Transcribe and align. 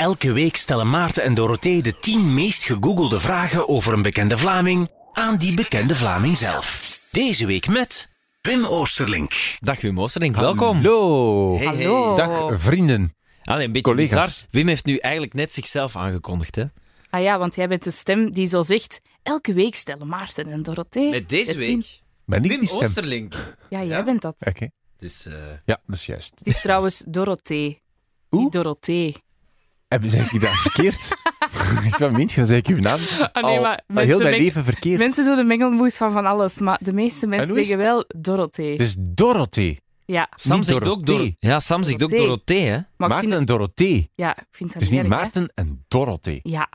Elke 0.00 0.32
week 0.32 0.56
stellen 0.56 0.90
Maarten 0.90 1.22
en 1.22 1.34
Dorothee 1.34 1.82
de 1.82 1.98
10 1.98 2.34
meest 2.34 2.62
gegoogelde 2.64 3.20
vragen 3.20 3.68
over 3.68 3.92
een 3.92 4.02
bekende 4.02 4.38
Vlaming 4.38 4.90
aan 5.12 5.36
die 5.36 5.54
bekende 5.54 5.94
Vlaming 5.96 6.36
zelf. 6.36 6.98
Deze 7.10 7.46
week 7.46 7.68
met 7.68 8.12
Wim 8.42 8.64
Oosterlink. 8.64 9.32
Dag 9.58 9.80
Wim 9.80 10.00
Oosterlink, 10.00 10.36
welkom. 10.36 10.76
Hallo. 10.76 11.56
Hey, 11.56 11.66
hey. 11.66 11.84
Hallo. 11.84 12.16
Dag 12.16 12.60
vrienden. 12.60 13.14
Allee, 13.44 13.66
een 13.66 13.72
beetje 13.72 13.90
Collega's. 13.92 14.24
bizar. 14.34 14.48
Wim 14.50 14.68
heeft 14.68 14.84
nu 14.84 14.96
eigenlijk 14.96 15.34
net 15.34 15.52
zichzelf 15.52 15.96
aangekondigd, 15.96 16.54
hè? 16.56 16.64
Ah 17.10 17.22
ja, 17.22 17.38
want 17.38 17.54
jij 17.54 17.68
bent 17.68 17.84
de 17.84 17.90
stem 17.90 18.32
die 18.32 18.46
zo 18.46 18.62
zegt... 18.62 19.00
Elke 19.22 19.52
week 19.52 19.74
stellen 19.74 20.06
Maarten 20.06 20.46
en 20.50 20.62
Dorothee... 20.62 21.10
Met 21.10 21.28
deze 21.28 21.50
tien- 21.50 21.58
week 21.58 22.00
Ben 22.26 22.42
ik 22.44 22.50
Wim 22.50 22.58
die 22.58 22.68
stem? 22.68 22.82
Oosterlink. 22.82 23.34
Ja, 23.68 23.78
jij 23.78 23.86
Ja? 23.86 24.04
bent 24.04 24.22
dat. 24.22 24.34
Oké. 24.38 24.68
Dus 24.98 25.26
eh, 25.26 25.32
Ja, 25.64 25.80
dat 25.86 25.96
is 25.96 26.06
juist. 26.06 26.32
Het 26.38 26.46
is 26.46 26.60
trouwens 26.60 27.02
Dorothee. 27.06 27.82
Oeh. 28.30 28.42
Niet 28.42 28.52
Dorothee. 28.52 29.16
Hebben 29.90 30.10
zeg 30.10 30.32
ik 30.32 30.40
dat 30.40 30.56
verkeerd? 30.56 31.16
Echt, 31.86 31.98
wat 31.98 32.12
meent 32.12 32.30
je? 32.30 32.36
Dan 32.36 32.46
zeg 32.46 32.58
ik 32.58 32.66
uw 32.66 32.78
naam 32.78 32.98
nee, 32.98 33.28
al, 33.32 33.60
maar 33.60 33.82
al 33.94 34.02
heel 34.02 34.18
mijn 34.20 34.36
leven 34.36 34.64
verkeerd. 34.64 34.98
Mensen 34.98 35.24
doen 35.24 35.36
de 35.36 35.42
mengelmoes 35.42 35.96
van 35.96 36.12
van 36.12 36.26
alles, 36.26 36.58
maar 36.58 36.78
de 36.80 36.92
meeste 36.92 37.26
mensen 37.26 37.54
zeggen 37.54 37.78
wel 37.78 38.04
Dorothee. 38.16 38.70
Het 38.72 38.80
is 38.80 38.96
Dorothee. 38.98 39.80
Ja, 40.04 40.28
Sam 40.34 40.56
Niet 40.56 40.66
zegt 40.66 40.78
ook 40.78 41.06
Dorothee. 41.06 41.36
Dor 41.40 41.50
ja, 41.50 41.60
Sam 41.60 41.82
zegt 41.82 42.02
ook 42.02 42.10
Dorothee. 42.10 42.62
Hè? 42.64 42.70
maar 42.70 42.82
ik 42.82 42.96
Maarten 42.96 43.20
vind, 43.28 43.34
en 43.34 43.44
Dorothee. 43.44 44.10
ja, 44.14 44.36
ik 44.36 44.46
vind 44.50 44.72
dat 44.72 44.82
Het 44.82 44.90
is 44.90 44.96
niet 44.96 44.98
erg, 45.04 45.08
hè. 45.08 45.16
Maarten 45.16 45.52
en 45.54 45.84
Dorothee. 45.88 46.40
Ja, 46.42 46.68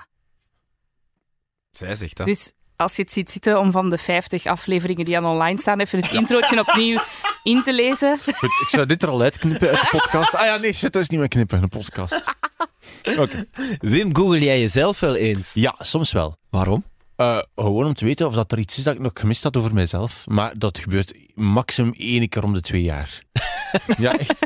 Zij 1.72 1.95
zegt 1.95 2.18
dat. 2.18 2.26
dus 2.26 2.52
als 2.76 2.95
je 2.95 3.02
het 3.02 3.14
ziet 3.14 3.32
zitten 3.32 3.59
om 3.59 3.72
van 3.72 3.90
de 3.90 3.98
50 3.98 4.45
afleveringen 4.45 5.06
die 5.06 5.18
aan 5.18 5.26
online 5.26 5.59
staan, 5.59 5.80
even 5.80 6.02
het 6.02 6.12
introotje 6.12 6.59
opnieuw 6.59 7.00
in 7.45 7.63
te 7.63 7.73
lezen. 7.73 8.17
Goed, 8.20 8.62
ik 8.62 8.70
zou 8.70 8.85
dit 8.85 9.04
er 9.04 9.09
al 9.09 9.22
uitknippen 9.22 9.70
uit 9.70 9.80
de 9.81 9.88
podcast. 9.98 10.34
Ah 10.36 10.45
ja, 10.45 10.58
nee, 10.58 10.73
shit, 10.73 10.94
dat 10.94 11.02
is 11.02 11.09
niet 11.09 11.20
meer 11.20 11.30
knippen, 11.30 11.62
een 11.63 11.70
podcast. 11.70 12.34
Oké. 13.17 13.45
Wim, 13.80 14.16
google 14.16 14.40
jij 14.40 14.59
jezelf 14.59 14.99
wel 14.99 15.16
eens? 15.16 15.52
Ja, 15.53 15.76
soms 15.80 16.12
wel. 16.12 16.38
Waarom? 16.50 16.83
Eh, 17.16 17.38
gewoon 17.55 17.85
om 17.85 17.94
te 17.94 18.05
weten 18.05 18.27
of 18.27 18.33
dat 18.33 18.52
er 18.52 18.59
iets 18.59 18.77
is 18.77 18.83
dat 18.83 18.94
ik 18.95 18.99
nog 19.02 19.11
gemist 19.13 19.44
had 19.44 19.58
over 19.58 19.73
mijzelf. 19.73 20.23
Maar 20.27 20.53
dat 20.58 20.77
gebeurt 20.80 21.17
maximum 21.35 21.94
één 21.94 22.30
keer 22.30 22.44
om 22.44 22.53
de 22.53 22.61
twee 22.61 22.81
jaar. 22.81 23.21
ja, 23.97 24.17
echt. 24.17 24.45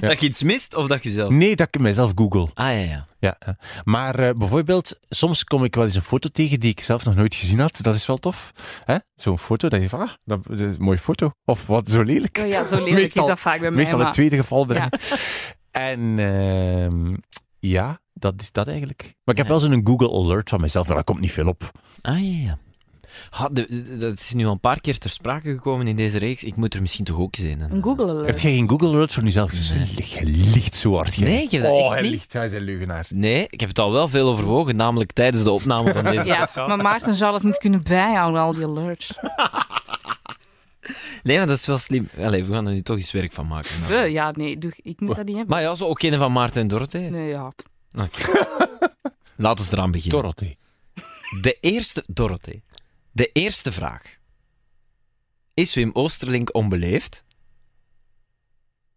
Dat 0.00 0.20
je 0.20 0.26
iets 0.26 0.42
mist 0.42 0.74
of 0.74 0.86
dat 0.86 1.02
je 1.02 1.10
zelf... 1.12 1.32
Nee, 1.32 1.56
dat 1.56 1.68
ik 1.70 1.80
mijzelf 1.80 2.12
google. 2.14 2.48
Ah, 2.54 2.66
ja, 2.66 2.72
ja. 2.78 3.06
Ja, 3.18 3.36
ja. 3.46 3.56
maar 3.84 4.18
eh, 4.18 4.34
bijvoorbeeld, 4.36 4.98
soms 5.08 5.44
kom 5.44 5.64
ik 5.64 5.74
wel 5.74 5.84
eens 5.84 5.94
een 5.94 6.02
foto 6.02 6.28
tegen 6.32 6.60
die 6.60 6.70
ik 6.70 6.80
zelf 6.80 7.04
nog 7.04 7.14
nooit 7.14 7.34
gezien 7.34 7.58
had. 7.58 7.78
Dat 7.82 7.94
is 7.94 8.06
wel 8.06 8.16
tof. 8.16 8.52
hè? 8.84 8.96
Zo'n 9.14 9.38
foto 9.38 9.68
dat 9.68 9.80
je 9.82 9.88
van, 9.88 10.00
ah, 10.00 10.10
dat, 10.24 10.44
dat 10.46 10.58
is 10.58 10.76
een 10.76 10.82
mooie 10.82 10.98
foto. 10.98 11.30
Of 11.44 11.66
wat, 11.66 11.88
zo 11.90 12.02
lelijk. 12.02 12.38
Oh 12.42 12.48
ja, 12.48 12.68
zo 12.68 12.76
lelijk 12.76 12.94
Meestal- 12.94 13.22
is 13.22 13.28
dat 13.28 13.40
vaak 13.40 13.60
bij 13.60 13.68
mij. 13.70 13.78
Meestal 13.78 13.96
maar- 13.96 14.06
het 14.06 14.14
tweede 14.14 14.36
geval 14.36 14.66
bij 14.66 14.76
Ja. 14.76 14.88
mij. 14.90 15.18
En 15.70 16.18
ehm, 16.18 17.14
ja, 17.58 18.00
dat 18.20 18.34
is 18.40 18.52
dat 18.52 18.66
eigenlijk. 18.68 19.02
Maar 19.02 19.34
ik 19.34 19.36
heb 19.36 19.46
Ja. 19.46 19.52
wel 19.52 19.60
zo'n 19.60 19.80
Google 19.86 20.12
Alert 20.12 20.48
van 20.48 20.60
mezelf, 20.60 20.86
maar 20.86 20.96
dat 20.96 21.04
komt 21.04 21.20
niet 21.20 21.32
veel 21.32 21.46
op. 21.48 21.70
Ah, 22.00 22.18
ja, 22.18 22.44
ja. 22.46 22.58
Ha, 23.30 23.48
de- 23.52 23.66
de- 23.68 23.96
dat 23.96 24.18
is 24.18 24.32
nu 24.32 24.46
al 24.46 24.52
een 24.52 24.60
paar 24.60 24.80
keer 24.80 24.98
ter 24.98 25.10
sprake 25.10 25.50
gekomen 25.50 25.86
in 25.88 25.96
deze 25.96 26.18
reeks. 26.18 26.44
Ik 26.44 26.56
moet 26.56 26.74
er 26.74 26.80
misschien 26.80 27.04
toch 27.04 27.18
ook 27.18 27.36
zijn. 27.36 27.60
Een 27.60 27.82
Google 27.82 28.08
alert. 28.08 28.26
Heb 28.26 28.38
jij 28.38 28.52
geen 28.52 28.68
Google 28.68 28.88
Alert 28.88 29.12
voor 29.12 29.22
jezelf? 29.22 29.52
Je 29.52 29.74
Nee. 29.74 29.92
ligt- 29.96 30.12
Je 30.12 30.24
liegt 30.26 30.76
zo 30.76 30.94
hard. 30.94 31.14
jij. 31.14 31.28
Nee, 31.28 31.42
ik 31.42 31.50
heb 31.50 31.62
dat 31.62 31.70
oh, 31.70 31.78
echt 31.80 31.90
hij 31.90 32.00
niet. 32.02 32.10
liegt. 32.10 32.32
Hij 32.32 32.44
is 32.44 32.52
een 32.52 32.62
leugenaar. 32.62 33.06
Nee, 33.10 33.46
ik 33.50 33.60
heb 33.60 33.68
het 33.68 33.78
al 33.78 33.92
wel 33.92 34.08
veel 34.08 34.28
overwogen, 34.28 34.76
namelijk 34.76 35.12
tijdens 35.12 35.44
de 35.44 35.50
opname 35.50 35.92
van 35.92 36.04
deze 36.04 36.24
Ja, 36.24 36.50
maar 36.54 36.76
Maarten 36.76 37.14
zou 37.14 37.32
dat 37.32 37.42
niet 37.42 37.58
kunnen 37.58 37.82
bijhouden, 37.82 38.40
al 38.40 38.54
die 38.54 38.64
alerts. 38.66 39.12
Nee, 41.22 41.36
maar 41.38 41.46
dat 41.46 41.56
is 41.56 41.66
wel 41.66 41.78
slim. 41.78 42.08
Allee, 42.18 42.44
we 42.44 42.52
gaan 42.52 42.66
er 42.66 42.72
nu 42.72 42.82
toch 42.82 42.96
eens 42.96 43.12
werk 43.12 43.32
van 43.32 43.46
maken. 43.46 43.70
Eh, 43.90 44.10
ja, 44.10 44.30
nee, 44.30 44.58
doe, 44.58 44.72
ik 44.82 45.00
moet 45.00 45.16
dat 45.16 45.24
niet 45.26 45.36
hebben. 45.36 45.54
Maar 45.54 45.62
ja, 45.62 45.74
zo 45.74 45.86
ook 45.86 46.02
een 46.02 46.18
van 46.18 46.32
Maarten 46.32 46.60
en 46.60 46.68
Dorothee. 46.68 47.10
Nee, 47.10 47.28
ja. 47.28 47.52
Laten 49.36 49.64
we 49.64 49.70
eraan 49.72 49.90
beginnen. 49.90 50.20
Dorothee. 50.20 50.58
De 51.40 51.58
eerste, 51.60 52.04
Dorothee. 52.06 52.62
De 53.12 53.30
eerste 53.32 53.72
vraag. 53.72 54.02
Is 55.54 55.74
Wim 55.74 55.90
Oosterlink 55.92 56.54
onbeleefd? 56.54 57.24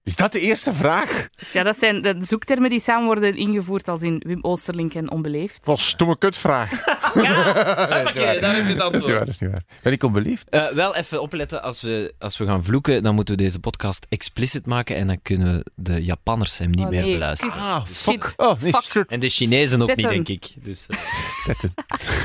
Is 0.03 0.15
dat 0.15 0.31
de 0.31 0.39
eerste 0.39 0.73
vraag? 0.73 1.27
Dus 1.35 1.51
ja, 1.53 1.63
dat 1.63 1.79
zijn 1.79 2.01
de 2.01 2.15
zoektermen 2.19 2.69
die 2.69 2.79
samen 2.79 3.05
worden 3.05 3.35
ingevoerd 3.35 3.87
als 3.87 4.01
in 4.01 4.23
Wim 4.25 4.39
Oosterlink 4.41 4.93
en 4.93 5.11
onbeleefd. 5.11 5.65
Wat 5.65 5.77
een 5.77 5.83
stomme 5.83 6.17
kutvraag. 6.17 6.71
Oké, 7.13 7.21
daar 7.23 8.03
heb 8.05 8.13
je 8.15 8.21
het 8.21 8.77
Dat 8.77 8.93
is 8.93 9.05
niet 9.05 9.09
waar, 9.11 9.19
dat 9.19 9.27
is 9.27 9.39
niet 9.39 9.49
waar. 9.51 9.63
Ben 9.81 9.93
ik 9.93 10.03
onbeleefd? 10.03 10.49
Eh, 10.49 10.67
wel 10.67 10.95
even 10.95 11.21
opletten, 11.21 11.61
als 11.63 11.81
we, 11.81 12.13
als 12.19 12.37
we 12.37 12.45
gaan 12.45 12.63
vloeken, 12.63 13.03
dan 13.03 13.15
moeten 13.15 13.35
we 13.37 13.41
deze 13.43 13.59
podcast 13.59 14.05
explicit 14.09 14.65
maken 14.65 14.95
en 14.95 15.07
dan 15.07 15.19
kunnen 15.21 15.63
de 15.75 16.03
Japanners 16.03 16.57
hem 16.57 16.69
niet 16.69 16.79
Oh, 16.79 16.89
meer 16.89 17.03
beluisteren. 17.03 17.53
Ah, 17.53 17.85
fuck. 17.85 18.33
Oh, 18.37 18.61
nee, 18.61 18.73
Fuck. 18.73 19.09
En 19.09 19.19
de 19.19 19.29
Chinezen 19.29 19.81
ook 19.81 19.87
Tetten. 19.87 20.15
niet, 20.17 20.25
denk 20.27 20.43
ik. 20.43 20.63
Dus, 20.65 20.85
eh. 20.87 20.97
Tetten. 21.45 21.73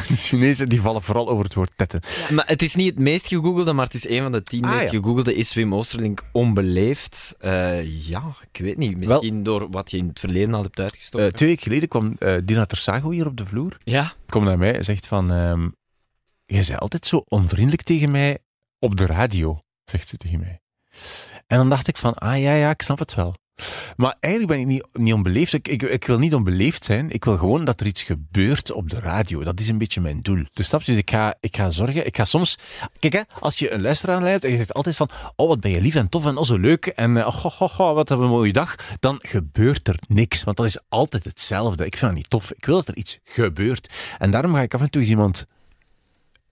De 0.08 0.16
Chinezen 0.16 0.68
die 0.68 0.80
vallen 0.80 1.02
vooral 1.02 1.28
over 1.28 1.44
het 1.44 1.54
woord 1.54 1.70
tetten. 1.76 2.00
Maar 2.30 2.46
het 2.46 2.62
is 2.62 2.74
niet 2.74 2.86
het 2.90 2.98
meest 2.98 3.26
gegoogelde, 3.26 3.72
maar 3.72 3.84
het 3.84 3.94
is 3.94 4.08
een 4.08 4.22
van 4.22 4.32
de 4.32 4.42
tien 4.42 4.64
Ah, 4.64 4.70
meest 4.70 4.82
ja. 4.82 4.88
gegoogelde. 4.88 5.34
Is 5.34 5.54
Wim 5.54 5.74
Oosterlink 5.74 6.22
onbeleefd? 6.32 7.34
Eh, 7.70 8.06
ja, 8.08 8.34
ik 8.52 8.60
weet 8.60 8.76
niet. 8.76 8.96
Misschien 8.96 9.42
door 9.42 9.70
wat 9.70 9.90
je 9.90 9.96
in 9.96 10.08
het 10.08 10.20
verleden 10.20 10.54
al 10.54 10.62
hebt 10.62 10.76
Eh, 10.78 10.82
uitgestoken. 10.84 11.34
twee 11.34 11.48
weken 11.48 11.62
geleden 11.62 11.88
kwam 11.88 12.14
eh, 12.18 12.36
Dina 12.44 12.64
Tersago 12.66 13.10
hier 13.10 13.26
op 13.26 13.36
de 13.36 13.46
vloer. 13.46 13.76
ja. 13.84 14.14
Komt 14.26 14.44
naar 14.44 14.58
mij 14.58 14.74
en 14.76 14.84
zegt 14.84 15.06
van... 15.06 15.32
ehm 15.32 15.68
jij 16.46 16.62
zei 16.62 16.78
altijd 16.78 17.06
zo 17.06 17.16
onvriendelijk 17.28 17.82
tegen 17.82 18.10
mij 18.10 18.38
op 18.78 18.96
de 18.96 19.06
radio, 19.06 19.60
zegt 19.84 20.08
ze 20.08 20.16
tegen 20.16 20.40
mij. 20.40 20.60
En 21.46 21.56
dan 21.58 21.68
dacht 21.70 21.88
ik 21.88 21.96
van, 21.96 22.14
ah 22.14 22.40
ja, 22.40 22.54
ja, 22.54 22.70
ik 22.70 22.82
snap 22.82 22.98
het 22.98 23.14
wel. 23.14 23.34
Maar 23.96 24.16
eigenlijk 24.20 24.52
ben 24.52 24.62
ik 24.62 24.66
niet, 24.66 24.88
niet 24.92 25.14
onbeleefd. 25.14 25.52
Ik, 25.52 25.68
ik, 25.82 26.04
wil 26.04 26.18
niet 26.18 26.34
onbeleefd 26.34 26.84
zijn. 26.84 27.10
Ik 27.10 27.24
wil 27.24 27.36
gewoon 27.36 27.64
dat 27.64 27.80
er 27.80 27.86
iets 27.86 28.02
gebeurt 28.02 28.72
op 28.72 28.90
de 28.90 29.00
radio. 29.00 29.44
Dat 29.44 29.60
is 29.60 29.68
een 29.68 29.78
beetje 29.78 30.00
mijn 30.00 30.22
doel. 30.22 30.44
Dus 30.52 30.66
snap? 30.66 30.84
Dus 30.84 30.96
ik 30.96 31.10
ga, 31.10 31.34
ik 31.40 31.56
ga 31.56 31.70
zorgen. 31.70 32.06
Ik 32.06 32.16
ga 32.16 32.24
soms... 32.24 32.58
Kijk, 32.98 33.12
hè, 33.12 33.20
als 33.40 33.58
je 33.58 33.70
een 33.70 33.82
luisteraar 33.82 34.22
hebt 34.22 34.44
en 34.44 34.50
je 34.50 34.56
zegt 34.56 34.74
altijd 34.74 34.96
van 34.96 35.10
oh, 35.36 35.48
wat 35.48 35.60
ben 35.60 35.70
je 35.70 35.80
lief 35.80 35.94
en 35.94 36.08
tof 36.08 36.26
en 36.26 36.36
oh, 36.36 36.44
zo 36.44 36.56
leuk 36.56 36.86
en 36.86 37.16
eh, 37.16 37.26
oh, 37.26 37.44
oh, 37.44 37.60
oh, 37.60 37.80
oh, 37.80 37.94
wat 37.94 38.10
een 38.10 38.18
mooie 38.18 38.52
dag, 38.52 38.74
dan 39.00 39.18
gebeurt 39.22 39.88
er 39.88 39.98
niks. 40.08 40.44
Want 40.44 40.56
dat 40.56 40.66
is 40.66 40.78
altijd 40.88 41.24
hetzelfde. 41.24 41.86
Ik 41.86 41.96
vind 41.96 42.10
dat 42.10 42.20
niet 42.20 42.30
tof. 42.30 42.52
Ik 42.52 42.64
wil 42.64 42.74
dat 42.74 42.88
er 42.88 42.96
iets 42.96 43.18
gebeurt. 43.24 43.92
En 44.18 44.30
daarom 44.30 44.54
ga 44.54 44.62
ik 44.62 44.74
af 44.74 44.80
en 44.80 44.90
toe 44.90 45.00
eens 45.00 45.10
iemand 45.10 45.46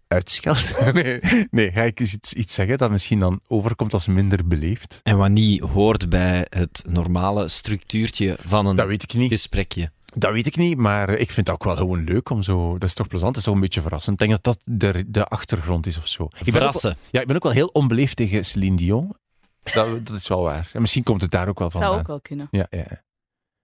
uitschelden. 0.08 0.94
nee, 1.02 1.20
nee, 1.50 1.72
ga 1.72 1.82
ik 1.82 2.00
eens 2.00 2.14
iets, 2.14 2.32
iets 2.32 2.54
zeggen 2.54 2.78
dat 2.78 2.90
misschien 2.90 3.18
dan 3.18 3.40
overkomt 3.46 3.92
als 3.94 4.06
minder 4.06 4.46
beleefd. 4.46 5.00
En 5.02 5.16
wat 5.16 5.30
niet 5.30 5.60
hoort 5.60 6.08
bij 6.08 6.46
het 6.50 6.82
normale 6.88 7.48
structuurtje 7.48 8.36
van 8.46 8.66
een 8.66 8.76
Dat 8.76 8.86
weet 8.86 9.02
ik 9.02 9.14
niet. 9.14 9.30
gesprekje. 9.30 9.90
Dat 10.14 10.32
weet 10.32 10.46
ik 10.46 10.56
niet, 10.56 10.76
maar 10.76 11.08
ik 11.10 11.30
vind 11.30 11.46
het 11.46 11.50
ook 11.50 11.64
wel 11.64 11.76
gewoon 11.76 12.04
leuk 12.04 12.30
om 12.30 12.42
zo... 12.42 12.72
Dat 12.78 12.88
is 12.88 12.94
toch 12.94 13.08
plezant, 13.08 13.30
dat 13.30 13.38
is 13.40 13.44
toch 13.46 13.54
een 13.54 13.60
beetje 13.60 13.80
verrassend. 13.82 14.20
Ik 14.20 14.28
denk 14.28 14.42
dat 14.42 14.54
dat 14.54 14.78
de, 14.80 15.04
de 15.10 15.24
achtergrond 15.24 15.86
is 15.86 15.96
of 15.96 16.06
zo. 16.08 16.22
Ik 16.24 16.30
ben 16.30 16.40
ook 16.40 16.44
wel- 16.44 16.52
Verrassen. 16.52 16.96
ja, 17.10 17.20
ik 17.20 17.26
ben 17.26 17.36
ook 17.36 17.42
wel 17.42 17.52
heel 17.52 17.66
onbeleefd 17.72 18.16
tegen 18.16 18.44
Celine 18.44 18.76
Dion. 18.76 19.14
Dat, 19.62 20.06
dat 20.06 20.16
is 20.16 20.28
wel 20.28 20.42
waar. 20.42 20.70
En 20.72 20.80
misschien 20.80 21.02
komt 21.02 21.22
het 21.22 21.30
daar 21.30 21.48
ook 21.48 21.58
wel 21.58 21.70
van. 21.70 21.80
Zou 21.80 21.98
ook 21.98 22.06
wel 22.06 22.20
kunnen. 22.20 22.48
Ja, 22.50 22.66
ja. 22.70 22.84
Maar 22.88 23.04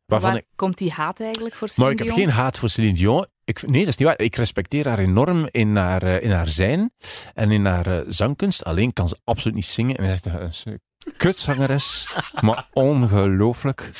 Waarvan 0.07 0.31
Waar 0.31 0.39
ik, 0.39 0.47
komt 0.57 0.79
die 0.79 0.91
haat 0.91 1.21
eigenlijk 1.21 1.55
voor 1.55 1.69
maar 1.77 1.77
Celine 1.77 1.93
ik 1.93 1.99
heb 1.99 2.07
Dion? 2.07 2.19
geen 2.19 2.31
haat 2.37 2.59
voor 2.59 2.69
Celine 2.69 2.95
Dion. 2.95 3.27
Ik, 3.45 3.67
nee, 3.67 3.79
dat 3.79 3.89
is 3.89 3.97
niet 3.97 4.09
waar. 4.09 4.21
Ik 4.21 4.37
respecteer 4.37 4.89
haar 4.89 4.99
enorm 4.99 5.49
in 5.51 5.77
haar, 5.77 6.03
eh, 6.03 6.23
in 6.23 6.31
haar 6.31 6.49
zijn 6.49 6.93
en 7.35 7.51
in 7.51 7.65
haar 7.65 7.87
eh, 7.87 8.05
zangkunst. 8.09 8.65
Alleen 8.65 8.93
kan 8.93 9.09
ze 9.09 9.17
absoluut 9.25 9.55
niet 9.55 9.65
zingen. 9.65 9.97
En 9.97 10.11
echt 10.11 10.27
een 10.27 10.51
een 10.65 10.81
kutzangeres, 11.17 12.09
maar 12.41 12.69
ongelooflijk. 12.73 13.91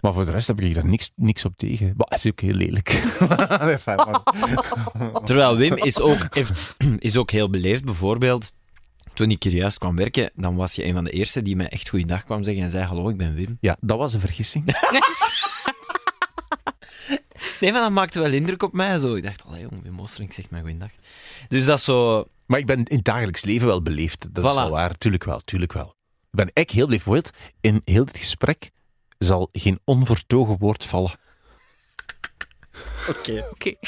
Maar 0.00 0.12
voor 0.12 0.24
de 0.24 0.30
rest 0.30 0.46
heb 0.46 0.60
ik 0.60 0.74
daar 0.74 0.86
niks, 0.86 1.10
niks 1.16 1.44
op 1.44 1.52
tegen. 1.56 1.94
Maar 1.96 2.06
het 2.10 2.24
is 2.24 2.30
ook 2.30 2.40
heel 2.40 2.54
lelijk. 2.54 2.88
Terwijl 5.24 5.56
Wim 5.56 5.76
is 5.76 6.00
ook, 6.00 6.28
is 6.98 7.16
ook 7.16 7.30
heel 7.30 7.50
beleefd. 7.50 7.84
Bijvoorbeeld, 7.84 8.52
toen 9.14 9.30
ik 9.30 9.42
hier 9.42 9.52
juist 9.52 9.78
kwam 9.78 9.96
werken, 9.96 10.30
dan 10.34 10.56
was 10.56 10.74
je 10.74 10.84
een 10.84 10.94
van 10.94 11.04
de 11.04 11.10
eerste 11.10 11.42
die 11.42 11.56
mij 11.56 11.68
echt 11.68 11.88
goeiedag 11.88 12.24
kwam 12.24 12.42
zeggen 12.42 12.62
en 12.62 12.70
zei: 12.70 12.84
Hallo, 12.84 13.08
ik 13.08 13.16
ben 13.16 13.34
Wim. 13.34 13.56
Ja, 13.60 13.76
dat 13.80 13.98
was 13.98 14.14
een 14.14 14.20
vergissing. 14.20 14.64
Nee, 17.60 17.72
maar 17.72 17.80
dat 17.80 17.90
maakte 17.90 18.20
wel 18.20 18.32
indruk 18.32 18.62
op 18.62 18.72
mij. 18.72 18.98
Zo. 18.98 19.14
Ik 19.14 19.22
dacht: 19.22 19.44
Allee, 19.44 19.60
jong, 19.62 19.82
Wim 19.82 20.00
Oosterlink 20.00 20.32
zegt 20.32 20.50
mij 20.50 20.60
goeiedag. 20.60 20.90
Dus 21.48 21.64
dat 21.64 21.78
is 21.78 21.84
zo. 21.84 22.24
Maar 22.46 22.58
ik 22.58 22.66
ben 22.66 22.84
in 22.84 22.96
het 22.96 23.04
dagelijks 23.04 23.44
leven 23.44 23.66
wel 23.66 23.82
beleefd. 23.82 24.34
Dat 24.34 24.44
is 24.44 24.54
wel 24.54 24.70
waar. 24.70 24.98
Tuurlijk 24.98 25.24
wel, 25.24 25.40
tuurlijk 25.40 25.72
wel. 25.72 25.96
Ik 26.30 26.38
ben 26.38 26.50
echt 26.52 26.70
heel 26.70 26.86
beleefd. 26.86 27.04
Bijvoorbeeld, 27.04 27.36
in 27.60 27.82
heel 27.84 28.04
dit 28.04 28.18
gesprek 28.18 28.70
zal 29.18 29.48
geen 29.52 29.80
onvertogen 29.84 30.58
woord 30.58 30.84
vallen. 30.84 31.18
Oké. 33.08 33.44
Oké. 33.50 33.74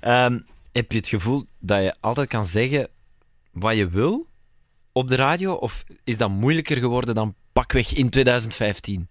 Ehm, 0.00 0.40
heb 0.72 0.92
je 0.92 0.98
het 0.98 1.08
gevoel 1.08 1.46
dat 1.58 1.82
je 1.82 1.94
altijd 2.00 2.28
kan 2.28 2.44
zeggen 2.44 2.88
wat 3.50 3.76
je 3.76 3.88
wil 3.88 4.26
op 4.92 5.08
de 5.08 5.14
radio? 5.14 5.52
Of 5.52 5.84
is 6.04 6.16
dat 6.16 6.30
moeilijker 6.30 6.76
geworden 6.76 7.14
dan 7.14 7.34
pakweg 7.52 7.94
in 7.94 8.10
2015? 8.10 9.08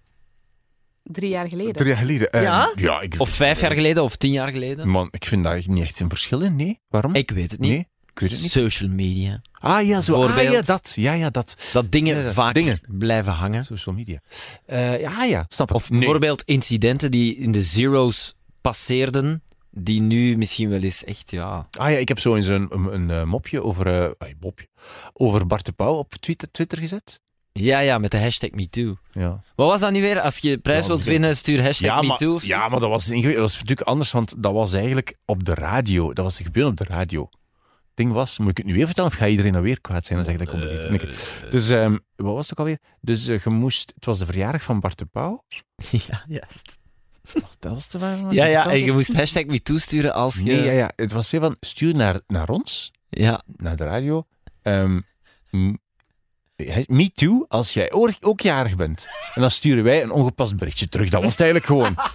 Drie 1.04 1.30
jaar 1.30 1.48
geleden. 1.50 1.74
Drie 1.74 1.88
jaar 1.88 1.98
geleden. 1.98 2.30
eh, 2.30 2.42
Ja? 2.44 2.72
Ja, 2.76 3.02
ik, 3.02 3.16
Of 3.18 3.30
vijf 3.30 3.62
jaar 3.62 3.72
geleden 3.74 4.04
of 4.04 4.16
tien 4.16 4.32
jaar 4.32 4.52
geleden? 4.52 4.88
Man, 4.90 5.08
ik 5.12 5.26
vind 5.26 5.44
daar 5.44 5.62
niet 5.66 5.84
echt 5.84 6.00
een 6.00 6.10
verschil 6.10 6.42
in, 6.42 6.56
nee. 6.56 6.80
Waarom? 6.90 7.16
Ik 7.16 7.32
weet 7.32 7.52
het 7.52 7.60
niet. 7.60 7.72
Nee. 7.72 7.88
Ik 8.14 8.20
weet 8.20 8.32
het 8.32 8.42
niet. 8.42 8.52
Social 8.52 8.90
media. 8.90 9.42
Ah 9.52 9.86
ja, 9.88 10.02
zo. 10.02 10.24
Ah, 10.26 10.42
ja, 10.52 10.62
dat. 10.62 10.94
Ja, 10.96 11.14
ja, 11.14 11.30
dat. 11.30 11.56
Dat 11.74 11.92
dingen 11.92 12.24
Ja, 12.24 12.32
vaak 12.34 12.54
dingen. 12.54 12.80
blijven 12.88 13.32
hangen. 13.34 13.64
Social 13.64 13.96
media. 13.96 14.20
Eh, 14.66 15.00
ja, 15.02 15.24
ja, 15.24 15.46
snap 15.50 15.70
ik. 15.70 15.76
Of 15.76 15.90
Nee. 15.90 16.00
bijvoorbeeld 16.00 16.42
incidenten 16.44 17.12
die 17.12 17.36
in 17.36 17.52
de 17.52 17.64
zeros 17.64 18.36
passeerden, 18.62 19.44
die 19.70 20.02
nu 20.02 20.38
misschien 20.38 20.70
wel 20.70 20.80
eens 20.82 21.04
echt, 21.04 21.32
ja... 21.32 21.68
Ah 21.78 21.90
ja, 21.92 21.98
ik 21.98 22.08
heb 22.08 22.20
zo 22.20 22.36
eens 22.36 22.48
een, 22.48 22.68
een, 22.72 22.94
een, 22.94 23.10
eh, 23.10 23.24
mopje 23.24 23.64
over, 23.64 23.88
eh, 24.18 24.30
mopje, 24.40 24.68
over 25.14 25.48
Bart 25.48 25.66
de 25.66 25.72
Pauw 25.72 25.94
op 25.98 26.14
Twitter, 26.14 26.52
Twitter 26.52 26.78
gezet. 26.78 27.22
Ja, 27.54 27.80
ja, 27.80 27.98
met 27.98 28.12
de 28.12 28.20
hashtag 28.20 28.50
MeToo. 28.50 28.96
Ja. 29.12 29.44
Wat 29.56 29.68
was 29.68 29.80
dat 29.80 29.92
nu 29.92 30.02
weer? 30.02 30.20
Als 30.22 30.38
je 30.38 30.58
prijs 30.58 30.82
Ja, 30.82 30.88
wilt 30.88 31.04
winnen, 31.04 31.38
stuur 31.38 31.64
hashtag 31.64 31.88
Ja, 31.88 32.02
MeToo. 32.02 32.40
ja, 32.42 32.68
maar 32.68 32.80
dat 32.80 32.90
was, 32.90 33.06
dat 33.08 33.36
was 33.36 33.54
natuurlijk 33.54 33.88
anders, 33.88 34.12
want 34.12 34.34
dat 34.38 34.54
was 34.54 34.74
eigenlijk 34.74 35.16
op 35.26 35.44
de 35.46 35.54
radio. 35.54 36.14
Dat 36.14 36.26
was 36.26 36.38
gebeurd 36.38 36.68
op 36.68 36.78
de 36.78 36.84
radio. 36.84 37.30
Het 37.32 38.00
ding 38.10 38.12
was, 38.12 38.38
moet 38.40 38.50
ik 38.50 38.58
het 38.58 38.66
nu 38.66 38.74
weer 38.74 38.86
vertellen 38.86 39.10
of 39.12 39.16
ga 39.18 39.28
iedereen 39.28 39.52
dan 39.54 39.62
weer 39.62 39.82
kwaad 39.82 40.06
zijn 40.06 40.20
en 40.20 40.26
zeggen 40.26 40.46
dat 40.46 40.54
ik 40.56 40.60
ben? 40.60 40.94
Oké. 40.94 41.50
Dus, 41.50 41.70
ehm, 41.70 41.98
wat 42.16 42.34
was 42.34 42.50
het 42.50 42.52
ook 42.52 42.66
alweer? 42.66 42.80
Dus 43.02 43.28
eh, 43.28 43.40
je 43.40 43.50
moest, 43.50 43.92
het 43.96 44.06
was 44.06 44.20
de 44.20 44.26
verjaardag 44.26 44.64
van 44.64 44.80
Bart 44.80 44.98
de 44.98 45.06
Pauw. 45.06 45.44
Ja, 46.08 46.24
juist. 46.28 46.80
Dat 47.60 47.74
was 47.74 47.90
de 47.90 48.00
waar- 48.00 48.34
Ja, 48.34 48.46
ja, 48.46 48.70
en 48.70 48.80
je 48.86 48.92
moest 48.92 49.14
hashtag 49.14 49.46
MeToo 49.46 49.78
sturen 49.78 50.14
als 50.14 50.36
je... 50.38 50.44
Nee, 50.44 50.64
ja, 50.64 50.72
ja. 50.72 50.92
Het 50.96 51.12
was 51.12 51.30
van, 51.30 51.56
stuur 51.60 51.94
naar, 51.96 52.20
naar 52.28 52.50
ons, 52.50 52.92
Ja, 53.10 53.44
naar 53.56 53.76
de 53.76 53.84
radio. 53.84 54.26
ehm, 54.62 55.00
m- 55.50 55.78
me 56.88 57.12
too, 57.14 57.46
als 57.48 57.74
jij 57.74 57.92
ook, 58.22 58.42
jarig 58.42 58.76
bent. 58.76 59.08
En 59.34 59.42
dan 59.42 59.52
sturen 59.52 59.84
wij 59.84 60.02
een 60.02 60.12
ongepast 60.12 60.56
berichtje 60.56 60.88
terug. 60.88 61.10
Dat 61.10 61.22
was 61.22 61.32
het 61.32 61.42
eigenlijk 61.42 61.70
gewoon. 61.70 61.96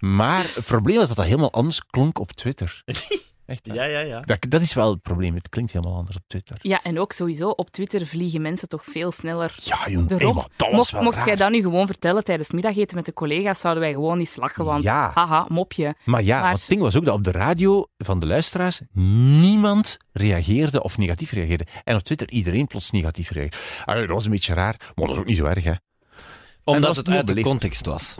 Maar 0.00 0.44
het 0.54 0.64
probleem 0.64 0.96
was 0.96 1.06
dat 1.08 1.16
dat 1.16 1.24
helemaal 1.24 1.52
anders 1.52 1.86
klonk 1.86 2.18
op 2.18 2.32
Twitter. 2.32 2.82
Echt, 3.46 3.66
waar. 3.66 3.76
ja, 3.90 3.98
ja. 4.00 4.20
dat, 4.20 4.46
dat 4.48 4.60
is 4.60 4.74
wel 4.74 4.90
het 4.90 5.02
probleem. 5.02 5.34
Het 5.34 5.48
klinkt 5.48 5.72
helemaal 5.72 5.96
anders 5.96 6.16
op 6.16 6.22
Twitter. 6.26 6.58
Ja, 6.62 6.82
en 6.82 7.00
ook 7.00 7.12
sowieso, 7.12 7.48
op 7.48 7.70
Twitter 7.70 8.06
vliegen 8.06 8.42
mensen 8.42 8.68
toch 8.68 8.84
veel 8.84 9.12
sneller 9.12 9.54
Ja, 9.62 9.88
jong, 9.88 10.08
de 10.08 10.14
hey, 10.14 10.24
rob. 10.24 10.34
maar 10.34 10.46
dat 10.56 10.68
was 10.68 10.76
Mocht, 10.76 10.90
wel 10.90 11.02
mocht 11.02 11.16
raar. 11.16 11.26
jij 11.26 11.36
dat 11.36 11.50
nu 11.50 11.60
gewoon 11.62 11.86
vertellen 11.86 12.24
tijdens 12.24 12.46
het 12.48 12.56
middageten 12.56 12.96
met 12.96 13.04
de 13.04 13.12
collega's, 13.12 13.60
zouden 13.60 13.82
wij 13.82 13.92
gewoon 13.92 14.18
niet 14.18 14.36
lachen, 14.36 14.64
want 14.64 14.82
Ja. 14.82 15.10
haha, 15.14 15.46
mopje. 15.48 15.94
Maar 16.04 16.22
ja, 16.22 16.34
Maar- 16.40 16.46
want 16.48 16.60
het 16.60 16.68
ding 16.68 16.80
was 16.80 16.96
ook 16.96 17.04
dat 17.04 17.14
op 17.14 17.24
de 17.24 17.30
radio 17.30 17.86
van 17.98 18.20
de 18.20 18.26
luisteraars 18.26 18.80
niemand 18.92 19.96
reageerde 20.12 20.82
of 20.82 20.98
negatief 20.98 21.30
reageerde. 21.32 21.66
En 21.84 21.94
op 21.94 22.02
Twitter 22.02 22.30
iedereen 22.30 22.66
plots 22.66 22.90
negatief 22.90 23.30
reageerde. 23.30 23.56
Ah, 23.84 23.96
dat 23.98 24.08
was 24.08 24.24
een 24.24 24.30
beetje 24.30 24.54
raar, 24.54 24.76
maar 24.94 25.06
dat 25.06 25.14
is 25.14 25.20
ook 25.20 25.26
niet 25.26 25.36
zo 25.36 25.44
erg, 25.44 25.64
hè. 25.64 25.70
Dat 25.72 26.74
Omdat 26.74 26.88
was 26.88 26.96
het 26.96 27.08
uit 27.08 27.18
de 27.20 27.24
beleefd. 27.26 27.46
context 27.48 27.86
was. 27.86 28.14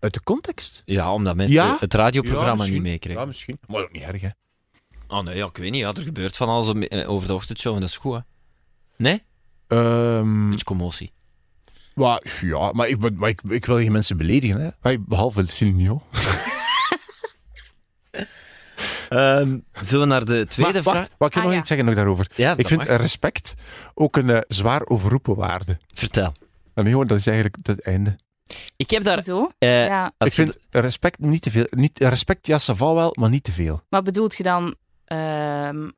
Uit 0.00 0.14
de 0.14 0.22
context? 0.22 0.82
Ja, 0.84 1.12
omdat 1.12 1.36
mensen 1.36 1.56
Ja? 1.56 1.76
het 1.80 1.94
radioprogramma 1.94 2.64
Ja, 2.64 2.70
niet 2.70 2.82
meekregen. 2.82 3.20
Ja, 3.20 3.26
misschien. 3.26 3.58
Maar 3.66 3.82
ook 3.82 3.92
niet 3.92 4.02
erg, 4.02 4.20
hè. 4.20 4.28
Oh 5.08 5.22
nee, 5.24 5.36
ja, 5.36 5.46
ik 5.46 5.56
weet 5.56 5.70
niet. 5.70 5.80
Ja, 5.80 5.92
er 5.92 6.02
gebeurt 6.02 6.36
van 6.36 6.48
alles 6.48 6.68
om- 6.68 6.82
eh, 6.82 7.10
over 7.10 7.28
de 7.28 7.34
ochtendshow 7.34 7.74
en 7.74 7.80
dat 7.80 7.88
is 7.88 7.96
goed, 7.96 8.14
hè? 8.14 8.20
Nee? 8.96 9.22
Ehm, 9.66 10.48
Beetje 10.50 10.64
commotie. 10.64 11.12
maar, 11.94 12.22
ja, 12.40 12.72
maar, 12.72 12.88
ik, 12.88 12.98
ben- 12.98 13.16
maar 13.16 13.28
ik, 13.28 13.42
ik 13.42 13.64
wil 13.64 13.76
geen 13.76 13.92
mensen 13.92 14.16
beledigen, 14.16 14.60
hè. 14.60 14.68
Maar 14.82 14.96
Behalve 15.02 15.44
Celine 15.46 16.00
Zullen 19.08 20.00
we 20.00 20.04
naar 20.04 20.24
de 20.24 20.46
tweede 20.46 20.72
Maar 20.72 20.82
vraag? 20.82 20.94
wacht, 20.94 21.10
wat 21.18 21.28
ik 21.30 21.36
Ah, 21.36 21.42
nog 21.42 21.52
ja. 21.52 21.58
iets 21.58 21.68
zeggen 21.68 21.86
nog 21.86 21.94
daarover. 21.94 22.30
Ja, 22.34 22.50
Ik 22.50 22.56
dat 22.56 22.66
vind 22.66 22.88
mag. 22.88 22.96
respect 23.00 23.54
ook 23.94 24.16
een 24.16 24.30
eh, 24.30 24.40
zwaar 24.48 24.86
overroepen 24.86 25.34
waarde. 25.36 25.76
Vertel. 25.94 26.32
En 26.74 26.84
nee, 26.84 26.94
hoor, 26.94 27.06
dat 27.06 27.18
is 27.18 27.26
eigenlijk 27.26 27.56
het 27.62 27.82
einde. 27.82 28.16
Ik 28.76 28.90
heb 28.90 29.02
daar... 29.04 29.22
Zo? 29.22 29.50
eh, 29.58 29.86
Ja. 29.86 30.12
als 30.18 30.30
ik 30.30 30.36
je 30.36 30.42
vind 30.42 30.58
respect 30.70 31.18
niet 31.18 31.42
te 31.42 31.50
veel. 31.50 31.66
Niet, 31.70 31.98
respect, 31.98 32.46
ja, 32.46 32.58
ça 32.60 32.76
va 32.76 32.94
wel, 32.94 33.14
maar 33.18 33.28
niet 33.30 33.44
te 33.44 33.52
veel. 33.52 33.82
Maar 33.88 34.02
bedoelt 34.02 34.36
je 34.36 34.42
dan 34.42 34.74
ehm, 35.08 35.90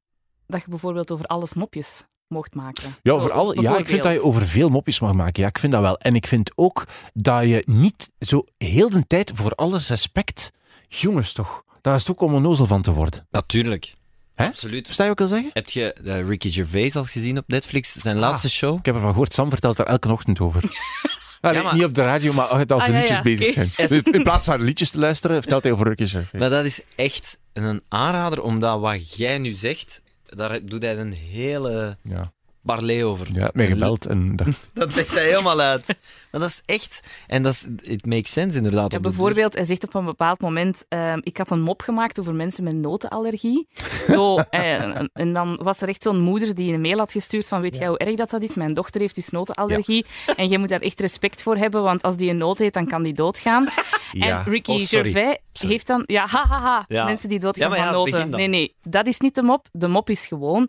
dat 0.47 0.61
je 0.61 0.69
bijvoorbeeld 0.69 1.11
over 1.11 1.27
alles 1.27 1.55
mopjes 1.55 2.05
mocht 2.29 2.55
maken? 2.55 2.95
Ja, 3.03 3.13
over 3.13 3.33
alle, 3.33 3.61
ja, 3.63 3.77
ik 3.79 3.89
vind 3.89 4.03
dat 4.03 4.13
je 4.13 4.23
over 4.23 4.47
veel 4.47 4.69
mopjes 4.69 5.01
mag 5.01 5.13
maken. 5.13 5.43
Ja, 5.43 5.49
ik 5.49 5.59
vind 5.59 5.73
dat 5.73 5.81
wel. 5.83 5.99
En 5.99 6.15
ik 6.15 6.27
vind 6.27 6.53
ook 6.55 6.85
dat 7.15 7.43
je 7.45 7.63
niet 7.67 8.13
zo 8.19 8.45
heel 8.59 8.91
de 8.91 9.07
tijd 9.07 9.31
voor 9.35 9.53
alles 9.53 9.89
respect... 9.89 10.51
Jongens 10.89 11.33
toch, 11.33 11.63
daar 11.81 11.95
is 11.95 12.01
het 12.01 12.11
ook 12.11 12.21
om 12.21 12.35
een 12.35 12.43
nozel 12.43 12.67
van 12.67 12.83
te 12.83 12.93
worden. 12.93 13.27
Natuurlijk. 13.31 13.95
Hè? 14.35 14.47
Absoluut. 14.47 14.85
Versta 14.87 15.05
je 15.05 15.11
ik 15.11 15.19
wil 15.19 15.27
zeggen? 15.29 15.51
Heb 15.53 15.69
je 15.71 15.93
eh, 15.93 16.27
Ricky 16.27 16.51
Gervais 16.51 16.97
al 16.97 17.05
gezien 17.05 17.39
op 17.39 17.45
Netflix? 17.49 17.93
Zijn 17.93 18.15
Ah. 18.17 18.21
laatste 18.21 18.51
show? 18.51 18.79
Ik 18.79 18.85
heb 18.85 18.95
ervan 18.95 19.11
gehoord, 19.11 19.33
Sam 19.33 19.51
vertelt 19.51 19.77
daar 19.77 19.87
elke 19.87 20.13
ochtend 20.13 20.41
over. 20.41 20.63
Ah, 21.41 21.53
nee, 21.53 21.63
maar- 21.63 21.75
Niet 21.75 21.85
op 21.85 21.95
de 21.95 22.03
radio, 22.03 22.33
maar 22.33 22.45
als 22.45 22.83
Ah, 22.83 22.87
de 22.89 22.93
liedjes 22.93 23.17
ja, 23.17 23.23
bezig 23.23 23.53
zijn. 23.53 23.71
Dus 23.77 23.91
In 24.03 24.23
plaats 24.23 24.45
van 24.45 24.63
liedjes 24.63 24.91
te 24.91 24.99
luisteren, 24.99 25.37
vertelt 25.37 25.63
hij 25.63 25.73
over 25.73 25.87
Gervais. 25.97 26.41
Maar 26.41 26.51
dat 26.51 26.65
is 26.65 26.81
echt 26.95 27.39
een 27.53 27.83
aanrader, 27.89 28.43
omdat 28.43 28.81
wat 28.81 29.15
jij 29.15 29.39
nu 29.39 29.53
zegt, 29.53 30.03
daar 30.27 30.65
doet 30.65 30.83
hij 30.83 30.97
een 30.99 31.13
hele 31.13 31.97
Ja, 32.03 32.33
parley 32.63 33.05
over. 33.05 33.27
ja 33.33 33.51
mij 33.53 33.67
gebeld 33.67 34.07
en 34.07 34.37
dacht... 34.37 34.71
Dat 34.75 34.95
legt 34.95 35.15
hij 35.15 35.25
helemaal 35.25 35.61
uit. 35.61 35.87
Maar 36.31 36.41
dat 36.41 36.51
is 36.51 36.63
echt... 36.67 37.01
En 37.27 37.43
dat 37.43 37.53
is... 37.53 37.67
It 37.81 38.07
makes 38.07 38.33
sense, 38.33 38.57
inderdaad. 38.57 38.93
Ja, 38.93 39.01
bijvoorbeeld, 39.01 39.55
hij 39.55 39.65
zegt 39.65 39.85
op 39.85 39.95
een 39.95 40.05
bepaald 40.05 40.41
moment: 40.41 40.85
ehm, 40.89 41.19
Ik 41.23 41.37
had 41.37 41.51
een 41.51 41.61
mop 41.61 41.83
gemaakt 41.83 42.21
over 42.21 42.35
mensen 42.35 42.65
met 42.65 42.75
notenallergie. 42.75 43.69
Zo, 44.09 44.37
eh, 44.39 44.83
en, 44.83 45.11
en 45.13 45.33
dan 45.33 45.61
was 45.63 45.81
er 45.81 45.89
echt 45.89 46.03
zo'n 46.03 46.21
moeder 46.21 46.55
die 46.55 46.73
een 46.73 46.81
mail 46.81 46.99
had 46.99 47.13
gestuurd: 47.13 47.49
van 47.49 47.61
Weet 47.61 47.77
jij 47.77 47.89
hoe 47.89 47.99
erg 47.99 48.15
dat, 48.15 48.31
dat 48.31 48.43
is? 48.43 48.55
Mijn 48.55 48.75
dochter 48.75 49.01
heeft 49.01 49.15
dus 49.15 49.31
notenallergie. 49.31 50.07
En 50.37 50.49
jij 50.49 50.59
moet 50.59 50.69
daar 50.69 50.81
echt 50.81 51.01
respect 51.01 51.43
voor 51.43 51.57
hebben, 51.57 51.83
want 51.83 52.03
als 52.03 52.17
die 52.17 52.31
een 52.31 52.37
noot 52.37 52.61
eet, 52.61 52.75
dan 52.75 52.87
kan 52.87 53.03
die 53.03 53.15
doodgaan. 53.15 53.69
Ja. 54.13 54.45
En 54.45 54.53
Ricky 54.53 54.71
Oh, 54.71 54.81
sorry. 54.81 55.13
Gervais 55.13 55.39
Sorry. 55.53 55.73
heeft 55.73 55.87
dan... 55.87 56.03
Ja, 56.07 56.27
hahaha. 56.27 56.85
Ja. 56.89 57.05
Mensen 57.05 57.29
die 57.29 57.39
doodgaan 57.39 57.75
van 57.75 57.93
noten. 57.93 58.31
dan. 58.31 58.31
Nee, 58.31 58.47
nee. 58.47 58.75
Dat 58.83 59.07
is 59.07 59.19
niet 59.19 59.35
de 59.35 59.43
mop. 59.43 59.67
De 59.73 59.89
mop 59.89 60.11
is 60.11 60.27
gewoon 60.27 60.69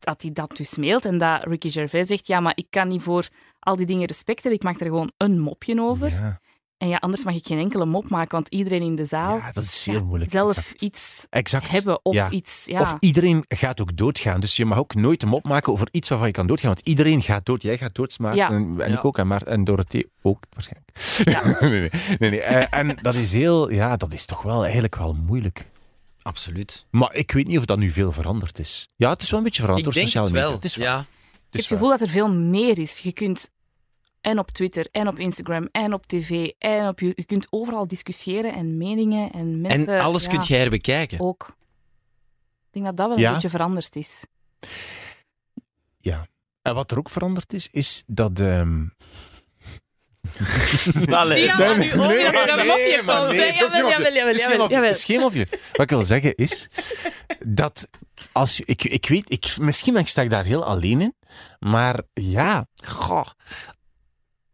dat 0.00 0.22
hij 0.22 0.32
dat 0.32 0.56
dus 0.56 0.76
mailt 0.76 1.04
en 1.04 1.18
dat 1.18 1.44
Ricky 1.44 1.70
Gervais 1.70 2.08
zegt 2.08 2.26
ja, 2.26 2.40
maar 2.40 2.52
ik 2.54 2.66
kan 2.70 2.88
niet 2.88 3.02
voor 3.02 3.28
al 3.58 3.76
die 3.76 3.86
dingen 3.86 4.06
respect 4.06 4.42
hebben. 4.42 4.60
Ik 4.60 4.62
maak 4.66 4.80
er 4.80 4.86
gewoon 4.86 5.12
een 5.16 5.38
mopje 5.40 5.80
over. 5.80 6.08
Ja, 6.10 6.40
En 6.78 6.88
ja, 6.88 6.96
anders 6.96 7.24
mag 7.24 7.34
ik 7.34 7.46
geen 7.46 7.58
enkele 7.58 7.86
mop 7.86 8.08
maken, 8.10 8.30
want 8.30 8.48
iedereen 8.48 8.82
in 8.82 8.94
de 8.94 9.04
zaal 9.04 9.36
ja, 9.36 9.52
dat 9.52 9.64
is 9.64 9.86
heel 9.86 9.94
ja, 9.98 10.04
moeilijk. 10.04 10.30
zelf 10.30 10.56
Exact. 10.56 10.82
iets 10.82 11.26
Exact. 11.30 11.68
hebben 11.70 12.04
of 12.04 12.14
Ja. 12.14 12.30
iets... 12.30 12.64
Ja. 12.66 12.80
Of 12.80 12.96
iedereen 13.00 13.44
gaat 13.48 13.80
ook 13.80 13.96
doodgaan. 13.96 14.40
Dus 14.40 14.56
je 14.56 14.64
mag 14.64 14.78
ook 14.78 14.94
nooit 14.94 15.22
een 15.22 15.28
mop 15.28 15.44
maken 15.44 15.72
over 15.72 15.88
iets 15.90 16.08
waarvan 16.08 16.26
je 16.26 16.32
kan 16.32 16.46
doodgaan. 16.46 16.68
Want 16.74 16.86
iedereen 16.88 17.22
gaat 17.22 17.46
dood. 17.46 17.62
Jij 17.62 17.78
gaat 17.78 17.94
dood. 17.94 18.16
Ja. 18.18 18.50
En, 18.50 18.76
en 18.80 18.90
Ja. 18.90 18.98
ik 18.98 19.04
ook. 19.04 19.18
En, 19.18 19.26
maar, 19.26 19.42
en 19.42 19.64
Dorothee 19.64 20.10
ook, 20.22 20.44
waarschijnlijk. 20.52 20.90
Ja. 21.24 21.56
nee, 21.68 21.80
nee, 21.80 21.90
nee, 22.18 22.30
nee. 22.30 22.40
Eh, 22.40 22.78
En 22.80 22.96
dat 23.02 23.14
is 23.14 23.32
heel... 23.32 23.70
Ja, 23.70 23.96
dat 23.96 24.12
is 24.12 24.24
toch 24.24 24.42
wel 24.42 24.62
eigenlijk 24.62 24.96
wel 24.96 25.12
moeilijk. 25.26 25.66
Absoluut. 26.30 26.86
Maar 26.90 27.14
ik 27.14 27.30
weet 27.32 27.46
niet 27.46 27.58
of 27.58 27.64
dat 27.64 27.78
nu 27.78 27.90
veel 27.90 28.12
veranderd 28.12 28.58
is. 28.58 28.88
Ja, 28.96 29.10
het 29.10 29.22
is 29.22 29.30
wel 29.30 29.38
een 29.38 29.44
beetje 29.44 29.62
veranderd 29.62 29.86
Ik 29.88 29.92
door 29.94 30.02
denk 30.02 30.12
sociale 30.14 30.26
het 30.26 30.34
media. 30.36 30.48
wel. 30.48 30.56
Het 30.56 30.64
is 30.64 30.76
wel. 30.76 30.86
ja. 30.86 30.96
Het 30.98 31.06
Ik 31.06 31.50
heb 31.50 31.60
het 31.60 31.66
gevoel 31.66 31.88
dat 31.88 32.00
er 32.00 32.08
veel 32.08 32.32
meer 32.32 32.78
is. 32.78 32.98
Je 32.98 33.12
kunt 33.12 33.50
en 34.20 34.38
op 34.38 34.50
Twitter, 34.50 34.86
en 34.92 35.08
op 35.08 35.18
Instagram, 35.18 35.68
en 35.72 35.92
op 35.92 36.06
tv, 36.06 36.50
en 36.58 36.88
op... 36.88 37.00
Je, 37.00 37.12
je 37.14 37.24
kunt 37.24 37.46
overal 37.50 37.86
discussiëren 37.86 38.54
en 38.54 38.76
meningen 38.76 39.32
en 39.32 39.60
mensen... 39.60 39.88
En 39.88 40.00
alles 40.00 40.22
ja, 40.24 40.28
kunt 40.30 40.46
jij 40.46 40.58
herbekijken. 40.58 41.20
Ook. 41.20 41.56
Ik 42.66 42.70
denk 42.70 42.84
dat 42.84 42.96
dat 42.96 43.08
wel 43.08 43.26
een 43.26 43.32
beetje 43.32 43.48
veranderd 43.50 43.96
is. 43.96 44.26
Ja. 46.00 46.26
En 46.62 46.74
wat 46.74 46.90
er 46.90 46.98
ook 46.98 47.08
veranderd 47.10 47.52
is, 47.52 47.68
is 47.72 48.02
dat... 48.06 48.40
ehm, 48.40 48.86
Allee. 51.10 51.42
Nu 51.42 51.64
een 51.64 51.78
mopje 51.78 51.90
komt, 53.06 53.28
nee, 53.28 53.58
dat 53.58 53.74
is 53.74 53.80
geen 53.80 53.88
Jawel, 53.88 54.12
jawel, 54.12 54.34
jawel, 54.34 54.58
mopje. 54.58 54.74
jawel. 54.74 54.80
Dat 54.88 54.96
is 54.96 55.04
geen 55.04 55.20
mopje. 55.20 55.46
Wat 55.72 55.80
ik 55.80 55.90
wil 55.90 56.02
zeggen 56.02 56.34
is 56.34 56.68
dat 57.38 57.88
als 58.32 58.56
je, 58.56 58.62
ik, 58.66 58.84
ik 58.84 59.08
weet, 59.08 59.32
ik, 59.32 59.56
misschien 59.58 59.92
ben 59.92 60.02
ik, 60.02 60.08
sta 60.08 60.22
ik 60.22 60.30
daar 60.30 60.44
heel 60.44 60.64
alleen 60.64 61.00
in, 61.00 61.14
maar 61.58 62.00
ja, 62.12 62.66
goh, 62.84 63.26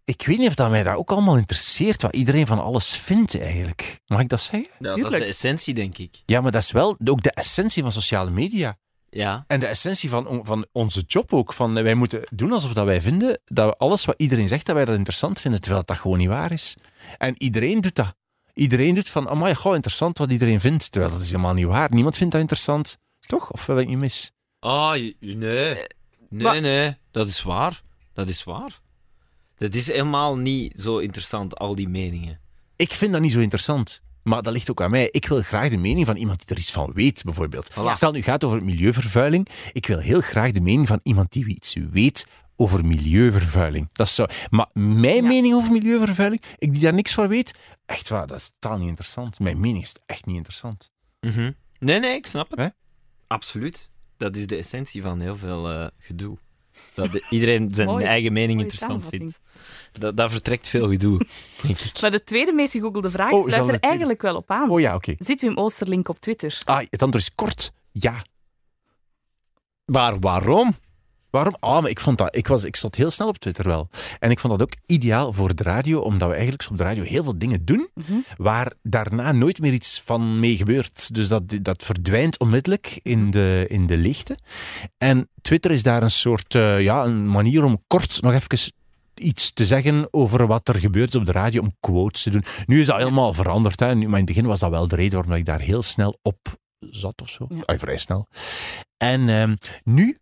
ik 0.04 0.26
weet 0.26 0.38
niet 0.38 0.48
of 0.48 0.54
dat 0.54 0.70
mij 0.70 0.82
dat 0.82 0.96
ook 0.96 1.10
allemaal 1.10 1.36
interesseert, 1.36 2.02
wat 2.02 2.14
iedereen 2.14 2.46
van 2.46 2.62
alles 2.62 2.90
vindt 2.96 3.40
eigenlijk. 3.40 4.00
Mag 4.06 4.20
ik 4.20 4.28
dat 4.28 4.40
zeggen? 4.40 4.68
Ja, 4.70 4.76
dat 4.78 4.96
is 4.96 5.02
Tuurlijk. 5.02 5.22
de 5.22 5.28
essentie, 5.28 5.74
denk 5.74 5.98
ik. 5.98 6.22
Ja, 6.26 6.40
maar 6.40 6.52
dat 6.52 6.62
is 6.62 6.70
wel 6.70 6.96
ook 7.04 7.22
de 7.22 7.30
essentie 7.30 7.82
van 7.82 7.92
sociale 7.92 8.30
media. 8.30 8.76
Ja. 9.10 9.44
En 9.46 9.60
de 9.60 9.66
essentie 9.66 10.10
van, 10.10 10.40
van 10.44 10.66
onze 10.72 11.00
job 11.06 11.32
ook. 11.32 11.52
Van, 11.52 11.76
eh, 11.76 11.82
wij 11.82 11.94
moeten 11.94 12.22
doen 12.30 12.52
alsof 12.52 12.72
dat 12.72 12.84
wij 12.84 13.02
vinden 13.02 13.40
dat 13.44 13.68
we 13.68 13.76
alles 13.76 14.04
wat 14.04 14.14
iedereen 14.18 14.48
zegt, 14.48 14.66
dat 14.66 14.74
wij 14.74 14.84
dat 14.84 14.96
interessant 14.96 15.40
vinden, 15.40 15.60
terwijl 15.60 15.82
dat 15.84 15.96
gewoon 15.96 16.18
niet 16.18 16.28
waar 16.28 16.52
is. 16.52 16.76
En 17.18 17.42
iedereen 17.42 17.80
doet 17.80 17.94
dat. 17.94 18.14
Iedereen 18.54 18.94
doet 18.94 19.08
van, 19.08 19.28
amai, 19.28 19.54
goh, 19.54 19.74
interessant 19.74 20.18
wat 20.18 20.30
iedereen 20.32 20.60
vindt, 20.60 20.90
terwijl 20.92 21.12
dat 21.12 21.20
is 21.22 21.30
helemaal 21.30 21.54
niet 21.54 21.66
waar. 21.66 21.90
Niemand 21.90 22.16
vindt 22.16 22.32
dat 22.32 22.40
interessant. 22.40 22.98
Toch? 23.20 23.50
Of 23.52 23.66
wil 23.66 23.78
ik 23.78 23.88
niet 23.88 23.98
mis? 23.98 24.32
Ah, 24.58 24.90
nee. 24.92 25.14
Nee, 25.20 25.86
maar- 26.28 26.60
nee. 26.60 26.96
Dat 27.10 27.28
is 27.28 27.42
waar. 27.42 27.82
Dat 28.12 28.28
is 28.28 28.44
waar. 28.44 28.80
Dat 29.56 29.74
is 29.74 29.86
helemaal 29.86 30.36
niet 30.36 30.80
zo 30.80 30.98
interessant, 30.98 31.56
al 31.58 31.74
die 31.74 31.88
meningen. 31.88 32.40
Ik 32.76 32.92
vind 32.92 33.12
dat 33.12 33.20
niet 33.20 33.32
zo 33.32 33.40
interessant. 33.40 34.00
Maar 34.26 34.42
dat 34.42 34.52
ligt 34.52 34.70
ook 34.70 34.80
aan 34.82 34.90
mij. 34.90 35.08
Ik 35.10 35.26
wil 35.26 35.42
graag 35.42 35.70
de 35.70 35.76
mening 35.76 36.06
van 36.06 36.16
iemand 36.16 36.38
die 36.38 36.48
er 36.56 36.62
iets 36.62 36.70
van 36.70 36.92
weet, 36.92 37.22
bijvoorbeeld. 37.24 37.70
Voilà. 37.72 37.92
Stel, 37.92 38.12
nu 38.12 38.22
gaat 38.22 38.42
het 38.42 38.44
over 38.44 38.64
milieuvervuiling. 38.64 39.48
Ik 39.72 39.86
wil 39.86 39.98
heel 39.98 40.20
graag 40.20 40.50
de 40.50 40.60
mening 40.60 40.86
van 40.88 41.00
iemand 41.02 41.32
die 41.32 41.46
iets 41.46 41.76
weet 41.90 42.26
over 42.56 42.84
milieuvervuiling. 42.84 43.88
Dat 43.92 44.06
is 44.06 44.14
zo. 44.14 44.26
Maar 44.50 44.66
mijn 44.72 45.22
Ja. 45.22 45.28
mening 45.28 45.54
over 45.54 45.72
milieuvervuiling, 45.72 46.42
ik 46.58 46.72
die 46.72 46.82
daar 46.82 46.94
niks 46.94 47.14
van 47.14 47.28
weet, 47.28 47.54
echt 47.86 48.08
waar, 48.08 48.26
dat 48.26 48.38
is 48.38 48.52
totaal 48.58 48.78
niet 48.78 48.88
interessant. 48.88 49.38
Mijn 49.40 49.60
mening 49.60 49.82
is 49.82 49.94
echt 50.06 50.26
niet 50.26 50.36
interessant. 50.36 50.90
Mhm. 51.20 51.52
Nee, 51.78 52.00
nee, 52.00 52.14
ik 52.14 52.26
snap 52.26 52.50
het. 52.56 52.74
Absoluut. 53.26 53.90
Dat 54.16 54.36
is 54.36 54.46
de 54.46 54.56
essentie 54.56 55.02
van 55.02 55.20
heel 55.20 55.36
veel 55.36 55.70
eh, 55.70 55.86
gedoe. 55.98 56.36
Dat 56.94 57.12
de- 57.12 57.26
iedereen 57.30 57.68
zijn 57.74 57.88
Mooi. 57.88 58.04
eigen 58.04 58.32
mening 58.32 58.52
Mooie 58.58 58.70
interessant 58.70 59.06
vindt. 59.08 59.40
Dat, 59.92 60.16
dat 60.16 60.30
vertrekt 60.30 60.68
veel 60.68 60.88
gedoe, 60.88 61.18
denk 61.62 61.78
ik. 61.80 62.00
Maar 62.00 62.10
de 62.10 62.24
tweede 62.24 62.52
meest 62.52 62.72
gegoogelde 62.72 63.10
vraag 63.10 63.30
Oh, 63.32 63.48
sluit 63.48 63.68
er 63.68 63.80
eigenlijk 63.80 64.22
wel 64.22 64.36
op 64.36 64.50
aan. 64.50 64.70
Oh 64.70 64.80
ja, 64.80 64.94
oké. 64.94 65.14
Zit 65.18 65.40
Wim 65.40 65.56
Oosterlink 65.56 66.08
op 66.08 66.18
Twitter? 66.18 66.60
Ah, 66.64 66.78
het 66.78 67.02
antwoord 67.02 67.24
is 67.24 67.34
kort. 67.34 67.72
Ja. 67.92 68.14
Maar 69.84 70.18
waarom? 70.18 70.74
Waarom? 71.30 71.56
Ah, 71.60 71.80
maar 71.82 71.90
ik 71.90 72.00
vond 72.00 72.18
dat... 72.18 72.36
Ik, 72.36 72.46
was, 72.46 72.64
ik 72.64 72.76
zat 72.76 72.94
heel 72.94 73.10
snel 73.10 73.28
op 73.28 73.38
Twitter 73.38 73.66
wel. 73.66 73.88
En 74.18 74.30
ik 74.30 74.38
vond 74.38 74.58
dat 74.58 74.62
ook 74.62 74.74
ideaal 74.86 75.32
voor 75.32 75.54
de 75.54 75.62
radio, 75.62 76.00
omdat 76.00 76.28
we 76.28 76.34
eigenlijk 76.34 76.70
op 76.70 76.76
de 76.76 76.82
radio 76.84 77.04
heel 77.04 77.22
veel 77.24 77.38
dingen 77.38 77.64
doen, 77.64 77.88
Mhm. 77.94 78.12
waar 78.36 78.72
daarna 78.82 79.32
nooit 79.32 79.60
meer 79.60 79.72
iets 79.72 80.00
van 80.04 80.40
mee 80.40 80.56
gebeurt. 80.56 81.14
Dus 81.14 81.28
dat, 81.28 81.42
dat 81.62 81.82
verdwijnt 81.82 82.38
onmiddellijk 82.38 83.00
in 83.02 83.30
de, 83.30 83.64
in 83.68 83.86
de 83.86 83.96
leegte. 83.96 84.38
En 84.98 85.28
Twitter 85.42 85.70
is 85.70 85.82
daar 85.82 86.02
een 86.02 86.10
soort, 86.10 86.54
eh, 86.54 86.80
ja, 86.80 87.04
een 87.04 87.28
manier 87.30 87.64
om 87.64 87.82
kort 87.86 88.22
nog 88.22 88.32
even 88.32 88.72
iets 89.14 89.52
te 89.52 89.64
zeggen 89.64 90.08
over 90.10 90.46
wat 90.46 90.68
er 90.68 90.74
gebeurt 90.80 91.14
op 91.14 91.24
de 91.24 91.32
radio, 91.32 91.60
om 91.62 91.76
quotes 91.80 92.22
te 92.22 92.30
doen. 92.30 92.44
Nu 92.66 92.80
is 92.80 92.86
dat 92.86 92.96
helemaal 92.96 93.32
veranderd, 93.32 93.80
hè. 93.80 93.94
Maar 93.94 94.04
in 94.04 94.12
het 94.14 94.24
begin 94.24 94.46
was 94.46 94.58
dat 94.58 94.70
wel 94.70 94.88
de 94.88 94.96
reden 94.96 95.14
waarom 95.18 95.34
ik 95.34 95.44
daar 95.44 95.60
heel 95.60 95.82
snel 95.82 96.18
op 96.22 96.38
zat 96.90 97.22
of 97.22 97.28
zo. 97.28 97.46
Ja. 97.66 97.78
Vrij 97.78 97.98
snel. 97.98 98.26
En 98.96 99.28
ehm, 99.28 99.54
nu 99.84 100.18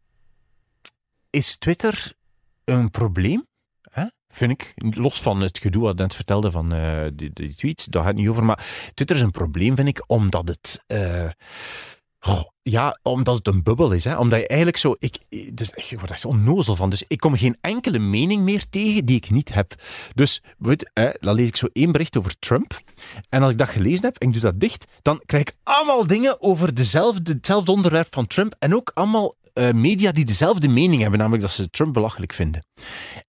is 1.34 1.56
Twitter 1.56 2.12
een 2.64 2.90
probleem, 2.90 3.46
hè? 3.90 4.04
vind 4.28 4.50
ik. 4.50 4.74
Los 4.96 5.20
van 5.20 5.40
het 5.40 5.58
gedoe 5.58 5.82
wat 5.82 5.92
ik 5.92 5.98
net 5.98 6.14
vertelde 6.14 6.50
van 6.50 6.72
eh, 6.72 7.06
die, 7.14 7.30
die 7.32 7.54
tweets, 7.54 7.84
daar 7.84 8.02
gaat 8.02 8.10
het 8.10 8.20
niet 8.20 8.28
over. 8.28 8.44
Maar 8.44 8.90
Twitter 8.94 9.16
is 9.16 9.22
een 9.22 9.30
probleem, 9.30 9.76
vind 9.76 9.88
ik, 9.88 10.04
omdat 10.06 10.48
het... 10.48 10.82
eh, 10.86 11.28
ja, 12.62 12.98
omdat 13.02 13.36
het 13.36 13.46
een 13.46 13.62
bubbel 13.62 13.92
is. 13.92 14.04
Hè? 14.04 14.16
Omdat 14.18 14.40
je 14.40 14.46
eigenlijk 14.46 14.78
zo... 14.78 14.94
Ik, 14.98 15.18
dus, 15.56 15.72
je 15.88 15.96
wordt 15.96 16.10
echt 16.10 16.24
onnozel 16.24 16.76
van. 16.76 16.90
Dus 16.90 17.04
ik 17.06 17.18
kom 17.18 17.36
geen 17.36 17.56
enkele 17.60 17.98
mening 17.98 18.42
meer 18.42 18.68
tegen 18.70 19.04
die 19.04 19.16
ik 19.16 19.30
niet 19.30 19.54
heb. 19.54 19.74
Dus, 20.14 20.42
weet, 20.58 20.90
hè, 20.92 21.10
dan 21.20 21.34
lees 21.34 21.48
ik 21.48 21.56
zo 21.56 21.66
één 21.72 21.92
bericht 21.92 22.16
over 22.16 22.38
Trump. 22.38 22.80
En 23.28 23.42
als 23.42 23.52
ik 23.52 23.58
dat 23.58 23.68
gelezen 23.68 24.04
heb 24.04 24.18
en 24.18 24.26
ik 24.26 24.32
doe 24.32 24.42
dat 24.42 24.60
dicht, 24.60 24.86
dan 25.02 25.22
krijg 25.26 25.42
ik 25.42 25.54
allemaal 25.62 26.06
dingen 26.06 26.42
over 26.42 26.74
dezelfde, 26.74 27.32
hetzelfde 27.32 27.72
onderwerp 27.72 28.14
van 28.14 28.26
Trump. 28.26 28.54
En 28.58 28.74
ook 28.74 28.90
allemaal 28.94 29.34
eh, 29.54 29.73
media 29.73 30.12
die 30.12 30.25
dezelfde 30.25 30.68
mening 30.68 31.00
hebben, 31.00 31.18
namelijk 31.18 31.42
dat 31.42 31.52
ze 31.52 31.70
Trump 31.70 31.92
belachelijk 31.92 32.32
vinden. 32.32 32.66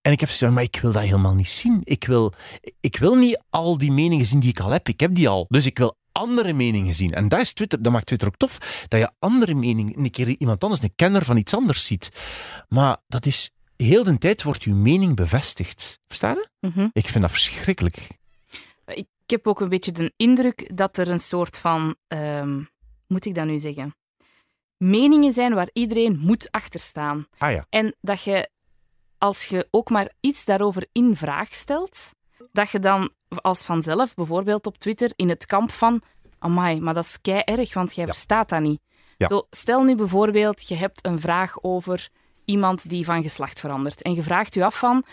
En 0.02 0.12
ik 0.12 0.20
heb 0.20 0.30
gezegd, 0.30 0.54
maar 0.54 0.64
ik 0.64 0.80
wil 0.82 0.92
dat 0.92 1.04
helemaal 1.04 1.36
niet 1.36 1.50
zien. 1.50 1.82
Ik 1.84 2.06
wil, 2.06 2.34
ik 2.80 2.98
wil 2.98 3.16
niet 3.16 3.44
al 3.50 3.78
die 3.78 3.92
meningen 3.92 4.26
zien 4.26 4.40
die 4.40 4.50
ik 4.50 4.60
al 4.60 4.70
heb. 4.70 4.88
Ik 4.90 5.00
heb 5.00 5.16
die 5.16 5.30
al. 5.30 5.46
Dus 5.50 5.66
ik 5.66 5.78
wil 5.78 5.98
andere 6.12 6.54
meningen 6.54 6.94
zien. 6.94 7.14
En 7.14 7.28
dat, 7.28 7.42
is 7.42 7.54
Twitter, 7.54 7.82
dat 7.82 7.92
maakt 7.92 8.06
Twitter 8.06 8.28
ook 8.28 8.38
tof, 8.38 8.86
dat 8.88 9.00
je 9.00 9.12
andere 9.20 9.54
meningen, 9.54 10.00
een 10.00 10.12
keer 10.12 10.28
iemand 10.28 10.64
anders, 10.64 10.82
een 10.82 10.96
kenner 10.96 11.26
van 11.26 11.38
iets 11.38 11.54
anders 11.54 11.86
ziet. 11.86 12.12
Maar 12.68 12.98
dat 13.08 13.26
is, 13.26 13.52
heel 13.76 14.04
de 14.04 14.18
tijd 14.18 14.44
wordt 14.44 14.64
je 14.64 14.74
mening 14.74 15.16
bevestigd. 15.16 16.00
Versta 16.08 16.30
je? 16.30 16.48
Mhm. 16.68 16.88
Ik 16.92 17.08
vind 17.08 17.22
dat 17.22 17.32
verschrikkelijk. 17.32 18.08
Ik 18.86 19.08
heb 19.26 19.48
ook 19.48 19.62
een 19.62 19.70
beetje 19.70 19.92
de 19.92 20.14
indruk 20.16 20.78
dat 20.78 20.98
er 20.98 21.10
een 21.10 21.20
soort 21.20 21.58
van, 21.58 21.96
ehm, 22.08 22.62
moet 23.08 23.26
ik 23.26 23.36
dat 23.36 23.46
nu 23.46 23.60
zeggen, 23.60 23.96
meningen 24.78 25.32
zijn 25.32 25.54
waar 25.54 25.70
iedereen 25.74 26.20
moet 26.20 26.52
achter 26.52 26.80
staan. 26.80 27.28
Ah 27.38 27.52
ja. 27.52 27.66
En 27.70 27.96
dat 28.02 28.24
je, 28.24 28.50
als 29.18 29.46
je 29.46 29.68
ook 29.72 29.90
maar 29.90 30.12
iets 30.20 30.46
daarover 30.46 30.88
in 30.92 31.16
vraag 31.16 31.56
stelt, 31.56 32.12
dat 32.52 32.70
je 32.70 32.80
dan 32.80 33.10
als 33.28 33.64
vanzelf, 33.64 34.14
bijvoorbeeld 34.14 34.66
op 34.66 34.78
Twitter, 34.78 35.12
in 35.16 35.30
het 35.30 35.46
kamp 35.46 35.72
van 35.72 36.02
amai, 36.40 36.82
maar 36.82 36.94
dat 36.94 37.06
is 37.06 37.22
kei 37.22 37.42
erg, 37.46 37.74
want 37.74 37.96
jij 37.96 38.06
verstaat 38.06 38.50
dat 38.50 38.62
niet. 38.62 38.82
Ja. 39.18 39.28
Zo, 39.28 39.48
stel 39.50 39.84
nu 39.84 39.96
bijvoorbeeld, 39.96 40.68
je 40.68 40.76
hebt 40.76 41.06
een 41.06 41.20
vraag 41.20 41.64
over 41.64 42.10
iemand 42.46 42.90
die 42.90 43.06
van 43.06 43.22
geslacht 43.22 43.60
verandert. 43.60 44.02
En 44.02 44.14
je 44.14 44.24
vraagt 44.24 44.54
je 44.54 44.66
af 44.66 44.80
van, 44.80 45.04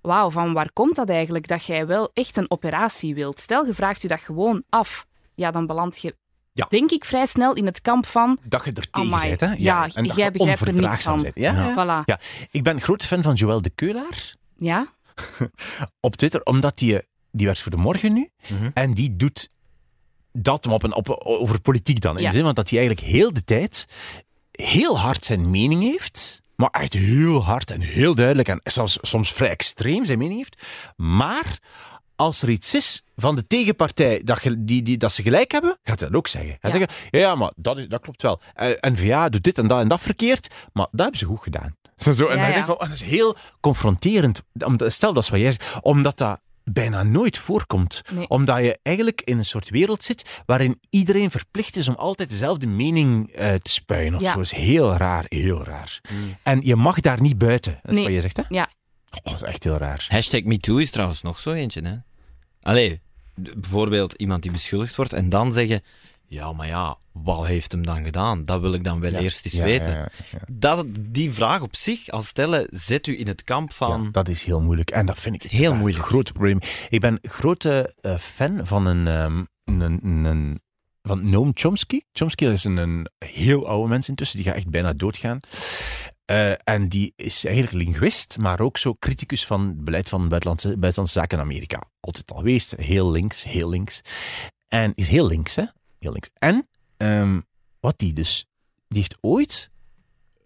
wauw, 0.00 0.30
van 0.30 0.52
waar 0.52 0.72
komt 0.72 0.96
dat 0.96 1.08
eigenlijk, 1.08 1.48
dat 1.48 1.64
jij 1.64 1.86
wel 1.86 2.10
echt 2.12 2.36
een 2.36 2.50
operatie 2.50 3.14
wilt? 3.14 3.40
Stel, 3.40 3.66
je 3.66 3.74
vraagt 3.74 4.02
je 4.02 4.08
dat 4.08 4.20
gewoon 4.20 4.62
af. 4.68 5.06
Ja, 5.34 5.50
dan 5.50 5.66
beland 5.66 5.98
je, 5.98 6.16
Ja. 6.58 6.66
denk 6.68 6.90
ik, 6.90 7.04
vrij 7.04 7.26
snel 7.26 7.54
in 7.54 7.66
het 7.66 7.80
kamp 7.80 8.06
van, 8.06 8.38
Dat 8.46 8.64
je 8.64 8.72
er 8.72 8.90
tegen 8.90 9.12
Amai. 9.12 9.28
bent, 9.28 9.40
hè? 9.40 9.52
Ja, 9.58 9.88
en 9.94 10.04
dat 10.06 10.16
jij 10.16 10.24
je 10.24 10.30
begrijpt 10.30 10.60
er 10.66 10.74
niks 10.74 11.04
van. 11.04 11.22
bent. 11.22 11.34
Ja, 11.34 11.52
ja. 11.52 11.72
voilà. 11.72 12.04
Ja. 12.04 12.20
Ik 12.50 12.62
ben 12.62 12.80
groot 12.80 13.04
fan 13.04 13.22
van 13.22 13.34
Joël 13.34 13.62
de 13.62 13.70
Keulaar 13.70 14.34
Ja? 14.58 14.86
op 16.00 16.16
Twitter, 16.16 16.42
omdat 16.42 16.78
die, 16.78 17.00
die 17.32 17.46
werkt 17.46 17.62
voor 17.62 17.70
de 17.70 17.76
morgen 17.76 18.12
nu. 18.12 18.28
Mhm. 18.52 18.70
En 18.74 18.94
die 18.94 19.16
doet 19.16 19.48
dat 20.32 20.66
op 20.66 20.82
een, 20.82 20.94
op, 20.94 21.08
over 21.22 21.60
politiek 21.60 22.00
dan. 22.00 22.16
In 22.16 22.22
Ja. 22.22 22.28
de 22.28 22.34
zin, 22.34 22.44
want 22.44 22.56
dat 22.56 22.70
hij 22.70 22.78
eigenlijk 22.78 23.08
heel 23.08 23.32
de 23.32 23.44
tijd 23.44 23.86
heel 24.52 24.98
hard 24.98 25.24
zijn 25.24 25.50
mening 25.50 25.82
heeft. 25.82 26.40
Maar 26.56 26.70
echt 26.70 26.92
heel 26.92 27.44
hard 27.44 27.70
en 27.70 27.80
heel 27.80 28.14
duidelijk. 28.14 28.48
En 28.48 28.60
zelfs 28.64 28.98
soms 29.00 29.32
vrij 29.32 29.48
extreem 29.50 30.04
zijn 30.04 30.18
mening 30.18 30.38
heeft. 30.38 30.62
Maar 30.96 31.58
als 32.18 32.42
er 32.42 32.48
iets 32.50 32.74
is 32.74 33.02
van 33.16 33.36
de 33.36 33.46
tegenpartij 33.46 34.20
dat, 34.24 34.38
ge- 34.38 34.64
die, 34.64 34.82
die, 34.82 34.96
dat 34.96 35.12
ze 35.12 35.22
gelijk 35.22 35.52
hebben, 35.52 35.78
gaat 35.82 36.00
hij 36.00 36.08
dat 36.08 36.18
ook 36.18 36.28
zeggen. 36.28 36.56
Hij 36.60 36.70
Ja. 36.70 36.78
zegt, 36.78 36.92
ja, 37.10 37.18
ja, 37.18 37.34
maar 37.34 37.52
dat, 37.56 37.78
is, 37.78 37.88
dat 37.88 38.00
klopt 38.00 38.22
wel. 38.22 38.40
Eh, 38.54 38.68
N-VA 38.92 39.28
doet 39.28 39.42
dit 39.44 39.58
en 39.58 39.68
dat 39.68 39.80
en 39.80 39.88
dat 39.88 40.00
verkeerd, 40.00 40.48
maar 40.72 40.86
dat 40.90 41.00
hebben 41.00 41.18
ze 41.18 41.26
goed 41.26 41.42
gedaan. 41.42 41.76
Zo, 41.96 42.12
zo. 42.12 42.26
En 42.26 42.28
Ja, 42.28 42.34
dan 42.34 42.44
ja. 42.48 42.48
denk 42.48 42.58
ik 42.58 42.64
van, 42.64 42.74
oh, 42.74 42.80
dat 42.80 42.90
is 42.90 43.02
heel 43.02 43.36
confronterend. 43.60 44.42
Omdat- 44.64 44.92
Stel, 44.92 45.12
dat 45.12 45.22
is 45.22 45.28
wat 45.28 45.40
jij 45.40 45.52
zegt. 45.52 45.78
Omdat 45.82 46.18
dat 46.18 46.40
bijna 46.64 47.02
nooit 47.02 47.38
voorkomt. 47.38 48.02
Nee. 48.12 48.28
Omdat 48.28 48.56
je 48.64 48.78
eigenlijk 48.82 49.20
in 49.24 49.38
een 49.38 49.44
soort 49.44 49.68
wereld 49.70 50.02
zit 50.02 50.42
waarin 50.46 50.80
iedereen 50.90 51.30
verplicht 51.30 51.76
is 51.76 51.88
om 51.88 51.94
altijd 51.94 52.28
dezelfde 52.30 52.66
mening 52.66 53.32
eh, 53.32 53.54
te 53.54 53.70
spuien. 53.70 54.14
Of 54.14 54.20
Ja. 54.20 54.30
zo. 54.30 54.36
Dat 54.36 54.44
is 54.44 54.52
heel 54.52 54.96
raar, 54.96 55.24
heel 55.28 55.64
raar. 55.64 56.00
En 56.42 56.60
je 56.64 56.76
mag 56.76 57.00
daar 57.00 57.20
niet 57.20 57.38
buiten. 57.38 57.72
Dat 57.82 57.90
is 57.90 57.94
Nee. 57.96 58.04
wat 58.04 58.12
je 58.14 58.20
zegt, 58.20 58.36
hè? 58.36 58.42
Ja. 58.48 58.68
Oh, 59.10 59.32
dat 59.32 59.42
is 59.42 59.48
echt 59.48 59.64
heel 59.64 59.76
raar. 59.76 60.06
Hashtag 60.08 60.42
MeToo 60.42 60.76
is 60.76 60.90
trouwens 60.90 61.22
nog 61.22 61.38
zo 61.38 61.52
eentje. 61.52 61.80
Hè? 61.82 61.94
Allee, 62.62 63.00
bijvoorbeeld 63.34 64.12
iemand 64.12 64.42
die 64.42 64.52
beschuldigd 64.52 64.96
wordt 64.96 65.12
en 65.12 65.28
dan 65.28 65.52
zeggen: 65.52 65.82
Ja, 66.26 66.52
maar 66.52 66.66
ja, 66.66 66.96
wat 67.12 67.46
heeft 67.46 67.72
hem 67.72 67.86
dan 67.86 68.04
gedaan? 68.04 68.44
Dat 68.44 68.60
wil 68.60 68.72
ik 68.72 68.84
dan 68.84 69.00
wel 69.00 69.10
Ja. 69.10 69.18
eerst 69.18 69.44
eens 69.44 69.54
Ja, 69.54 69.64
weten. 69.64 69.92
ja. 69.92 70.08
Dat, 70.50 70.86
die 71.00 71.32
vraag 71.32 71.60
op 71.62 71.76
zich 71.76 72.08
al 72.08 72.22
stellen, 72.22 72.66
zet 72.70 73.06
u 73.06 73.18
in 73.18 73.26
het 73.28 73.44
kamp 73.44 73.72
van. 73.72 74.08
Dat 74.12 74.28
is 74.28 74.42
heel 74.42 74.60
moeilijk. 74.60 74.90
En 74.90 75.06
dat 75.06 75.18
vind 75.18 75.44
ik 75.44 75.50
Heel 75.50 75.72
een 75.72 75.78
moeilijk. 75.78 76.04
groot 76.04 76.32
probleem. 76.32 76.58
Ik 76.88 77.00
ben 77.00 77.18
grote 77.22 77.94
eh, 78.00 78.16
fan 78.18 78.66
van 78.66 78.86
een, 78.86 79.06
ehm, 79.06 79.44
een, 79.64 79.80
een, 79.80 80.24
een- 80.24 80.60
van 81.02 81.30
Noam 81.30 81.50
Chomsky. 81.54 82.00
Chomsky 82.12 82.44
is 82.46 82.64
een, 82.64 82.76
een 82.76 83.08
heel 83.18 83.68
oude 83.68 83.88
mens 83.88 84.08
intussen, 84.08 84.36
die 84.38 84.46
gaat 84.46 84.56
echt 84.56 84.70
bijna 84.70 84.92
doodgaan. 84.92 85.38
Eh, 86.28 86.52
en 86.64 86.88
die 86.88 87.12
is 87.16 87.44
eigenlijk 87.44 87.84
linguist, 87.84 88.38
maar 88.38 88.60
ook 88.60 88.78
zo 88.78 88.94
criticus 88.98 89.46
van 89.46 89.66
het 89.66 89.84
beleid 89.84 90.08
van 90.08 90.28
buitenlandse, 90.28 90.68
buitenlandse 90.68 91.18
zaken 91.18 91.38
in 91.38 91.44
Amerika. 91.44 91.82
Altijd 92.00 92.30
al 92.32 92.36
geweest, 92.36 92.74
heel 92.76 93.10
links, 93.10 93.44
heel 93.44 93.68
links. 93.68 94.00
En 94.68 94.92
is 94.94 95.08
heel 95.08 95.26
links, 95.26 95.54
hè? 95.54 95.64
Heel 95.98 96.12
links. 96.12 96.30
En 96.34 96.68
ehm, 96.96 97.40
wat 97.80 97.98
die 97.98 98.12
dus, 98.12 98.46
die 98.88 98.98
heeft 98.98 99.16
ooit 99.20 99.70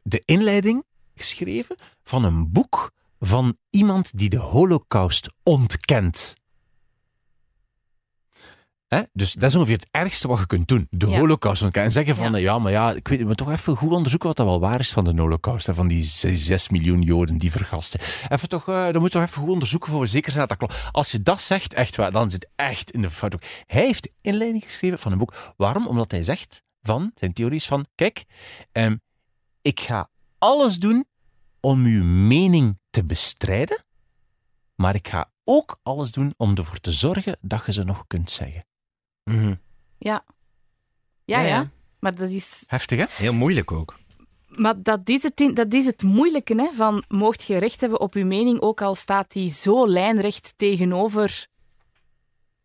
de 0.02 0.22
inleiding 0.24 0.84
geschreven 1.14 1.76
van 2.02 2.24
een 2.24 2.52
boek 2.52 2.92
van 3.18 3.56
iemand 3.70 4.18
die 4.18 4.28
de 4.28 4.38
Holocaust 4.38 5.28
ontkent. 5.42 6.34
Hè? 8.92 9.02
Dus 9.12 9.32
dat 9.32 9.50
is 9.50 9.54
ongeveer 9.54 9.76
het 9.76 9.88
ergste 9.90 10.28
wat 10.28 10.38
je 10.38 10.46
kunt 10.46 10.68
doen. 10.68 10.86
De 10.90 11.06
Ja. 11.08 11.18
Holocaust. 11.18 11.62
En 11.62 11.92
zeggen 11.92 12.16
van, 12.16 12.32
Ja. 12.32 12.36
ja. 12.38 12.58
maar 12.58 12.72
ja, 12.72 12.92
ik 12.92 13.08
weet, 13.08 13.18
we 13.18 13.24
moeten 13.24 13.46
toch 13.46 13.54
even 13.54 13.76
goed 13.76 13.92
onderzoeken 13.92 14.28
wat 14.28 14.36
dat 14.36 14.46
wel 14.46 14.60
waar 14.60 14.80
is 14.80 14.92
van 14.92 15.04
de 15.04 15.20
Holocaust. 15.20 15.68
Van 15.72 15.88
die 15.88 16.02
zes, 16.02 16.44
zes 16.44 16.68
miljoen 16.68 17.02
Joden 17.02 17.38
die 17.38 17.50
vergasten. 17.50 18.00
Even 18.28 18.48
toch, 18.48 18.68
eh 18.68 18.74
dan 18.74 19.00
moeten 19.00 19.02
we 19.02 19.10
toch 19.10 19.22
even 19.22 19.42
goed 19.42 19.48
onderzoeken 19.52 19.90
voor 19.90 20.00
we 20.00 20.06
zeker 20.06 20.32
zijn 20.32 20.46
dat 20.46 20.58
dat 20.58 20.68
klopt. 20.68 20.88
Als 20.92 21.10
je 21.12 21.22
dat 21.22 21.40
zegt, 21.40 21.74
echt 21.74 21.96
waar, 21.96 22.12
dan 22.12 22.30
zit 22.30 22.48
echt 22.56 22.90
in 22.90 23.02
de 23.02 23.10
fout. 23.10 23.36
Hij 23.66 23.82
heeft 23.82 24.10
inleiding 24.20 24.62
geschreven 24.62 24.98
van 24.98 25.12
een 25.12 25.18
boek. 25.18 25.52
Waarom? 25.56 25.86
Omdat 25.86 26.10
hij 26.10 26.22
zegt 26.22 26.62
van, 26.82 27.10
zijn 27.14 27.32
theorie 27.32 27.56
is 27.56 27.66
van, 27.66 27.86
kijk, 27.94 28.24
ehm, 28.72 28.96
ik 29.62 29.80
ga 29.80 30.08
alles 30.38 30.78
doen 30.78 31.04
om 31.60 31.84
uw 31.84 32.04
mening 32.04 32.78
te 32.90 33.04
bestrijden, 33.04 33.84
maar 34.74 34.94
ik 34.94 35.08
ga 35.08 35.30
ook 35.44 35.78
alles 35.82 36.12
doen 36.12 36.34
om 36.36 36.56
ervoor 36.56 36.78
te 36.80 36.92
zorgen 36.92 37.36
dat 37.40 37.62
je 37.66 37.72
ze 37.72 37.84
nog 37.84 38.06
kunt 38.06 38.30
zeggen. 38.30 38.64
Mhm. 39.24 39.54
Ja. 39.98 40.24
Ja, 41.24 41.40
Ja, 41.40 41.40
ja. 41.40 41.46
ja. 41.46 41.70
Maar 42.00 42.16
dat 42.16 42.30
is, 42.30 42.64
Heftig, 42.66 42.98
hè? 42.98 43.04
Heel 43.08 43.32
moeilijk 43.34 43.72
ook. 43.72 43.98
maar 44.46 44.82
dat 44.82 45.00
is, 45.08 45.22
het, 45.22 45.40
in- 45.40 45.54
dat 45.54 45.72
is 45.72 45.86
het 45.86 46.02
moeilijke, 46.02 46.54
hè, 46.54 46.68
van 46.72 47.04
moogt 47.08 47.42
je 47.42 47.56
recht 47.58 47.80
hebben 47.80 48.00
op 48.00 48.14
je 48.14 48.24
mening, 48.24 48.60
ook 48.60 48.80
al 48.82 48.94
staat 48.94 49.32
die 49.32 49.48
zo 49.48 49.88
lijnrecht 49.88 50.52
tegenover 50.56 51.46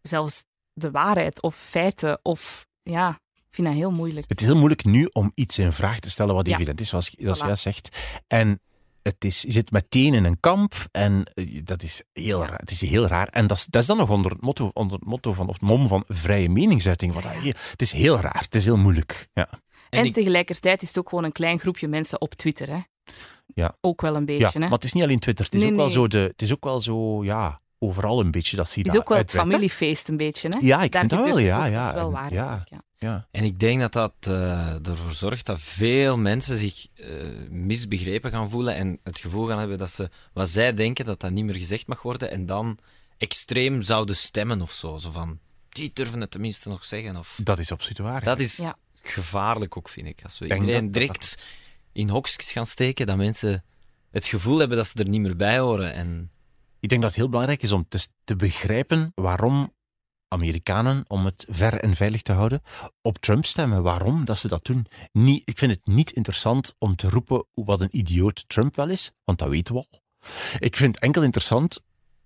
zelfs 0.01 0.45
de 0.73 0.91
waarheid 0.91 1.41
of 1.41 1.55
feiten 1.55 2.19
of... 2.23 2.65
Ja, 2.83 3.09
ik 3.35 3.43
vind 3.63 3.67
dat 3.67 3.75
heel 3.75 3.91
moeilijk. 3.91 4.29
Het 4.29 4.39
is 4.41 4.45
heel 4.45 4.55
moeilijk 4.57 4.83
nu 4.85 5.09
om 5.11 5.31
iets 5.35 5.57
in 5.57 5.71
vraag 5.71 5.99
te 5.99 6.09
stellen 6.09 6.35
wat 6.35 6.47
Ja. 6.47 6.53
evident 6.53 6.79
is, 6.81 6.89
zoals, 6.89 7.09
zoals 7.17 7.41
Voilà. 7.43 7.45
jij 7.45 7.55
zegt. 7.55 7.97
En 8.27 8.59
het 9.07 9.25
is, 9.25 9.41
je 9.41 9.51
zit 9.51 9.71
meteen 9.71 10.13
in 10.13 10.23
een 10.23 10.39
kamp 10.39 10.73
en 10.91 11.23
eh, 11.33 11.61
dat 11.63 11.83
is 11.83 12.03
heel 12.13 12.45
raar. 12.45 12.59
Het 12.59 12.71
is 12.71 12.81
heel 12.81 13.07
raar. 13.07 13.27
En 13.27 13.47
dat 13.47 13.57
is, 13.57 13.65
dat 13.65 13.81
is 13.81 13.87
dan 13.87 13.97
nog 13.97 14.09
onder 14.09 14.31
het 14.31 14.41
motto, 14.41 14.69
onder 14.73 14.97
het 14.99 15.07
motto 15.07 15.33
van, 15.33 15.47
of 15.47 15.53
het 15.53 15.61
mom 15.69 15.87
van 15.87 16.03
vrije 16.07 16.49
meningsuiting. 16.49 17.13
Wat 17.13 17.23
dat 17.23 17.33
het 17.71 17.81
is 17.81 17.91
heel 17.91 18.19
raar. 18.19 18.41
Het 18.41 18.55
is 18.55 18.65
heel 18.65 18.77
moeilijk. 18.77 19.27
Ja. 19.33 19.49
En, 19.89 20.05
ik- 20.05 20.13
tegelijkertijd 20.13 20.81
is 20.81 20.87
het 20.87 20.97
ook 20.97 21.09
gewoon 21.09 21.23
een 21.23 21.31
klein 21.31 21.59
groepje 21.59 21.87
mensen 21.87 22.21
op 22.21 22.33
Twitter. 22.33 22.67
Hè? 22.69 22.79
Ja. 23.53 23.77
Ook 23.81 24.01
wel 24.01 24.13
een 24.15 24.19
Ja, 24.19 24.25
beetje. 24.25 24.49
hè? 24.53 24.59
maar 24.59 24.69
het 24.71 24.83
is 24.83 24.93
niet 24.93 25.03
alleen 25.03 25.19
Twitter. 25.19 25.45
Het 25.45 25.53
is, 25.53 25.61
Nee, 25.61 25.71
ook, 25.71 25.77
wel 25.77 25.89
zo 25.89 26.07
de, 26.07 26.17
het 26.17 26.41
is 26.41 26.51
ook 26.53 26.63
wel 26.63 26.81
zo, 26.81 27.23
ja, 27.23 27.61
overal 27.79 28.19
een 28.19 28.31
beetje 28.31 28.55
dat 28.57 28.69
zie 28.69 28.83
je 28.83 28.89
het 28.89 28.91
is 28.91 28.93
dat 28.93 29.01
ook 29.01 29.09
wel 29.09 29.17
het 29.17 29.31
familiefeest 29.51 30.07
een 30.07 30.17
beetje. 30.17 30.47
Hè? 30.47 30.57
Ja, 30.61 30.81
ik 30.83 30.91
Daar 30.91 30.99
vind 30.99 31.11
dat 31.11 31.25
wel, 31.25 31.35
het 31.37 31.45
ja. 31.45 31.65
ja. 31.65 31.79
Dat 31.85 31.87
is 31.87 31.93
wel 31.95 32.05
En- 32.05 32.11
waar. 32.11 32.33
ja, 32.33 32.63
ja. 32.69 32.81
ja. 32.97 33.27
En 33.31 33.43
ik 33.43 33.59
denk 33.59 33.79
dat 33.79 33.93
dat 33.93 34.13
eh, 34.21 34.87
ervoor 34.87 35.11
zorgt 35.13 35.45
dat 35.45 35.61
veel 35.61 36.17
mensen 36.17 36.57
zich 36.57 36.87
eh, 36.95 37.09
misbegrepen 37.49 38.31
gaan 38.31 38.49
voelen 38.49 38.75
en 38.75 38.99
het 39.03 39.19
gevoel 39.19 39.47
gaan 39.47 39.59
hebben 39.59 39.77
dat 39.77 39.91
ze 39.91 40.09
wat 40.33 40.49
zij 40.49 40.73
denken, 40.73 41.05
dat 41.05 41.19
dat 41.19 41.31
niet 41.31 41.45
meer 41.45 41.55
gezegd 41.55 41.87
mag 41.87 42.01
worden 42.01 42.31
en 42.31 42.45
dan 42.45 42.77
extreem 43.17 43.81
zouden 43.81 44.15
stemmen 44.15 44.61
of 44.61 44.71
zo. 44.71 44.97
Zo 44.97 45.11
van, 45.11 45.39
die 45.69 45.91
durven 45.93 46.21
het 46.21 46.31
tenminste 46.31 46.69
nog 46.69 46.85
zeggen. 46.85 47.15
Of, 47.15 47.39
Dat 47.43 47.59
is 47.59 47.71
absoluut 47.71 47.97
waar. 47.97 48.23
dat 48.23 48.39
is 48.39 48.57
Ja. 48.57 48.77
gevaarlijk 49.01 49.77
ook, 49.77 49.89
vind 49.89 50.07
ik. 50.07 50.19
Als 50.23 50.39
we 50.39 50.47
Denk 50.47 50.59
iedereen 50.61 50.83
dat- 50.83 50.93
direct 50.93 51.43
in 51.91 52.09
hokjes 52.09 52.51
gaan 52.51 52.65
steken, 52.65 53.05
dat 53.07 53.17
mensen 53.17 53.63
het 54.11 54.25
gevoel 54.25 54.57
hebben 54.59 54.77
dat 54.77 54.87
ze 54.87 55.03
er 55.03 55.09
niet 55.09 55.21
meer 55.21 55.35
bij 55.35 55.59
horen. 55.59 55.93
En 55.93 56.31
Ik 56.79 56.89
denk 56.89 57.01
dat 57.01 57.09
het 57.09 57.19
heel 57.19 57.29
belangrijk 57.29 57.63
is 57.63 57.71
om 57.71 57.85
te, 57.87 58.07
te 58.23 58.35
begrijpen 58.35 59.11
waarom 59.15 59.75
Amerikanen, 60.27 61.03
om 61.07 61.25
het 61.25 61.45
ver 61.49 61.73
en 61.73 61.95
veilig 61.95 62.21
te 62.21 62.31
houden, 62.31 62.61
op 63.01 63.17
Trump 63.17 63.45
stemmen. 63.45 63.83
Waarom 63.83 64.25
dat 64.25 64.37
ze 64.37 64.47
dat 64.47 64.65
doen. 64.65 64.87
Niet, 65.11 65.41
ik 65.45 65.57
vind 65.57 65.71
het 65.71 65.87
niet 65.87 66.11
interessant 66.11 66.75
om 66.77 66.95
te 66.95 67.09
roepen 67.09 67.45
wat 67.53 67.81
een 67.81 67.97
idioot 67.97 68.49
Trump 68.49 68.75
wel 68.75 68.89
is, 68.89 69.11
want 69.23 69.39
dat 69.39 69.49
weten 69.49 69.73
we 69.75 69.79
al. 69.79 70.01
Ik 70.59 70.75
vind 70.75 70.95
het 70.95 71.03
enkel 71.03 71.23
interessant 71.23 71.79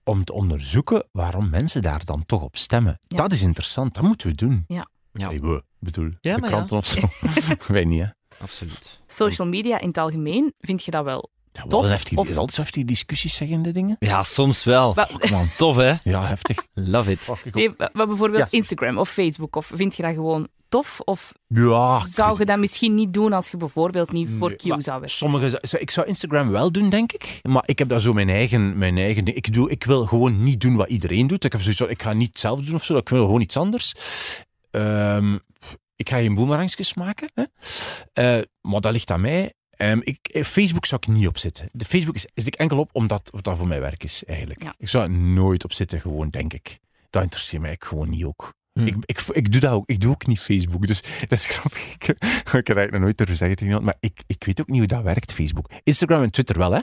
om 0.03 0.23
te 0.23 0.33
onderzoeken 0.33 1.07
waarom 1.11 1.49
mensen 1.49 1.81
daar 1.81 2.05
dan 2.05 2.25
toch 2.25 2.41
op 2.41 2.57
stemmen. 2.57 2.97
Ja. 3.07 3.17
Dat 3.17 3.31
is 3.31 3.41
interessant, 3.41 3.93
dat 3.93 4.03
moeten 4.03 4.27
we 4.27 4.35
doen. 4.35 4.63
ja, 4.67 4.87
Hey, 5.11 5.39
we, 5.39 5.55
ik 5.55 5.63
bedoel, 5.79 6.11
Ja, 6.21 6.35
de 6.35 6.41
kranten 6.41 6.77
of 6.77 6.85
zo. 6.85 7.07
Wij 7.67 7.85
niet, 7.85 8.01
hè. 8.01 8.07
absoluut. 8.39 8.99
Social 9.05 9.47
media 9.47 9.79
in 9.79 9.87
het 9.87 9.97
algemeen, 9.97 10.53
vind 10.59 10.83
je 10.83 10.91
dat 10.91 11.03
wel? 11.03 11.31
Ja, 11.53 11.63
Tof, 11.67 11.85
heftig, 11.85 12.17
of- 12.17 12.27
is 12.29 12.35
altijd 12.35 12.53
zo 12.53 12.61
heftig 12.61 12.83
discussies 12.83 13.33
zeggende 13.33 13.71
dingen. 13.71 13.95
Ja, 13.99 14.23
soms 14.23 14.63
wel. 14.63 14.97
Aan, 14.97 15.51
tof 15.57 15.75
hè? 15.75 15.93
Ja, 16.03 16.25
heftig. 16.25 16.57
Love 16.73 17.11
it. 17.11 17.27
Nee, 17.53 17.69
maar 17.93 18.07
bijvoorbeeld 18.07 18.51
Ja. 18.51 18.57
Instagram 18.57 18.97
of 18.97 19.09
Facebook, 19.09 19.55
of 19.55 19.71
vind 19.73 19.95
je 19.95 20.01
dat 20.03 20.13
gewoon 20.13 20.47
tof? 20.69 20.99
Of 20.99 21.31
Ja, 21.47 22.03
zou 22.07 22.35
je 22.39 22.45
dat 22.45 22.59
misschien 22.59 22.93
niet 22.95 23.13
doen 23.13 23.33
als 23.33 23.51
je 23.51 23.57
bijvoorbeeld 23.57 24.11
niet 24.11 24.29
voor 24.37 24.47
Nee, 24.47 24.57
Q 24.57 24.61
zou 24.61 24.81
werken? 24.83 25.09
Sommige, 25.09 25.61
ik 25.79 25.91
zou 25.91 26.07
Instagram 26.07 26.49
wel 26.49 26.71
doen, 26.71 26.89
denk 26.89 27.11
ik. 27.11 27.39
Maar 27.49 27.63
ik 27.65 27.79
heb 27.79 27.89
daar 27.89 27.99
zo 27.99 28.13
mijn 28.13 28.29
eigen, 28.29 28.77
mijn 28.77 28.97
eigen 28.97 29.25
ding. 29.25 29.37
Ik, 29.37 29.53
doe, 29.53 29.69
ik 29.69 29.83
wil 29.83 30.05
gewoon 30.05 30.43
niet 30.43 30.61
doen 30.61 30.75
wat 30.75 30.89
iedereen 30.89 31.27
doet. 31.27 31.43
Ik 31.43 31.51
heb 31.51 31.61
zoiets 31.61 31.79
van, 31.79 31.89
ik 31.89 32.01
ga 32.01 32.13
niet 32.13 32.27
hetzelfde 32.27 32.65
doen 32.65 32.75
of 32.75 32.83
zo. 32.83 32.97
Ik 32.97 33.09
wil 33.09 33.25
gewoon 33.25 33.41
iets 33.41 33.57
anders. 33.57 33.93
Ehm, 34.71 35.33
ik 35.95 36.09
ga 36.09 36.17
geen 36.17 36.35
boemerangjes 36.35 36.93
maken. 36.93 37.31
Hè. 37.33 37.43
Eh, 38.13 38.43
maar 38.61 38.81
dat 38.81 38.91
ligt 38.91 39.11
aan 39.11 39.21
mij. 39.21 39.53
Ehm, 39.81 39.99
ik, 40.03 40.27
eh, 40.27 40.43
Facebook 40.43 40.85
zou 40.85 41.01
ik 41.03 41.13
niet 41.13 41.27
op 41.27 41.37
zitten. 41.37 41.69
De 41.71 41.85
Facebook 41.85 42.15
is, 42.15 42.27
is 42.33 42.45
ik 42.45 42.55
enkel 42.55 42.79
op 42.79 42.89
omdat 42.93 43.31
dat 43.41 43.57
voor 43.57 43.67
mijn 43.67 43.81
werk 43.81 44.03
is, 44.03 44.23
eigenlijk. 44.25 44.63
Ja. 44.63 44.73
Ik 44.77 44.87
zou 44.87 45.03
er 45.03 45.11
nooit 45.11 45.63
op 45.63 45.73
zitten, 45.73 46.01
gewoon, 46.01 46.29
denk 46.29 46.53
ik. 46.53 46.79
Dat 47.09 47.23
interesseert 47.23 47.61
mij 47.61 47.75
gewoon 47.79 48.09
niet 48.09 48.23
ook. 48.23 48.53
Hm. 48.73 48.85
Ik, 48.87 48.95
ik, 49.05 49.19
ik 49.31 49.51
doe 49.51 49.61
dat 49.61 49.71
ook. 49.71 49.89
Ik 49.89 49.99
doe 49.99 50.11
ook 50.11 50.27
niet 50.27 50.39
Facebook. 50.39 50.87
Dus 50.87 51.01
dat 51.29 51.39
is 51.39 51.45
grappig. 51.45 51.93
Ik, 51.93 52.03
ik 52.03 52.17
heb 52.51 52.53
eigenlijk 52.53 52.91
nog 52.91 53.01
nooit 53.01 53.17
durven 53.17 53.37
zeggen 53.37 53.57
tegen 53.57 53.73
iemand. 53.73 53.85
Maar 53.85 53.97
ik, 54.11 54.23
ik 54.27 54.43
weet 54.43 54.61
ook 54.61 54.67
niet 54.67 54.77
hoe 54.77 54.87
dat 54.87 55.03
werkt, 55.03 55.33
Facebook. 55.33 55.69
Instagram 55.83 56.23
en 56.23 56.31
Twitter 56.31 56.57
wel, 56.57 56.71
hè. 56.71 56.79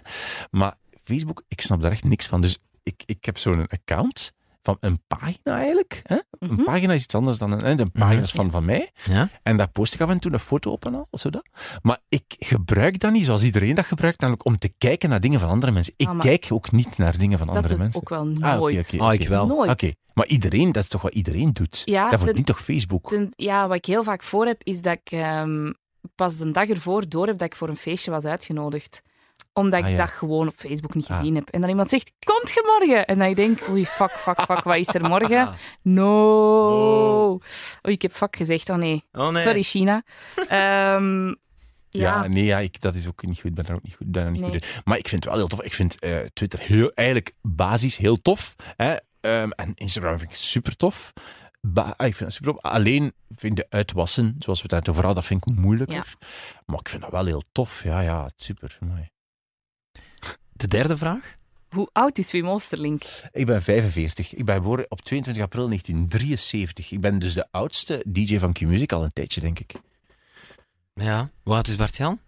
Maar 0.51 0.75
Facebook, 1.05 1.43
ik 1.49 1.61
snap 1.61 1.81
daar 1.81 1.93
echt 1.93 2.05
niks 2.05 2.27
van. 2.27 2.41
Dus 2.41 2.59
ik, 2.83 3.03
ik 3.07 3.25
heb 3.25 3.39
zo'n 3.39 3.67
account 3.67 4.33
van 4.63 4.77
een 4.81 5.01
pagina 5.07 5.57
eigenlijk. 5.57 6.01
Hè? 6.03 6.17
Een 6.39 6.53
Mhm. 6.53 6.63
pagina 6.65 6.93
is 6.93 7.03
iets 7.03 7.15
anders 7.15 7.39
dan 7.39 7.53
een, 7.53 7.65
hè, 7.65 7.75
de 7.75 7.87
pagina's 7.87 8.33
van, 8.33 8.51
van 8.51 8.65
mij. 8.65 8.91
Ja? 9.05 9.29
En 9.43 9.57
daar 9.57 9.69
post 9.71 9.95
ik 9.95 10.01
af 10.01 10.09
en 10.11 10.19
toe 10.19 10.33
een 10.33 10.39
foto 10.39 10.71
op 10.73 10.85
en 10.87 10.95
al, 10.95 11.07
zodat. 11.11 11.49
Maar 11.83 11.99
ik 12.09 12.25
gebruik 12.39 12.99
dat 12.99 13.13
niet 13.13 13.25
zoals 13.25 13.43
iedereen 13.43 13.75
dat 13.75 13.85
gebruikt, 13.87 14.21
namelijk 14.21 14.45
om 14.47 14.59
te 14.59 14.73
kijken 14.79 15.09
naar 15.09 15.21
dingen 15.21 15.41
van 15.41 15.49
andere 15.49 15.73
mensen. 15.73 15.95
Ik 15.97 16.09
Ah, 16.09 16.21
kijk 16.21 16.47
ook 16.49 16.71
niet 16.73 16.99
naar 16.99 17.19
dingen 17.19 17.39
van 17.39 17.47
Dat 17.47 17.57
andere 17.57 17.75
doe 17.77 17.85
ik 17.87 17.93
mensen. 17.93 18.01
ook 18.01 18.09
wel 18.09 18.19
Ah, 18.51 18.59
nooit. 18.59 18.95
Ah, 18.99 19.03
oké. 19.07 19.13
ik 19.23 19.29
wel. 19.29 19.47
Nooit. 19.47 19.97
Maar 20.15 20.27
iedereen, 20.27 20.73
dat 20.73 20.83
is 20.83 20.89
toch 20.89 21.03
wat 21.03 21.15
iedereen 21.15 21.53
doet? 21.53 21.83
Ja, 21.85 22.11
dat 22.11 22.21
wordt 22.21 22.37
niet 22.37 22.47
toch 22.47 22.61
Facebook? 22.63 23.09
Ten- 23.09 23.33
ja, 23.37 23.69
wat 23.69 23.77
ik 23.77 23.85
heel 23.85 24.03
vaak 24.05 24.23
voor 24.23 24.47
heb, 24.47 24.61
is 24.63 24.81
dat 24.83 24.93
ik 25.05 25.11
ehm, 25.13 25.73
pas 26.15 26.37
de 26.37 26.51
dag 26.51 26.69
ervoor 26.69 27.09
door 27.09 27.27
heb 27.27 27.39
dat 27.39 27.47
ik 27.47 27.57
voor 27.57 27.69
een 27.69 27.77
feestje 27.77 28.11
was 28.11 28.25
uitgenodigd. 28.25 29.03
Omdat 29.59 29.79
ik 29.79 29.85
Ah, 29.85 29.91
ja. 29.91 29.97
dat 29.97 30.11
gewoon 30.11 30.49
op 30.49 30.55
Facebook 30.57 30.95
niet 30.95 31.09
Ah. 31.09 31.17
gezien 31.19 31.35
heb. 31.35 31.49
En 31.49 31.61
dan 31.61 31.71
iemand 31.71 31.89
zegt, 31.91 32.13
komt 32.27 32.51
je 32.51 32.79
morgen? 32.79 33.07
En 33.07 33.19
dan 33.19 33.35
denk 33.35 33.61
ik, 33.61 33.69
oei, 33.69 33.87
fuck, 33.87 34.11
fuck, 34.11 34.41
fuck, 34.41 34.63
wat 34.63 34.77
is 34.77 34.95
er 34.95 35.09
morgen? 35.09 35.51
No. 35.83 37.31
Oei, 37.87 37.95
ik 37.95 38.03
heb 38.03 38.13
fuck 38.13 38.37
gezegd, 38.37 38.71
oh 38.71 38.77
nee. 38.77 39.05
Oh 39.13 39.29
nee. 39.29 39.43
Sorry, 39.43 39.63
China. 39.63 40.03
Ehm, 40.49 41.27
Ja, 41.91 42.23
ja, 42.23 42.27
nee, 42.27 42.45
ja, 42.45 42.59
ik, 42.59 42.81
dat 42.81 42.95
is 42.95 43.07
ook 43.09 43.23
niet 43.27 43.37
goed. 43.37 43.45
Ik 43.51 43.55
ben 43.55 43.65
daar 43.65 43.75
ook 43.77 43.83
niet 43.83 43.95
goed, 43.95 44.13
daar 44.15 44.31
niet 44.31 44.41
Nee. 44.41 44.51
goed 44.51 44.63
in. 44.63 44.69
Maar 44.85 44.99
ik 44.99 45.09
vind 45.09 45.25
het 45.25 45.33
wel 45.33 45.41
heel 45.43 45.49
tof. 45.49 45.63
Ik 45.63 45.73
vind 45.75 45.99
eh, 46.01 46.19
Twitter 46.33 46.59
heel, 46.61 46.91
eigenlijk 46.95 47.33
basis 47.43 47.97
heel 47.97 48.23
tof. 48.23 48.55
Hè? 48.77 48.95
Ehm, 49.21 49.51
en 49.51 49.73
Instagram 49.75 50.19
vind 50.19 50.31
ik 50.31 50.37
super 50.37 50.77
tof. 50.77 51.13
Ah, 51.75 51.89
ik 51.89 52.15
vind 52.15 52.19
dat 52.19 52.33
super 52.33 52.53
tof. 52.53 52.63
Alleen 52.63 53.13
vind 53.29 53.59
ik 53.59 53.65
de 53.65 53.77
uitwassen, 53.77 54.37
zoals 54.39 54.59
we 54.63 54.67
het 54.67 54.73
net 54.75 54.89
over 54.89 55.05
hadden, 55.05 55.15
dat 55.23 55.25
vind 55.31 55.47
ik 55.47 55.55
moeilijker. 55.57 56.17
Maar 56.67 56.79
ik 56.79 56.89
vind 56.89 57.03
dat 57.03 57.11
wel 57.11 57.25
heel 57.25 57.43
tof. 57.53 57.83
Ja, 57.85 58.01
ja, 58.01 58.31
super. 58.37 58.79
De 60.59 60.69
derde 60.69 60.97
vraag? 60.97 61.37
hoe 61.69 61.89
oud 61.93 62.19
is 62.19 62.31
Wim 62.33 62.49
Oosterlink? 62.49 63.03
Ik 63.33 63.47
ben 63.47 63.63
45. 63.63 64.35
Ik 64.35 64.45
ben 64.45 64.55
geboren 64.55 64.87
op 64.89 65.01
22 65.01 65.43
april 65.43 65.67
1973. 65.67 66.91
Ik 66.93 67.01
ben 67.01 67.19
dus 67.19 67.35
de 67.35 67.47
oudste 67.51 68.05
DJ 68.07 68.39
van 68.39 68.53
Q-Music 68.53 68.93
al 68.93 69.05
een 69.05 69.13
tijdje, 69.13 69.41
denk 69.41 69.59
ik. 69.59 69.73
Ja. 70.95 71.31
Hoe 71.43 71.55
oud 71.55 71.69
is 71.69 71.77
Bart-Jan? 71.77 72.21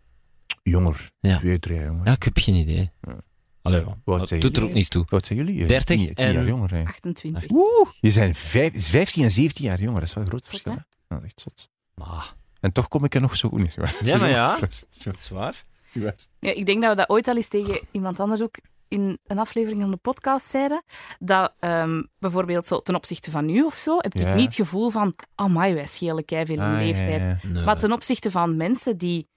Jonger. 0.62 1.11
Ja. 1.21 1.38
Twee, 1.38 1.59
drie 1.59 1.77
jaar 1.77 1.87
jonger. 1.87 2.07
Ja, 2.07 2.12
ik 2.12 2.23
heb 2.23 2.38
geen 2.38 2.55
idee. 2.55 2.90
Ja. 3.01 3.16
Allee, 3.62 3.85
zijn 4.23 4.40
doet 4.40 4.57
er 4.57 4.64
ook 4.64 4.73
niets 4.73 4.88
toe. 4.88 5.05
Oud 5.09 5.27
zijn 5.27 5.38
jullie? 5.38 5.66
30 5.66 5.85
Tien, 5.97 6.14
tien 6.14 6.27
en- 6.27 6.33
jaar 6.33 6.47
jonger. 6.47 6.71
hè. 6.75 6.85
28. 6.85 7.51
Oeh, 7.51 7.88
je 8.01 8.11
zijn 8.11 8.35
vijf, 8.35 8.73
is 8.73 8.88
15 8.90 9.23
en 9.25 9.31
17 9.31 9.64
jaar 9.64 9.81
jonger. 9.81 9.99
Dat 10.01 10.09
is 10.09 10.14
wel 10.14 10.23
een 10.23 10.29
groot 10.29 10.45
Zot, 10.45 10.51
verschil. 10.51 10.73
hè? 10.73 10.79
hè? 10.79 10.85
Ja, 11.09 11.14
dat 11.16 11.19
is 11.19 11.25
echt 11.25 11.40
zot. 11.40 11.69
Maar, 11.95 12.35
En 12.61 12.73
toch 12.73 12.88
kom 12.88 13.05
ik 13.05 13.14
er 13.14 13.21
nog 13.21 13.37
zo 13.37 13.49
goed 13.49 13.77
in. 13.77 13.85
Ja, 14.03 14.16
maar 14.16 14.29
ja. 14.29 14.59
Dat 15.05 15.16
is 15.16 15.29
waar. 15.29 15.64
Ja, 15.92 16.12
ik 16.55 16.66
denk 16.66 16.81
dat 16.83 16.90
we 16.90 16.96
dat 16.96 17.09
ooit 17.09 17.29
al 17.29 17.37
eens 17.37 17.48
tegen 17.48 17.81
iemand 17.90 18.20
anders 18.20 18.42
ook 18.42 18.55
in 18.88 19.18
een 19.26 19.38
aflevering 19.38 19.81
van 19.81 19.90
de 19.90 19.96
podcast 19.96 20.46
zeiden. 20.46 20.83
Dat 21.18 21.53
ehm, 21.59 22.03
bijvoorbeeld 22.18 22.66
zo 22.66 22.81
ten 22.81 22.94
opzichte 22.94 23.31
van 23.31 23.46
nu 23.46 23.62
of 23.62 23.74
zo, 23.76 23.96
heb 23.96 24.14
ik 24.14 24.20
Ja. 24.20 24.35
niet 24.35 24.44
het 24.44 24.55
gevoel 24.55 24.90
van, 24.90 25.14
amai, 25.35 25.74
wij 25.74 25.87
schelen 25.87 26.24
keiveel 26.24 26.57
in 26.57 26.62
Ah, 26.62 26.72
leeftijd. 26.79 27.22
ja, 27.22 27.29
ja. 27.29 27.37
Nee. 27.53 27.64
Maar 27.64 27.79
ten 27.79 27.92
opzichte 27.92 28.31
van 28.31 28.57
mensen 28.57 28.98
die 28.98 29.29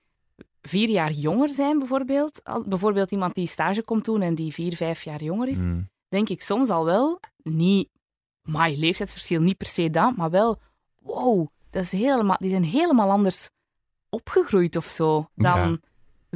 vier 0.62 0.90
jaar 0.90 1.12
jonger 1.12 1.50
zijn, 1.50 1.78
bijvoorbeeld, 1.78 2.40
als, 2.44 2.64
bijvoorbeeld 2.68 3.12
iemand 3.12 3.36
die 3.36 3.48
stage 3.48 3.84
komt 3.84 4.06
doen 4.06 4.22
en 4.22 4.36
die 4.36 4.54
vier, 4.54 4.76
vijf 4.76 5.04
jaar 5.04 5.24
jonger 5.24 5.48
is, 5.48 5.58
Mm. 5.58 5.90
denk 6.08 6.30
ik 6.30 6.42
soms 6.42 6.70
al 6.70 6.86
wel, 6.86 7.20
niet, 7.44 7.90
my 8.42 8.76
leeftijdsverschil, 8.78 9.42
niet 9.42 9.58
per 9.58 9.68
se 9.68 9.90
dat, 9.90 10.16
maar 10.16 10.30
wel, 10.30 10.60
wow, 11.00 11.48
dat 11.70 11.84
is 11.84 11.92
helemaal, 11.92 12.38
die 12.40 12.50
zijn 12.50 12.64
helemaal 12.64 13.10
anders 13.12 13.50
opgegroeid 14.10 14.76
of 14.76 14.86
zo 14.86 15.28
dan 15.36 15.60
Ja. 15.70 15.78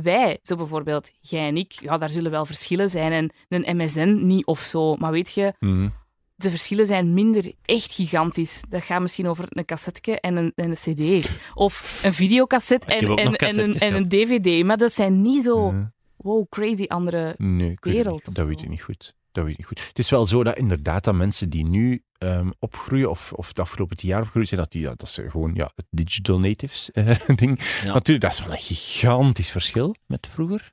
Wij. 0.03 0.39
Zo 0.43 0.55
bijvoorbeeld, 0.55 1.09
jij 1.21 1.47
en 1.47 1.57
ik, 1.57 1.71
ja, 1.71 1.97
daar 1.97 2.09
zullen 2.09 2.31
wel 2.31 2.45
verschillen 2.45 2.89
zijn 2.89 3.11
en 3.11 3.63
een 3.63 3.77
MSN 3.77 4.25
niet 4.25 4.45
of 4.45 4.59
zo, 4.59 4.95
maar 4.95 5.11
weet 5.11 5.33
je, 5.33 5.53
Mm. 5.59 5.93
de 6.35 6.49
verschillen 6.49 6.85
zijn 6.85 7.13
minder 7.13 7.53
echt 7.65 7.93
gigantisch. 7.93 8.61
Dat 8.69 8.83
gaat 8.83 9.01
misschien 9.01 9.27
over 9.27 9.45
een 9.49 9.65
cassette 9.65 10.19
en 10.19 10.35
een, 10.35 10.51
en 10.55 10.69
een 10.69 11.21
cd. 11.23 11.29
Of 11.53 12.01
een 12.03 12.13
videocassette 12.13 12.87
en, 12.87 12.99
en, 13.17 13.25
een, 13.25 13.35
cassettes 13.35 13.81
en 13.81 13.95
een 13.95 14.09
dvd. 14.09 14.63
Maar 14.65 14.77
dat 14.77 14.93
zijn 14.93 15.21
niet 15.21 15.43
zo, 15.43 15.71
Ja. 15.71 15.91
wow, 16.17 16.45
crazy 16.49 16.85
andere... 16.87 17.35
Nee, 17.37 17.77
wereld 17.81 18.25
niet. 18.25 18.35
dat 18.35 18.43
zo. 18.45 18.49
weet 18.49 18.61
ik 18.61 18.69
niet 18.69 18.81
goed. 18.81 19.15
Dat 19.37 19.45
weet 19.45 19.59
ik 19.59 19.59
niet 19.69 19.77
goed. 19.77 19.87
Het 19.87 19.99
is 19.99 20.09
wel 20.09 20.25
zo 20.25 20.43
dat 20.43 20.57
inderdaad 20.57 21.03
dat 21.03 21.15
mensen 21.15 21.49
die 21.49 21.65
nu 21.65 22.03
ehm, 22.17 22.49
opgroeien, 22.59 23.09
of, 23.09 23.33
of 23.33 23.53
de 23.53 23.61
afgelopen 23.61 23.97
tien 23.97 24.09
jaar 24.09 24.21
opgroeien 24.21 24.47
zijn, 24.47 24.59
dat, 24.59 24.71
die, 24.71 24.83
dat 24.95 25.09
ze 25.09 25.29
gewoon 25.29 25.51
ja, 25.53 25.71
het 25.75 25.85
digital 25.89 26.39
natives 26.39 26.91
eh, 26.91 27.19
ding. 27.35 27.59
Ja. 27.83 27.93
Natuurlijk, 27.93 28.21
dat 28.21 28.33
is 28.33 28.43
wel 28.43 28.51
een 28.51 28.59
gigantisch 28.59 29.51
verschil 29.51 29.95
met 30.05 30.27
vroeger. 30.27 30.71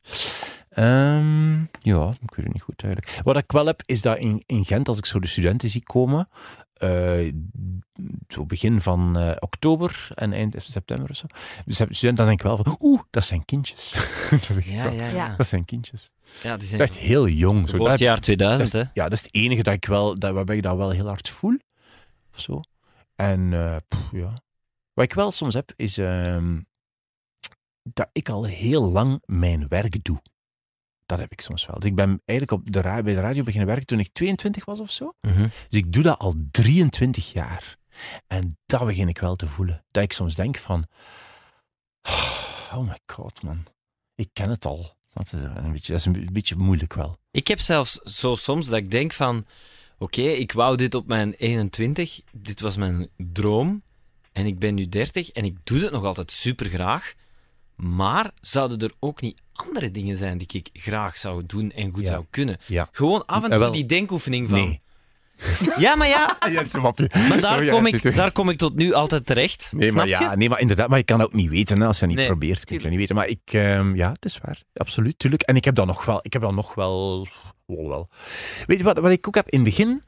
Ehm, 0.69 1.59
ja, 1.81 2.09
ik 2.11 2.35
weet 2.35 2.45
het 2.45 2.53
niet 2.53 2.63
goed 2.63 2.83
eigenlijk. 2.83 3.21
Wat 3.25 3.37
ik 3.37 3.53
wel 3.53 3.67
heb, 3.67 3.83
is 3.87 4.03
dat 4.03 4.19
in, 4.19 4.43
in 4.47 4.65
Gent, 4.65 4.89
als 4.89 4.99
ik 4.99 5.07
zo 5.07 5.21
de 5.21 5.27
studenten 5.27 5.69
zie 5.71 5.83
komen, 5.83 6.29
zo 8.29 8.47
begin 8.47 8.81
van 8.81 9.19
eh, 9.19 9.37
oktober 9.39 10.09
en 10.15 10.33
eind 10.33 10.55
september 10.59 11.11
of 11.11 11.17
zo, 11.17 11.27
dus 11.65 11.75
studenten, 11.75 12.15
dan 12.15 12.27
denk 12.27 12.39
ik 12.39 12.47
wel 12.47 12.57
van, 12.57 12.77
oeh, 12.81 13.01
dat 13.11 13.25
zijn 13.25 13.45
kindjes. 13.45 13.93
dat, 14.31 14.65
Ja, 14.65 14.91
ja, 14.91 15.09
Ja. 15.09 15.35
dat 15.37 15.47
zijn 15.47 15.65
kindjes. 15.65 16.11
ja 16.43 16.57
die 16.57 16.69
zijn 16.69 16.81
Echt 16.81 16.97
heel 16.97 17.29
jong. 17.29 17.57
Zo, 17.57 17.61
dat, 17.61 17.71
geboortejaar 17.71 18.15
dat 18.15 18.25
2000, 18.25 18.75
is, 18.75 18.81
hè. 18.81 18.89
ja, 18.93 19.09
dat 19.09 19.13
is 19.13 19.23
het 19.25 19.35
enige 19.35 19.63
dat 19.63 19.75
ik 19.75 19.85
wel, 19.87 20.19
dat, 20.19 20.33
waarbij 20.33 20.57
ik 20.57 20.63
dat 20.63 20.77
wel 20.77 20.91
heel 20.91 21.07
hard 21.07 21.29
voel. 21.29 21.59
Of 22.33 22.41
zo. 22.41 22.61
En 23.17 23.53
eh, 23.53 23.77
pff, 23.89 24.11
ja. 24.13 24.33
Wat 24.93 25.05
ik 25.05 25.15
wel 25.15 25.33
soms 25.33 25.55
heb, 25.55 25.73
is 25.77 25.99
ehm, 25.99 26.61
dat 27.83 28.09
ik 28.13 28.29
al 28.29 28.45
heel 28.45 28.91
lang 28.91 29.23
mijn 29.25 29.69
werk 29.69 30.05
doe. 30.05 30.21
Dat 31.07 31.19
heb 31.19 31.33
ik 31.33 31.41
soms 31.41 31.67
wel. 31.67 31.79
Dus 31.79 31.89
ik 31.89 31.95
ben 31.95 32.23
eigenlijk 32.25 32.61
op 32.61 32.73
de 32.73 32.81
bij 32.81 33.03
de 33.03 33.21
radio 33.21 33.43
beginnen 33.43 33.69
werken 33.69 33.87
toen 33.87 33.99
ik 33.99 34.09
22 34.13 34.65
was 34.65 34.81
of 34.81 34.91
zo. 34.91 35.13
Mhm. 35.21 35.43
Dus 35.69 35.81
ik 35.81 35.93
doe 35.93 36.03
dat 36.03 36.19
al 36.19 36.35
23 36.51 37.33
jaar. 37.33 37.77
En 38.27 38.59
dat 38.67 38.87
begin 38.87 39.09
ik 39.09 39.19
wel 39.19 39.37
te 39.37 39.47
voelen. 39.47 39.85
Dat 39.91 40.03
ik 40.03 40.13
soms 40.13 40.35
denk 40.35 40.57
van... 40.57 40.87
Oh 42.73 42.89
my 42.89 42.99
god, 43.07 43.43
man. 43.43 43.65
Ik 44.15 44.29
ken 44.33 44.51
het 44.51 44.65
al. 44.65 44.97
Dat 45.13 45.33
is 45.33 45.41
een 45.41 45.73
beetje, 45.73 45.93
dat 45.93 46.01
is 46.01 46.07
een 46.07 46.29
beetje 46.33 46.57
moeilijk 46.57 46.95
wel. 46.95 47.17
Ik 47.31 47.49
heb 47.49 47.61
zelfs 47.61 47.93
zo 47.93 48.35
soms 48.35 48.67
dat 48.67 48.79
ik 48.79 48.91
denk 48.91 49.13
van... 49.13 49.47
Oké, 49.99 50.23
ik 50.23 50.53
wou 50.53 50.77
dit 50.77 50.95
op 50.95 51.07
mijn 51.07 51.33
21. 51.33 52.21
Dit 52.33 52.61
was 52.61 52.77
mijn 52.77 53.09
droom. 53.17 53.83
En 54.33 54.47
ik 54.47 54.59
ben 54.59 54.75
nu 54.75 54.89
30 54.89 55.31
en 55.31 55.45
ik 55.45 55.57
doe 55.65 55.81
het 55.81 55.93
nog 55.93 56.05
altijd 56.05 56.31
super 56.31 56.67
graag. 56.67 57.15
Maar 57.77 58.31
zouden 58.41 58.79
er 58.79 58.93
ook 59.01 59.21
niet 59.21 59.41
andere 59.53 59.91
dingen 59.91 60.17
zijn 60.17 60.39
die 60.39 60.47
ik 60.53 60.69
graag 60.73 61.19
zou 61.19 61.43
doen 61.47 61.71
en 61.71 61.93
goed 61.93 62.03
Ja. 62.03 62.09
zou 62.09 62.25
kunnen? 62.31 62.57
Ja. 62.67 62.89
Gewoon 62.93 63.27
af 63.27 63.43
en 63.45 63.51
toe 63.51 63.59
wel. 63.59 63.73
die 63.73 63.87
denkoefening 63.87 64.49
van... 64.49 64.59
Nee. 64.59 64.83
Ja, 65.79 65.95
maar 65.97 66.09
ja, 66.09 66.39
maar 67.29 67.41
daar, 67.41 67.63
Oh 67.63 67.71
kom 67.71 67.87
ik, 67.87 68.17
daar 68.17 68.33
kom 68.33 68.49
ik 68.49 68.59
tot 68.59 68.75
nu 68.75 68.93
altijd 68.93 69.27
terecht. 69.27 69.73
Nee, 69.77 69.93
maar 69.93 70.07
Snap 70.07 70.21
ja, 70.21 70.31
je? 70.31 70.37
nee, 70.37 70.49
maar 70.49 70.61
inderdaad, 70.61 70.89
maar 70.89 70.99
je 70.99 71.05
kan 71.05 71.21
ook 71.21 71.33
niet 71.33 71.49
weten 71.51 71.81
hè, 71.81 71.87
als 71.87 71.99
je 71.99 72.07
niet 72.07 72.17
Nee, 72.17 72.27
probeert. 72.27 72.65
Kun 72.65 72.79
je 72.79 72.89
niet 72.89 72.99
weten. 72.99 73.15
Maar 73.15 73.29
ik, 73.29 73.41
ehm, 73.45 73.95
ja, 73.95 74.09
het 74.13 74.25
is 74.25 74.39
waar. 74.39 74.63
Absoluut, 74.75 75.19
tuurlijk. 75.19 75.43
En 75.43 75.57
ik 75.57 75.65
heb 75.65 75.75
dan 75.75 75.87
nog 75.87 76.05
wel, 76.05 76.19
ik 76.23 76.33
heb 76.33 76.43
dan 76.43 76.55
nog 76.55 76.75
wel, 76.75 77.27
wel, 77.67 77.89
wel. 77.89 78.09
Weet 78.67 78.79
je 78.79 78.85
wat, 78.85 78.99
wat 78.99 79.11
ik 79.11 79.29
ook 79.29 79.35
heb 79.35 79.49
in 79.49 79.59
het 79.59 79.69
begin? 79.69 80.03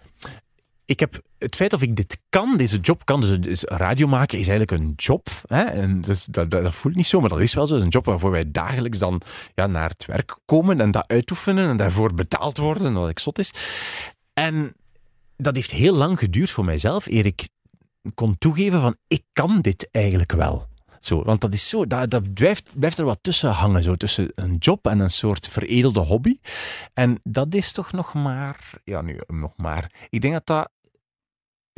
Ik 0.87 1.01
heb 1.01 1.21
het 1.39 1.57
feit 1.57 1.73
of 1.73 1.83
ik 1.83 1.97
dit 1.97 2.21
kan, 2.29 2.57
deze 2.57 2.79
job 2.79 3.05
kan, 3.05 3.21
dus, 3.21 3.41
dus 3.41 3.63
radio 3.63 4.07
maken 4.07 4.39
is 4.39 4.49
eigenlijk 4.49 4.83
een 4.83 4.93
job. 4.97 5.29
Hè? 5.47 5.63
En 5.63 6.01
dus, 6.01 6.25
dat, 6.25 6.51
dat, 6.51 6.63
dat 6.63 6.75
voelt 6.75 6.95
niet 6.95 7.07
zo, 7.07 7.21
maar 7.21 7.29
dat 7.29 7.41
is 7.41 7.55
wel 7.55 7.67
zo. 7.67 7.73
Het 7.75 7.81
is 7.81 7.87
een 7.87 7.93
job 7.93 8.05
waarvoor 8.05 8.31
wij 8.31 8.51
dagelijks 8.51 8.99
dan 8.99 9.21
ja, 9.55 9.67
naar 9.67 9.89
het 9.89 10.07
werk 10.07 10.39
komen 10.45 10.81
en 10.81 10.91
dat 10.91 11.09
uitoefenen 11.09 11.69
en 11.69 11.77
daarvoor 11.77 12.15
betaald 12.15 12.59
worden, 12.59 12.93
wat 12.93 13.21
zot 13.21 13.39
is. 13.39 13.51
En 14.33 14.75
dat 15.37 15.55
heeft 15.55 15.71
heel 15.71 15.95
lang 15.95 16.19
geduurd 16.19 16.51
voor 16.51 16.65
mijzelf, 16.65 17.07
eer 17.07 17.27
ik 17.27 17.49
kon 18.15 18.39
toegeven 18.39 18.81
van 18.81 18.97
ik 19.07 19.23
kan 19.33 19.61
dit 19.61 19.89
eigenlijk 19.91 20.33
wel. 20.33 20.67
Zo, 21.01 21.23
want 21.23 21.41
dat 21.41 21.53
is 21.53 21.69
zo, 21.69 21.87
dat, 21.87 22.11
dat 22.11 22.35
blijft, 22.35 22.79
blijft 22.79 22.99
er 22.99 23.05
wat 23.05 23.19
tussen 23.23 23.51
hangen, 23.51 23.83
zo, 23.83 23.95
tussen 23.95 24.33
een 24.35 24.57
job 24.59 24.87
en 24.87 24.99
een 24.99 25.11
soort 25.11 25.49
veredelde 25.49 26.01
hobby. 26.01 26.39
En 26.95 27.21
dat 27.23 27.55
is 27.55 27.73
toch 27.73 27.93
nog 27.93 28.15
maar, 28.15 28.71
ja 28.85 29.01
nu 29.01 29.21
nog 29.27 29.57
maar, 29.57 29.93
ik 30.09 30.21
denk 30.21 30.33
dat 30.33 30.47
dat 30.47 30.71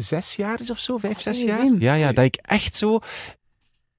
zes 0.03 0.35
jaar 0.35 0.61
is 0.61 0.71
of 0.71 0.79
zo, 0.79 0.99
vijf, 0.99 1.21
zes 1.21 1.43
jaar. 1.43 1.73
Ja, 1.79 1.95
ja, 1.95 2.13
dat 2.13 2.25
ik 2.25 2.37
echt 2.37 2.77
zo 2.77 2.99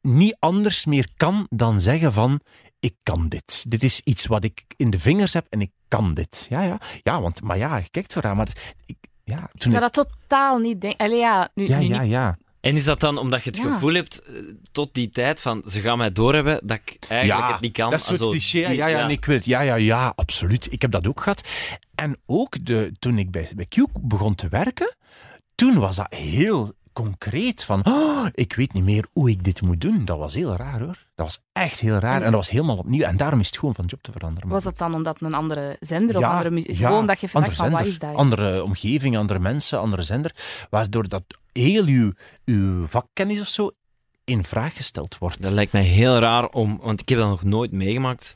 niet 0.01 0.35
anders 0.39 0.85
meer 0.85 1.07
kan 1.17 1.45
dan 1.49 1.81
zeggen 1.81 2.13
van 2.13 2.39
ik 2.79 2.93
kan 3.03 3.27
dit. 3.29 3.65
Dit 3.67 3.83
is 3.83 4.01
iets 4.03 4.25
wat 4.25 4.43
ik 4.43 4.63
in 4.75 4.89
de 4.89 4.99
vingers 4.99 5.33
heb 5.33 5.45
en 5.49 5.61
ik 5.61 5.71
kan 5.87 6.13
dit. 6.13 6.45
Ja, 6.49 6.61
ja, 6.61 6.77
ja 7.03 7.21
want, 7.21 7.41
maar 7.41 7.57
ja, 7.57 7.77
je 7.77 7.89
kijkt 7.91 8.11
zo 8.11 8.19
raar, 8.19 8.35
maar 8.35 8.47
ik, 8.85 8.97
ja, 9.23 9.37
Ik 9.53 9.59
toen 9.59 9.71
zou 9.71 9.85
ik- 9.85 9.93
dat 9.93 10.07
totaal 10.19 10.57
niet 10.57 10.81
denken. 10.81 11.05
Allee, 11.05 11.19
ja, 11.19 11.49
nu, 11.53 11.67
ja, 11.67 11.77
nu 11.79 11.85
ja, 11.85 12.01
ja. 12.01 12.37
En 12.59 12.75
is 12.75 12.83
dat 12.83 12.99
dan 12.99 13.17
omdat 13.17 13.43
je 13.43 13.49
het 13.49 13.59
Ja. 13.59 13.73
gevoel 13.73 13.93
hebt, 13.93 14.19
eh, 14.21 14.33
tot 14.71 14.93
die 14.93 15.09
tijd 15.09 15.41
van 15.41 15.63
ze 15.67 15.81
gaan 15.81 15.97
mij 15.97 16.11
doorhebben, 16.11 16.59
dat 16.67 16.77
ik 16.85 16.97
eigenlijk 17.07 17.51
het 17.51 17.59
niet 17.61 17.73
kan? 17.73 17.91
Dat 17.91 18.01
soort 18.01 18.19
cliché. 18.19 18.67
die- 18.67 18.75
ja, 18.75 18.87
ja, 18.87 19.07
ik 19.07 19.25
weet 19.25 19.37
het. 19.37 19.45
Ja, 19.45 19.61
ja, 19.61 19.75
ja, 19.75 20.13
absoluut. 20.15 20.71
Ik 20.71 20.81
heb 20.81 20.91
dat 20.91 21.07
ook 21.07 21.21
gehad. 21.21 21.47
En 21.95 22.17
ook 22.25 22.65
de, 22.65 22.91
toen 22.99 23.17
ik 23.17 23.31
bij, 23.31 23.49
bij 23.55 23.65
Q 23.65 23.75
begon 24.01 24.35
te 24.35 24.47
werken, 24.49 24.95
toen 25.59 25.79
was 25.79 25.95
dat 25.95 26.13
heel 26.13 26.73
concreet 26.93 27.63
van, 27.63 27.85
oh, 27.85 28.25
ik 28.33 28.53
weet 28.53 28.73
niet 28.73 28.83
meer 28.83 29.05
hoe 29.13 29.29
ik 29.29 29.43
dit 29.43 29.61
moet 29.61 29.81
doen. 29.81 30.05
Dat 30.05 30.17
was 30.17 30.33
heel 30.33 30.55
raar 30.55 30.79
hoor. 30.79 31.05
Dat 31.15 31.25
was 31.25 31.43
echt 31.51 31.79
heel 31.79 31.97
raar. 31.97 32.15
En- 32.15 32.21
dat 32.23 32.33
was 32.33 32.49
helemaal 32.49 32.77
opnieuw. 32.77 33.03
En 33.03 33.17
daarom 33.17 33.39
is 33.39 33.45
het 33.47 33.57
gewoon 33.57 33.75
van 33.75 33.85
job 33.85 34.01
te 34.01 34.11
veranderen. 34.11 34.49
Was 34.49 34.63
dat 34.63 34.77
dan 34.77 34.93
omdat 34.93 35.21
een 35.21 35.33
andere 35.33 35.77
zender 35.79 36.15
of 36.15 36.21
Ja, 36.21 36.29
andere 36.29 36.49
muziek? 36.49 36.77
ja, 36.77 36.87
Gewoon 36.87 37.05
dat 37.05 37.19
je 37.21 37.29
vraagt 37.29 37.55
van 37.55 37.71
wat 37.71 37.85
is 37.85 37.99
dat? 37.99 38.15
Andere 38.15 38.63
omgeving, 38.63 39.17
andere 39.17 39.39
mensen, 39.39 39.79
andere 39.79 40.01
zender. 40.01 40.35
Waardoor 40.69 41.07
dat 41.07 41.23
heel 41.51 41.85
uw, 41.85 42.11
uw 42.45 42.87
vakkennis 42.87 43.39
of 43.39 43.47
zo 43.47 43.71
in 44.23 44.43
vraag 44.43 44.75
gesteld 44.75 45.17
wordt. 45.17 45.41
Dat 45.41 45.51
lijkt 45.51 45.71
mij 45.71 45.83
heel 45.83 46.19
raar 46.19 46.47
om, 46.47 46.79
want 46.81 47.01
ik 47.01 47.09
heb 47.09 47.17
dat 47.17 47.27
nog 47.27 47.43
nooit 47.43 47.71
meegemaakt. 47.71 48.35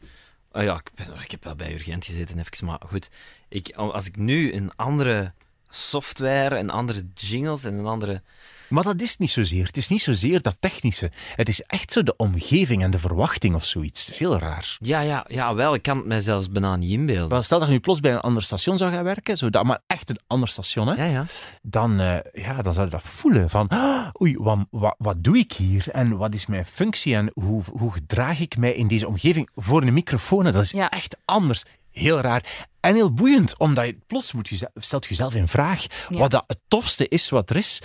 Ah 0.52 0.64
ja, 0.64 0.76
ik, 0.76 0.92
ben- 0.96 1.22
ik 1.24 1.32
heb 1.32 1.44
wel 1.44 1.56
bij 1.56 1.74
Urgent 1.74 2.06
gezeten, 2.06 2.40
even, 2.40 2.66
maar 2.66 2.82
goed. 2.88 3.10
Ik, 3.50 3.72
als 3.76 4.06
ik 4.06 4.18
nu 4.18 4.54
een 4.54 4.72
andere 4.76 5.34
software 5.76 6.56
en 6.56 6.70
andere 6.70 7.06
jingles 7.14 7.64
en 7.64 7.74
een 7.74 7.86
andere. 7.86 8.22
Maar 8.70 8.84
dat 8.84 9.02
is 9.02 9.18
niet 9.18 9.32
zozeer. 9.32 9.66
Het 9.66 9.78
is 9.78 9.88
niet 9.88 10.02
zozeer 10.02 10.42
dat 10.42 10.56
technische. 10.60 11.12
Het 11.36 11.50
is 11.50 11.62
echt 11.62 11.92
zo 11.92 12.04
de 12.04 12.16
omgeving 12.16 12.84
en 12.84 12.92
de 12.92 13.00
verwachting 13.00 13.56
of 13.56 13.66
zoiets. 13.66 14.02
Het 14.06 14.14
is 14.14 14.20
heel 14.20 14.38
raar. 14.40 14.78
Ja, 14.80 15.00
ja, 15.00 15.26
ja, 15.28 15.54
wel, 15.56 15.74
ik 15.74 15.82
kan 15.82 15.98
het 15.98 16.06
mij 16.06 16.20
zelfs 16.20 16.50
bijna 16.50 16.76
niet 16.76 16.92
inbeelden. 16.92 17.30
Wel, 17.30 17.42
stel 17.44 17.60
dat 17.60 17.68
je 17.68 17.74
nu 17.74 17.80
plots 17.80 18.00
bij 18.00 18.12
een 18.12 18.20
ander 18.20 18.44
station 18.44 18.78
zou 18.78 18.92
gaan 18.94 19.04
werken, 19.04 19.38
zo 19.38 19.50
dat, 19.50 19.64
maar 19.64 19.80
echt 19.88 20.10
een 20.10 20.20
ander 20.28 20.50
station, 20.50 20.88
hè, 20.88 20.94
Ja, 20.94 21.06
ja. 21.06 21.26
dan, 21.62 22.00
eh, 22.00 22.18
ja, 22.44 22.62
dan 22.62 22.74
zou 22.74 22.86
je 22.86 22.92
dat 22.92 23.02
voelen 23.04 23.50
van, 23.50 23.68
ah, 23.68 24.08
oei, 24.22 24.38
wat, 24.38 24.60
wat, 24.70 24.96
wat 24.98 25.24
doe 25.24 25.38
ik 25.38 25.52
hier 25.54 25.90
en 25.90 26.18
wat 26.18 26.34
is 26.34 26.46
mijn 26.46 26.66
functie 26.66 27.16
en 27.16 27.32
hoe, 27.34 27.64
hoe 27.72 27.92
gedraag 27.92 28.40
ik 28.40 28.58
mij 28.58 28.74
in 28.74 28.88
deze 28.88 29.08
omgeving 29.08 29.50
voor 29.56 29.82
een 29.82 29.94
microfoon? 29.94 30.44
Dat 30.44 30.56
is 30.56 30.72
Ja. 30.72 30.90
echt 30.90 31.18
anders. 31.26 31.64
Heel 31.94 32.20
raar. 32.20 32.68
En 32.80 32.96
heel 32.96 33.14
boeiend, 33.14 33.60
omdat 33.60 33.86
je 33.86 33.98
plots 34.08 34.34
moet 34.34 34.48
je, 34.48 34.70
stelt 34.76 35.06
jezelf 35.06 35.34
in 35.34 35.48
vraag 35.48 35.86
Ja. 36.10 36.18
wat 36.18 36.32
dat 36.32 36.44
het 36.48 36.60
tofste 36.68 37.08
is 37.08 37.30
wat 37.30 37.50
er 37.50 37.56
is, 37.56 37.82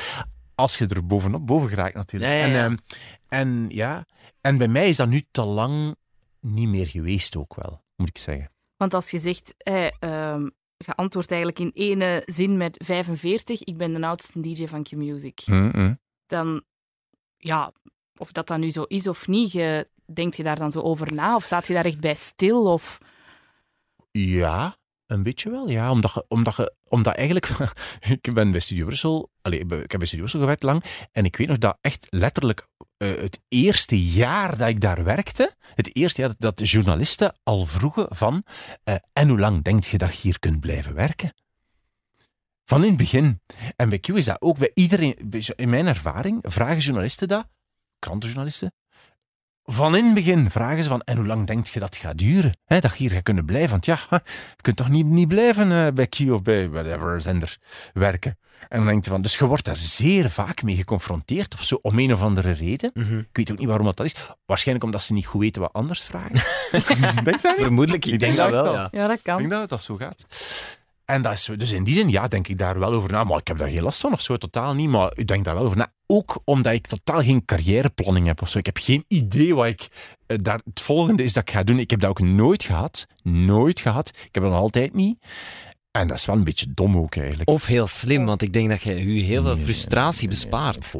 als 0.55 0.79
je 0.79 0.87
er 0.87 1.07
bovenop, 1.07 1.47
boven 1.47 1.68
geraakt 1.68 1.94
natuurlijk. 1.94 2.33
Ja, 2.33 2.38
ja, 2.38 2.44
En, 2.44 2.51
ja. 2.51 2.64
ehm, 2.64 2.77
en 3.29 3.66
ja, 3.68 4.07
en 4.40 4.57
bij 4.57 4.68
mij 4.68 4.88
is 4.88 4.97
dat 4.97 5.09
nu 5.09 5.23
te 5.31 5.44
lang 5.44 5.97
niet 6.40 6.68
meer 6.68 6.87
geweest 6.87 7.37
ook 7.37 7.55
wel, 7.55 7.83
moet 7.97 8.09
ik 8.09 8.18
zeggen. 8.18 8.51
Want 8.77 8.94
als 8.94 9.11
je 9.11 9.18
zegt, 9.18 9.55
eh, 9.59 9.87
ehm, 9.99 10.49
je 10.77 10.94
antwoordt 10.94 11.31
eigenlijk 11.33 11.61
in 11.61 11.71
ene 11.90 12.23
zin 12.27 12.57
met 12.57 12.85
45, 12.85 13.64
ik 13.64 13.77
ben 13.77 13.92
de 13.94 14.07
oudste 14.07 14.40
DJ 14.40 14.66
van 14.66 14.83
Q-Music. 14.83 15.40
Dan, 16.27 16.62
ja, 17.37 17.73
of 18.16 18.33
dat 18.33 18.47
dan 18.47 18.61
nu 18.61 18.71
zo 18.71 18.83
is 18.83 19.07
of 19.07 19.27
niet, 19.29 19.53
je, 19.53 19.88
denk 20.12 20.35
je 20.35 20.42
daar 20.42 20.59
dan 20.59 20.73
zo 20.73 20.81
over 20.81 21.14
na? 21.14 21.35
Of 21.35 21.44
staat 21.44 21.66
je 21.66 21.73
daar 21.75 21.85
echt 21.85 22.01
bij 22.01 22.14
stil? 22.14 22.73
Of... 22.73 22.99
Ja, 24.11 24.77
een 25.07 25.23
beetje 25.23 25.51
wel, 25.51 25.68
ja. 25.68 25.90
Omdat, 25.90 26.25
omdat, 26.29 26.75
omdat 26.88 27.14
eigenlijk... 27.14 27.49
ik 28.21 28.35
ben 28.35 28.51
bij 28.51 28.61
Studio 28.61 28.87
Brussel... 28.87 29.31
Allee, 29.42 29.59
ik 29.59 29.71
heb 29.71 29.99
bij 29.99 30.07
Studio 30.07 30.18
Brussel 30.18 30.40
gewerkt 30.40 30.62
lang. 30.62 30.85
En 31.12 31.25
ik 31.25 31.37
weet 31.37 31.49
nog 31.49 31.59
dat 31.59 31.79
echt 31.81 32.07
letterlijk 32.11 32.66
eh, 32.97 33.16
het 33.16 33.40
eerste 33.49 34.05
jaar 34.05 34.57
dat 34.57 34.68
ik 34.68 34.81
daar 34.81 35.05
werkte... 35.05 35.55
Het 35.75 35.97
eerste 35.97 36.21
jaar 36.21 36.35
dat 36.38 36.68
journalisten 36.68 37.38
al 37.42 37.66
vroegen 37.66 38.16
van... 38.16 38.44
eh, 38.85 38.94
en 39.12 39.29
hoe 39.29 39.38
lang 39.38 39.62
denkt 39.64 39.87
je 39.87 39.99
dat 39.99 40.14
je 40.14 40.21
hier 40.21 40.38
kunt 40.38 40.61
blijven 40.61 40.94
werken? 40.94 41.35
Van 42.64 42.83
in 42.83 42.88
het 42.88 42.97
begin. 42.97 43.40
En 43.77 43.88
bij 43.88 43.99
Q 43.99 44.09
is 44.09 44.25
dat 44.25 44.40
ook 44.40 44.59
bij 44.59 44.71
iedereen... 44.75 45.31
In 45.57 45.68
mijn 45.68 45.87
ervaring 45.87 46.38
vragen 46.42 46.79
journalisten 46.79 47.29
dat, 47.29 47.47
krantenjournalisten, 47.99 48.73
van 49.70 49.96
in 49.96 50.04
het 50.04 50.14
begin 50.14 50.50
vragen 50.50 50.83
ze 50.83 50.88
van, 50.88 51.00
en 51.00 51.16
hoe 51.16 51.26
lang 51.26 51.46
denkt 51.46 51.68
je 51.68 51.81
dat 51.81 51.94
het 51.94 52.04
gaat 52.04 52.18
duren? 52.18 52.57
Hè, 52.66 52.78
dat 52.78 52.90
je 52.90 52.96
hier 52.96 53.11
gaat 53.11 53.22
kunnen 53.22 53.44
blijven? 53.44 53.70
Want 53.70 53.87
ja, 53.87 53.98
je 54.11 54.62
kunt 54.62 54.76
toch 54.76 54.88
niet, 54.88 55.07
niet 55.07 55.28
blijven 55.28 55.72
eh, 55.72 55.92
bij 55.94 56.07
Q 56.07 56.20
of 56.31 56.42
bij 56.42 56.70
whatever 56.70 57.22
zender 57.22 57.59
werken? 57.92 58.38
En 58.68 58.78
dan 58.78 58.87
denkt 58.87 59.04
je 59.04 59.11
van, 59.11 59.22
dus 59.22 59.37
je 59.37 59.46
wordt 59.46 59.64
daar 59.64 59.76
zeer 59.76 60.31
vaak 60.31 60.62
mee 60.62 60.76
geconfronteerd 60.76 61.54
of 61.54 61.62
zo, 61.64 61.78
om 61.83 61.98
een 61.98 62.12
of 62.12 62.22
andere 62.22 62.52
reden. 62.52 62.90
Mhm. 62.94 63.18
Ik 63.18 63.26
weet 63.33 63.50
ook 63.52 63.59
niet 63.59 63.66
waarom 63.66 63.87
dat, 63.87 63.96
dat 63.96 64.07
is. 64.07 64.14
Waarschijnlijk 64.46 64.87
omdat 64.87 65.02
ze 65.02 65.12
niet 65.12 65.26
goed 65.26 65.40
weten 65.40 65.62
wat 65.62 65.72
anders 65.72 66.02
vragen. 66.02 66.35
Denk 66.70 66.88
je 66.88 67.00
dat 67.00 67.24
niet? 67.24 67.40
Vermoedelijk, 67.40 68.04
ik, 68.07 68.12
Ik 68.12 68.20
denk, 68.20 68.37
denk 68.37 68.50
dat 68.50 68.64
dat 68.64 68.72
wel, 68.72 68.83
ja. 68.83 68.88
Ja, 68.90 69.07
dat 69.07 69.16
Ik 69.16 69.22
kan. 69.22 69.38
denk 69.38 69.50
dat 69.50 69.68
dat 69.68 69.83
zo 69.83 69.96
gaat. 69.96 70.26
En 71.11 71.23
dat 71.23 71.33
is, 71.33 71.49
dus 71.57 71.73
in 71.73 71.85
die 71.85 71.94
zin, 71.94 72.09
ja, 72.09 72.29
denk 72.29 72.49
ik 72.49 72.59
daar 72.59 72.79
wel 72.79 72.92
over 72.92 73.12
na. 73.12 73.25
Maar 73.25 73.38
ik 73.38 73.49
heb 73.49 73.59
daar 73.59 73.71
geen 73.71 73.83
last 73.83 74.01
van 74.01 74.12
of 74.12 74.21
zo, 74.21 74.37
totaal 74.37 74.75
niet. 74.75 74.88
Maar 74.88 75.11
ik 75.14 75.27
denk 75.27 75.44
daar 75.44 75.55
wel 75.55 75.64
over 75.64 75.77
na. 75.77 75.92
Ook 76.07 76.40
omdat 76.44 76.73
ik 76.73 76.87
totaal 76.87 77.23
geen 77.23 77.44
carrièreplanning 77.44 78.27
heb 78.27 78.42
of 78.42 78.49
zo. 78.49 78.59
Ik 78.59 78.66
heb 78.66 78.79
geen 78.79 79.05
idee 79.09 79.55
wat 79.55 79.66
ik... 79.66 79.88
eh, 80.27 80.37
daar, 80.42 80.61
het 80.64 80.81
volgende 80.81 81.23
is 81.23 81.33
dat 81.33 81.42
ik 81.42 81.55
ga 81.55 81.62
doen. 81.62 81.79
Ik 81.79 81.90
heb 81.90 82.01
dat 82.01 82.11
ook 82.11 82.21
nooit 82.21 82.62
gehad. 82.62 83.07
Nooit 83.23 83.81
gehad. 83.81 84.09
Ik 84.09 84.35
heb 84.35 84.42
dat 84.42 84.53
nog 84.53 84.61
altijd 84.61 84.94
niet. 84.94 85.18
En 85.90 86.09
dat 86.09 86.16
is 86.16 86.27
wel 86.27 86.37
een 86.37 86.44
beetje 86.44 86.66
dom 86.75 86.97
ook, 86.97 87.16
eigenlijk. 87.16 87.49
Of 87.49 87.66
heel 87.66 87.87
slim, 87.87 88.25
want 88.25 88.42
ik 88.42 88.53
denk 88.53 88.68
dat 88.68 88.83
je 88.83 89.03
u 89.03 89.21
heel 89.21 89.42
veel 89.42 89.55
Nee, 89.55 89.64
frustratie 89.64 90.29
nee, 90.29 90.37
nee, 90.37 90.49
bespaart. 90.49 90.94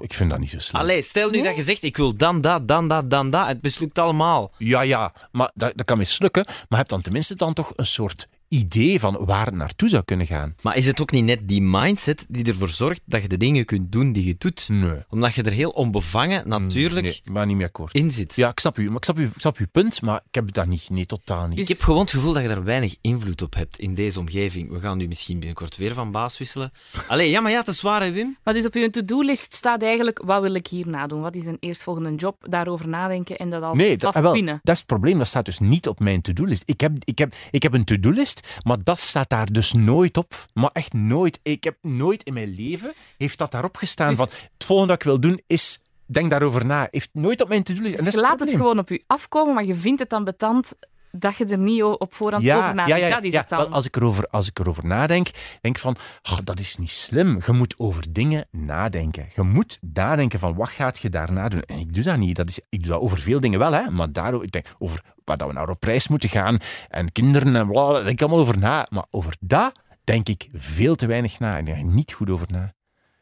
Ik 0.00 0.14
vind 0.14 0.30
dat 0.30 0.38
niet 0.38 0.50
zo 0.50 0.58
slim. 0.58 0.80
Allee, 0.80 1.02
stel 1.02 1.30
nu 1.30 1.42
dat 1.42 1.56
je 1.56 1.62
zegt, 1.62 1.82
ik 1.82 1.96
wil 1.96 2.16
dan 2.16 2.40
dat, 2.40 2.68
dan 2.68 2.88
dat, 2.88 3.10
dan 3.10 3.30
dat. 3.30 3.46
Het 3.46 3.62
mislukt 3.62 3.98
allemaal. 3.98 4.52
Ja, 4.58 4.82
ja, 4.82 5.12
maar 5.32 5.50
dat, 5.54 5.72
dat 5.74 5.86
kan 5.86 5.98
mislukken. 5.98 6.46
Maar 6.68 6.78
heb 6.78 6.88
dan 6.88 7.02
tenminste 7.02 7.34
dan 7.34 7.52
toch 7.52 7.72
een 7.76 7.86
soort 7.86 8.28
idee 8.56 9.00
van 9.00 9.24
waar 9.24 9.46
het 9.46 9.54
naartoe 9.54 9.88
zou 9.88 10.02
kunnen 10.04 10.26
gaan. 10.26 10.54
Maar 10.62 10.76
is 10.76 10.86
het 10.86 11.00
ook 11.00 11.10
niet 11.10 11.24
net 11.24 11.48
die 11.48 11.62
mindset 11.62 12.26
die 12.28 12.44
ervoor 12.44 12.68
zorgt 12.68 13.00
dat 13.04 13.22
je 13.22 13.28
de 13.28 13.36
dingen 13.36 13.64
kunt 13.64 13.92
doen 13.92 14.12
die 14.12 14.26
je 14.26 14.34
doet? 14.38 14.68
Nee. 14.68 15.04
Omdat 15.08 15.34
je 15.34 15.42
er 15.42 15.52
heel 15.52 15.70
onbevangen, 15.70 16.48
natuurlijk, 16.48 17.02
Nee, 17.02 17.22
maar 17.24 17.46
niet 17.46 17.56
meer 17.56 17.66
akkoord. 17.66 17.94
in 17.94 18.10
zit. 18.10 18.34
Ja, 18.34 18.50
ik 18.50 18.60
snap 18.60 18.78
u. 18.78 18.86
Maar 18.86 18.96
ik 18.96 19.04
snap, 19.04 19.18
u, 19.18 19.24
ik 19.24 19.32
snap 19.36 19.56
uw 19.56 19.66
punt, 19.72 20.02
maar 20.02 20.20
ik 20.28 20.34
heb 20.34 20.52
dat 20.52 20.66
niet. 20.66 20.90
Nee, 20.90 21.06
totaal 21.06 21.48
niet. 21.48 21.58
Ik 21.58 21.68
heb 21.68 21.80
gewoon 21.80 22.00
het 22.00 22.10
gevoel 22.10 22.32
dat 22.32 22.42
je 22.42 22.48
daar 22.48 22.64
weinig 22.64 22.96
invloed 23.00 23.42
op 23.42 23.54
hebt 23.54 23.78
in 23.78 23.94
deze 23.94 24.18
omgeving. 24.18 24.70
We 24.70 24.80
gaan 24.80 24.98
nu 24.98 25.08
misschien 25.08 25.38
binnenkort 25.38 25.76
weer 25.76 25.94
van 25.94 26.10
baas 26.10 26.38
wisselen. 26.38 26.70
Allee, 27.08 27.30
ja, 27.30 27.40
maar 27.40 27.50
ja, 27.50 27.58
het 27.58 27.68
is 27.68 27.82
waar, 27.82 28.02
hè, 28.02 28.10
Wim. 28.10 28.36
Maar 28.44 28.54
dus 28.54 28.66
op 28.66 28.74
je 28.74 28.90
to-do-list 28.90 29.54
staat 29.54 29.82
eigenlijk, 29.82 30.22
wat 30.24 30.42
wil 30.42 30.54
ik 30.54 30.66
hierna 30.66 31.06
doen? 31.06 31.20
Wat 31.20 31.34
is 31.34 31.46
een 31.46 31.56
eerstvolgende 31.60 32.14
job? 32.14 32.46
Daarover 32.48 32.88
nadenken 32.88 33.36
en 33.36 33.50
dat 33.50 33.62
al 33.62 33.74
Nee, 33.74 33.90
dat, 33.90 34.00
vast 34.00 34.16
ah, 34.16 34.22
wel, 34.32 34.44
dat 34.44 34.74
is 34.74 34.78
het 34.78 34.86
probleem. 34.86 35.18
Dat 35.18 35.28
staat 35.28 35.44
dus 35.44 35.58
niet 35.58 35.88
op 35.88 36.00
mijn 36.00 36.20
to-do-list. 36.20 36.62
Ik 36.66 36.80
heb, 36.80 36.92
ik, 37.04 37.18
heb, 37.18 37.34
ik 37.50 37.62
heb 37.62 37.74
een 37.74 37.84
to-do-list, 37.84 38.45
maar 38.62 38.76
dat 38.82 39.00
staat 39.00 39.28
daar 39.28 39.52
dus 39.52 39.72
nooit 39.72 40.16
op. 40.16 40.34
Maar 40.54 40.70
echt 40.72 40.92
nooit. 40.92 41.38
Ik 41.42 41.64
heb 41.64 41.76
nooit 41.82 42.22
in 42.22 42.32
mijn 42.34 42.54
leven, 42.54 42.94
heeft 43.18 43.38
dat 43.38 43.50
daarop 43.50 43.76
gestaan 43.76 44.08
Dus- 44.08 44.16
van, 44.16 44.28
het 44.54 44.64
volgende 44.66 44.92
dat 44.92 45.02
ik 45.02 45.08
wil 45.08 45.20
doen 45.20 45.40
is 45.46 45.80
denk 46.06 46.30
daarover 46.30 46.66
na. 46.66 46.88
Heeft 46.90 47.08
nooit 47.12 47.42
op 47.42 47.48
mijn 47.48 47.62
to-do-list. 47.62 47.98
En 47.98 48.04
Dus 48.04 48.14
je 48.14 48.20
laat 48.20 48.30
het 48.30 48.38
probleem. 48.38 48.60
gewoon 48.60 48.78
op 48.78 48.88
je 48.88 49.02
afkomen, 49.06 49.54
maar 49.54 49.64
je 49.64 49.74
vindt 49.74 50.00
het 50.00 50.10
dan 50.10 50.24
betant 50.24 50.72
dat 51.18 51.36
je 51.36 51.44
er 51.46 51.58
niet 51.58 51.82
op 51.82 52.14
voorhand 52.14 52.50
over 52.50 52.74
nadenkt. 52.74 53.10
dat 53.10 53.24
is 53.24 53.32
ja. 53.32 53.40
het 53.40 53.48
dan. 53.48 53.58
Wel, 53.58 53.68
als, 53.68 53.86
ik 53.86 53.96
erover, 53.96 54.26
als 54.30 54.48
ik 54.48 54.58
erover 54.58 54.86
nadenk, 54.86 55.30
denk 55.60 55.76
ik 55.76 55.82
van, 55.82 55.96
oh, 56.30 56.38
dat 56.44 56.58
is 56.58 56.76
niet 56.76 56.90
slim. 56.90 57.40
Je 57.46 57.52
moet 57.52 57.74
over 57.78 58.12
dingen 58.12 58.46
nadenken. 58.50 59.28
Je 59.34 59.42
moet 59.42 59.78
nadenken 59.80 60.38
van, 60.38 60.54
wat 60.54 60.68
gaat 60.68 60.98
je 60.98 61.08
daarna 61.08 61.48
doen? 61.48 61.62
En 61.62 61.78
ik 61.78 61.94
doe 61.94 62.04
dat 62.04 62.16
niet. 62.16 62.36
Dat 62.36 62.48
is, 62.48 62.60
ik 62.68 62.82
doe 62.82 62.92
dat 62.92 63.00
over 63.00 63.18
veel 63.18 63.40
dingen 63.40 63.58
wel, 63.58 63.72
hè. 63.72 63.90
maar 63.90 64.12
daarover, 64.12 64.46
ik 64.46 64.52
denk 64.52 64.66
over 64.78 65.02
waar 65.24 65.36
dat 65.36 65.48
we 65.48 65.54
naar 65.54 65.68
op 65.68 65.82
reis 65.82 66.08
moeten 66.08 66.28
gaan 66.28 66.58
en 66.88 67.12
kinderen 67.12 67.56
en 67.56 67.66
bla, 67.66 67.92
daar 67.92 68.04
denk 68.04 68.12
ik 68.12 68.20
allemaal 68.20 68.40
over 68.40 68.58
na. 68.58 68.86
Maar 68.90 69.04
over 69.10 69.36
dat 69.40 69.72
denk 70.04 70.28
ik 70.28 70.48
veel 70.52 70.94
te 70.94 71.06
weinig 71.06 71.38
na. 71.38 71.58
En 71.58 71.64
daar 71.64 71.74
denk 71.74 71.88
ik 71.88 71.94
niet 71.94 72.12
goed 72.12 72.30
over 72.30 72.46
na. 72.50 72.74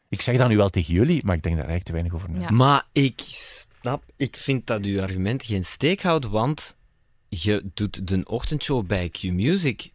Ik 0.09 0.21
zeg 0.21 0.37
dat 0.37 0.47
nu 0.47 0.57
wel 0.57 0.69
tegen 0.69 0.93
jullie, 0.93 1.25
maar 1.25 1.35
ik 1.35 1.43
denk 1.43 1.55
daar 1.55 1.67
eigenlijk 1.67 1.85
te 1.85 1.91
weinig 1.91 2.13
over 2.13 2.29
na. 2.29 2.39
Ja. 2.39 2.49
Maar 2.49 2.85
ik 2.91 3.21
snap, 3.25 4.03
ik 4.15 4.35
vind 4.35 4.67
dat 4.67 4.83
uw 4.83 5.01
argument 5.01 5.43
geen 5.43 5.65
steek 5.65 6.01
houdt, 6.01 6.25
want 6.25 6.77
je 7.43 7.69
doet 7.73 8.07
de 8.07 8.21
ochtendshow 8.25 8.85
bij 8.85 9.09
Q-Music. 9.09 9.93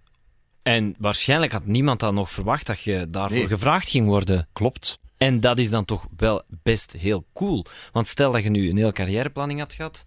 En 0.62 0.94
waarschijnlijk 0.98 1.53
had 1.53 1.66
niemand 1.66 2.00
dan 2.00 2.14
nog 2.14 2.31
verwacht 2.31 2.66
dat 2.66 2.81
je 2.81 3.07
daarvoor 3.11 3.38
Nee. 3.38 3.48
gevraagd 3.48 3.88
ging 3.88 4.07
worden. 4.07 4.48
Klopt. 4.53 4.98
En 5.16 5.40
dat 5.40 5.59
is 5.59 5.70
dan 5.70 5.85
toch 5.85 6.07
wel 6.16 6.42
best 6.62 6.92
heel 6.92 7.24
cool. 7.33 7.64
Want 7.92 8.07
stel 8.07 8.33
dat 8.33 8.42
je 8.42 8.50
nu 8.50 8.70
een 8.70 8.76
hele 8.76 8.92
carrièreplanning 8.92 9.61
had 9.61 9.74
gehad. 9.74 10.07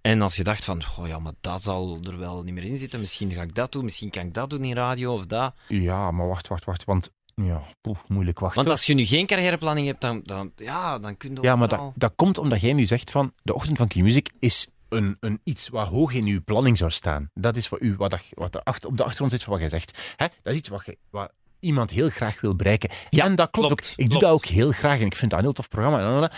En 0.00 0.22
als 0.22 0.36
je 0.36 0.44
dacht 0.44 0.64
van, 0.64 0.84
goh 0.84 1.06
ja, 1.06 1.18
maar 1.18 1.32
dat 1.40 1.62
zal 1.62 1.98
er 2.02 2.18
wel 2.18 2.42
niet 2.42 2.54
meer 2.54 2.64
in 2.64 2.78
zitten. 2.78 3.00
Misschien 3.00 3.30
ga 3.32 3.42
ik 3.42 3.54
dat 3.54 3.72
doen, 3.72 3.84
misschien 3.84 4.10
kan 4.10 4.26
ik 4.26 4.34
dat 4.34 4.50
doen 4.50 4.64
in 4.64 4.74
radio 4.74 5.12
of 5.12 5.26
dat. 5.26 5.54
Ja, 5.68 6.10
maar 6.10 6.28
wacht, 6.28 6.48
wacht, 6.48 6.64
wacht. 6.64 6.84
Want, 6.84 7.10
ja, 7.34 7.62
moeilijk 8.08 8.38
wachten. 8.38 8.58
Want 8.58 8.70
als 8.76 8.86
je 8.86 8.94
nu 8.94 9.04
geen 9.06 9.26
carrièreplanning 9.26 9.86
hebt, 9.86 10.00
dan, 10.00 10.20
dan, 10.24 10.52
ja, 10.56 10.98
dan 10.98 11.16
kun 11.16 11.34
je 11.34 11.42
Ja, 11.42 11.56
maar 11.56 11.68
dat, 11.68 11.92
dat 11.94 12.12
komt 12.16 12.38
omdat 12.38 12.60
jij 12.60 12.72
nu 12.72 12.84
zegt 12.84 13.10
van 13.10 13.32
de 13.42 13.54
ochtend 13.54 13.76
van 13.78 13.88
Q-Music 13.88 14.30
is 14.38 14.68
een, 14.92 15.16
een 15.20 15.40
iets 15.44 15.68
wat 15.68 15.88
hoog 15.88 16.12
in 16.12 16.26
uw 16.26 16.42
planning 16.44 16.78
zou 16.78 16.90
staan. 16.90 17.30
Dat 17.34 17.56
is 17.56 17.68
wat, 17.68 17.82
u, 17.82 17.94
wat, 17.96 18.10
dat- 18.10 18.20
wat 18.30 18.54
er 18.54 18.60
achter, 18.62 18.88
op 18.88 18.96
de 18.96 19.02
achtergrond 19.02 19.32
zit 19.32 19.42
van 19.42 19.52
wat 19.52 19.60
jij 19.60 19.68
zegt. 19.68 19.98
Hè? 20.16 20.26
Dat 20.42 20.52
is 20.52 20.58
iets 20.58 20.68
wat, 20.68 20.84
je- 20.86 20.98
wat 21.10 21.32
iemand 21.60 21.90
heel 21.90 22.10
graag 22.10 22.40
wil 22.40 22.56
bereiken. 22.56 22.90
Ja, 23.10 23.24
en 23.24 23.34
dat 23.34 23.50
klopt, 23.50 23.68
klopt, 23.68 23.90
ook. 23.92 23.96
Ik 23.96 24.10
doe 24.10 24.20
dat 24.20 24.30
ook 24.30 24.44
heel 24.46 24.72
graag 24.72 24.98
en 25.00 25.06
ik 25.06 25.16
vind 25.16 25.30
dat 25.30 25.38
een 25.38 25.44
heel 25.44 25.54
tof 25.54 25.68
programma. 25.68 26.30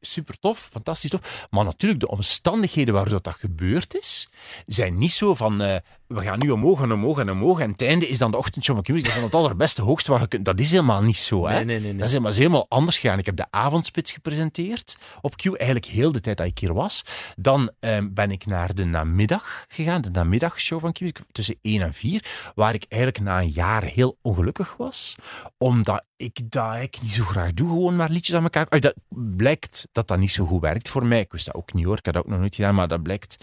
Super 0.00 0.38
tof, 0.38 0.58
fantastisch 0.72 1.10
tof. 1.10 1.46
Maar 1.50 1.64
natuurlijk, 1.64 2.00
de 2.00 2.08
omstandigheden 2.08 2.94
waardoor 2.94 3.22
dat 3.22 3.34
gebeurd 3.34 3.94
is, 3.94 4.28
zijn 4.66 4.98
niet 4.98 5.12
zo 5.12 5.34
van 5.34 5.60
eh, 5.62 5.76
we 6.10 6.22
gaan 6.22 6.38
nu 6.38 6.50
omhoog 6.50 6.82
en 6.82 6.92
omhoog 6.92 7.18
en 7.18 7.30
omhoog 7.30 7.60
en 7.60 7.70
het 7.70 7.82
einde 7.82 8.08
is 8.08 8.18
dan 8.18 8.30
de 8.30 8.36
ochtendshow 8.36 8.74
van 8.74 8.84
Q-Music. 8.84 9.04
Dat 9.04 9.14
is 9.14 9.20
dan 9.20 9.30
het 9.30 9.34
allerbeste, 9.34 9.82
hoogste 9.82 10.10
wat 10.10 10.20
je 10.20 10.28
kunt. 10.28 10.44
Dat 10.44 10.60
is 10.60 10.70
helemaal 10.70 11.02
niet 11.02 11.16
zo. 11.16 11.46
Hè? 11.46 11.54
Nee, 11.54 11.64
nee, 11.64 11.80
nee. 11.80 11.90
nee. 11.90 11.96
Dat 11.96 12.06
is 12.06 12.10
helemaal, 12.10 12.30
is 12.30 12.38
helemaal 12.38 12.66
anders 12.68 12.98
gegaan. 12.98 13.18
Ik 13.18 13.26
heb 13.26 13.36
de 13.36 13.46
avondspits 13.50 14.12
gepresenteerd 14.12 14.98
op 15.20 15.36
Q, 15.36 15.44
eigenlijk 15.44 15.84
heel 15.84 16.12
de 16.12 16.20
tijd 16.20 16.36
dat 16.36 16.46
ik 16.46 16.58
hier 16.58 16.74
was. 16.74 17.04
Dan 17.36 17.70
ehm, 17.80 18.08
ben 18.12 18.30
ik 18.30 18.46
naar 18.46 18.74
de 18.74 18.84
namiddag 18.84 19.64
gegaan, 19.68 20.00
de 20.00 20.10
namiddagshow 20.10 20.80
van 20.80 20.92
Q, 20.92 20.98
tussen 21.32 21.58
1 21.62 21.82
en 21.82 21.94
4, 21.94 22.52
waar 22.54 22.74
ik 22.74 22.84
eigenlijk 22.88 23.24
na 23.24 23.40
een 23.40 23.50
jaar 23.50 23.82
heel 23.82 24.18
ongelukkig 24.22 24.74
was, 24.76 25.14
omdat 25.58 26.04
ik 26.16 26.40
dat 26.50 26.76
ik 26.76 27.02
niet 27.02 27.12
zo 27.12 27.24
graag 27.24 27.54
doe, 27.54 27.68
gewoon 27.68 27.96
maar 27.96 28.10
liedjes 28.10 28.36
aan 28.36 28.42
elkaar. 28.42 28.80
Dat 28.80 28.94
blijkt 29.08 29.88
dat 29.92 30.08
dat 30.08 30.18
niet 30.18 30.30
zo 30.30 30.44
goed 30.44 30.60
werkt 30.60 30.88
voor 30.88 31.06
mij. 31.06 31.20
Ik 31.20 31.32
wist 31.32 31.46
dat 31.46 31.54
ook 31.54 31.72
niet 31.72 31.84
hoor, 31.84 31.98
ik 31.98 32.04
had 32.04 32.14
dat 32.14 32.24
ook 32.24 32.30
nog 32.30 32.38
nooit 32.38 32.54
gedaan, 32.54 32.74
maar 32.74 32.88
dat 32.88 33.02
blijkt. 33.02 33.36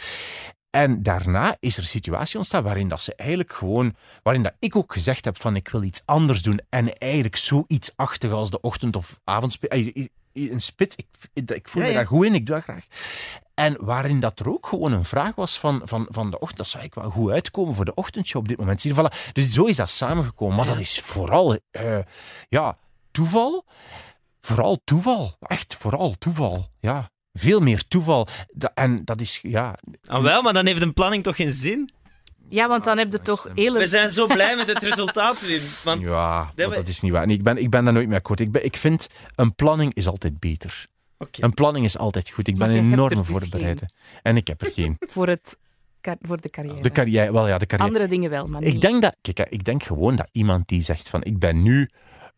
En 0.69 1.03
daarna 1.03 1.57
is 1.59 1.75
er 1.77 1.81
een 1.83 1.89
situatie 1.89 2.37
ontstaan 2.37 2.63
waarin 2.63 2.87
dat 2.87 3.01
ze 3.01 3.15
eigenlijk 3.15 3.53
gewoon, 3.53 3.95
waarin 4.23 4.43
dat 4.43 4.53
ik 4.59 4.75
ook 4.75 4.93
gezegd 4.93 5.25
heb 5.25 5.37
van 5.37 5.55
ik 5.55 5.67
wil 5.69 5.83
iets 5.83 6.01
anders 6.05 6.41
doen 6.41 6.61
en 6.69 6.97
eigenlijk 6.97 7.35
zoiets 7.35 7.91
achtig 7.95 8.31
als 8.31 8.49
de 8.49 8.61
ochtend- 8.61 8.95
of 8.95 9.19
avondspit, 9.23 9.69
eh, 9.69 10.07
een 10.33 10.61
spit, 10.61 10.93
ik, 11.33 11.51
ik 11.51 11.67
voel 11.67 11.81
Ja, 11.81 11.87
me 11.87 11.93
daar 11.93 12.07
goed 12.07 12.25
in, 12.25 12.33
ik 12.33 12.45
doe 12.45 12.55
dat 12.55 12.63
graag. 12.63 12.85
En 13.53 13.85
waarin 13.85 14.19
dat 14.19 14.39
er 14.39 14.49
ook 14.49 14.67
gewoon 14.67 14.91
een 14.91 15.03
vraag 15.05 15.35
was 15.35 15.59
van, 15.59 15.81
van, 15.83 16.07
van 16.09 16.31
de 16.31 16.39
ochtend, 16.39 16.57
dat 16.57 16.67
zou 16.67 16.83
ik 16.83 16.93
wel 16.93 17.09
goed 17.09 17.31
uitkomen 17.31 17.75
voor 17.75 17.85
de 17.85 17.93
ochtendshow 17.93 18.41
op 18.41 18.47
dit 18.47 18.57
moment. 18.57 18.87
Voilà. 18.87 19.31
Dus 19.33 19.51
zo 19.53 19.65
is 19.65 19.75
dat 19.75 19.89
samengekomen. 19.89 20.55
Maar 20.55 20.65
dat 20.65 20.79
is 20.79 20.99
vooral 20.99 21.57
eh, 21.71 21.99
ja, 22.49 22.77
toeval. 23.11 23.65
Vooral 24.41 24.77
toeval. 24.83 25.35
Echt 25.39 25.75
vooral 25.75 26.11
toeval. 26.17 26.69
Ja, 26.79 27.09
veel 27.39 27.59
meer 27.59 27.87
toeval. 27.87 28.27
Da- 28.53 28.71
en 28.73 29.01
dat 29.05 29.21
is, 29.21 29.39
ja... 29.41 29.75
Ah, 30.05 30.23
wel, 30.23 30.41
maar 30.41 30.53
dan 30.53 30.65
heeft 30.65 30.81
een 30.81 30.93
planning 30.93 31.23
toch 31.23 31.35
geen 31.35 31.51
zin? 31.51 31.91
Ja, 32.49 32.67
want 32.67 32.83
dan 32.83 32.97
heb 32.97 33.11
je 33.11 33.19
toch 33.19 33.47
hele... 33.55 33.79
We 33.79 33.87
zijn 33.87 34.11
zo 34.11 34.27
blij 34.27 34.55
met 34.55 34.67
het 34.67 34.83
resultaat. 34.83 35.81
Want 35.83 36.05
Ja, 36.05 36.51
maar 36.55 36.69
dat 36.69 36.87
is 36.87 37.01
niet 37.01 37.11
waar. 37.11 37.27
Nee, 37.27 37.35
ik, 37.35 37.43
ben, 37.43 37.57
ik 37.57 37.69
ben 37.69 37.83
daar 37.83 37.93
nooit 37.93 38.07
mee 38.07 38.17
akkoord. 38.17 38.39
Ik, 38.39 38.51
ben, 38.51 38.65
ik 38.65 38.77
vind, 38.77 39.09
een 39.35 39.55
planning 39.55 39.93
is 39.93 40.07
altijd 40.07 40.39
beter. 40.39 40.87
Oké. 41.17 41.43
Een 41.43 41.53
planning 41.53 41.85
is 41.85 41.97
altijd 41.97 42.29
goed. 42.29 42.47
Ik 42.47 42.57
ben 42.57 42.69
enorm 42.91 43.17
dus 43.17 43.27
voorbereid. 43.27 43.81
En 44.21 44.37
ik 44.37 44.47
heb 44.47 44.61
er 44.61 44.71
geen. 44.71 44.95
voor, 45.13 45.27
het, 45.27 45.57
voor 46.21 46.41
de 46.41 46.49
carrière. 46.49 46.81
De 46.81 46.91
carrière, 46.91 47.31
wel 47.31 47.47
ja, 47.47 47.57
de 47.57 47.65
carrière. 47.65 47.89
Andere 47.91 48.09
dingen 48.09 48.29
wel, 48.29 48.47
maar 48.47 48.61
niet. 48.61 48.73
Ik 48.73 48.81
denk, 48.81 49.01
dat, 49.01 49.15
kijk, 49.21 49.49
ik 49.49 49.63
denk 49.63 49.83
gewoon 49.83 50.15
dat 50.15 50.27
iemand 50.31 50.67
die 50.67 50.81
zegt 50.81 51.09
van 51.09 51.23
ik 51.23 51.39
ben 51.39 51.61
nu, 51.61 51.89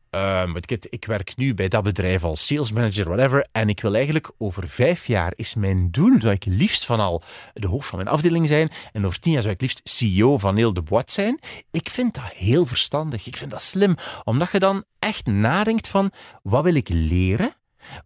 ehm, 0.10 0.56
ik, 0.56 0.70
het, 0.70 0.88
ik 0.90 1.06
werk 1.06 1.36
nu 1.36 1.54
bij 1.54 1.68
dat 1.68 1.84
bedrijf 1.84 2.24
als 2.24 2.46
sales 2.46 2.72
manager, 2.72 3.06
whatever, 3.06 3.48
en 3.52 3.70
ik 3.70 3.82
wil 3.82 3.96
eigenlijk 3.96 4.32
over 4.38 4.70
vijf 4.70 5.08
jaar 5.08 5.34
is 5.36 5.56
mijn 5.56 5.92
doel, 5.92 6.20
zou 6.20 6.34
ik 6.34 6.46
liefst 6.46 6.86
van 6.86 7.00
al 7.00 7.24
de 7.54 7.68
hoofd 7.68 7.88
van 7.88 7.98
mijn 7.98 8.10
afdeling 8.10 8.48
zijn, 8.48 8.70
en 8.92 9.06
over 9.06 9.20
tien 9.20 9.32
jaar 9.32 9.42
zou 9.42 9.54
ik 9.54 9.62
liefst 9.62 9.82
CEO 9.84 10.38
van 10.38 10.58
heel 10.58 10.74
de 10.74 10.84
boîte 10.84 11.12
zijn. 11.12 11.40
Ik 11.72 11.90
vind 11.90 12.16
dat 12.16 12.32
heel 12.34 12.66
verstandig. 12.66 13.28
Ik 13.28 13.38
vind 13.38 13.52
dat 13.52 13.62
slim, 13.62 13.96
omdat 14.24 14.52
je 14.52 14.60
dan 14.60 14.84
echt 15.00 15.26
nadenkt 15.26 15.88
van 15.88 16.12
wat 16.44 16.64
wil 16.64 16.76
ik 16.76 16.90
leren? 16.90 17.54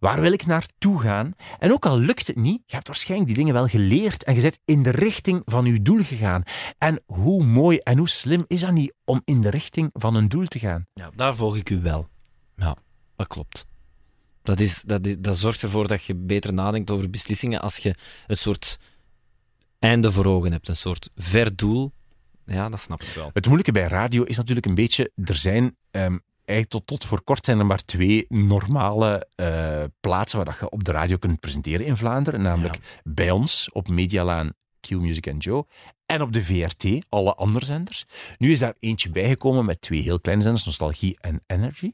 Waar 0.00 0.20
wil 0.20 0.32
ik 0.32 0.46
naartoe 0.46 1.00
gaan? 1.00 1.32
En 1.58 1.72
ook 1.72 1.86
al 1.86 1.98
lukt 1.98 2.26
het 2.26 2.36
niet, 2.36 2.62
je 2.66 2.74
hebt 2.74 2.86
waarschijnlijk 2.86 3.30
die 3.30 3.38
dingen 3.38 3.54
wel 3.54 3.66
geleerd 3.66 4.24
en 4.24 4.34
je 4.34 4.40
bent 4.40 4.58
in 4.64 4.82
de 4.82 4.90
richting 4.90 5.42
van 5.44 5.64
je 5.64 5.82
doel 5.82 6.02
gegaan. 6.02 6.42
En 6.78 7.02
hoe 7.06 7.44
mooi 7.44 7.78
en 7.78 7.98
hoe 7.98 8.08
slim 8.08 8.44
is 8.46 8.60
dat 8.60 8.72
niet 8.72 8.94
om 9.04 9.22
in 9.24 9.40
de 9.40 9.50
richting 9.50 9.90
van 9.92 10.14
een 10.14 10.28
doel 10.28 10.46
te 10.46 10.58
gaan? 10.58 10.86
Ja, 10.94 11.10
daar 11.14 11.36
volg 11.36 11.56
ik 11.56 11.70
u 11.70 11.80
wel. 11.80 12.08
Ja, 12.56 12.76
dat 13.16 13.26
klopt. 13.26 13.66
Dat, 14.42 14.60
is, 14.60 14.82
dat, 14.86 15.06
is, 15.06 15.14
dat 15.18 15.36
zorgt 15.36 15.62
ervoor 15.62 15.88
dat 15.88 16.04
je 16.04 16.14
beter 16.14 16.52
nadenkt 16.52 16.90
over 16.90 17.10
beslissingen 17.10 17.60
als 17.60 17.76
je 17.76 17.94
een 18.26 18.36
soort 18.36 18.78
einde 19.78 20.12
voor 20.12 20.26
ogen 20.26 20.52
hebt, 20.52 20.68
een 20.68 20.76
soort 20.76 21.10
ver 21.16 21.56
doel. 21.56 21.92
Ja, 22.46 22.68
dat 22.68 22.80
snap 22.80 23.02
ik 23.02 23.08
wel. 23.08 23.30
Het 23.32 23.44
moeilijke 23.44 23.72
bij 23.72 23.86
radio 23.86 24.22
is 24.22 24.36
natuurlijk 24.36 24.66
een 24.66 24.74
beetje, 24.74 25.10
er 25.24 25.36
zijn 25.36 25.76
ehm, 25.90 26.18
eigenlijk 26.44 26.70
tot, 26.70 26.86
tot 26.86 27.04
voor 27.04 27.22
kort 27.24 27.44
zijn 27.44 27.58
er 27.58 27.66
maar 27.66 27.84
twee 27.84 28.24
normale 28.28 29.26
eh, 29.34 29.82
plaatsen 30.00 30.36
waar 30.38 30.46
dat 30.46 30.58
je 30.60 30.70
op 30.70 30.84
de 30.84 30.92
radio 30.92 31.16
kunt 31.16 31.40
presenteren 31.40 31.86
in 31.86 31.96
Vlaanderen. 31.96 32.42
Namelijk 32.42 32.78
bij 33.04 33.30
ons 33.30 33.68
op 33.72 33.88
Medialaan, 33.88 34.50
Q 34.80 34.90
Music 34.90 35.28
and 35.28 35.44
Joe. 35.44 35.66
En 36.06 36.22
op 36.22 36.32
de 36.32 36.44
VRT, 36.44 36.86
alle 37.08 37.34
andere 37.34 37.64
zenders. 37.64 38.04
Nu 38.38 38.50
is 38.50 38.58
daar 38.58 38.74
eentje 38.80 39.10
bijgekomen 39.10 39.64
met 39.64 39.80
twee 39.80 40.00
heel 40.02 40.20
kleine 40.20 40.42
zenders, 40.42 40.64
Nostalgie 40.64 41.16
en 41.20 41.42
Energy. 41.46 41.92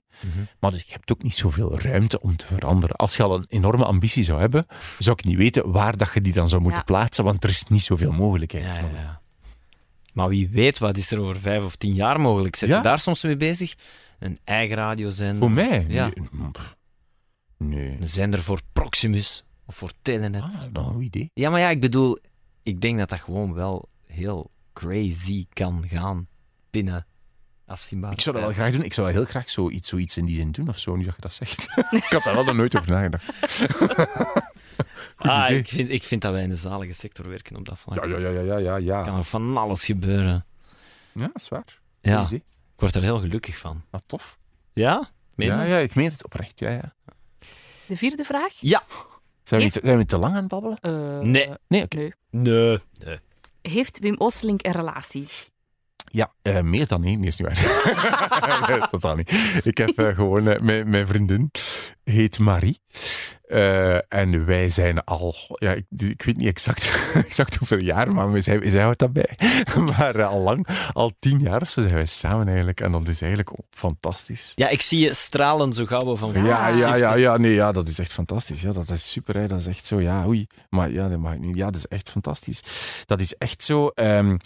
Maar 0.61 0.71
dus 0.71 0.83
je 0.83 0.93
hebt 0.93 1.13
ook 1.13 1.23
niet 1.23 1.35
zoveel 1.35 1.79
ruimte 1.81 2.21
om 2.21 2.37
te 2.37 2.47
veranderen. 2.47 2.97
Als 2.97 3.17
je 3.17 3.23
al 3.23 3.35
een 3.35 3.45
enorme 3.49 3.85
ambitie 3.85 4.25
zou 4.25 4.41
hebben, 4.41 4.67
zou 4.99 5.17
ik 5.19 5.25
niet 5.25 5.37
weten 5.37 5.73
waar 5.73 5.97
dat 5.97 6.11
je 6.15 6.21
die 6.21 6.33
dan 6.33 6.49
zou 6.49 6.61
moeten 6.61 6.79
Ja. 6.81 6.85
plaatsen, 6.87 7.25
want 7.25 7.45
er 7.45 7.51
is 7.51 7.65
niet 7.65 7.83
zoveel 7.83 8.13
mogelijkheid. 8.13 8.75
Ja, 8.75 8.81
ja. 8.95 9.21
Maar 10.13 10.29
wie 10.29 10.49
weet, 10.49 10.79
wat 10.79 10.97
is 10.97 11.11
er 11.11 11.21
over 11.21 11.41
vijf 11.41 11.65
of 11.65 11.77
tien 11.77 11.95
jaar 11.95 12.21
mogelijk? 12.21 12.57
Zet 12.57 12.69
Ja. 12.69 12.77
je 12.77 12.83
daar 12.83 12.99
soms 13.01 13.23
mee 13.23 13.37
bezig? 13.37 13.75
Een 14.21 14.39
eigen 14.45 14.77
radiozender? 14.77 15.39
Voor 15.39 15.51
mij? 15.51 15.85
Ja. 15.89 16.11
Nee. 16.33 16.51
pff, 16.51 16.77
Nee. 17.57 17.97
Een 18.01 18.09
zender 18.09 18.43
voor 18.43 18.61
Proximus 18.73 19.45
of 19.67 19.77
voor 19.77 19.93
Telenet? 20.03 20.43
Ah, 20.43 20.63
nou, 20.73 20.95
een 20.95 21.01
idee. 21.01 21.31
Ja, 21.35 21.51
maar 21.51 21.61
ja, 21.61 21.69
ik 21.71 21.81
bedoel, 21.81 22.19
ik 22.63 22.81
denk 22.81 22.99
dat 22.99 23.09
dat 23.09 23.21
gewoon 23.21 23.55
wel 23.55 23.89
heel 24.07 24.51
crazy 24.73 25.47
kan 25.53 25.85
gaan 25.89 26.29
binnen 26.71 27.07
afzienbaar. 27.67 28.13
Ik 28.13 28.21
zou 28.21 28.37
dat 28.37 28.45
wel 28.45 28.55
graag 28.55 28.73
doen. 28.73 28.85
Ik 28.85 28.93
zou 28.93 29.07
wel 29.07 29.17
heel 29.17 29.25
graag 29.25 29.51
zoiets, 29.51 29.89
zoiets 29.89 30.17
in 30.17 30.25
die 30.25 30.37
zin 30.37 30.51
doen 30.53 30.69
of 30.69 30.79
zo, 30.79 30.97
nu 30.97 31.05
dat 31.05 31.15
je 31.15 31.21
dat 31.21 31.35
zegt. 31.35 31.69
ik 31.91 32.05
had 32.05 32.23
daar 32.23 32.35
wel 32.35 32.45
nog 32.45 32.57
nooit 32.57 32.77
over 32.77 32.91
nagedacht. 32.91 33.29
Ah, 35.17 35.51
ik 35.51 35.69
vind, 35.69 35.91
ik 35.91 36.03
vind 36.03 36.23
dat 36.23 36.33
wij 36.33 36.43
in 36.43 36.49
de 36.49 36.57
zalige 36.57 36.93
sector 36.93 37.29
werken 37.29 37.57
op 37.57 37.65
dat 37.65 37.79
vlak. 37.79 38.05
Ja, 38.05 38.19
ja, 38.19 38.29
ja, 38.29 38.41
ja, 38.41 38.57
ja, 38.59 38.77
ja. 38.77 39.03
kan 39.03 39.13
Ja, 39.13 39.19
er 39.19 39.25
van 39.25 39.57
alles 39.57 39.85
gebeuren. 39.85 40.47
dat 41.13 41.31
is 41.35 41.49
waar. 41.49 41.81
Ja, 42.01 42.25
idee. 42.25 42.43
Ik 42.81 42.87
word 42.87 42.95
er 43.05 43.11
heel 43.11 43.21
gelukkig 43.21 43.59
van. 43.59 43.85
Ah, 43.91 44.01
tof. 44.07 44.39
Ja? 44.73 45.11
Meen 45.35 45.49
Ja, 45.49 45.63
ja, 45.63 45.77
ik 45.77 45.95
meen 45.95 46.09
het 46.11 46.25
oprecht. 46.25 46.61
Ja, 46.61 46.71
ja. 46.71 46.95
De 47.87 47.97
vierde 47.97 48.25
vraag? 48.25 48.53
Ja. 48.61 48.83
Zijn, 49.43 49.61
we 49.61 49.67
niet, 49.67 49.79
zijn 49.83 49.99
we 49.99 50.07
te 50.07 50.19
lang 50.19 50.35
aan 50.35 50.41
het 50.41 50.49
babbelen? 50.49 50.79
Eh, 50.81 51.19
Nee. 51.19 51.49
Nee, 51.69 51.83
oké. 51.83 51.97
nee. 51.97 52.13
Nee. 52.31 52.79
nee. 52.99 53.19
Heeft 53.63 53.99
Wim 53.99 54.15
Oosterlink 54.19 54.67
een 54.67 54.73
relatie? 54.73 55.29
Ja, 56.13 56.33
eh, 56.43 56.61
meer 56.61 56.87
dan 56.87 57.05
één. 57.05 57.19
Nee, 57.19 57.29
is 57.29 57.37
niet 57.37 57.49
waar. 57.49 58.69
nee, 58.69 58.89
totaal 58.91 59.17
niet. 59.17 59.61
Ik 59.63 59.79
heb 59.79 59.99
eh, 59.99 60.15
gewoon... 60.15 60.49
eh, 60.49 60.61
mijn, 60.61 60.91
mijn 60.91 61.07
vriendin 61.07 61.51
heet 62.05 62.39
Marie. 62.39 62.81
En 64.09 64.45
wij 64.47 64.71
zijn 64.71 65.05
al, 65.05 65.35
ja, 65.49 65.73
ik, 65.73 65.85
ik 65.99 66.23
weet 66.23 66.37
niet 66.37 66.47
exact, 66.47 66.91
exact 67.27 67.57
hoeveel 67.57 67.79
jaar, 67.79 68.13
maar 68.13 68.33
we 68.33 68.41
zijn, 68.41 68.71
zijn 68.71 68.95
dat 68.97 69.13
bij. 69.13 69.31
maar 69.97 70.25
al 70.25 70.41
lang, 70.41 70.67
al 70.93 71.13
tien 71.19 71.39
jaar 71.39 71.67
zo 71.67 71.83
zijn 71.83 71.95
wij 71.95 72.07
samen 72.07 72.47
eigenlijk. 72.47 72.81
En 72.81 72.93
dat 72.93 73.09
is 73.09 73.21
eigenlijk 73.23 73.53
fantastisch. 73.71 74.53
Ja, 74.55 74.69
ik 74.69 74.83
zie 74.83 74.99
je 74.99 75.15
stralen 75.15 75.73
zo 75.73 75.87
gauw 75.87 76.17
van. 76.17 76.33
Ja, 76.45 76.69
ja, 76.69 76.95
ja, 76.95 77.15
ja, 77.15 77.37
nee, 77.37 77.55
ja, 77.55 77.73
dat 77.73 77.89
is 77.89 77.99
echt 77.99 78.13
fantastisch. 78.13 78.61
Ja, 78.61 78.73
dat 78.73 78.89
is 78.89 79.11
super, 79.11 79.37
hè. 79.37 79.47
dat 79.49 79.59
is 79.59 79.67
echt 79.67 79.87
zo, 79.87 80.01
ja, 80.01 80.27
oei. 80.27 80.47
Maar 80.69 80.91
ja, 80.91 81.09
dat 81.09 81.19
mag 81.19 81.33
ik 81.33 81.41
niet. 81.41 81.57
Ja, 81.57 81.65
dat 81.65 81.77
is 81.77 81.87
echt 81.87 82.11
fantastisch. 82.11 82.63
Dat 83.07 83.21
is 83.21 83.35
echt 83.35 83.65
zo... 83.65 83.89
ehm, 83.89 84.37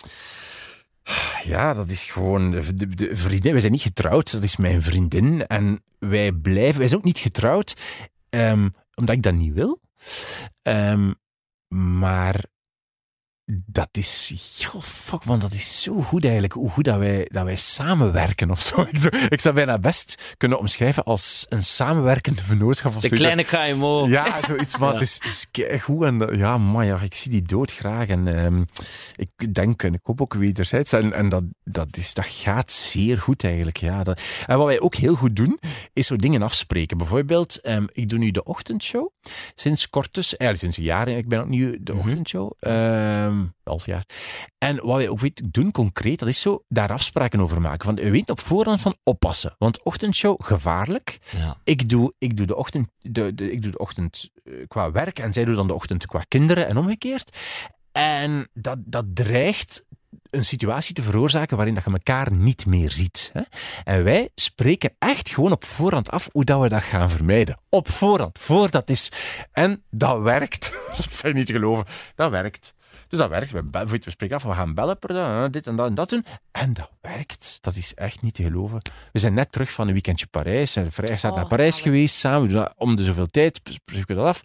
ja, 1.44 1.74
dat 1.74 1.88
is 1.88 2.04
gewoon 2.04 2.50
de, 2.50 2.94
de, 2.94 3.16
vriendin. 3.16 3.52
Wij 3.52 3.60
zijn 3.60 3.72
niet 3.72 3.82
getrouwd, 3.82 4.32
dat 4.32 4.42
is 4.42 4.56
mijn 4.56 4.82
vriendin. 4.82 5.46
En 5.46 5.82
wij 5.98 6.32
blijven... 6.32 6.78
Wij 6.78 6.88
zijn 6.88 7.00
ook 7.00 7.06
niet 7.06 7.18
getrouwd, 7.18 7.74
ehm, 8.30 8.68
omdat 8.94 9.14
ik 9.14 9.22
dat 9.22 9.34
niet 9.34 9.52
wil. 9.52 9.80
Ehm, 10.62 11.12
maar 11.68 12.44
dat 13.66 13.88
is... 13.92 14.33
Goh, 14.66 14.83
fuck 14.83 15.24
man, 15.24 15.38
dat 15.38 15.52
is 15.52 15.83
zo 15.83 16.02
goed 16.02 16.22
eigenlijk. 16.22 16.52
Hoe 16.52 16.70
goed 16.70 16.85
dat 16.85 16.98
wij, 16.98 17.28
dat 17.33 17.44
wij 17.44 17.57
samenwerken 17.57 18.50
of 18.50 18.61
zo. 18.62 18.80
Ik, 18.92 18.96
zou- 19.00 19.16
ik 19.28 19.40
zou 19.40 19.54
bijna 19.54 19.78
best 19.78 20.35
kunnen 20.37 20.59
omschrijven 20.59 21.04
als 21.04 21.46
een 21.48 21.64
samenwerkende 21.64 22.42
vernootschap 22.42 22.96
of 22.96 23.02
De 23.02 23.09
kleine 23.09 23.44
KMO. 23.44 24.07
Ja, 24.07 24.40
zoiets, 24.46 24.78
maar 24.78 24.88
Ja. 24.92 24.98
het 24.98 25.02
is, 25.02 25.46
is 25.59 25.80
goed. 25.83 26.02
En 26.02 26.37
ja, 26.37 26.59
maar 26.59 26.85
ja, 26.85 27.00
ik 27.00 27.14
zie 27.14 27.30
die 27.30 27.42
dood 27.42 27.72
graag. 27.72 28.07
En 28.09 28.44
ehm, 28.44 28.62
ik 29.16 29.54
denk, 29.54 29.83
en 29.83 29.94
ik 29.94 30.00
hoop 30.02 30.20
ook 30.20 30.35
wederzijds. 30.35 30.92
En, 30.92 31.12
en 31.12 31.28
dat, 31.28 31.44
dat, 31.64 31.96
is, 31.96 32.14
dat 32.14 32.26
gaat 32.26 32.72
zeer 32.72 33.18
goed 33.18 33.44
eigenlijk. 33.44 33.76
Ja, 33.76 34.02
dat, 34.02 34.20
en 34.46 34.57
wat 34.59 34.66
wij 34.66 34.80
ook 34.80 34.94
heel 34.94 35.14
goed 35.14 35.37
doen, 35.37 35.59
is 35.92 36.07
zo 36.07 36.16
dingen 36.16 36.42
afspreken. 36.42 36.98
Bijvoorbeeld, 36.98 37.61
ehm, 37.61 37.85
ik 37.92 38.09
doe 38.09 38.18
nu 38.18 38.30
de 38.30 38.42
ochtendshow. 38.42 39.12
Sinds 39.54 39.90
kort 39.90 40.14
dus, 40.14 40.37
eigenlijk 40.37 40.60
sinds 40.60 40.76
een 40.76 40.96
jaar. 40.96 41.08
Ik 41.08 41.28
ben 41.28 41.40
opnieuw 41.40 41.76
de 41.80 41.94
ochtendshow. 41.94 42.52
Ehm 42.60 43.42
half 43.64 43.87
jaar. 43.87 44.06
En 44.58 44.76
wat 44.87 44.96
wij 44.96 45.08
ook 45.08 45.20
weet, 45.20 45.42
doen 45.52 45.70
concreet, 45.70 46.18
dat 46.18 46.28
is 46.28 46.40
zo 46.40 46.64
daar 46.68 46.92
afspraken 46.92 47.40
over 47.40 47.60
maken. 47.60 47.84
Van, 47.84 47.94
we 47.94 48.10
weten 48.10 48.34
op 48.34 48.40
voorhand 48.40 48.80
van 48.80 48.96
oppassen. 49.02 49.54
Want 49.58 49.82
ochtendshow, 49.82 50.44
gevaarlijk 50.44 51.18
Ja. 51.37 51.56
ik 51.64 51.88
doe, 51.88 52.12
ik 52.18 52.37
doe 52.37 52.46
de 52.46 52.56
ochtend, 52.56 52.88
de, 53.00 53.34
de, 53.34 53.52
ik 53.52 53.62
doe 53.62 53.70
de 53.70 53.78
ochtend 53.78 54.30
eh, 54.44 54.52
qua 54.68 54.90
werk 54.90 55.18
en 55.18 55.32
zij 55.32 55.44
doet 55.44 55.56
dan 55.56 55.66
de 55.66 55.74
ochtend 55.74 56.06
qua 56.06 56.24
kinderen 56.28 56.66
en 56.66 56.76
omgekeerd. 56.76 57.37
En 57.92 58.48
dat, 58.52 58.78
dat 58.84 59.04
dreigt 59.14 59.84
een 60.35 60.44
situatie 60.44 60.94
te 60.94 61.03
veroorzaken 61.03 61.57
waarin 61.57 61.75
dat 61.75 61.85
je 61.85 61.90
elkaar 61.90 62.33
niet 62.33 62.66
meer 62.66 62.92
ziet. 62.92 63.31
Hè? 63.33 63.40
En 63.85 64.05
wij 64.05 64.29
spreken 64.35 64.94
echt 64.99 65.31
gewoon 65.31 65.53
op 65.53 65.64
voorhand 65.64 66.11
af 66.11 66.29
hoe 66.33 66.44
dat 66.44 66.61
we 66.61 66.68
dat 66.68 66.83
gaan 66.83 67.11
vermijden. 67.11 67.59
Op 67.68 67.88
voorhand, 67.88 68.38
voordat 68.38 68.90
is. 68.90 69.12
En 69.53 69.83
dat 69.90 70.20
werkt. 70.20 70.73
Dat 70.97 71.14
zijn 71.14 71.35
niet 71.35 71.51
geloven. 71.51 71.85
Dat 72.14 72.31
werkt. 72.31 72.75
Dus 73.14 73.22
dat 73.22 73.33
werkt. 73.33 73.50
We, 73.50 73.87
we 74.03 74.11
spreken 74.11 74.37
af, 74.37 74.42
we 74.42 74.53
gaan 74.53 74.74
bellen 74.74 74.98
per 74.98 75.14
dag, 75.14 75.50
dit 75.50 75.66
en 75.66 75.77
dat 75.77 75.87
en 75.87 75.94
dat 75.94 76.09
doen. 76.09 76.24
En 76.53 76.72
dat 76.72 76.90
werkt. 77.00 77.59
Dat 77.61 77.77
is 77.77 77.94
echt 77.94 78.22
niet 78.22 78.35
te 78.35 78.42
geloven. 78.42 78.83
We 79.12 79.18
zijn 79.18 79.35
net 79.35 79.53
terug 79.53 79.72
van 79.72 79.87
een 79.87 79.92
weekendje 79.92 80.27
Parijs. 80.27 80.74
We 80.74 80.81
zijn 80.81 80.92
vrijdag 80.92 81.31
Oh, 81.31 81.37
naar 81.37 81.46
Parijs 81.46 81.81
geweest 81.81 82.16
samen. 82.16 82.42
We 82.42 82.48
doen 82.48 82.57
dat 82.57 82.74
om 82.77 82.96
de 82.96 83.05
zoveel 83.05 83.27
tijd 83.27 83.61
spreken 83.64 84.07
we 84.07 84.14
dat 84.14 84.27
af. 84.27 84.40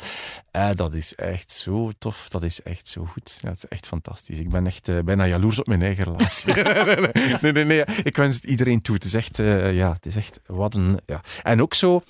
Eh, 0.52 0.70
dat 0.76 0.94
is 0.94 1.16
echt 1.16 1.52
zo 1.52 1.92
tof. 2.00 2.30
Dat 2.30 2.44
is 2.44 2.62
echt 2.62 2.88
zo 2.88 3.06
goed. 3.06 3.40
Dat 3.42 3.56
is 3.56 3.66
echt 3.66 3.88
fantastisch. 3.88 4.40
Ik 4.40 4.50
ben 4.50 4.66
echt 4.66 4.88
eh, 4.88 5.00
bijna 5.00 5.26
jaloers 5.26 5.60
op 5.60 5.68
mijn 5.68 5.82
eigen 5.82 6.04
relatie. 6.04 6.54
nee, 7.42 7.52
nee, 7.52 7.66
nee. 7.66 7.84
Ik 8.04 8.18
wens 8.18 8.36
het 8.36 8.44
iedereen 8.44 8.82
toe. 8.82 8.96
Het 8.96 9.04
is 9.04 9.14
echt, 9.14 9.40
eh, 9.40 9.76
ja, 9.76 9.94
het 9.94 10.06
is 10.06 10.16
echt 10.16 10.40
wat 10.46 10.76
een... 10.76 11.00
Ja. 11.06 11.22
En 11.44 11.62
ook 11.62 11.74
zo, 11.74 12.02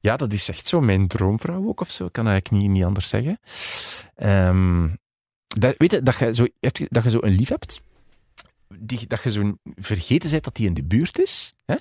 ja, 0.00 0.16
dat 0.16 0.32
is 0.32 0.48
echt 0.48 0.68
zo 0.68 0.80
mijn 0.80 1.08
droomvrouw 1.08 1.68
ook 1.68 1.80
of 1.80 1.90
zo. 1.90 2.04
Ik 2.04 2.12
kan 2.12 2.26
eigenlijk 2.28 2.62
niet, 2.62 2.70
niet 2.70 2.84
anders 2.84 3.08
zeggen. 3.08 3.38
Ehm, 4.14 4.88
dat, 5.60 5.74
weet 5.76 5.90
je, 5.90 6.02
dat 6.02 6.18
je, 6.18 6.34
zo, 6.34 6.46
dat 6.88 7.02
je 7.02 7.10
zo 7.10 7.18
een 7.20 7.34
lief 7.34 7.48
hebt, 7.48 7.80
die, 8.78 9.06
dat 9.06 9.22
je 9.22 9.30
zo 9.30 9.56
vergeten 9.76 10.30
bent 10.30 10.44
dat 10.44 10.54
die 10.54 10.66
in 10.66 10.74
de 10.74 10.84
buurt 10.84 11.18
is, 11.18 11.52
hè? 11.64 11.74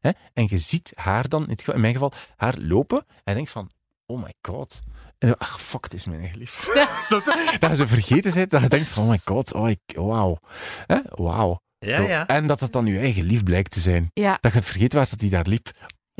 Hè? 0.00 0.10
en 0.32 0.46
je 0.48 0.58
ziet 0.58 0.92
haar 0.94 1.28
dan, 1.28 1.42
in, 1.42 1.50
het 1.50 1.58
geval- 1.58 1.74
in 1.74 1.80
mijn 1.80 1.92
geval, 1.92 2.12
haar 2.36 2.54
lopen, 2.58 2.98
en 2.98 3.22
je 3.24 3.34
denkt 3.34 3.50
van, 3.50 3.70
oh 4.06 4.22
my 4.22 4.34
god. 4.42 4.80
En 5.18 5.28
dan, 5.28 5.38
ach, 5.38 5.62
fuck, 5.62 5.84
het 5.84 5.94
is 5.94 6.04
mijn 6.04 6.20
eigen 6.20 6.38
lief. 6.38 6.66
Dat 7.58 7.70
je 7.70 7.76
zo 7.76 7.86
vergeten 7.86 8.34
bent, 8.34 8.50
dat 8.50 8.62
je 8.62 8.68
denkt 8.68 8.88
van, 8.88 9.02
oh 9.02 9.08
my 9.08 9.20
god, 9.24 9.52
oh, 9.54 9.68
ik, 9.68 9.80
wauw. 9.94 10.38
Hè? 10.86 10.98
Wauw. 11.04 11.60
Ja, 11.78 12.00
ja. 12.00 12.26
En 12.26 12.46
dat 12.46 12.60
het 12.60 12.72
dan 12.72 12.86
je 12.86 12.98
eigen 12.98 13.24
lief 13.24 13.42
blijkt 13.42 13.70
te 13.70 13.80
zijn. 13.80 14.10
Ja, 14.14 14.38
Dat 14.40 14.52
je 14.52 14.62
vergeet 14.62 14.92
waar 14.92 15.08
dat 15.10 15.18
die 15.18 15.30
daar 15.30 15.46
liep. 15.46 15.70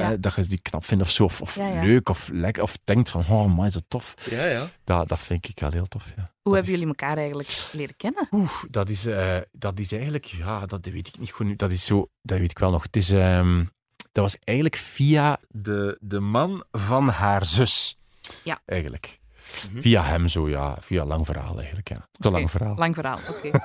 Ja. 0.05 0.17
Dat 0.17 0.35
je 0.35 0.47
die 0.47 0.61
knap 0.63 0.85
vindt 0.85 1.03
of 1.03 1.11
zo, 1.11 1.25
of, 1.25 1.41
of 1.41 1.55
Ja, 1.55 1.67
ja. 1.69 1.83
leuk, 1.83 2.09
of 2.09 2.29
lekker, 2.33 2.63
of 2.63 2.79
denkt 2.85 3.11
van, 3.11 3.25
oh 3.29 3.55
man, 3.57 3.71
zo 3.71 3.81
tof. 3.89 4.15
Ja, 4.31 4.45
ja. 4.47 4.69
Dat, 4.85 5.09
dat 5.09 5.19
vind 5.21 5.49
ik 5.49 5.61
wel 5.61 5.71
heel 5.71 5.87
tof, 5.87 6.05
ja. 6.07 6.13
hoe 6.17 6.27
Dat 6.43 6.53
hebben 6.53 6.63
is- 6.63 6.69
jullie 6.79 6.87
elkaar 6.87 7.17
eigenlijk 7.17 7.69
leren 7.73 7.97
kennen? 7.97 8.29
Oeh, 8.31 8.51
dat 8.71 8.89
is, 8.89 9.07
eh, 9.07 9.37
dat 9.53 9.79
is 9.79 9.93
eigenlijk, 9.93 10.25
ja, 10.25 10.67
dat 10.67 10.87
weet 10.87 11.09
ik 11.09 11.19
niet 11.19 11.31
goed. 11.31 11.47
nu. 11.47 11.57
Dat 11.57 11.71
is 11.71 11.85
zo, 11.85 12.09
dat 12.23 12.39
weet 12.39 12.51
ik 12.51 12.59
wel 12.59 12.71
nog. 12.71 12.83
Het 12.83 12.97
is, 12.97 13.11
ehm, 13.11 13.65
dat 14.13 14.25
was 14.25 14.37
eigenlijk 14.45 14.77
via 14.77 15.39
de, 15.49 15.97
de 16.01 16.21
man 16.21 16.65
van 16.73 17.09
haar 17.09 17.47
zus. 17.47 17.99
Ja. 18.43 18.61
Eigenlijk. 18.65 19.19
Mhm. 19.71 19.81
Via 19.81 20.03
hem 20.03 20.29
zo, 20.29 20.49
ja. 20.49 20.77
Via 20.81 21.05
lang 21.05 21.27
verhaal 21.27 21.57
eigenlijk, 21.59 21.89
ja. 21.89 22.09
Te 22.13 22.31
lang 22.31 22.51
verhaal. 22.51 22.75
Lang 22.77 22.95
verhaal, 22.95 23.19
oké. 23.31 23.51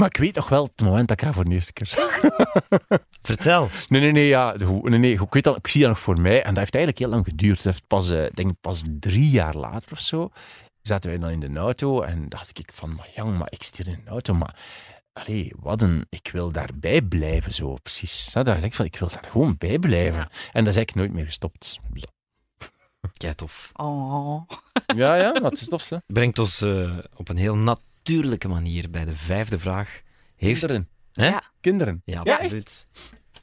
Maar 0.00 0.08
ik 0.08 0.16
weet 0.16 0.34
nog 0.34 0.48
wel 0.48 0.64
het 0.64 0.80
moment 0.86 1.08
dat 1.08 1.18
ik 1.18 1.24
haar 1.24 1.34
voor 1.34 1.44
de 1.44 1.50
eerste 1.50 1.72
keer 1.72 1.88
Vertel. 3.22 3.68
Nee, 3.86 4.00
nee, 4.00 4.12
nee, 4.12 4.26
ja. 4.26 4.52
de- 4.52 4.64
hoe- 4.64 4.88
Nee, 4.90 4.98
nee, 4.98 5.12
ik, 5.12 5.32
weet 5.32 5.44
dat, 5.44 5.56
ik 5.56 5.66
zie 5.66 5.80
dat 5.80 5.90
nog 5.90 6.00
voor 6.00 6.20
mij. 6.20 6.36
En 6.42 6.48
dat 6.48 6.56
heeft 6.58 6.74
eigenlijk 6.74 6.98
heel 6.98 7.08
lang 7.08 7.24
geduurd. 7.24 7.56
Dat 7.56 7.64
heeft 7.64 7.86
pas, 7.86 8.10
eh, 8.10 8.24
ik 8.24 8.36
denk 8.36 8.52
pas 8.60 8.82
drie 9.00 9.30
jaar 9.30 9.54
later 9.56 9.92
of 9.92 10.00
zo, 10.00 10.30
zaten 10.82 11.10
wij 11.10 11.18
dan 11.18 11.30
in 11.42 11.52
de 11.52 11.58
auto 11.58 12.00
en 12.02 12.28
dacht 12.28 12.58
ik 12.58 12.72
van, 12.74 12.94
maar 12.94 13.08
jong, 13.16 13.38
maar 13.38 13.46
ik 13.50 13.62
stier 13.62 13.86
in 13.86 13.92
een 13.92 14.08
auto, 14.08 14.34
maar 14.34 14.56
allee, 15.12 15.52
wat 15.58 15.82
een, 15.82 16.06
ik 16.08 16.28
wil 16.32 16.50
daarbij 16.52 17.02
blijven, 17.02 17.52
zo 17.54 17.74
precies. 17.82 18.32
Daar 18.32 18.44
dacht 18.44 18.62
ik 18.62 18.74
van, 18.74 18.84
ik 18.84 18.96
wil 18.96 19.08
daar 19.08 19.24
gewoon 19.30 19.54
bij 19.58 19.78
blijven. 19.78 20.18
Ja. 20.20 20.30
En 20.52 20.64
dat 20.64 20.74
is 20.74 20.76
eigenlijk 20.76 20.94
nooit 20.94 21.12
meer 21.12 21.24
gestopt. 21.24 21.78
Kijk, 23.12 23.36
tof. 23.36 23.70
Ja, 23.74 23.84
Oh. 23.84 24.42
ja, 24.96 25.32
dat 25.32 25.52
is 25.52 25.68
tof, 25.68 25.88
hè. 25.88 25.96
Brengt 26.06 26.38
ons 26.38 26.60
eh, 26.60 26.98
op 27.16 27.28
een 27.28 27.36
heel 27.36 27.56
natuurlijke 28.04 28.48
manier 28.48 28.90
bij 28.90 29.04
de 29.04 29.16
vijfde 29.16 29.58
vraag. 29.58 30.00
Heeft... 30.36 30.58
Kinderen. 30.60 30.88
Hè? 31.12 31.28
Ja. 31.28 31.42
Kinderen. 31.60 32.02
Ja, 32.04 32.20
Ja, 32.24 32.36
absoluut. 32.36 32.88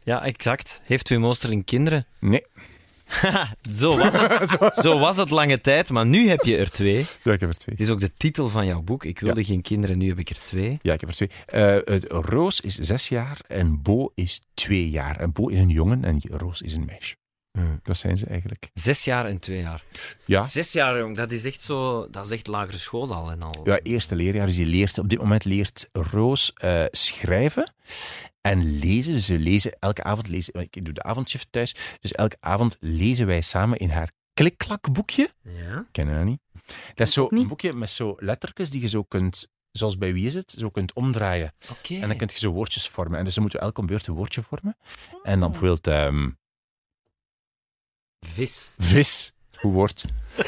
Ja, 0.03 0.23
exact. 0.23 0.81
Heeft 0.83 1.09
Wim 1.09 1.25
Oosterling 1.25 1.65
kinderen? 1.65 2.05
Nee. 2.19 2.45
Zo 3.79 3.97
was, 3.97 4.13
het, 4.13 4.75
zo 4.85 4.99
was 4.99 5.17
het 5.17 5.29
lange 5.29 5.61
tijd, 5.61 5.89
maar 5.89 6.05
nu 6.05 6.29
heb 6.29 6.43
je 6.43 6.57
er 6.57 6.71
twee. 6.71 7.05
Ja, 7.23 7.33
ik 7.33 7.39
heb 7.39 7.49
er 7.49 7.57
twee. 7.57 7.75
Het 7.75 7.85
is 7.85 7.91
ook 7.91 7.99
de 7.99 8.13
titel 8.13 8.47
van 8.47 8.65
jouw 8.65 8.81
boek. 8.81 9.05
Ik 9.05 9.19
wilde 9.19 9.43
geen 9.43 9.61
kinderen, 9.61 9.97
nu 9.97 10.07
heb 10.07 10.19
ik 10.19 10.29
er 10.29 10.39
twee. 10.39 10.79
Ja, 10.81 10.93
ik 10.93 10.99
heb 10.99 11.09
er 11.09 11.15
twee. 11.15 11.29
Eh, 11.45 11.93
het, 11.93 12.05
Roos 12.09 12.61
is 12.61 12.75
zes 12.75 13.09
jaar 13.09 13.39
en 13.47 13.81
Bo 13.81 14.11
is 14.15 14.41
twee 14.53 14.89
jaar. 14.89 15.19
En 15.19 15.31
Bo 15.31 15.47
is 15.47 15.59
een 15.59 15.69
jongen 15.69 16.03
en 16.03 16.21
Roos 16.29 16.61
is 16.61 16.73
een 16.73 16.85
meisje. 16.85 17.15
Hmm. 17.57 17.79
Dat 17.83 17.97
zijn 17.97 18.17
ze 18.17 18.25
eigenlijk. 18.25 18.69
Zes 18.73 19.03
jaar 19.03 19.25
en 19.25 19.39
twee 19.39 19.61
jaar. 19.61 19.83
Ja. 20.25 20.47
Zes 20.47 20.71
jaar, 20.71 20.97
jong, 20.97 21.15
dat 21.15 21.31
is 21.31 21.43
echt 21.43 21.63
zo... 21.63 22.07
Dat 22.09 22.25
is 22.25 22.31
echt 22.31 22.47
lagere 22.47 22.77
school 22.77 23.13
al 23.13 23.31
en 23.31 23.41
al. 23.41 23.61
Ja, 23.63 23.79
eerste 23.79 24.15
leerjaar. 24.15 24.45
Dus 24.45 24.57
je 24.57 24.65
leert, 24.65 24.97
op 24.97 25.09
dit 25.09 25.19
moment 25.19 25.45
leert 25.45 25.89
Roos 25.91 26.53
eh, 26.53 26.85
schrijven 26.91 27.73
en 28.41 28.79
lezen. 28.79 29.13
Dus 29.13 29.27
we 29.27 29.39
lezen 29.39 29.77
elke 29.79 30.03
avond, 30.03 30.27
lezen, 30.27 30.53
ik 30.69 30.85
doe 30.85 30.93
de 30.93 31.03
avondshift 31.03 31.47
thuis, 31.51 31.75
dus 31.99 32.11
elke 32.11 32.37
avond 32.39 32.77
lezen 32.79 33.25
wij 33.25 33.41
samen 33.41 33.77
in 33.77 33.89
haar 33.89 34.11
klikklakboekje. 34.33 35.29
Ja? 35.41 35.85
Ken 35.91 36.07
je 36.07 36.15
dat 36.15 36.23
niet? 36.23 36.39
Dat 36.93 37.07
is 37.07 37.13
zo 37.13 37.23
ook 37.23 37.31
niet. 37.31 37.41
een 37.41 37.47
boekje 37.47 37.73
met 37.73 37.89
zo 37.89 38.15
lettertjes 38.19 38.69
die 38.69 38.81
je 38.81 38.87
zo 38.87 39.03
kunt, 39.03 39.47
zoals 39.71 39.97
bij 39.97 40.13
Wie 40.13 40.25
is 40.25 40.33
het, 40.33 40.55
zo 40.57 40.69
kunt 40.69 40.93
omdraaien. 40.93 41.53
Oké. 41.71 41.93
En 41.95 42.07
dan 42.07 42.17
kun 42.17 42.29
je 42.31 42.39
zo 42.39 42.51
woordjes 42.51 42.89
vormen. 42.89 43.19
En 43.19 43.25
dus 43.25 43.33
dan 43.33 43.43
moeten 43.43 43.59
we 43.59 43.65
elke 43.65 43.85
beurt 43.85 44.07
een 44.07 44.13
woordje 44.13 44.41
vormen. 44.41 44.77
En 45.23 45.39
dan 45.39 45.51
bijvoorbeeld 45.51 45.87
ehm, 45.87 46.29
Vis. 48.19 48.71
vis. 48.77 49.33
Goed 49.51 49.73
woord. 49.73 50.05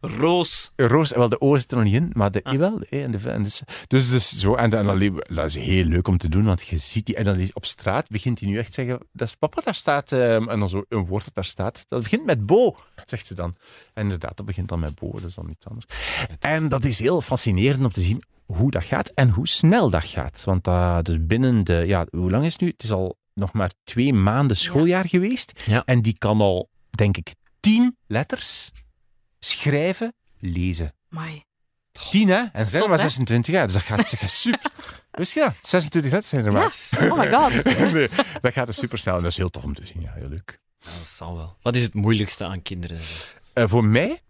Roos. 0.00 0.72
Roos, 0.76 1.12
wel, 1.12 1.28
de 1.28 1.40
O 1.40 1.58
zit 1.58 1.70
er 1.70 1.76
nog 1.76 1.86
niet 1.86 1.94
in, 1.94 2.10
maar 2.12 2.30
de 2.30 2.42
I 2.52 2.58
wel. 2.58 2.80
En 2.80 3.10
de, 3.10 3.20
V- 3.20 3.24
en 3.24 3.42
dus, 3.42 3.62
dus, 3.86 4.10
dus 4.10 4.38
zo, 4.38 4.54
en 4.54 4.70
dan, 4.70 4.98
dat 5.28 5.46
is 5.46 5.54
heel 5.54 5.84
leuk 5.84 6.08
om 6.08 6.18
te 6.18 6.28
doen, 6.28 6.44
want 6.44 6.66
je 6.66 6.78
ziet 6.78 7.06
die, 7.06 7.16
en 7.16 7.24
dan 7.24 7.38
is 7.38 7.52
op 7.52 7.66
straat 7.66 8.08
begint 8.08 8.40
hij 8.40 8.48
nu 8.48 8.58
echt 8.58 8.66
te 8.74 8.82
zeggen, 8.84 9.06
dat 9.12 9.28
is 9.28 9.34
papa, 9.34 9.60
daar 9.60 9.74
staat, 9.74 10.12
ehm, 10.12 10.48
en 10.48 10.58
dan 10.58 10.68
zo 10.68 10.84
een 10.88 11.06
woord 11.06 11.24
dat 11.24 11.34
daar 11.34 11.44
staat, 11.44 11.84
dat 11.88 12.02
begint 12.02 12.24
met 12.24 12.46
Bo, 12.46 12.76
zegt 13.04 13.26
ze 13.26 13.34
dan. 13.34 13.56
En 13.94 14.02
inderdaad, 14.02 14.36
dat 14.36 14.46
begint 14.46 14.68
dan 14.68 14.80
met 14.80 14.94
Bo, 14.94 15.10
dat 15.12 15.24
is 15.24 15.34
dan 15.34 15.50
iets 15.50 15.66
anders. 15.66 15.86
En 16.38 16.68
dat 16.68 16.84
is 16.84 16.98
heel 16.98 17.20
fascinerend 17.20 17.84
om 17.84 17.92
te 17.92 18.00
zien 18.00 18.22
hoe 18.46 18.70
dat 18.70 18.84
gaat 18.84 19.08
en 19.14 19.28
hoe 19.30 19.48
snel 19.48 19.90
dat 19.90 20.04
gaat. 20.04 20.42
Want 20.44 20.64
dat, 20.64 21.04
dus 21.04 21.16
binnen 21.20 21.64
de, 21.64 21.82
ja, 21.86 22.06
hoe 22.10 22.30
lang 22.30 22.44
is 22.44 22.52
het 22.52 22.60
nu? 22.62 22.68
Het 22.68 22.82
is 22.82 22.90
al 22.92 23.18
nog 23.34 23.52
maar 23.52 23.70
twee 23.84 24.12
maanden 24.12 24.56
schooljaar 24.56 25.08
geweest. 25.08 25.60
Ja. 25.66 25.82
En 25.84 26.02
die 26.02 26.18
kan 26.18 26.40
al, 26.40 26.68
denk 26.90 27.16
ik, 27.16 27.34
tien 27.60 27.96
letters 28.06 28.70
schrijven, 29.38 30.14
lezen. 30.38 30.94
Mai. 31.08 31.44
Tien, 32.10 32.28
hè? 32.28 32.44
En 32.52 32.66
zijn 32.66 32.82
er 32.82 32.90
hè? 32.90 32.98
26 32.98 33.54
jaar, 33.54 33.64
dus 33.66 33.74
dat 33.74 33.82
gaat, 33.82 33.96
dat 33.96 34.18
gaat 34.18 34.30
super. 34.46 34.70
Wist 35.10 35.34
je 35.34 35.40
dat? 35.40 35.54
26 35.60 36.10
letters 36.10 36.30
zijn 36.30 36.46
er 36.46 36.52
maar. 36.52 36.62
Yes. 36.62 36.92
Oh 37.00 37.18
my 37.18 37.30
god. 37.32 37.64
nee, 37.92 38.08
dat 38.40 38.52
gaat 38.52 38.66
dus 38.66 38.76
super 38.76 38.98
snel 38.98 39.16
en 39.16 39.22
dat 39.22 39.30
is 39.30 39.36
heel 39.36 39.50
tof 39.50 39.62
om 39.64 39.74
te 39.74 39.86
zien. 39.86 40.00
Ja, 40.02 40.12
heel 40.12 40.28
leuk. 40.28 40.60
Ja, 40.78 40.90
dat 40.98 41.06
zal 41.06 41.36
wel. 41.36 41.56
Wat 41.62 41.76
is 41.76 41.82
het 41.82 41.94
moeilijkste 41.94 42.44
aan 42.44 42.62
kinderen? 42.62 42.98
Eh, 43.52 43.64
voor 43.68 43.84
mij 43.84 44.20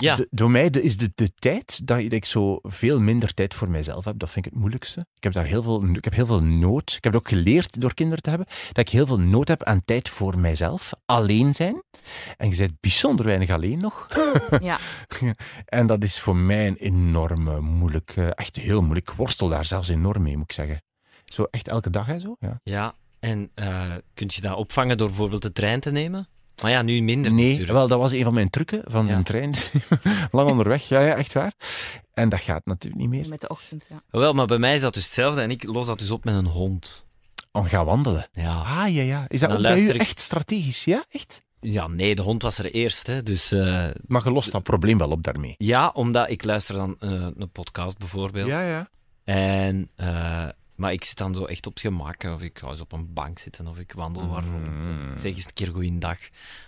Ja, 0.00 0.14
De, 0.14 0.26
door 0.30 0.50
mij 0.50 0.70
de- 0.70 0.82
is 0.82 0.96
de, 0.96 1.12
de 1.14 1.30
tijd 1.34 1.86
dat 1.86 1.98
ik 1.98 2.24
zo 2.24 2.58
veel 2.62 3.00
minder 3.00 3.34
tijd 3.34 3.54
voor 3.54 3.68
mijzelf 3.68 4.04
heb, 4.04 4.18
dat 4.18 4.30
vind 4.30 4.46
ik 4.46 4.50
het 4.52 4.60
moeilijkste. 4.60 5.00
Ik 5.16 5.22
heb 5.22 5.32
daar 5.32 5.44
heel 5.44 5.62
veel, 5.62 5.84
ik 5.84 6.04
heb 6.04 6.14
heel 6.14 6.26
veel 6.26 6.42
nood. 6.42 6.92
Ik 6.96 7.04
heb 7.04 7.12
het 7.12 7.22
ook 7.22 7.28
geleerd 7.28 7.80
door 7.80 7.94
kinderen 7.94 8.22
te 8.22 8.28
hebben, 8.28 8.46
dat 8.68 8.78
ik 8.78 8.88
heel 8.88 9.06
veel 9.06 9.20
nood 9.20 9.48
heb 9.48 9.62
aan 9.62 9.84
tijd 9.84 10.08
voor 10.08 10.38
mijzelf. 10.38 10.92
Alleen 11.06 11.54
zijn. 11.54 11.82
En 12.36 12.50
je 12.50 12.56
bent 12.56 12.80
bijzonder 12.80 13.26
weinig 13.26 13.50
alleen 13.50 13.78
nog. 13.78 14.06
Ja. 14.60 14.78
En 15.64 15.86
dat 15.86 16.02
is 16.02 16.18
voor 16.20 16.36
mij 16.36 16.66
een 16.66 16.76
enorm 16.76 17.64
moeilijk, 17.64 18.10
echt 18.16 18.56
heel 18.56 18.80
moeilijk. 18.82 19.10
Ik 19.10 19.16
worstel 19.16 19.48
daar 19.48 19.64
zelfs 19.66 19.88
enorm 19.88 20.22
mee, 20.22 20.34
moet 20.36 20.44
ik 20.44 20.52
zeggen. 20.52 20.82
Zo 21.24 21.46
echt 21.50 21.68
elke 21.68 21.90
dag 21.90 22.08
en 22.08 22.20
zo, 22.20 22.36
ja. 22.40 22.60
ja. 22.62 22.94
En 23.18 23.50
eh 23.54 23.92
kun 24.14 24.30
je 24.34 24.40
dat 24.40 24.56
opvangen 24.56 24.96
door 24.98 25.08
bijvoorbeeld 25.08 25.42
de 25.42 25.52
trein 25.52 25.80
te 25.80 25.90
nemen? 25.90 26.28
Maar 26.62 26.70
ja, 26.70 26.82
nu 26.82 27.00
minder 27.00 27.32
Nee, 27.32 27.44
natuurlijk. 27.46 27.72
wel, 27.72 27.88
dat 27.88 27.98
was 27.98 28.12
een 28.12 28.24
van 28.24 28.34
mijn 28.34 28.50
trucken 28.50 28.82
van 28.84 29.06
Ja. 29.06 29.16
de 29.16 29.22
trein. 29.22 29.54
Lang 30.30 30.50
onderweg, 30.50 30.88
ja, 30.88 31.00
ja, 31.00 31.14
echt 31.14 31.32
waar. 31.32 31.52
En 32.14 32.28
dat 32.28 32.40
gaat 32.40 32.66
natuurlijk 32.66 33.02
niet 33.02 33.10
meer. 33.10 33.28
Met 33.28 33.40
de 33.40 33.48
ochtend, 33.48 33.86
ja. 33.90 34.02
Wel, 34.10 34.32
maar 34.32 34.46
bij 34.46 34.58
mij 34.58 34.74
is 34.74 34.80
dat 34.80 34.94
dus 34.94 35.04
hetzelfde 35.04 35.40
en 35.40 35.50
ik 35.50 35.64
los 35.64 35.86
dat 35.86 35.98
dus 35.98 36.10
op 36.10 36.24
met 36.24 36.34
een 36.34 36.46
hond. 36.46 37.04
Om 37.52 37.64
gaan 37.64 37.84
wandelen. 37.84 38.28
Ja. 38.32 38.54
Ah, 38.54 38.94
ja, 38.94 39.02
ja. 39.02 39.24
Is 39.28 39.40
dat 39.40 39.50
ook 39.50 39.62
bij 39.62 39.80
u 39.80 39.88
ik- 39.90 40.00
echt 40.00 40.20
strategisch? 40.20 40.84
Ja, 40.84 41.04
echt? 41.10 41.42
ja, 41.60 41.86
nee, 41.88 42.14
de 42.14 42.22
hond 42.22 42.42
was 42.42 42.58
er 42.58 42.70
eerst. 42.74 43.06
Hè, 43.06 43.22
dus 43.22 43.52
eh, 43.52 43.86
Maar 44.06 44.24
je 44.24 44.32
lost 44.32 44.52
dat 44.52 44.62
probleem 44.62 44.98
wel 44.98 45.10
op 45.10 45.22
daarmee. 45.22 45.54
ja, 45.58 45.88
omdat 45.94 46.30
ik 46.30 46.44
luister 46.44 46.74
dan 46.74 46.96
eh, 47.00 47.10
een 47.36 47.50
podcast 47.52 47.98
bijvoorbeeld. 47.98 48.48
ja. 48.48 48.88
En, 49.24 49.90
eh, 49.96 50.48
maar 50.76 50.92
ik 50.92 51.04
zit 51.04 51.16
dan 51.18 51.34
zo 51.34 51.44
echt 51.44 51.66
op 51.66 51.72
het 51.72 51.82
gemak. 51.82 52.22
Of 52.24 52.42
ik 52.42 52.58
ga 52.58 52.68
eens 52.68 52.80
op 52.80 52.92
een 52.92 53.12
bank 53.12 53.38
zitten 53.38 53.66
of 53.66 53.78
ik 53.78 53.92
wandel 53.92 54.28
waar 54.28 54.44
rond. 54.44 54.84
Mm. 54.84 55.12
Ik 55.12 55.18
zeg 55.18 55.34
eens 55.34 55.44
een 55.46 55.52
keer 55.54 55.70
goeiedag 55.72 56.18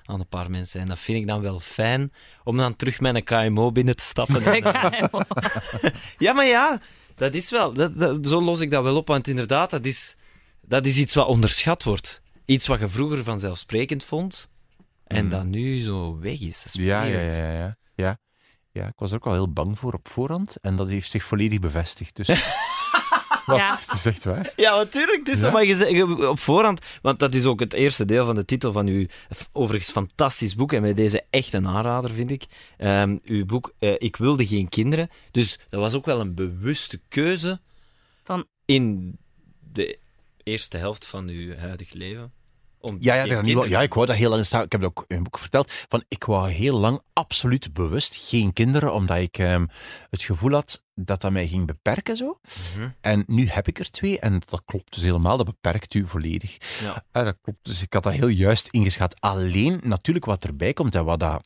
aan 0.04 0.20
een 0.20 0.28
paar 0.28 0.50
mensen. 0.50 0.80
En 0.80 0.86
dat 0.86 0.98
vind 0.98 1.18
ik 1.18 1.26
dan 1.26 1.40
wel 1.40 1.58
fijn 1.58 2.12
om 2.44 2.56
dan 2.56 2.76
terug 2.76 3.00
met 3.00 3.14
een 3.14 3.24
KMO 3.24 3.72
binnen 3.72 3.96
te 3.96 4.02
stappen. 4.04 4.42
ja, 6.18 6.32
maar 6.32 6.46
ja, 6.46 6.80
dat 7.14 7.34
is 7.34 7.50
wel. 7.50 7.72
Dat, 7.72 7.98
dat- 7.98 8.26
zo 8.26 8.42
los 8.42 8.60
ik 8.60 8.70
dat 8.70 8.82
wel 8.82 8.96
op. 8.96 9.08
Want 9.08 9.28
inderdaad, 9.28 9.70
dat 9.70 9.84
is, 9.86 10.16
dat 10.62 10.86
is 10.86 10.96
iets 10.96 11.14
wat 11.14 11.26
onderschat 11.26 11.82
wordt. 11.84 12.22
Iets 12.44 12.66
wat 12.66 12.80
je 12.80 12.88
vroeger 12.88 13.24
vanzelfsprekend 13.24 14.04
vond. 14.04 14.48
En 15.06 15.24
Mm. 15.24 15.30
dat 15.30 15.44
nu 15.44 15.80
zo 15.82 16.18
weg 16.18 16.40
is. 16.40 16.62
Dat 16.62 16.74
is 16.74 16.82
Ja, 16.84 17.02
ja, 17.02 17.20
ja, 17.20 17.50
ja, 17.52 17.76
ja. 17.94 18.18
Ja, 18.72 18.86
ik 18.86 18.92
was 18.98 19.10
er 19.10 19.16
ook 19.16 19.26
al 19.26 19.32
heel 19.32 19.52
bang 19.52 19.78
voor 19.78 19.92
op 19.92 20.08
voorhand. 20.08 20.56
En 20.56 20.76
dat 20.76 20.88
heeft 20.88 21.10
zich 21.10 21.24
volledig 21.24 21.60
bevestigd. 21.60 22.16
Dus... 22.16 22.28
Wat? 23.48 23.58
Ja. 23.58 23.78
Het 23.80 23.92
is 23.92 24.06
echt 24.06 24.24
waar. 24.24 24.52
Ja, 24.56 24.76
natuurlijk. 24.76 25.18
Het 25.26 25.36
is 25.36 25.40
Ja. 25.42 25.50
maar 25.50 25.64
je 25.64 26.28
op 26.28 26.38
voorhand, 26.38 26.80
want 27.02 27.18
dat 27.18 27.34
is 27.34 27.44
ook 27.44 27.60
het 27.60 27.72
eerste 27.72 28.04
deel 28.04 28.24
van 28.24 28.34
de 28.34 28.44
titel 28.44 28.72
van 28.72 28.86
uw 28.86 29.06
overigens 29.52 29.90
fantastisch 29.90 30.54
boek. 30.54 30.72
En 30.72 30.82
bij 30.82 30.94
deze 30.94 31.24
echt 31.30 31.52
een 31.52 31.68
aanrader, 31.68 32.10
vind 32.10 32.30
ik. 32.30 32.42
Ehm, 32.76 33.16
uw 33.24 33.44
boek 33.46 33.72
eh, 33.78 33.94
Ik 33.98 34.16
wilde 34.16 34.46
geen 34.46 34.68
kinderen. 34.68 35.08
Dus 35.30 35.58
dat 35.68 35.80
was 35.80 35.94
ook 35.94 36.04
wel 36.04 36.20
een 36.20 36.34
bewuste 36.34 37.00
keuze 37.08 37.60
Van- 38.24 38.46
in 38.64 39.16
de 39.72 39.98
eerste 40.42 40.76
helft 40.76 41.06
van 41.06 41.28
uw 41.28 41.56
huidig 41.56 41.92
leven. 41.92 42.32
Om 42.80 42.96
Ja, 43.00 43.14
ja, 43.14 43.40
niet, 43.40 43.68
ja, 43.68 43.80
ik 43.80 43.94
wou 43.94 44.06
dat 44.06 44.16
heel 44.16 44.30
lang 44.30 44.46
staan. 44.46 44.62
Ik 44.62 44.72
heb 44.72 44.80
dat 44.80 44.90
ook 44.90 45.00
in 45.00 45.06
mijn 45.08 45.22
boek 45.22 45.38
verteld. 45.38 45.72
Van, 45.88 46.04
ik 46.08 46.24
wou 46.24 46.50
heel 46.50 46.80
lang 46.80 47.00
absoluut 47.12 47.72
bewust 47.72 48.16
geen 48.28 48.52
kinderen, 48.52 48.92
omdat 48.92 49.16
ik 49.16 49.38
ehm, 49.38 49.66
het 50.10 50.22
gevoel 50.22 50.52
had 50.52 50.82
dat 50.94 51.20
dat 51.20 51.32
mij 51.32 51.46
ging 51.46 51.66
beperken. 51.66 52.16
Zo. 52.16 52.38
Mhm. 52.76 52.88
En 53.00 53.22
nu 53.26 53.48
heb 53.48 53.68
ik 53.68 53.78
er 53.78 53.90
twee 53.90 54.20
en 54.20 54.40
dat 54.44 54.62
klopt 54.64 54.94
dus 54.94 55.02
helemaal. 55.02 55.36
Dat 55.36 55.46
beperkt 55.46 55.94
u 55.94 56.06
volledig. 56.06 56.56
Ja. 56.80 57.04
Ja, 57.12 57.22
dat 57.22 57.36
klopt. 57.42 57.58
Dus 57.62 57.82
ik 57.82 57.92
had 57.92 58.02
dat 58.02 58.12
heel 58.12 58.28
juist 58.28 58.68
ingeschat. 58.68 59.20
Alleen, 59.20 59.80
natuurlijk, 59.82 60.24
wat 60.24 60.44
erbij 60.44 60.72
komt 60.72 60.94
en 60.94 61.04
wat 61.04 61.20
dat. 61.20 61.42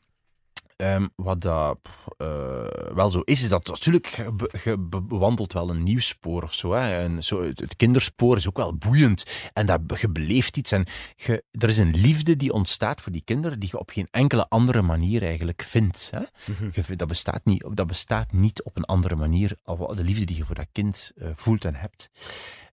Ehm, 0.82 1.08
wat 1.16 1.40
dat 1.40 1.78
eh, 2.16 2.64
wel 2.94 3.10
zo 3.10 3.20
is, 3.20 3.42
is 3.42 3.48
dat 3.48 3.66
natuurlijk, 3.66 4.06
je, 4.06 4.32
be- 4.32 4.50
je 4.64 4.78
be- 4.78 5.02
bewandelt 5.02 5.52
wel 5.52 5.70
een 5.70 5.82
nieuw 5.82 6.00
spoor 6.00 6.42
of 6.42 6.54
zo. 6.54 6.72
Hè. 6.72 7.02
En 7.02 7.24
zo 7.24 7.42
het, 7.42 7.60
het 7.60 7.76
kinderspoor 7.76 8.36
is 8.36 8.48
ook 8.48 8.56
wel 8.56 8.76
boeiend. 8.76 9.24
En 9.52 9.66
dat, 9.66 9.80
je 10.00 10.10
beleeft 10.10 10.56
iets. 10.56 10.72
En 10.72 10.86
je, 11.16 11.44
er 11.50 11.68
is 11.68 11.76
een 11.78 11.94
liefde 11.96 12.36
die 12.36 12.52
ontstaat 12.52 13.00
voor 13.00 13.12
die 13.12 13.24
kinderen 13.24 13.60
die 13.60 13.68
je 13.72 13.78
op 13.78 13.90
geen 13.90 14.08
enkele 14.10 14.48
andere 14.48 14.82
manier 14.82 15.22
eigenlijk 15.22 15.62
vindt. 15.62 16.10
Hè. 16.10 16.20
Mhm. 16.52 16.70
Je 16.72 16.96
dat, 16.96 17.08
bestaat 17.08 17.44
niet, 17.44 17.64
dat 17.74 17.86
bestaat 17.86 18.32
niet 18.32 18.62
op 18.62 18.76
een 18.76 18.84
andere 18.84 19.16
manier. 19.16 19.56
al- 19.64 19.94
De 19.94 20.04
liefde 20.04 20.24
die 20.24 20.36
je 20.36 20.44
voor 20.44 20.54
dat 20.54 20.68
kind 20.72 21.12
eh, 21.16 21.28
voelt 21.34 21.64
en 21.64 21.74
hebt. 21.74 22.10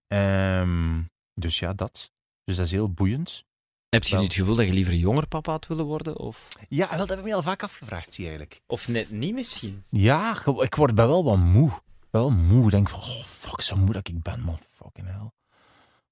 Ehm, 0.08 1.02
dus 1.34 1.58
ja, 1.58 1.72
dat. 1.72 2.10
Dus 2.44 2.56
dat 2.56 2.64
is 2.66 2.72
heel 2.72 2.92
boeiend. 2.92 3.44
Heb 3.90 4.04
je 4.04 4.16
nu 4.16 4.22
het 4.22 4.34
gevoel 4.34 4.54
dat 4.54 4.66
je 4.66 4.72
liever 4.72 4.94
jonger 4.94 5.26
papa 5.26 5.50
had 5.50 5.66
willen 5.66 5.84
worden? 5.84 6.18
Of, 6.18 6.48
Ja, 6.68 6.88
wel, 6.88 6.98
dat 6.98 7.08
heb 7.08 7.18
ik 7.18 7.24
me 7.24 7.34
al 7.34 7.42
vaak 7.42 7.62
afgevraagd, 7.62 8.14
zie 8.14 8.24
eigenlijk. 8.24 8.60
of 8.66 8.88
net 8.88 9.10
niet 9.10 9.34
misschien? 9.34 9.84
Ja, 9.88 10.36
ik 10.46 10.74
word 10.74 10.94
ben 10.94 11.06
wel 11.06 11.24
wat 11.24 11.38
moe. 11.38 11.70
Wel 12.10 12.30
moe. 12.30 12.64
Ik 12.64 12.70
denk 12.70 12.88
van, 12.88 12.98
oh, 13.00 13.24
fuck, 13.24 13.60
zo 13.60 13.76
moe 13.76 13.92
dat 13.92 14.08
ik 14.08 14.22
ben, 14.22 14.40
man. 14.40 14.58
Fucking 14.70 15.06
hell. 15.06 15.30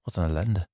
Wat 0.03 0.15
een 0.15 0.23
ellende. 0.23 0.67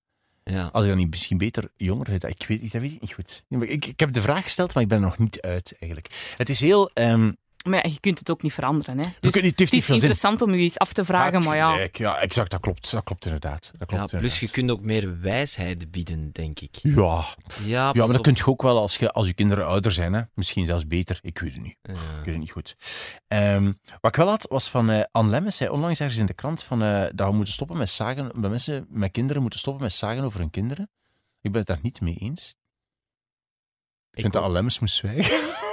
Ja. 0.44 0.70
Als 0.72 0.84
ik 0.84 0.90
dan 0.90 0.98
niet 0.98 1.10
misschien 1.10 1.38
beter 1.38 1.70
jonger 1.74 2.26
ik 2.28 2.46
weet, 2.48 2.72
dat 2.72 2.82
weet 2.82 2.92
ik 2.92 3.02
niet 3.02 3.14
goed. 3.14 3.44
Ik, 3.50 3.86
ik 3.86 4.00
heb 4.00 4.14
de 4.14 4.22
vraag 4.22 4.44
gesteld, 4.44 4.74
maar 4.74 4.84
ik 4.84 4.90
ben 4.90 4.98
er 4.98 5.04
nog 5.04 5.18
niet 5.18 5.42
uit, 5.42 5.76
eigenlijk. 5.80 6.34
Het 6.38 6.50
is 6.50 6.60
heel... 6.60 6.90
ehm, 6.94 7.32
Maar 7.70 7.86
ja, 7.86 7.92
je 7.92 8.00
kunt 8.00 8.20
het 8.20 8.30
ook 8.30 8.42
niet 8.42 8.54
veranderen. 8.54 8.98
Hè. 8.98 9.04
Dus 9.20 9.32
kunt 9.32 9.34
niet- 9.34 9.44
het 9.44 9.44
heeft 9.44 9.60
het 9.60 9.72
niet 9.72 9.80
is 9.82 9.86
zin. 9.86 9.96
interessant 9.96 10.42
om 10.42 10.52
je 10.54 10.58
eens 10.64 10.78
af 10.78 10.94
te 10.94 11.06
vragen, 11.06 11.44
maar 11.44 11.56
ja. 11.56 11.88
ja, 11.92 12.18
exact, 12.20 12.52
dat 12.52 12.60
klopt. 12.60 12.92
Dat 12.92 13.04
klopt 13.04 13.26
inderdaad. 13.26 13.72
Dat 13.78 13.90
Ja, 13.92 13.98
klopt 13.98 14.18
plus 14.18 14.40
je 14.40 14.50
kunt 14.52 14.72
ook 14.72 14.82
meer 14.82 15.20
wijsheid 15.22 15.92
bieden, 15.92 16.32
denk 16.32 16.60
ik. 16.60 16.76
Ja, 16.82 16.92
Ja, 16.94 17.26
ja 17.66 17.84
maar 17.94 18.08
dat 18.08 18.18
op. 18.18 18.24
kun 18.24 18.34
je 18.36 18.46
ook 18.46 18.62
wel 18.62 18.80
als 18.80 18.96
je, 18.98 19.12
als 19.12 19.28
je 19.28 19.34
kinderen 19.34 19.66
ouder 19.66 19.92
zijn. 19.92 20.14
Hè? 20.14 20.22
Misschien 20.34 20.66
zelfs 20.66 20.88
beter. 20.88 21.20
Ik 21.22 21.40
weet 21.40 21.54
het 21.54 21.62
niet. 21.62 21.78
Ja. 21.82 21.94
Ik 21.94 21.98
weet 22.18 22.26
het 22.26 22.38
niet 22.38 22.52
goed. 22.52 22.76
Ehm, 23.28 23.64
wat 24.02 24.12
ik 24.12 24.16
wel 24.16 24.28
had, 24.28 24.46
was 24.50 24.70
van 24.70 24.90
eh 24.90 25.04
Anne 25.12 25.32
Lemmens, 25.32 25.56
zei 25.58 25.70
onlangs 25.70 26.00
ergens 26.00 26.20
in 26.20 26.26
de 26.26 26.34
krant 26.34 26.64
van, 26.64 26.82
eh, 26.84 27.02
dat 27.16 27.30
we 27.30 27.36
moeten 27.36 27.54
stoppen 27.54 27.78
met 27.78 27.90
zagen, 27.90 28.32
dat 28.42 28.50
mensen 28.52 28.86
met 28.90 29.12
kinderen 29.12 29.42
moeten 29.42 29.60
stoppen 29.60 29.84
met 29.84 29.94
zagen 29.94 30.24
over 30.24 30.40
hun 30.40 30.50
kinderen. 30.50 30.90
Ik 31.42 31.52
ben 31.52 31.60
het 31.60 31.68
daar 31.68 31.80
niet 31.82 32.02
mee 32.02 32.16
eens. 32.16 32.56
Ik 34.12 34.22
vind 34.22 34.34
dat. 34.34 34.42
Anne 34.42 34.54
Lemmens 34.54 34.80
moest 34.80 34.96
zwijgen. 34.96 35.42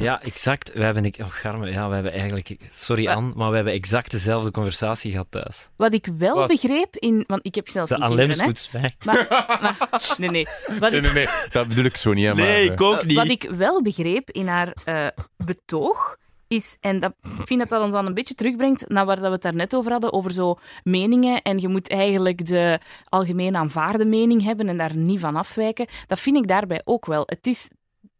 Ja, 0.00 0.22
exact. 0.22 0.72
We 0.72 0.82
hebben, 0.82 1.04
ik, 1.04 1.16
oh, 1.20 1.26
Garme, 1.30 1.70
ja, 1.70 1.88
we 1.88 1.94
hebben 1.94 2.12
eigenlijk, 2.12 2.56
sorry? 2.70 3.06
Anne, 3.08 3.32
maar 3.36 3.48
we 3.50 3.54
hebben 3.54 3.72
exact 3.72 4.10
dezelfde 4.10 4.50
conversatie 4.50 5.10
gehad 5.10 5.26
thuis. 5.30 5.68
Wat 5.76 5.92
ik 5.92 6.08
wel 6.18 6.34
Wat? 6.34 6.48
begreep 6.48 6.96
in... 6.96 7.24
Want 7.26 7.46
ik 7.46 7.54
heb 7.54 7.68
zelf 7.68 7.88
De 7.88 7.94
geen 7.94 8.02
Anne 8.02 8.16
kinderen. 8.16 8.54
Maar, 9.04 9.26
maar- 9.60 10.00
nee, 10.18 10.30
nee. 10.30 10.46
Wat 10.78 10.90
Nee, 10.90 11.00
ik, 11.00 11.02
nee, 11.02 11.12
nee. 11.12 11.26
Dat 11.50 11.68
bedoel 11.68 11.84
ik 11.84 11.96
zo 11.96 12.12
niet. 12.12 12.24
Hè, 12.24 12.34
maar, 12.34 12.42
Nee, 12.44 12.66
eh, 12.66 12.72
ik 12.72 12.80
ook 12.80 12.98
eh, 13.00 13.06
niet. 13.06 13.16
wat 13.16 13.28
ik 13.28 13.50
wel 13.56 13.82
begreep 13.82 14.30
in 14.30 14.46
haar 14.46 14.72
eh, 14.84 15.06
betoog 15.36 16.16
is, 16.48 16.76
en 16.80 17.00
dat, 17.00 17.12
ik 17.22 17.46
vind 17.46 17.60
dat 17.60 17.68
dat 17.68 17.82
ons 17.82 17.92
dan 17.92 18.06
een 18.06 18.14
beetje 18.14 18.34
terugbrengt 18.34 18.88
naar 18.88 19.06
waar 19.06 19.16
dat 19.16 19.24
we 19.24 19.30
het 19.32 19.42
daarnet 19.42 19.74
over 19.74 19.92
hadden, 19.92 20.12
over 20.12 20.30
zo 20.32 20.58
meningen. 20.82 21.42
En 21.42 21.58
je 21.58 21.68
moet 21.68 21.88
eigenlijk 21.90 22.46
de 22.46 22.78
algemeen 23.08 23.56
aanvaarde 23.56 24.04
mening 24.04 24.42
hebben 24.42 24.68
en 24.68 24.76
daar 24.76 24.96
niet 24.96 25.20
van 25.20 25.36
afwijken. 25.36 25.86
Dat 26.06 26.20
vind 26.20 26.36
ik 26.36 26.48
daarbij 26.48 26.80
ook 26.84 27.06
wel. 27.06 27.22
Het 27.26 27.46
is, 27.46 27.68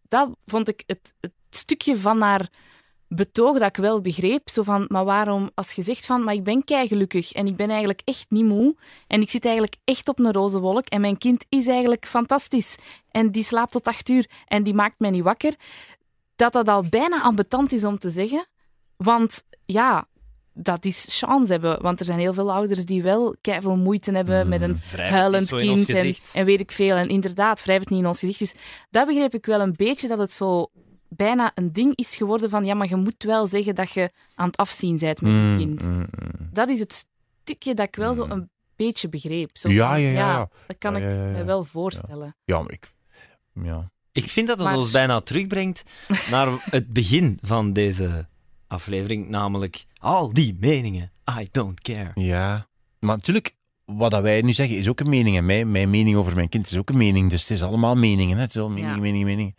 dat 0.09 0.28
vond 0.45 0.68
ik 0.68 0.83
het, 0.87 1.14
het 1.20 1.33
stukje 1.57 1.96
van 1.96 2.20
haar 2.20 2.48
betoog 3.09 3.59
dat 3.59 3.68
ik 3.68 3.76
wel 3.76 4.01
begreep. 4.01 4.48
Zo 4.48 4.62
van, 4.62 4.84
maar 4.88 5.05
waarom, 5.05 5.51
als 5.55 5.72
je 5.72 5.82
zegt 5.82 6.07
van, 6.07 6.24
maar 6.24 6.34
ik 6.34 6.44
ben 6.44 6.64
keigelukkig 6.64 7.32
en 7.32 7.46
ik 7.46 7.57
ben 7.57 7.68
eigenlijk 7.70 8.01
echt 8.05 8.26
niet 8.28 8.44
moe 8.44 8.76
en 9.07 9.20
ik 9.20 9.30
zit 9.30 9.44
eigenlijk 9.44 9.76
echt 9.84 10.09
op 10.09 10.18
een 10.18 10.32
roze 10.32 10.61
wolk 10.61 10.86
en 10.86 11.01
mijn 11.01 11.18
kind 11.18 11.44
is 11.48 11.66
eigenlijk 11.66 12.07
fantastisch 12.07 12.76
en 13.11 13.30
die 13.30 13.42
slaapt 13.42 13.72
tot 13.72 13.86
acht 13.86 14.09
uur 14.09 14.30
en 14.46 14.62
die 14.62 14.74
maakt 14.74 14.98
mij 14.98 15.11
niet 15.11 15.22
wakker, 15.22 15.55
dat 16.36 16.53
dat 16.53 16.68
al 16.68 16.84
bijna 16.90 17.22
ambetant 17.22 17.72
is 17.72 17.84
om 17.84 17.98
te 17.98 18.11
zeggen. 18.11 18.46
Want 18.96 19.42
ja, 19.64 20.09
dat 20.53 20.84
is 20.84 21.18
chance 21.18 21.53
hebben. 21.53 21.82
Want 21.82 21.98
er 21.98 22.05
zijn 22.05 22.18
heel 22.18 22.34
veel 22.34 22.53
ouders 22.53 22.84
die 22.84 23.03
wel 23.03 23.36
veel 23.42 23.76
moeite 23.76 24.12
hebben 24.12 24.48
met 24.48 24.62
een 24.62 24.80
huilend 24.96 25.55
kind 25.55 25.90
en 26.32 26.44
weet 26.44 26.61
ik 26.61 26.72
veel. 26.72 26.96
En 26.96 27.09
inderdaad, 27.09 27.64
wrijf 27.64 27.80
het 27.80 27.90
niet 27.90 28.01
in 28.01 28.07
ons 28.07 28.18
gezicht. 28.18 28.38
Dus 28.38 28.55
dat 28.90 29.07
begreep 29.07 29.34
ik 29.34 29.46
wel 29.46 29.61
een 29.61 29.74
beetje, 29.76 30.09
dat 30.09 30.18
het 30.18 30.32
zo 30.32 30.70
bijna 31.24 31.52
een 31.54 31.72
ding 31.72 31.96
is 31.96 32.16
geworden 32.16 32.50
van 32.50 32.64
ja, 32.64 32.74
maar 32.74 32.88
je 32.88 32.96
moet 32.96 33.22
wel 33.22 33.46
zeggen 33.46 33.74
dat 33.74 33.90
je 33.90 34.10
aan 34.34 34.46
het 34.46 34.56
afzien 34.56 34.96
bent 34.98 35.20
met 35.20 35.30
je 35.30 35.36
mm, 35.38 35.56
kind. 35.58 35.82
mm, 35.82 35.96
mm. 35.98 36.06
Dat 36.52 36.68
is 36.68 36.78
het 36.78 37.06
stukje 37.42 37.74
dat 37.74 37.86
ik 37.86 37.96
wel 37.96 38.14
zo 38.14 38.26
een 38.28 38.50
beetje 38.76 39.08
begreep. 39.08 39.50
Zo 39.52 39.68
Ja, 39.68 39.94
ja, 39.94 40.08
ja, 40.10 40.18
ja. 40.32 40.48
Dat 40.66 40.78
kan 40.78 40.92
Ja, 40.92 40.98
ik 40.98 41.04
ja, 41.04 41.10
ja, 41.26 41.30
me 41.36 41.44
wel 41.44 41.64
voorstellen. 41.64 42.36
Ja, 42.44 42.62
maar 42.62 42.72
ik... 42.72 42.88
Ja. 43.62 43.90
Ik 44.12 44.28
vind 44.28 44.46
dat 44.48 44.58
het 44.58 44.66
Maar- 44.66 44.76
ons 44.76 44.90
bijna 44.90 45.20
terugbrengt 45.20 45.82
naar 46.30 46.48
het 46.70 46.92
begin 46.92 47.38
van 47.42 47.72
deze 47.72 48.28
aflevering, 48.66 49.28
namelijk 49.28 49.84
al 49.98 50.32
die 50.32 50.56
meningen. 50.60 51.12
I 51.40 51.48
don't 51.50 51.80
care. 51.80 52.10
ja. 52.14 52.68
Maar 52.98 53.16
natuurlijk, 53.16 53.54
wat 53.97 54.11
dat 54.11 54.22
wij 54.22 54.41
nu 54.41 54.53
zeggen, 54.53 54.76
is 54.76 54.88
ook 54.88 55.01
een 55.01 55.09
mening. 55.09 55.36
En 55.36 55.47
mijn, 55.47 55.70
mijn 55.70 55.91
mening 55.91 56.16
over 56.16 56.34
mijn 56.34 56.49
kind 56.49 56.66
is 56.66 56.76
ook 56.76 56.88
een 56.88 56.97
mening. 56.97 57.30
Dus 57.30 57.41
het 57.41 57.51
is 57.51 57.62
allemaal 57.62 57.95
meningen. 57.97 58.36
Hè? 58.36 58.43
Het 58.43 58.55
is 58.55 58.61
al 58.62 58.68
mening, 58.68 58.95
Ja. 58.95 59.01
mening, 59.01 59.24
mening. 59.24 59.57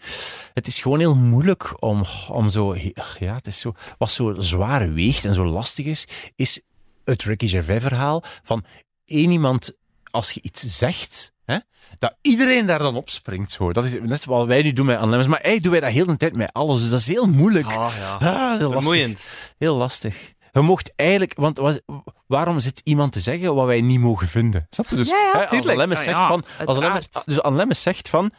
Het 0.53 0.67
is 0.67 0.79
gewoon 0.79 0.99
heel 0.99 1.15
moeilijk 1.15 1.81
om, 1.83 2.03
om 2.29 2.49
zo... 2.49 2.75
Ja, 3.19 3.35
het 3.35 3.47
is 3.47 3.59
zo... 3.59 3.71
Wat 3.97 4.11
zo 4.11 4.33
zwaar 4.37 4.93
weegt 4.93 5.25
en 5.25 5.33
zo 5.33 5.45
lastig 5.45 5.85
is, 5.85 6.07
is 6.35 6.61
het 7.05 7.23
Ricky 7.23 7.47
Gervais-verhaal 7.47 8.23
van 8.43 8.63
één 9.05 9.31
iemand... 9.31 9.79
Als 10.11 10.31
je 10.31 10.41
iets 10.41 10.61
zegt, 10.77 11.31
hè, 11.45 11.57
dat 11.99 12.15
iedereen 12.21 12.65
daar 12.65 12.79
dan 12.79 12.95
opspringt. 12.95 13.51
Zo. 13.51 13.73
Dat 13.73 13.85
is 13.85 13.97
net 14.01 14.25
wat 14.25 14.47
wij 14.47 14.61
nu 14.61 14.73
doen 14.73 14.85
met 14.85 14.97
Anlems. 14.97 15.27
Maar 15.27 15.39
eigenlijk 15.39 15.63
doen 15.63 15.71
wij 15.71 15.81
dat 15.81 15.91
heel 15.91 16.05
de 16.05 16.17
tijd 16.17 16.35
met 16.35 16.53
alles. 16.53 16.81
Dus 16.81 16.89
dat 16.89 16.99
is 16.99 17.07
heel 17.07 17.27
moeilijk. 17.27 17.65
Ah, 17.67 17.93
ja. 17.99 18.13
Ah, 18.13 18.57
heel 18.57 18.69
lastig. 18.69 19.53
Heel 19.57 19.75
lastig. 19.75 20.33
Je 20.51 20.61
mocht 20.61 20.93
eigenlijk, 20.95 21.33
want 21.35 21.57
was- 21.57 21.79
waarom 22.27 22.59
zit 22.59 22.81
iemand 22.83 23.11
te 23.11 23.19
zeggen 23.19 23.55
wat 23.55 23.65
wij 23.65 23.81
niet 23.81 23.99
mogen 23.99 24.27
vinden? 24.27 24.67
Snap 24.69 24.89
je? 24.89 24.95
Dus 24.95 25.09
Ja, 25.09 25.17
ja, 25.17 25.47
hè, 25.49 25.57
als. 25.57 25.65
Lemmes 25.65 26.03
zegt 26.03 26.17
ja, 26.17 26.27
van, 26.27 26.43
als 26.65 26.77
Lemmes, 26.77 26.93
uiteraard. 26.93 27.25
dus 27.25 27.57
Lemmes 27.57 27.81
zegt 27.81 28.09
van, 28.09 28.31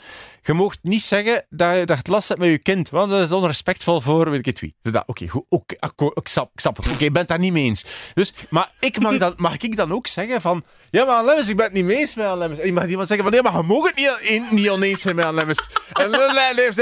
je 0.42 0.52
mocht 0.52 0.78
niet 0.82 1.02
zeggen 1.02 1.46
dat 1.50 1.76
je, 1.76 1.86
dat 1.86 2.06
last 2.06 2.28
hebt 2.28 2.40
met 2.40 2.50
je 2.50 2.58
kind, 2.58 2.90
want 2.90 3.10
dat 3.10 3.20
is 3.24 3.32
onrespectvol 3.32 4.00
voor 4.00 4.30
weet 4.30 4.38
ik 4.38 4.44
het 4.44 4.60
wie. 4.60 4.74
Dus 4.82 4.92
dat, 4.92 5.02
Oké, 5.06 5.28
goed, 5.28 5.44
oké, 5.48 5.74
akkoord, 5.78 6.18
ik 6.18 6.28
snap, 6.28 6.50
ik 6.52 6.60
snap 6.60 6.76
het. 6.76 6.86
Oké, 6.86 7.04
ik 7.04 7.12
ben 7.12 7.20
het 7.20 7.28
daar 7.28 7.38
niet 7.38 7.52
mee 7.52 7.64
eens. 7.64 7.84
Dus, 8.14 8.32
maar 8.50 8.72
ik 8.80 8.98
mag, 9.00 9.18
dan, 9.18 9.34
mag 9.36 9.56
ik 9.56 9.76
dan 9.76 9.92
ook 9.92 10.06
zeggen 10.06 10.40
van, 10.40 10.64
ja, 10.90 11.04
maar 11.04 11.24
Lemmes, 11.24 11.48
ik 11.48 11.56
ben 11.56 11.64
het 11.64 11.74
niet 11.74 11.84
mee 11.84 11.96
eens 11.96 12.14
met 12.14 12.34
Lemmes. 12.34 12.58
En 12.58 12.66
je 12.66 12.72
mag 12.72 12.86
iemand 12.86 13.08
zeggen 13.08 13.26
van, 13.26 13.34
ja, 13.36 13.42
maar 13.42 13.60
je 13.60 13.62
mag 13.62 13.84
het 13.84 14.20
niet, 14.30 14.50
niet 14.50 14.70
oneens 14.70 15.00
zijn 15.00 15.16
met 15.16 15.30
Lemmes. 15.32 15.68
En, 15.92 16.10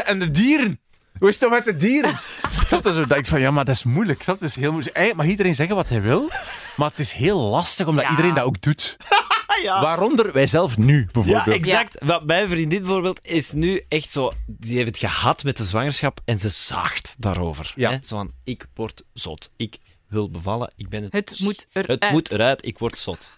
en 0.07 0.19
de 0.19 0.31
dieren. 0.31 0.80
Hoe 1.19 1.29
is 1.29 1.35
het 1.35 1.43
dan 1.43 1.51
met 1.51 1.65
de 1.65 1.77
dieren? 1.77 2.19
Snap 2.65 2.85
je 2.85 2.93
zo? 2.93 3.05
Dat 3.07 3.19
ik 3.19 3.27
van, 3.27 3.41
ja, 3.41 3.51
maar 3.51 3.65
dat 3.65 3.75
is 3.75 3.83
moeilijk. 3.85 4.23
Snap 4.23 4.37
je? 4.39 4.45
Het 4.45 4.57
is 4.57 4.63
heel 4.63 4.73
moeilijk. 4.73 4.95
Eigenlijk 4.97 5.25
mag 5.27 5.37
iedereen 5.37 5.55
zeggen 5.55 5.77
wat 5.77 5.89
hij 5.89 6.03
wil, 6.03 6.31
maar 6.77 6.91
het 6.91 6.99
is 6.99 7.13
heel 7.13 7.39
lastig 7.39 7.87
omdat 7.87 8.05
Ja. 8.05 8.11
iedereen 8.11 8.35
dat 8.35 8.45
ook 8.45 8.61
doet. 8.61 8.97
ja. 9.63 9.81
Waaronder 9.83 10.33
wij 10.33 10.47
zelf 10.47 10.79
nu, 10.79 10.99
Ja, 10.99 11.07
bijvoorbeeld. 11.13 11.57
exact. 11.57 11.97
Wat 12.05 12.25
Mijn 12.25 12.49
vriendin 12.49 12.79
bijvoorbeeld 12.79 13.19
is 13.23 13.53
nu 13.53 13.85
echt 13.89 14.11
zo... 14.11 14.33
Die 14.47 14.77
heeft 14.77 14.87
het 14.89 14.99
gehad 14.99 15.45
met 15.45 15.57
de 15.57 15.65
zwangerschap 15.65 16.21
en 16.25 16.39
ze 16.39 16.49
zaagt 16.49 17.15
daarover. 17.19 17.73
Ja. 17.75 17.91
Hè? 17.91 17.99
Zo 18.03 18.17
van, 18.17 18.33
ik 18.45 18.67
word 18.75 19.03
zot. 19.13 19.51
Ik 19.57 19.77
wil 20.09 20.31
bevallen, 20.31 20.73
ik 20.77 20.89
ben 20.89 21.03
het... 21.03 21.13
Het 21.13 21.41
moet 21.41 21.67
eruit. 21.73 22.03
Het 22.05 22.13
moet 22.13 22.31
eruit, 22.31 22.67
ik 22.67 22.79
word 22.79 22.99
zot. 22.99 23.33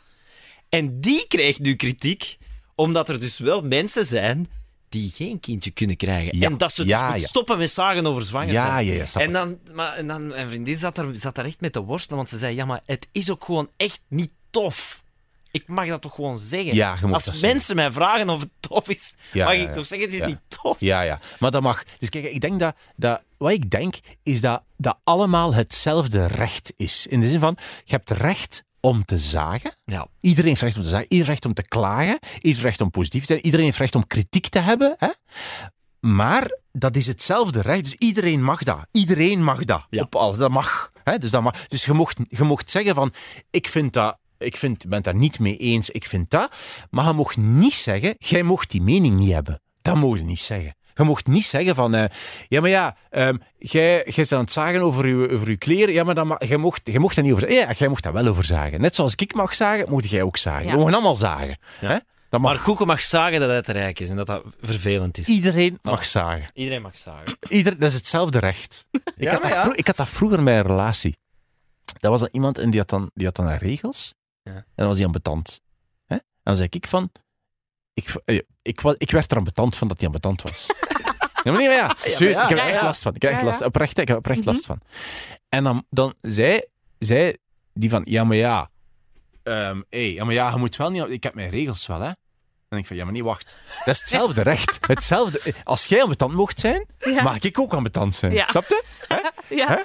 En 0.69 1.01
die 1.01 1.25
krijgt 1.29 1.59
nu 1.59 1.75
kritiek, 1.75 2.37
omdat 2.75 3.09
er 3.09 3.21
dus 3.21 3.39
wel 3.39 3.63
mensen 3.63 4.07
zijn 4.07 4.51
die 4.93 5.11
geen 5.11 5.41
kindje 5.41 5.71
kunnen 5.71 5.97
krijgen. 5.97 6.39
Ja. 6.39 6.47
En 6.47 6.57
dat 6.59 6.73
ze 6.73 6.83
dus 6.83 6.91
Ja, 6.91 7.11
moet 7.11 7.21
ja. 7.21 7.27
stoppen 7.27 7.59
met 7.59 7.71
zagen 7.71 8.07
over 8.07 8.23
zwangerschap. 8.23 8.67
Ja, 8.67 8.79
ja, 8.79 9.05
En 9.15 9.33
dan, 9.33 9.59
maar, 9.73 9.95
en 9.95 10.07
dan, 10.07 10.27
mijn 10.27 10.49
vriendin 10.49 10.79
zat, 10.79 10.99
er, 10.99 11.09
zat 11.13 11.35
daar 11.35 11.45
echt 11.45 11.61
met 11.61 11.73
te 11.73 11.81
worstelen, 11.81 12.17
want 12.17 12.29
ze 12.31 12.37
zei, 12.39 12.55
ja, 12.55 12.65
maar 12.65 12.81
het 12.87 13.09
is 13.13 13.31
ook 13.31 13.45
gewoon 13.45 13.71
echt 13.77 14.01
niet 14.09 14.31
tof. 14.51 15.03
Ik 15.51 15.69
mag 15.69 15.87
dat 15.89 16.03
toch 16.03 16.15
gewoon 16.15 16.39
zeggen? 16.39 16.75
Ja, 16.75 16.91
Als 17.11 17.27
mensen 17.27 17.41
zeggen. 17.41 17.77
mij 17.77 17.91
vragen 17.91 18.31
of 18.31 18.41
het 18.41 18.51
tof 18.61 18.89
is, 18.89 19.17
Ja, 19.33 19.45
mag 19.45 19.55
ik 19.55 19.61
ja. 19.61 19.73
toch 19.73 19.87
zeggen, 19.87 20.11
het 20.11 20.21
is 20.23 20.27
niet 20.27 20.39
tof. 20.63 20.77
Ja, 20.81 21.01
ja. 21.03 21.21
Maar 21.39 21.51
dat 21.51 21.63
mag. 21.63 21.83
Dus 21.99 22.09
kijk, 22.09 22.25
ik 22.25 22.41
denk 22.41 22.61
dat, 22.61 22.75
dat... 22.97 23.23
Wat 23.39 23.51
ik 23.51 23.71
denk, 23.71 23.95
is 24.23 24.41
dat 24.41 24.63
dat 24.77 24.99
allemaal 25.05 25.55
hetzelfde 25.55 26.27
recht 26.27 26.73
is. 26.77 27.07
In 27.07 27.21
de 27.21 27.29
zin 27.29 27.41
van, 27.41 27.57
je 27.85 27.95
hebt 27.95 28.11
recht 28.11 28.65
om 28.83 29.05
te 29.05 29.19
zagen. 29.19 29.77
Ja. 29.85 30.07
Iedereen 30.21 30.49
heeft 30.49 30.63
recht 30.63 30.77
om 30.77 30.83
te 30.83 30.89
zagen. 30.89 31.07
Iedereen 31.09 31.27
heeft 31.27 31.43
recht 31.43 31.45
om 31.45 31.55
te 31.55 31.69
klagen. 31.69 32.19
Iedereen 32.23 32.41
heeft 32.43 32.63
recht 32.63 32.81
om 32.81 32.91
positief 32.91 33.21
te 33.21 33.27
zijn. 33.27 33.45
Iedereen 33.45 33.67
heeft 33.67 33.79
recht 33.79 33.95
om 33.95 34.07
kritiek 34.07 34.49
te 34.49 34.59
hebben. 34.59 34.95
Hè? 34.99 35.09
Maar 36.01 36.59
dat 36.73 36.97
is 36.97 37.07
hetzelfde 37.07 37.61
recht. 37.61 37.85
Dus 37.85 37.95
iedereen 37.95 38.45
mag 38.45 38.63
dat. 38.63 38.87
Iedereen 38.91 39.45
mag 39.45 39.65
dat. 39.65 39.87
Ja. 39.91 40.03
Op 40.03 40.15
alles. 40.15 40.37
Dat 40.37 40.51
mag. 40.51 40.93
Hè? 41.05 41.19
Dus, 41.19 41.31
dat 41.31 41.43
mag. 41.43 41.67
dus 41.67 41.85
je, 41.85 41.93
mocht, 41.93 42.19
je 42.29 42.45
mocht 42.45 42.71
zeggen 42.71 42.95
van, 42.95 43.13
ik 43.51 43.69
vind 43.69 43.93
dat... 43.93 44.21
Ik 44.39 44.57
vind, 44.57 44.87
ben 44.87 44.95
het 44.95 45.05
daar 45.05 45.15
niet 45.15 45.39
mee 45.39 45.57
eens, 45.57 45.91
ik 45.91 46.07
vind 46.07 46.31
dat. 46.31 46.55
Maar 46.91 47.07
je 47.07 47.13
mocht 47.13 47.37
niet 47.37 47.75
zeggen, 47.75 48.15
jij 48.19 48.43
mocht 48.43 48.71
die 48.71 48.83
mening 48.83 49.19
niet 49.19 49.33
hebben. 49.33 49.63
Dat 49.83 49.97
mocht 49.97 50.19
je 50.19 50.25
niet 50.25 50.41
zeggen. 50.41 50.77
Je 51.03 51.09
mocht 51.09 51.27
niet 51.27 51.45
zeggen 51.45 51.75
van, 51.75 51.95
eh, 51.95 52.05
ja, 52.49 52.61
maar 52.61 52.71
ja, 52.71 52.97
ehm, 53.11 53.37
jij, 53.59 53.95
jij 54.05 54.13
bent 54.15 54.33
aan 54.33 54.41
het 54.41 54.53
zagen 54.53 54.81
over 54.81 55.09
je, 55.09 55.31
over 55.31 55.49
uw 55.49 55.57
kleren, 55.59 55.95
ja, 55.95 56.05
maar 56.05 56.15
dan, 56.15 56.37
jij, 56.39 56.57
mocht, 56.57 56.81
jij 56.85 56.99
mocht 56.99 57.15
daar 57.15 57.25
niet 57.25 57.33
over 57.35 57.49
zeggen. 57.49 57.69
Ja, 57.69 57.75
jij 57.79 57.89
mocht 57.89 58.03
daar 58.03 58.13
wel 58.13 58.27
over 58.27 58.45
zagen. 58.45 58.81
Net 58.81 58.95
zoals 58.95 59.15
ik 59.15 59.35
mag 59.35 59.55
zagen, 59.55 59.91
moet 59.91 60.11
jij 60.11 60.23
ook 60.23 60.37
zagen. 60.37 60.65
Ja. 60.65 60.71
We 60.71 60.77
mogen 60.79 60.93
allemaal 60.93 61.17
zagen. 61.17 61.59
Ja. 61.81 61.89
Hè? 61.89 61.99
Dat 62.29 62.41
mag, 62.41 62.53
Maar 62.55 62.63
Koeken 62.63 62.87
mag 62.87 63.03
zagen 63.03 63.41
dat 63.41 63.51
het 63.51 63.69
rijk 63.69 64.01
is 64.01 64.09
en 64.09 64.17
dat 64.17 64.27
dat 64.27 64.43
vervelend 64.61 65.19
is. 65.19 65.27
iedereen 65.27 65.79
mag 65.83 65.99
Oh. 65.99 66.05
zagen. 66.05 66.51
Iedereen 66.55 66.83
mag 66.83 66.99
zagen. 66.99 67.37
Ieder, 67.49 67.79
dat 67.79 67.89
is 67.89 67.95
hetzelfde 67.95 68.39
recht. 68.39 68.87
ik, 69.17 69.29
had 69.29 69.43
dat 69.43 69.79
ik 69.79 69.87
had 69.87 69.97
dat 69.97 70.09
vroeger 70.09 70.45
bij 70.45 70.57
een 70.59 70.67
relatie. 70.67 71.17
Dat 72.01 72.11
was 72.11 72.21
dan 72.21 72.29
iemand 72.33 72.59
en 72.59 72.71
die 72.71 72.79
had 72.81 72.89
dan, 72.89 73.11
die 73.15 73.27
had 73.27 73.37
dan 73.37 73.49
regels. 73.49 74.15
Ja. 74.43 74.53
En 74.55 74.65
dan 74.75 74.87
was 74.87 74.97
hij 74.97 75.07
ambetant. 75.07 75.61
Hè? 76.07 76.15
En 76.15 76.23
dan 76.43 76.57
zei 76.57 76.69
ik 76.71 76.87
van... 76.87 77.11
Ik, 77.95 78.15
eh, 78.25 78.39
ik, 78.63 78.81
ik 78.97 79.11
werd 79.11 79.31
er 79.31 79.37
ambetant 79.37 79.77
van 79.77 79.89
dat 79.89 79.97
hij 79.97 80.07
ambetant 80.07 80.43
was. 80.43 80.67
ja, 81.45 81.51
maar 81.53 81.61
nee, 81.61 81.67
maar 81.69 81.77
ja. 81.77 81.95
Serieus, 81.99 82.37
ik 82.37 82.49
heb 82.49 82.59
er 82.59 82.67
echt 82.67 82.83
last 82.83 83.03
van. 83.03 83.15
Ik 83.15 83.23
heb 83.23 83.31
echt 83.33 83.43
last, 83.43 83.63
oprecht, 83.63 83.99
ik 83.99 84.09
heb 84.09 84.09
er 84.09 84.17
oprecht 84.17 84.39
Mhm. 84.41 84.49
last 84.49 84.67
van. 84.67 84.81
En 85.49 85.65
dan, 85.65 85.85
dan 85.91 86.15
zei, 86.21 86.61
zei 86.99 87.37
die 87.73 87.91
van... 87.91 88.03
Ja, 88.05 88.25
maar 88.25 88.37
ja... 88.37 88.71
ehm, 89.43 89.81
hey, 89.89 90.13
ja, 90.13 90.25
maar 90.25 90.35
ja, 90.35 90.51
je 90.51 90.57
moet 90.57 90.77
wel 90.77 90.91
niet... 90.91 91.05
Ik 91.09 91.23
heb 91.23 91.35
mijn 91.35 91.51
regels 91.51 91.87
wel, 91.87 92.01
hè. 92.01 92.11
En 92.73 92.79
ik 92.79 92.87
van, 92.87 92.97
ja, 92.97 93.05
maar 93.05 93.13
nee, 93.13 93.25
wacht. 93.25 93.57
Dat 93.85 93.95
is 93.95 94.01
hetzelfde 94.01 94.43
recht. 94.43 94.79
Hetzelfde. 94.87 95.41
Als 95.65 95.85
jij 95.87 96.03
ambetant 96.03 96.33
mocht 96.33 96.61
zijn, 96.61 96.87
Ja. 96.99 97.23
mag 97.23 97.39
ik 97.39 97.59
ook 97.59 97.73
ambetant 97.75 98.15
zijn. 98.15 98.33
Ja. 98.33 98.47
Snap 98.51 98.69
je? 98.69 98.83
Ja. 99.49 99.67
Hè? 99.69 99.77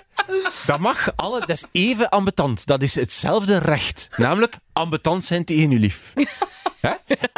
Dat 0.66 0.80
mag 0.80 1.10
alle, 1.16 1.40
dat 1.40 1.50
is 1.50 1.64
even 1.72 2.10
ambetant. 2.10 2.66
Dat 2.66 2.82
is 2.82 2.96
hetzelfde 2.96 3.58
recht. 3.60 4.10
Namelijk 4.18 4.56
ambetant 4.74 5.26
zijn 5.26 5.46
tegen 5.46 5.70
je 5.72 5.80
lief. 5.80 6.14
Hè? 6.82 6.92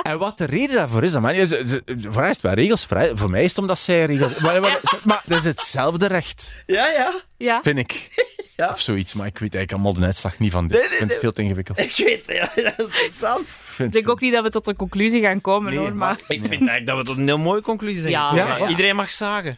En 0.04 0.20
wat 0.20 0.38
de 0.38 0.46
reden 0.46 0.76
daarvoor 0.76 1.04
is, 1.04 1.12
dat 1.12 1.32
is, 1.32 1.52
is- 1.52 1.80
voor 1.86 2.12
mij 2.22 2.30
is 2.30 2.36
het 2.36 2.42
wel 2.42 2.54
regels, 2.54 2.86
voor 3.14 3.30
mij 3.30 3.44
is 3.44 3.50
het 3.50 3.58
omdat 3.58 3.80
zij 3.80 4.06
regels... 4.06 4.40
Maar, 4.40 4.62
maar, 4.62 4.80
maar 5.04 5.22
dat 5.26 5.38
is 5.38 5.44
hetzelfde 5.44 6.08
recht, 6.08 6.64
Ja, 6.66 6.88
ja. 6.88 7.22
Ja. 7.38 7.60
vind 7.64 7.78
ik. 7.78 8.10
Ja. 8.60 8.70
Of 8.70 8.80
zoiets, 8.82 9.14
maar 9.14 9.26
ik 9.28 9.38
weet 9.38 9.56
eigenlijk 9.56 9.72
allemaal 9.74 10.02
de 10.02 10.06
uitslag 10.08 10.40
niet 10.40 10.52
van 10.52 10.68
dit. 10.68 10.72
Nee, 10.78 10.84
ik 10.84 10.90
nee, 10.90 10.98
vind 11.00 11.12
het 11.12 11.20
veel 11.20 11.32
te 11.32 11.42
ingewikkeld. 11.42 11.78
Ik 11.90 11.94
weet 12.06 12.28
het, 12.28 12.36
ja, 12.56 12.62
dat 12.78 12.88
is 12.88 12.94
interessant. 12.94 13.48
Ik 13.78 13.92
denk 13.92 14.10
ook 14.10 14.20
niet 14.22 14.34
dat 14.34 14.44
we 14.44 14.50
tot 14.50 14.68
een 14.68 14.76
conclusie 14.76 15.22
gaan 15.22 15.42
komen, 15.42 15.70
Nee, 15.72 15.80
hoor. 15.80 15.96
maar- 15.96 15.98
Maar, 16.10 16.18
Ik 16.28 16.40
vind 16.40 16.50
eigenlijk 16.52 16.86
dat 16.86 16.98
we 16.98 17.04
tot 17.04 17.18
een 17.18 17.28
heel 17.28 17.38
mooie 17.38 17.62
conclusie 17.62 18.00
zijn. 18.02 18.14
Ja. 18.14 18.30
gekomen. 18.30 18.48
Ja, 18.48 18.58
ja. 18.58 18.70
Iedereen 18.70 18.96
mag 18.96 19.12
zagen. 19.12 19.58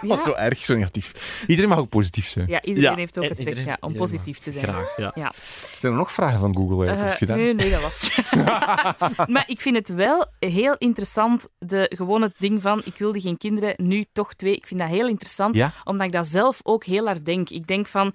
Wat 0.00 0.24
zo 0.24 0.32
erg, 0.32 0.58
zo 0.64 0.74
negatief. 0.74 1.42
Iedereen 1.46 1.70
mag 1.70 1.78
ook 1.78 1.88
positief 1.88 2.28
zijn. 2.28 2.48
ja, 2.48 2.62
iedereen 2.62 2.90
Ja. 2.90 2.96
heeft 2.96 3.18
ook 3.18 3.24
het 3.24 3.32
recht 3.36 3.48
iedereen- 3.48 3.68
ja, 3.68 3.76
om 3.80 3.94
positief 3.94 4.38
te 4.38 4.52
zijn. 4.52 4.64
Graag, 4.64 4.96
ja. 4.96 5.12
Ja. 5.14 5.32
Zijn 5.78 5.92
er 5.92 5.98
nog 5.98 6.12
vragen 6.12 6.38
van 6.40 6.56
Google? 6.56 6.86
Eh, 6.86 7.18
daar? 7.26 7.36
nee, 7.36 7.54
nee, 7.54 7.70
dat 7.70 7.82
was. 7.82 8.20
maar 9.34 9.44
ik 9.46 9.60
vind 9.60 9.76
het 9.76 9.88
wel 9.88 10.26
heel 10.38 10.74
interessant, 10.78 11.48
de 11.58 11.92
gewone 11.96 12.32
ding 12.38 12.62
van 12.62 12.82
ik 12.84 12.98
wilde 12.98 13.20
geen 13.20 13.36
kinderen, 13.38 13.74
nu 13.76 14.04
toch 14.12 14.34
twee. 14.34 14.54
Ik 14.56 14.66
vind 14.66 14.80
dat 14.80 14.88
heel 14.88 15.08
interessant, 15.08 15.54
Ja? 15.54 15.72
omdat 15.84 16.06
ik 16.06 16.12
dat 16.12 16.26
zelf 16.26 16.60
ook 16.62 16.84
heel 16.84 17.06
hard 17.06 17.24
denk. 17.24 17.50
Ik 17.50 17.66
denk 17.66 17.86
van, 17.86 18.06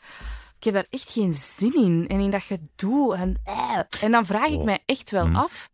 ik 0.58 0.64
heb 0.64 0.74
daar 0.74 0.86
echt 0.90 1.12
geen 1.12 1.34
zin 1.34 1.74
in. 1.76 2.06
En 2.08 2.20
in 2.20 2.30
dat 2.30 2.44
gedoe. 2.44 3.16
En, 3.16 3.36
eh. 3.44 3.80
en 4.04 4.12
dan 4.12 4.26
vraag 4.26 4.48
ik 4.48 4.60
Oh. 4.60 4.64
mij 4.66 4.80
echt 4.86 5.12
wel 5.12 5.26
Hm. 5.26 5.36
af, 5.36 5.70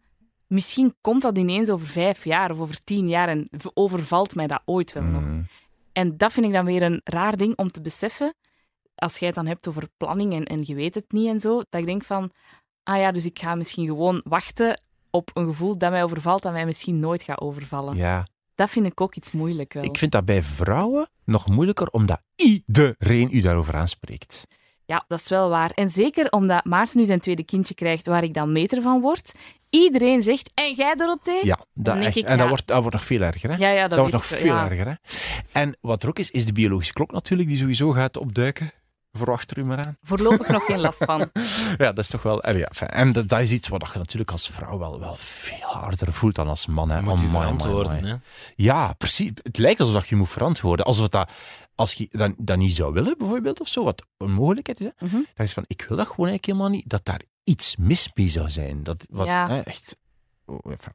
misschien 0.51 0.95
komt 1.01 1.21
dat 1.21 1.37
ineens 1.37 1.69
over 1.69 1.87
vijf 1.87 2.23
jaar 2.23 2.51
of 2.51 2.59
over 2.59 2.83
tien 2.83 3.07
jaar 3.07 3.27
en 3.27 3.49
overvalt 3.73 4.35
mij 4.35 4.47
dat 4.47 4.61
ooit 4.65 4.93
wel 4.93 5.03
nog. 5.03 5.21
Mm. 5.21 5.45
En 5.93 6.17
dat 6.17 6.31
vind 6.31 6.45
ik 6.45 6.51
dan 6.51 6.65
weer 6.65 6.81
een 6.81 7.01
raar 7.03 7.37
ding 7.37 7.57
om 7.57 7.67
te 7.67 7.81
beseffen. 7.81 8.33
Als 8.95 9.17
jij 9.17 9.27
het 9.27 9.37
dan 9.37 9.47
hebt 9.47 9.67
over 9.67 9.89
planning 9.97 10.33
en, 10.33 10.45
en 10.45 10.61
je 10.65 10.75
weet 10.75 10.95
het 10.95 11.11
niet 11.11 11.27
en 11.27 11.39
zo. 11.39 11.61
Dat 11.69 11.81
ik 11.81 11.85
denk 11.85 12.03
van, 12.03 12.31
ah 12.83 12.97
ja, 12.97 13.11
dus 13.11 13.25
ik 13.25 13.39
ga 13.39 13.55
misschien 13.55 13.85
gewoon 13.85 14.21
wachten 14.27 14.83
op 15.09 15.29
een 15.33 15.45
gevoel 15.45 15.77
dat 15.77 15.91
mij 15.91 16.03
overvalt, 16.03 16.41
dat 16.41 16.51
mij 16.51 16.65
misschien 16.65 16.99
nooit 16.99 17.23
gaat 17.23 17.41
overvallen. 17.41 17.95
Ja. 17.95 18.27
Dat 18.55 18.69
vind 18.69 18.85
ik 18.85 19.01
ook 19.01 19.15
iets 19.15 19.31
moeilijk 19.31 19.73
wel. 19.73 19.83
Ik 19.83 19.97
vind 19.97 20.11
dat 20.11 20.25
bij 20.25 20.43
vrouwen 20.43 21.09
nog 21.25 21.47
moeilijker, 21.47 21.87
omdat 21.87 22.21
iedereen 22.35 23.29
u 23.31 23.41
daarover 23.41 23.75
aanspreekt. 23.75 24.45
Ja, 24.91 25.03
dat 25.07 25.19
is 25.19 25.29
wel 25.29 25.49
waar. 25.49 25.71
En 25.71 25.89
zeker 25.89 26.29
omdat 26.29 26.65
Maarten 26.65 26.99
nu 26.99 27.05
zijn 27.05 27.19
tweede 27.19 27.43
kindje 27.43 27.73
krijgt, 27.73 28.07
waar 28.07 28.23
ik 28.23 28.33
dan 28.33 28.51
meter 28.51 28.81
van 28.81 29.01
word. 29.01 29.31
Iedereen 29.69 30.21
zegt, 30.21 30.51
en 30.53 30.73
jij 30.73 30.95
Dorothee? 30.95 31.45
Ja, 31.45 31.59
dat 31.73 31.97
echt. 31.97 32.15
ik, 32.15 32.25
en 32.25 32.37
dat 32.37 32.47
wordt, 32.47 32.67
dat 32.67 32.79
wordt 32.79 32.95
nog 32.95 33.05
veel 33.05 33.21
erger. 33.21 33.49
Hè? 33.49 33.55
ja, 33.55 33.69
ja, 33.69 33.81
dat, 33.81 33.89
dat 33.89 33.99
wordt 33.99 34.13
nog 34.13 34.25
veel 34.25 34.55
ja. 34.55 34.69
erger. 34.69 34.87
Hè? 34.87 34.93
En 35.51 35.77
wat 35.81 36.03
er 36.03 36.09
ook 36.09 36.19
is, 36.19 36.31
is 36.31 36.45
de 36.45 36.53
biologische 36.53 36.93
klok 36.93 37.11
natuurlijk, 37.11 37.49
die 37.49 37.57
sowieso 37.57 37.91
gaat 37.91 38.17
opduiken. 38.17 38.71
Voor 39.11 39.31
achter 39.31 39.57
u 39.57 39.65
maar 39.65 39.85
aan. 39.85 39.97
Voorlopig 40.01 40.47
nog 40.47 40.65
geen 40.65 40.79
last 40.79 41.03
van. 41.03 41.19
Ja, 41.77 41.91
dat 41.91 41.97
is 41.97 42.07
toch 42.09 42.21
wel... 42.23 42.43
eh, 42.43 42.59
Ja, 42.59 42.67
en 42.89 43.11
dat, 43.11 43.27
dat 43.29 43.41
is 43.41 43.51
iets 43.51 43.67
wat 43.67 43.89
je 43.93 43.97
natuurlijk 43.97 44.31
als 44.31 44.47
vrouw 44.47 44.77
wel, 44.77 44.99
wel 44.99 45.15
veel 45.15 45.57
harder 45.67 46.13
voelt 46.13 46.35
dan 46.35 46.47
als 46.47 46.65
man. 46.65 46.89
Hè? 46.89 46.95
Je 46.95 47.01
moet 47.01 47.11
Amai, 47.11 47.27
amai, 47.27 47.41
verantwoorden. 47.43 47.91
amai. 47.97 48.11
Hè? 48.11 48.17
Ja, 48.55 48.93
precies. 48.93 49.31
Het 49.43 49.57
lijkt 49.57 49.79
alsof 49.79 50.07
je 50.07 50.15
moet 50.15 50.29
verantwoorden. 50.29 50.85
Alsof 50.85 51.07
dat, 51.09 51.31
als 51.75 51.93
je 51.93 52.07
dat, 52.11 52.33
dat 52.37 52.57
niet 52.57 52.75
zou 52.75 52.93
willen, 52.93 53.15
bijvoorbeeld, 53.17 53.59
of 53.61 53.67
zo, 53.67 53.83
wat 53.83 54.05
een 54.17 54.33
mogelijkheid 54.33 54.79
is, 54.79 54.85
hè? 54.95 55.05
Mhm. 55.05 55.15
dan 55.35 55.45
is 55.45 55.53
van, 55.53 55.63
ik 55.67 55.85
wil 55.87 55.97
dat 55.97 56.07
gewoon 56.07 56.29
eigenlijk 56.29 56.45
helemaal 56.45 56.69
niet, 56.69 56.89
dat 56.89 57.05
daar 57.05 57.21
iets 57.43 57.75
mis 57.75 58.09
mee 58.13 58.27
zou 58.29 58.49
zijn. 58.49 58.83
Dat, 58.83 59.05
wat, 59.09 59.25
Ja. 59.27 59.47
hè, 59.49 59.59
echt, 59.59 59.97
oh, 60.45 60.71
enfin, 60.71 60.93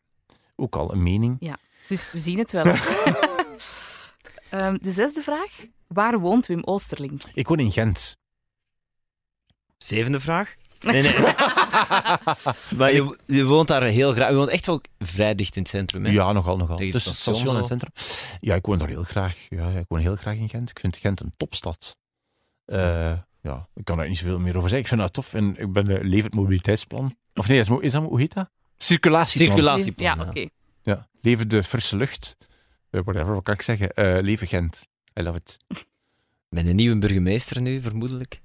ook 0.57 0.77
al 0.77 0.93
een 0.93 1.03
mening. 1.03 1.55
Dus 1.89 2.12
we 2.12 2.19
zien 2.19 2.39
het 2.39 2.53
wel. 2.53 2.64
Ehm, 4.51 4.77
de 4.81 4.93
zesde 4.93 5.23
vraag. 5.23 5.51
Waar 5.89 6.18
woont 6.18 6.47
Wim 6.47 6.62
Oosterling? 6.64 7.22
Ik 7.34 7.49
woon 7.49 7.59
in 7.59 7.72
Gent. 7.72 8.16
Zevende 9.78 10.20
vraag? 10.20 10.55
Nee, 10.80 11.03
nee. 11.03 11.12
maar 12.78 12.93
je, 12.93 13.18
je 13.26 13.45
woont 13.45 13.68
daar 13.68 13.82
heel 13.82 14.12
graag. 14.12 14.30
Je 14.30 14.37
woont 14.37 14.49
echt 14.49 14.66
wel 14.66 14.80
vrij 14.99 15.34
dicht 15.34 15.57
in 15.57 15.62
het 15.62 15.70
centrum. 15.70 16.05
Hè? 16.05 16.11
Ja, 16.11 16.32
nogal, 16.32 16.57
nogal. 16.57 16.76
Dus 16.76 17.05
het 17.05 17.16
station 17.16 17.55
in 17.55 17.61
het 17.61 17.66
centrum. 17.66 17.91
Ja, 18.41 18.55
ik 18.55 18.66
woon 18.66 18.78
daar 18.78 18.89
heel 18.89 19.03
graag. 19.03 19.47
Ja, 19.49 19.68
ik 19.68 19.84
woon 19.89 20.01
heel 20.01 20.16
graag 20.16 20.34
in 20.34 20.49
Gent. 20.49 20.70
Ik 20.70 20.78
vind 20.78 20.97
Gent 20.97 21.20
een 21.20 21.32
topstad. 21.37 21.97
Eh, 22.64 23.12
ja, 23.41 23.68
ik 23.74 23.84
kan 23.84 23.97
daar 23.97 24.09
niet 24.09 24.18
zoveel 24.18 24.39
meer 24.39 24.57
over 24.57 24.68
zeggen. 24.68 24.78
Ik 24.78 24.89
vind 24.89 25.01
dat 25.01 25.12
tof 25.12 25.34
en 25.34 25.57
ik 25.57 25.72
ben 25.72 26.05
levend 26.09 26.34
mobiliteitsplan. 26.34 27.16
Of 27.34 27.49
nee, 27.49 27.61
is, 27.61 27.68
is 27.68 27.93
dat, 27.93 28.03
hoe 28.03 28.20
heet 28.20 28.34
dat? 28.34 28.51
Circulatieplan. 28.76 29.57
Circulatieplan. 29.57 30.18
Ja, 30.18 30.26
oké. 30.28 30.49
Ja. 30.82 31.09
Leven 31.20 31.49
de 31.49 31.62
frisse 31.62 31.97
lucht. 31.97 32.37
Eh, 32.91 33.01
whatever, 33.05 33.34
wat 33.34 33.43
kan 33.43 33.55
ik 33.55 33.62
zeggen? 33.62 33.91
Eh, 33.91 34.22
leven 34.22 34.47
Gent. 34.47 34.87
I 35.21 35.23
love 35.23 35.37
it. 35.37 35.59
Met 36.49 36.67
een 36.67 36.77
nieuwe 36.77 36.99
burgemeester 36.99 37.61
nu, 37.61 37.81
vermoedelijk. 37.81 38.41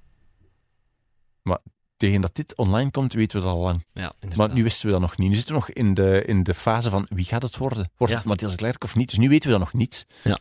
Tegen 1.96 2.20
dat 2.20 2.34
dit 2.34 2.56
online 2.56 2.90
komt, 2.90 3.12
weten 3.12 3.38
we 3.38 3.44
dat 3.44 3.54
al 3.54 3.60
lang. 3.60 3.84
Ja, 3.92 4.12
Maar 4.36 4.52
nu 4.54 4.62
wisten 4.62 4.86
we 4.86 4.92
dat 4.92 5.00
nog 5.00 5.16
niet. 5.16 5.28
Nu 5.28 5.34
zitten 5.34 5.54
we 5.54 5.60
nog 5.60 5.70
in 5.70 5.94
de, 5.94 6.24
in 6.26 6.42
de 6.42 6.54
fase 6.54 6.90
van 6.90 7.06
wie 7.14 7.24
gaat 7.24 7.42
het 7.42 7.56
worden? 7.56 7.90
Wordt 7.96 8.12
Ja. 8.12 8.18
het 8.18 8.28
Matthias 8.28 8.54
Klerk 8.56 8.84
of 8.84 8.94
niet? 8.94 9.08
Dus 9.08 9.18
nu 9.18 9.28
weten 9.28 9.50
we 9.50 9.58
dat 9.58 9.64
nog 9.64 9.72
niet. 9.72 10.06
Ja. 10.24 10.38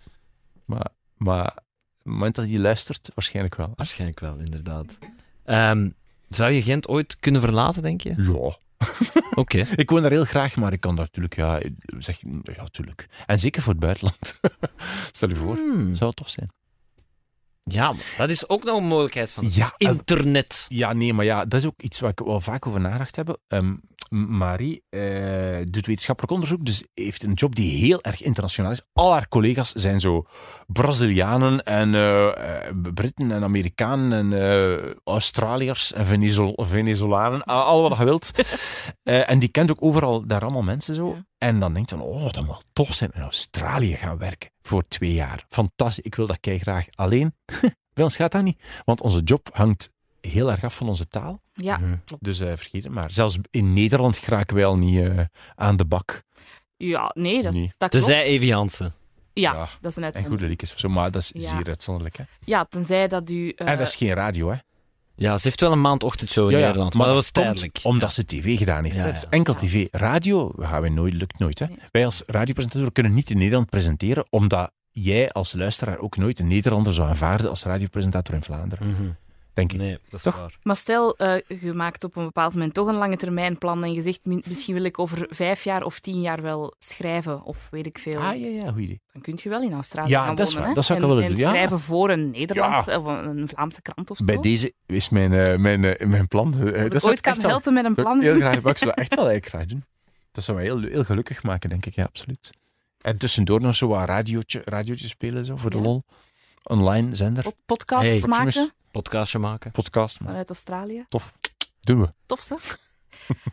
Maar, 0.65 0.87
maar 1.17 1.47
op 1.47 1.55
het 2.03 2.13
moment 2.13 2.35
dat 2.35 2.49
je 2.49 2.59
luistert, 2.59 3.11
waarschijnlijk 3.15 3.55
wel. 3.55 3.73
Waarschijnlijk 3.75 4.19
wel, 4.19 4.37
inderdaad. 4.37 4.97
Ehm, 5.43 5.89
zou 6.29 6.51
je 6.51 6.61
Gent 6.61 6.87
ooit 6.87 7.17
kunnen 7.19 7.41
verlaten, 7.41 7.81
denk 7.81 8.01
je? 8.01 8.13
Ja. 8.17 8.57
Oké. 9.35 9.65
Ik 9.75 9.89
woon 9.89 10.01
daar 10.01 10.11
heel 10.11 10.25
graag, 10.25 10.55
maar 10.55 10.73
ik 10.73 10.79
kan 10.81 10.95
daar 10.95 11.05
natuurlijk, 11.05 11.35
ja, 11.35 11.59
zeg, 11.99 12.21
ja, 12.43 12.61
natuurlijk. 12.61 13.07
En 13.25 13.39
zeker 13.39 13.61
voor 13.61 13.71
het 13.71 13.81
buitenland. 13.81 14.39
Stel 15.11 15.29
je 15.29 15.35
voor, 15.35 15.55
Hmm. 15.55 15.95
zou 15.95 16.09
het 16.09 16.15
tof 16.19 16.29
zijn. 16.29 16.49
Ja, 17.63 17.85
maar 17.91 18.03
dat 18.17 18.29
is 18.29 18.49
ook 18.49 18.63
nog 18.63 18.77
een 18.77 18.83
mogelijkheid 18.87 19.31
van 19.31 19.47
Ja, 19.51 19.73
en- 19.77 19.87
internet. 19.89 20.65
Ja, 20.69 20.93
nee, 20.93 21.13
maar 21.13 21.25
ja, 21.25 21.45
dat 21.45 21.59
is 21.59 21.65
ook 21.67 21.81
iets 21.81 21.99
waar 21.99 22.09
ik 22.11 22.19
wel 22.19 22.41
vaak 22.41 22.67
over 22.67 22.79
nagedacht 22.79 23.15
heb. 23.15 23.37
Ehm, 23.47 23.73
Marie 24.09 24.83
eh, 24.89 25.57
doet 25.69 25.85
wetenschappelijk 25.85 26.33
onderzoek, 26.33 26.65
dus 26.65 26.85
heeft 26.93 27.23
een 27.23 27.33
job 27.33 27.55
die 27.55 27.77
heel 27.85 28.01
erg 28.01 28.21
internationaal 28.21 28.71
is. 28.71 28.81
Al 28.93 29.11
haar 29.11 29.27
collega's 29.27 29.71
zijn 29.71 29.99
zo 29.99 30.25
Brazilianen 30.67 31.63
en 31.63 31.95
eh, 31.95 32.27
eh, 32.67 32.75
Britten 32.93 33.31
en 33.31 33.43
Amerikanen 33.43 34.31
en 34.33 34.41
eh, 34.73 34.91
Australiërs 35.03 35.93
en 35.93 36.05
Venezo- 36.05 36.53
Venezolanen, 36.55 37.43
al 37.43 37.81
wat 37.89 37.97
je 37.97 38.03
wilt. 38.03 38.31
Eh, 39.03 39.29
en 39.29 39.39
die 39.39 39.49
kent 39.49 39.71
ook 39.71 39.81
overal 39.83 40.27
daar 40.27 40.41
allemaal 40.41 40.61
mensen 40.61 40.95
zo. 40.95 41.07
Ja. 41.07 41.25
En 41.41 41.59
dan 41.59 41.73
denkt 41.73 41.89
dan, 41.89 42.01
oh, 42.01 42.31
dat 42.31 42.45
moet 42.45 42.65
tof 42.73 42.93
zijn 42.93 43.11
in 43.13 43.21
Australië 43.21 43.95
gaan 43.95 44.17
werken 44.17 44.49
voor 44.61 44.87
twee 44.87 45.13
jaar. 45.13 45.43
Fantastisch, 45.49 46.03
ik 46.05 46.15
wil 46.15 46.27
dat 46.27 46.39
kei 46.39 46.59
graag. 46.59 46.85
Alleen, 46.95 47.35
bij 47.93 48.03
ons 48.03 48.15
gaat 48.15 48.31
dat 48.31 48.43
niet, 48.43 48.61
want 48.85 49.01
onze 49.01 49.19
job 49.21 49.49
hangt 49.53 49.89
heel 50.21 50.51
erg 50.51 50.63
af 50.63 50.75
van 50.75 50.87
onze 50.87 51.07
taal. 51.07 51.41
Ja, 51.53 51.77
Mhm. 51.77 51.95
Dus 52.19 52.39
eh, 52.39 52.47
vergeet 52.55 52.83
het 52.83 52.93
maar. 52.93 53.11
Zelfs 53.11 53.37
in 53.51 53.73
Nederland 53.73 54.17
geraken 54.17 54.55
wij 54.55 54.65
al 54.65 54.77
niet 54.77 55.07
eh, 55.07 55.19
aan 55.55 55.77
de 55.77 55.85
bak. 55.85 56.23
ja 56.77 57.11
nee, 57.13 57.41
dat, 57.41 57.53
Nee. 57.53 57.73
dat 57.77 57.89
klopt. 57.89 58.05
Tenzij 58.05 58.23
Evi 58.23 58.51
Hansen. 58.53 58.93
Ja, 59.33 59.53
Ja, 59.53 59.59
dat 59.59 59.67
is 59.69 59.71
een 59.81 59.81
En 59.81 60.03
uitzondering. 60.03 60.27
goede 60.27 60.45
liedjes 60.47 60.71
of 60.73 60.79
zo, 60.79 60.89
maar 60.89 61.11
dat 61.11 61.21
is 61.21 61.31
Ja. 61.43 61.49
zeer 61.49 61.67
uitzonderlijk. 61.67 62.17
Hè? 62.17 62.23
Ja, 62.45 62.63
tenzij 62.65 63.07
dat 63.07 63.29
u... 63.29 63.49
eh, 63.49 63.67
en 63.67 63.77
dat 63.77 63.87
is 63.87 63.95
geen 63.95 64.13
radio, 64.13 64.49
hè? 64.49 64.57
Ja, 65.21 65.37
ze 65.37 65.43
heeft 65.43 65.61
wel 65.61 65.71
een 65.71 65.81
maand 65.81 66.03
ochtendshow 66.03 66.45
in 66.45 66.51
Ja, 66.51 66.57
ja, 66.57 66.65
Nederland, 66.65 66.93
maar, 66.93 67.05
dat 67.05 67.15
was 67.15 67.31
komt 67.31 67.45
tijdelijk. 67.45 67.79
Omdat 67.83 68.13
ze 68.13 68.25
tv 68.25 68.57
gedaan 68.57 68.83
heeft. 68.83 68.95
Ja, 68.95 69.01
hè. 69.01 69.07
ja. 69.07 69.13
Het 69.13 69.23
is 69.23 69.29
enkel 69.29 69.55
tv. 69.55 69.87
Radio 69.91 70.53
gaan 70.57 70.81
wij 70.81 70.89
nooit, 70.89 71.13
lukt 71.13 71.39
nooit. 71.39 71.59
Hè? 71.59 71.65
Nee. 71.65 71.77
Wij 71.91 72.05
als 72.05 72.23
radiopresentator 72.25 72.91
kunnen 72.91 73.13
niet 73.13 73.29
in 73.29 73.37
Nederland 73.37 73.69
presenteren, 73.69 74.25
omdat 74.29 74.71
jij 74.91 75.31
als 75.31 75.53
luisteraar 75.53 75.97
ook 75.97 76.17
nooit 76.17 76.39
een 76.39 76.47
Nederlander 76.47 76.93
zou 76.93 77.09
aanvaarden 77.09 77.49
als 77.49 77.63
radiopresentator 77.63 78.35
in 78.35 78.43
Vlaanderen. 78.43 78.87
Mhm. 78.87 79.09
Denk 79.53 79.71
ik. 79.71 79.77
Nee, 79.77 79.91
dat 79.91 80.13
is 80.13 80.21
Toch? 80.21 80.37
waar. 80.37 80.57
Maar 80.63 80.75
stel, 80.75 81.15
eh, 81.17 81.33
je 81.61 81.73
maakt 81.73 82.03
op 82.03 82.15
een 82.15 82.23
bepaald 82.25 82.53
moment 82.53 82.73
toch 82.73 82.87
een 82.87 82.95
lange 82.95 83.17
termijn 83.17 83.57
plan 83.57 83.83
en 83.83 83.93
je 83.93 84.01
zegt, 84.01 84.19
"Mi- 84.25 84.41
misschien 84.47 84.73
wil 84.73 84.83
ik 84.83 84.99
over 84.99 85.25
vijf 85.29 85.63
jaar 85.63 85.83
of 85.83 85.99
tien 85.99 86.21
jaar 86.21 86.41
wel 86.41 86.73
schrijven, 86.79 87.43
of 87.43 87.67
weet 87.71 87.85
ik 87.85 87.97
veel. 87.97 88.19
Ah, 88.19 88.39
ja, 88.39 88.47
ja, 88.47 88.71
goed 88.71 88.81
idee. 88.81 89.01
Dan 89.13 89.21
kun 89.21 89.39
je 89.43 89.49
wel 89.49 89.61
in 89.61 89.73
Australië 89.73 90.09
Ja, 90.09 90.25
gaan 90.25 90.35
dat 90.35 90.47
is 90.47 90.53
wonen. 90.53 90.59
waar. 90.59 90.69
hè. 90.69 90.75
Dat 90.75 90.85
zou 90.85 90.99
ik 90.99 91.05
wel 91.05 91.15
willen 91.15 91.29
en 91.29 91.35
doen, 91.35 91.45
ja. 91.45 91.49
schrijven 91.51 91.79
voor 91.79 92.09
een 92.09 92.29
Nederlands 92.31 92.87
of 92.87 93.05
een, 93.05 93.47
Vlaamse 93.47 93.81
krant 93.81 94.09
of 94.11 94.17
zo. 94.17 94.25
Bij 94.25 94.37
deze 94.39 94.73
is 94.85 95.09
mijn, 95.09 95.33
eh, 95.33 95.57
mijn, 95.57 95.83
eh, 95.85 96.07
mijn 96.07 96.27
plan. 96.27 96.51
dat 96.51 96.75
ik 96.75 96.91
zou 96.91 97.03
ooit 97.03 97.21
kan 97.21 97.39
wel- 97.39 97.49
helpen 97.49 97.73
met 97.73 97.85
een 97.85 97.95
plan. 97.95 98.21
Heel 98.21 98.35
graag, 98.35 98.55
ik 98.65 98.77
zou 98.77 98.89
dat 98.89 98.95
echt 98.99 99.15
wel 99.15 99.27
eigenlijk 99.29 99.45
graag 99.45 99.65
doen. 99.65 99.83
Dat 100.31 100.43
zou 100.43 100.57
mij 100.57 100.65
heel, 100.65 100.79
heel 100.81 101.03
gelukkig 101.03 101.43
maken, 101.43 101.69
denk 101.69 101.85
ik. 101.85 101.95
Ja, 101.95 102.03
absoluut. 102.03 102.51
En 103.01 103.17
tussendoor 103.17 103.61
nog 103.61 103.75
zo 103.75 103.87
wat 103.87 104.05
radiootje, 104.07 104.61
radiootje 104.65 105.07
spelen, 105.07 105.45
zo, 105.45 105.55
voor 105.57 105.69
de 105.69 105.77
Ja. 105.77 105.83
lol. 105.83 106.03
Online 106.63 107.15
zender, 107.15 107.43
Pod- 107.43 107.55
Podcasts 107.65 108.07
Hey, 108.09 108.21
maken. 108.27 108.71
Podcastje 108.91 109.39
maken. 109.39 109.71
podcast. 109.71 110.17
Vanuit 110.17 110.49
Australië. 110.49 111.05
tof. 111.09 111.33
Doen 111.81 111.99
we. 112.01 112.13
Tof, 112.25 112.41
zo. 112.41 112.57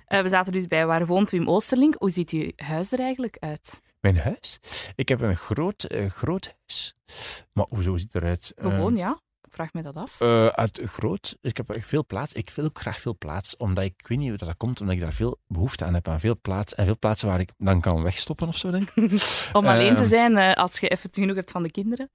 Eh, 0.06 0.20
we 0.22 0.28
zaten 0.28 0.52
dus 0.52 0.66
bij 0.66 0.86
Waar 0.86 1.06
woont 1.06 1.30
Wim 1.30 1.48
Oosterlink. 1.48 1.94
Hoe 1.98 2.10
ziet 2.10 2.30
uw 2.30 2.50
huis 2.56 2.92
er 2.92 2.98
eigenlijk 3.00 3.36
uit? 3.40 3.80
Mijn 4.00 4.18
huis? 4.18 4.60
Ik 4.94 5.08
heb 5.08 5.20
een 5.20 5.36
groot, 5.36 5.82
eh, 5.84 6.10
groot 6.10 6.54
huis. 6.58 6.94
Maar 7.52 7.66
hoezo 7.68 7.96
ziet 7.96 8.12
het 8.12 8.22
eruit? 8.22 8.52
Eh, 8.56 8.64
Gewoon, 8.64 8.96
ja. 8.96 9.20
Ik 9.42 9.52
vraag 9.54 9.72
me 9.72 9.82
dat 9.82 9.96
af. 9.96 10.20
eh, 10.20 10.46
uit 10.46 10.80
groot. 10.84 11.36
Ik 11.40 11.56
heb 11.56 11.76
veel 11.80 12.06
plaats. 12.06 12.32
Ik 12.32 12.50
wil 12.50 12.64
ook 12.64 12.78
graag 12.80 13.00
veel 13.00 13.16
plaats, 13.18 13.56
omdat 13.56 13.84
ik, 13.84 13.94
ik 13.96 14.06
weet 14.08 14.18
niet 14.18 14.28
hoe 14.28 14.38
dat 14.38 14.56
komt, 14.56 14.80
omdat 14.80 14.96
ik 14.96 15.00
daar 15.02 15.12
veel 15.12 15.38
behoefte 15.46 15.84
aan 15.84 15.94
heb. 15.94 16.08
Aan 16.08 16.20
veel 16.20 16.38
plaats. 16.42 16.74
En 16.74 16.84
veel 16.84 16.98
plaatsen 16.98 17.28
waar 17.28 17.40
ik 17.40 17.50
dan 17.58 17.80
kan 17.80 18.02
wegstoppen 18.02 18.48
of 18.48 18.56
zo, 18.56 18.70
denk 18.70 18.90
ik. 18.90 19.12
Om 19.52 19.66
alleen 19.66 19.94
te 19.94 20.00
ehm, 20.00 20.08
zijn 20.10 20.36
eh, 20.36 20.54
als 20.54 20.78
je 20.80 20.88
even 20.88 21.08
genoeg 21.12 21.36
hebt 21.36 21.50
van 21.50 21.62
de 21.62 21.70
kinderen. 21.70 22.10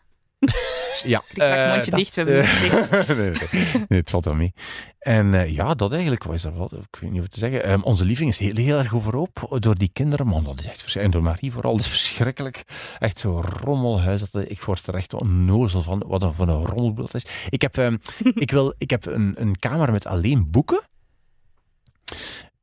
Ja. 1.06 1.20
Krik-krak, 1.28 1.58
eh, 1.58 1.74
mondje 1.74 1.92
dat- 1.92 2.00
dicht, 2.00 2.16
we 2.16 2.22
hebben 2.22 3.34
eh, 3.34 3.52
nee, 3.54 3.86
nee, 3.88 4.00
het 4.00 4.10
valt 4.10 4.26
wel 4.26 4.34
mee. 4.34 4.54
En 5.00 5.34
eh, 5.34 5.56
ja, 5.56 5.74
dat 5.74 5.92
eigenlijk, 5.92 6.24
wat 6.24 6.36
is 6.36 6.42
dat 6.42 6.54
wel? 6.54 6.70
Ik 6.92 6.98
weet 7.00 7.10
niet 7.12 7.20
hoe 7.20 7.30
te 7.30 7.40
zeggen. 7.40 7.64
Ehm, 7.64 7.82
onze 7.82 8.06
living 8.06 8.30
is 8.30 8.40
heel, 8.40 8.56
heel 8.56 8.78
erg 8.78 8.94
overhoop 8.94 9.58
door 9.60 9.78
die 9.78 9.90
kinderen. 9.94 10.28
Man, 10.28 10.44
dat 10.44 10.60
is 10.60 10.66
echt 10.66 10.82
verschrikkelijk. 10.82 11.06
En 11.06 11.12
door 11.12 11.24
Marie 11.32 11.52
vooral, 11.52 11.72
dat 11.72 11.82
is 11.86 11.92
verschrikkelijk. 11.92 12.64
Echt 13.00 13.20
zo'n 13.20 13.42
rommelhuis. 13.42 14.30
Dat, 14.32 14.50
ik 14.50 14.62
word 14.62 14.88
er 14.88 14.96
echt 14.96 15.14
onnozel 15.14 15.82
van. 15.82 16.04
Wat 16.08 16.24
een, 16.24 16.34
van 16.34 16.50
een 16.50 16.66
rommelboel 16.66 17.06
dat 17.06 17.14
is. 17.16 17.26
Ik 17.50 17.62
heb, 17.62 17.78
ehm, 17.78 17.98
ik 18.46 18.52
wil, 18.52 18.74
ik 18.78 18.90
heb 18.90 19.06
een, 19.06 19.34
een 19.38 19.60
kamer 19.60 19.92
met 19.92 20.06
alleen 20.06 20.50
boeken. 20.52 20.82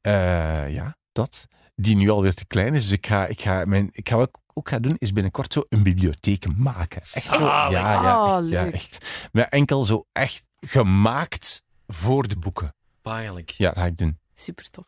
Eh, 0.01 0.73
ja, 0.73 0.97
dat. 1.13 1.47
Die 1.75 1.97
nu 1.97 2.11
alweer 2.11 2.35
te 2.35 2.47
klein 2.47 2.75
is. 2.75 2.83
Dus 2.83 2.93
ik 2.99 3.07
ga, 3.07 3.27
ik 3.27 3.41
ga, 3.41 3.65
mijn, 3.65 3.89
ik 3.93 4.09
ga 4.09 4.17
wat 4.17 4.29
ik 4.29 4.35
ook 4.55 4.69
ga 4.69 4.79
doen, 4.79 4.95
is 4.99 5.13
binnenkort 5.13 5.53
zo 5.53 5.65
een 5.69 5.83
bibliotheek 5.83 6.57
maken. 6.57 7.01
Echt 7.01 7.23
zo. 7.35 7.43
Ja, 7.43 7.71
Zalig. 7.71 8.03
ja, 8.03 8.25
Oh, 8.25 8.39
echt, 8.39 8.49
ja, 8.49 8.63
leuk. 8.63 8.73
echt. 8.75 9.29
Maar 9.33 9.45
enkel 9.45 9.85
zo 9.85 10.07
echt 10.13 10.43
gemaakt 10.61 11.63
voor 11.87 12.29
de 12.29 12.37
boeken. 12.37 12.75
Pijnlijk. 13.03 13.51
Ja, 13.51 13.69
dat 13.69 13.79
ga 13.79 13.85
ik 13.85 13.97
doen. 13.97 14.19
Super 14.35 14.71
tof. 14.71 14.87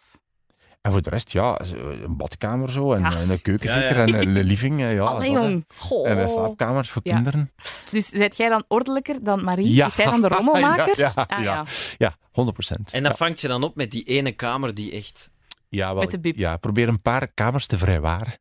En 0.80 0.92
voor 0.92 1.02
de 1.02 1.10
rest, 1.10 1.32
ja, 1.32 1.60
een 2.04 2.16
badkamer 2.16 2.70
zo. 2.70 2.92
En, 2.92 3.00
Ja. 3.00 3.16
en 3.16 3.30
een 3.30 3.42
keuken 3.42 3.68
Ja, 3.68 3.76
ja. 3.80 3.80
zeker. 3.88 3.96
En 4.18 4.36
een 4.36 4.42
living. 4.44 4.80
eh, 4.80 4.94
Ja, 4.94 5.02
Allee. 5.02 5.64
Goh. 5.76 6.08
En 6.08 6.18
een 6.18 6.28
slaapkamer 6.28 6.84
voor 6.86 7.02
Ja. 7.04 7.14
kinderen. 7.14 7.52
Dus 7.90 8.08
zijt 8.08 8.36
jij 8.36 8.48
dan 8.48 8.64
ordelijker 8.68 9.24
dan 9.24 9.44
Marie? 9.44 9.74
Ja. 9.74 9.86
Is 9.86 9.94
zij 9.94 10.04
dan 10.04 10.20
de 10.20 10.28
rommelmaker? 10.28 10.98
Ja, 10.98 11.12
ja, 11.14 11.24
Ah, 11.26 11.42
ja. 11.42 11.64
Ja, 11.98 12.16
100 12.32 12.56
procent. 12.56 12.92
En 12.92 13.02
dat 13.02 13.16
vangt 13.16 13.40
je 13.40 13.48
dan 13.48 13.62
op 13.62 13.76
met 13.76 13.90
die 13.90 14.04
ene 14.04 14.32
kamer 14.32 14.74
die 14.74 14.92
echt... 14.92 15.30
Ja, 15.68 15.92
wel, 15.92 16.02
Met 16.02 16.10
de 16.10 16.20
bib. 16.20 16.36
ja, 16.36 16.56
probeer 16.56 16.88
een 16.88 17.02
paar 17.02 17.28
kamers 17.34 17.66
te 17.66 17.78
vrijwaren. 17.78 18.32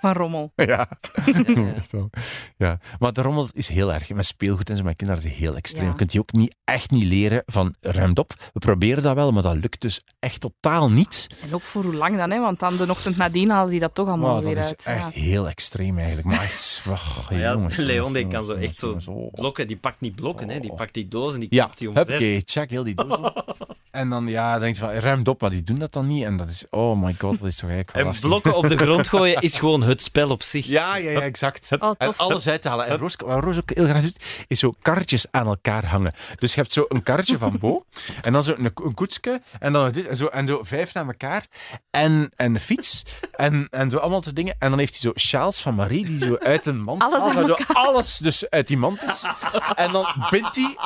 Van 0.00 0.12
rommel. 0.12 0.52
Ja, 0.68 0.88
echt 1.76 1.92
wel. 1.92 2.10
Ja. 2.56 2.78
Maar 2.98 3.12
de 3.12 3.22
rommel 3.22 3.48
is 3.52 3.68
heel 3.68 3.92
erg. 3.92 4.08
Met 4.10 4.26
speelgoed 4.26 4.70
en 4.70 4.76
zo, 4.76 4.82
met 4.82 4.96
kinderen 4.96 5.22
is 5.24 5.28
het 5.30 5.38
heel 5.38 5.54
extreem. 5.56 5.84
Ja. 5.84 5.90
Je 5.90 5.96
kunt 5.96 6.10
die 6.10 6.20
ook 6.20 6.32
niet, 6.32 6.56
echt 6.64 6.90
niet 6.90 7.04
leren 7.04 7.42
van 7.46 7.74
ruimt 7.80 8.18
op. 8.18 8.32
We 8.52 8.58
proberen 8.58 9.02
dat 9.02 9.14
wel, 9.14 9.32
maar 9.32 9.42
dat 9.42 9.56
lukt 9.56 9.80
dus 9.80 10.02
echt 10.18 10.40
totaal 10.40 10.90
niet. 10.90 11.26
En 11.42 11.54
ook 11.54 11.62
voor 11.62 11.82
hoe 11.84 11.94
lang 11.94 12.16
dan, 12.16 12.30
hè? 12.30 12.40
want 12.40 12.58
dan 12.60 12.76
de 12.76 12.86
ochtend 12.90 13.16
nadien 13.16 13.50
halen 13.50 13.70
die 13.70 13.80
dat 13.80 13.94
toch 13.94 14.08
allemaal 14.08 14.32
Maar 14.34 14.42
dat 14.42 14.52
weer 14.52 14.62
is 14.62 14.64
uit. 14.64 14.86
echt 14.86 15.14
Ja. 15.14 15.20
heel 15.20 15.48
extreem 15.48 15.96
eigenlijk. 15.98 16.26
Maar 16.26 16.42
echt, 16.42 16.82
oh, 16.88 17.26
Ja, 17.30 17.52
jongens, 17.52 17.76
Leon 17.76 18.12
die 18.12 18.26
kan 18.28 18.44
zo 18.44 18.54
echt 18.54 18.78
zo 18.78 18.98
oh. 19.06 19.32
blokken. 19.32 19.66
Die 19.66 19.76
pakt 19.76 20.00
niet 20.00 20.14
blokken, 20.14 20.48
hè. 20.48 20.60
die 20.60 20.70
Oh. 20.70 20.76
pakt 20.76 20.94
die 20.94 21.08
dozen, 21.08 21.40
die 21.40 21.48
Ja, 21.54 21.70
die 21.74 21.88
omver. 21.88 22.02
oké, 22.14 22.40
check 22.44 22.70
heel 22.70 22.82
die 22.84 22.94
doos 22.94 23.16
op. 23.16 23.66
En 23.90 24.08
dan 24.08 24.26
ja, 24.28 24.50
dan 24.52 24.60
denk 24.60 24.74
je 24.74 24.80
van, 24.80 24.90
ruimt 24.90 25.28
op, 25.28 25.40
maar 25.40 25.50
die 25.50 25.62
doen 25.62 25.78
dat 25.78 25.92
dan 25.92 26.06
niet. 26.06 26.24
En 26.24 26.36
dat 26.36 26.48
is, 26.48 26.64
oh 26.70 27.02
my 27.02 27.14
god, 27.18 27.38
dat 27.38 27.48
is 27.48 27.56
toch 27.56 27.70
eigenlijk 27.70 28.04
wel 28.04 28.14
En 28.14 28.20
blokken 28.20 28.56
op 28.56 28.68
de 28.68 28.76
grond 28.76 29.08
gooien 29.08 29.40
is 29.40 29.58
gewoon 29.58 29.82
het 29.88 30.02
spel 30.02 30.30
op 30.30 30.42
zich. 30.42 30.66
Ja, 30.66 30.96
ja, 30.96 31.10
ja, 31.10 31.20
exact. 31.20 31.76
Oh, 31.78 31.92
En 31.98 32.16
alles 32.16 32.48
uit 32.48 32.62
te 32.62 32.68
halen. 32.68 32.86
En 32.86 32.96
Roos, 32.96 33.16
wat 33.16 33.44
Roos 33.44 33.56
ook 33.56 33.70
heel 33.74 33.86
graag 33.86 34.02
doet, 34.02 34.24
is 34.46 34.58
zo 34.58 34.74
karretjes 34.82 35.26
aan 35.30 35.46
elkaar 35.46 35.84
hangen. 35.86 36.12
Dus 36.38 36.54
je 36.54 36.60
hebt 36.60 36.72
zo 36.72 36.84
een 36.88 37.02
karretje 37.02 37.38
van 37.38 37.58
Bo, 37.58 37.84
en 38.22 38.32
dan 38.32 38.42
zo 38.42 38.54
een, 38.58 38.70
een 38.74 38.94
koetsje, 38.94 39.40
en 39.58 39.72
dan 39.72 39.92
dit, 39.92 40.06
en 40.06 40.16
zo, 40.16 40.26
en 40.26 40.46
zo 40.46 40.60
vijf 40.64 40.94
naar 40.94 41.06
elkaar, 41.06 41.46
en, 41.90 42.30
en 42.36 42.54
een 42.54 42.60
fiets, 42.60 43.04
en, 43.32 43.68
en 43.70 43.90
zo 43.90 43.96
allemaal 43.96 44.20
te 44.20 44.32
dingen. 44.32 44.54
En 44.58 44.70
dan 44.70 44.78
heeft 44.78 44.92
hij 44.92 45.00
zo 45.00 45.12
sjaals 45.14 45.60
van 45.60 45.74
Marie, 45.74 46.04
die 46.04 46.18
zo 46.18 46.36
uit 46.36 46.66
een 46.66 46.82
mand 46.82 47.02
Alles 47.02 47.34
waardoor 47.34 47.66
alles 47.72 48.16
dus 48.16 48.50
uit 48.50 48.68
die 48.68 48.76
mand 48.76 49.02
is. 49.02 49.24
En 49.74 49.92
dan 49.92 50.06
bindt 50.30 50.56
hij 50.56 50.76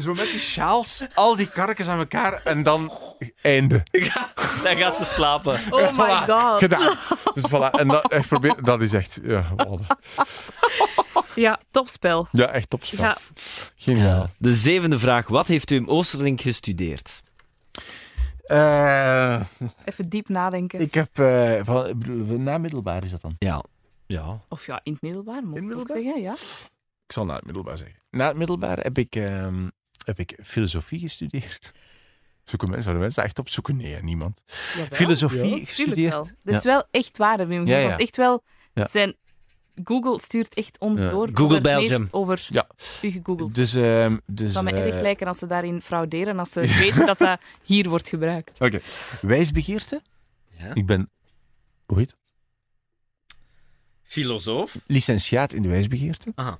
zo 0.00 0.14
met 0.14 0.30
die 0.30 0.40
sjaals 0.40 1.02
al 1.14 1.36
die 1.36 1.46
karretjes 1.46 1.88
aan 1.88 1.98
elkaar, 1.98 2.40
en 2.44 2.62
dan 2.62 2.92
einde. 3.42 3.82
Dan 4.62 4.76
gaat 4.76 4.96
ze 4.96 5.04
slapen. 5.04 5.60
Oh 5.70 5.98
my 5.98 6.14
god. 6.26 6.58
Gedaan. 6.58 6.96
Dus 7.34 7.44
voilà, 7.48 7.70
en 7.70 7.88
dat, 7.88 8.10
echt 8.10 8.28
probeer, 8.48 8.64
dat 8.64 8.82
is 8.82 8.92
echt, 8.92 9.20
ja, 9.24 9.52
wow. 9.56 9.80
Ja, 11.34 11.60
topspel. 11.70 12.26
ja 12.32 12.46
echt 12.50 12.70
topspel. 12.70 13.04
Ja. 13.04 13.16
Geniaal. 13.76 14.28
De 14.38 14.54
zevende 14.54 14.98
vraag. 14.98 15.28
Wat 15.28 15.46
heeft 15.46 15.70
u 15.70 15.76
in 15.76 15.88
Oosterlink 15.88 16.40
gestudeerd? 16.40 17.22
Eh, 18.44 19.40
Even 19.84 20.08
diep 20.08 20.28
nadenken. 20.28 20.80
ik 20.80 20.94
heb... 20.94 21.18
eh, 21.18 21.60
van, 21.64 22.02
na 22.42 22.58
middelbaar 22.58 23.04
is 23.04 23.10
dat 23.10 23.20
dan? 23.20 23.36
Ja. 23.38 23.64
Ja. 24.06 24.40
Of 24.48 24.66
ja, 24.66 24.80
in 24.82 24.92
het 24.92 25.02
middelbaar, 25.02 25.42
moet 25.42 25.56
In 25.56 25.62
ik 25.62 25.68
middelbaar? 25.68 25.96
zeggen. 26.02 26.22
Ja. 26.22 26.32
Ik 27.06 27.12
zal 27.12 27.24
na 27.24 27.34
het 27.34 27.44
middelbaar 27.44 27.78
zeggen. 27.78 27.96
Na 28.10 28.26
het 28.28 28.36
middelbaar 28.36 28.78
heb 28.78 28.98
ik, 28.98 29.16
ehm, 29.16 29.68
heb 30.04 30.18
ik 30.18 30.38
filosofie 30.42 30.98
gestudeerd. 31.00 31.72
Zoeken 32.44 32.66
mensen, 32.68 32.82
zouden 32.82 33.02
mensen 33.04 33.22
echt 33.24 33.38
opzoeken? 33.38 33.76
Nee, 33.76 34.02
niemand. 34.02 34.42
Jawel. 34.74 34.88
Filosofie 34.96 35.66
gestudeerd. 35.66 36.12
wel. 36.12 36.28
Dat 36.42 36.54
is 36.54 36.64
wel 36.64 36.84
echt 36.90 37.18
waar, 37.18 37.48
Wim. 37.48 37.66
Ja, 37.66 37.80
Dat 37.80 37.90
ja. 37.90 37.98
echt 37.98 38.16
wel... 38.16 38.42
Ja. 38.74 38.86
Zijn... 38.88 39.14
Google 39.84 40.20
stuurt 40.20 40.54
echt 40.54 40.78
ons 40.78 40.98
Ja. 40.98 41.08
door. 41.08 41.28
Google 41.32 41.60
Belgium. 41.60 42.00
meest 42.00 42.12
over 42.12 42.46
Ja. 42.50 42.66
u 43.02 43.10
gegoogeld. 43.10 43.54
Dus, 43.54 43.74
ehm 43.74 44.16
dus 44.26 44.44
Het 44.44 44.52
zou 44.52 44.64
me 44.64 44.70
eh, 44.72 44.86
erg 44.86 45.00
lijken 45.00 45.26
als 45.26 45.38
ze 45.38 45.46
daarin 45.46 45.82
frauderen, 45.82 46.38
als 46.38 46.50
ze 46.52 46.60
weten 46.80 47.06
dat 47.06 47.18
dat 47.18 47.40
hier 47.62 47.88
wordt 47.88 48.08
gebruikt. 48.08 48.60
Oké. 48.60 48.80
Wijsbegeerte. 49.20 50.00
Ja. 50.58 50.74
Ik 50.74 50.86
ben, 50.86 51.10
hoe 51.86 51.98
heet 51.98 52.10
het? 52.10 52.18
Filosoof. 54.02 54.76
Licentiaat 54.86 55.52
in 55.52 55.62
de 55.62 55.68
wijsbegeerte. 55.68 56.32
Aha. 56.34 56.58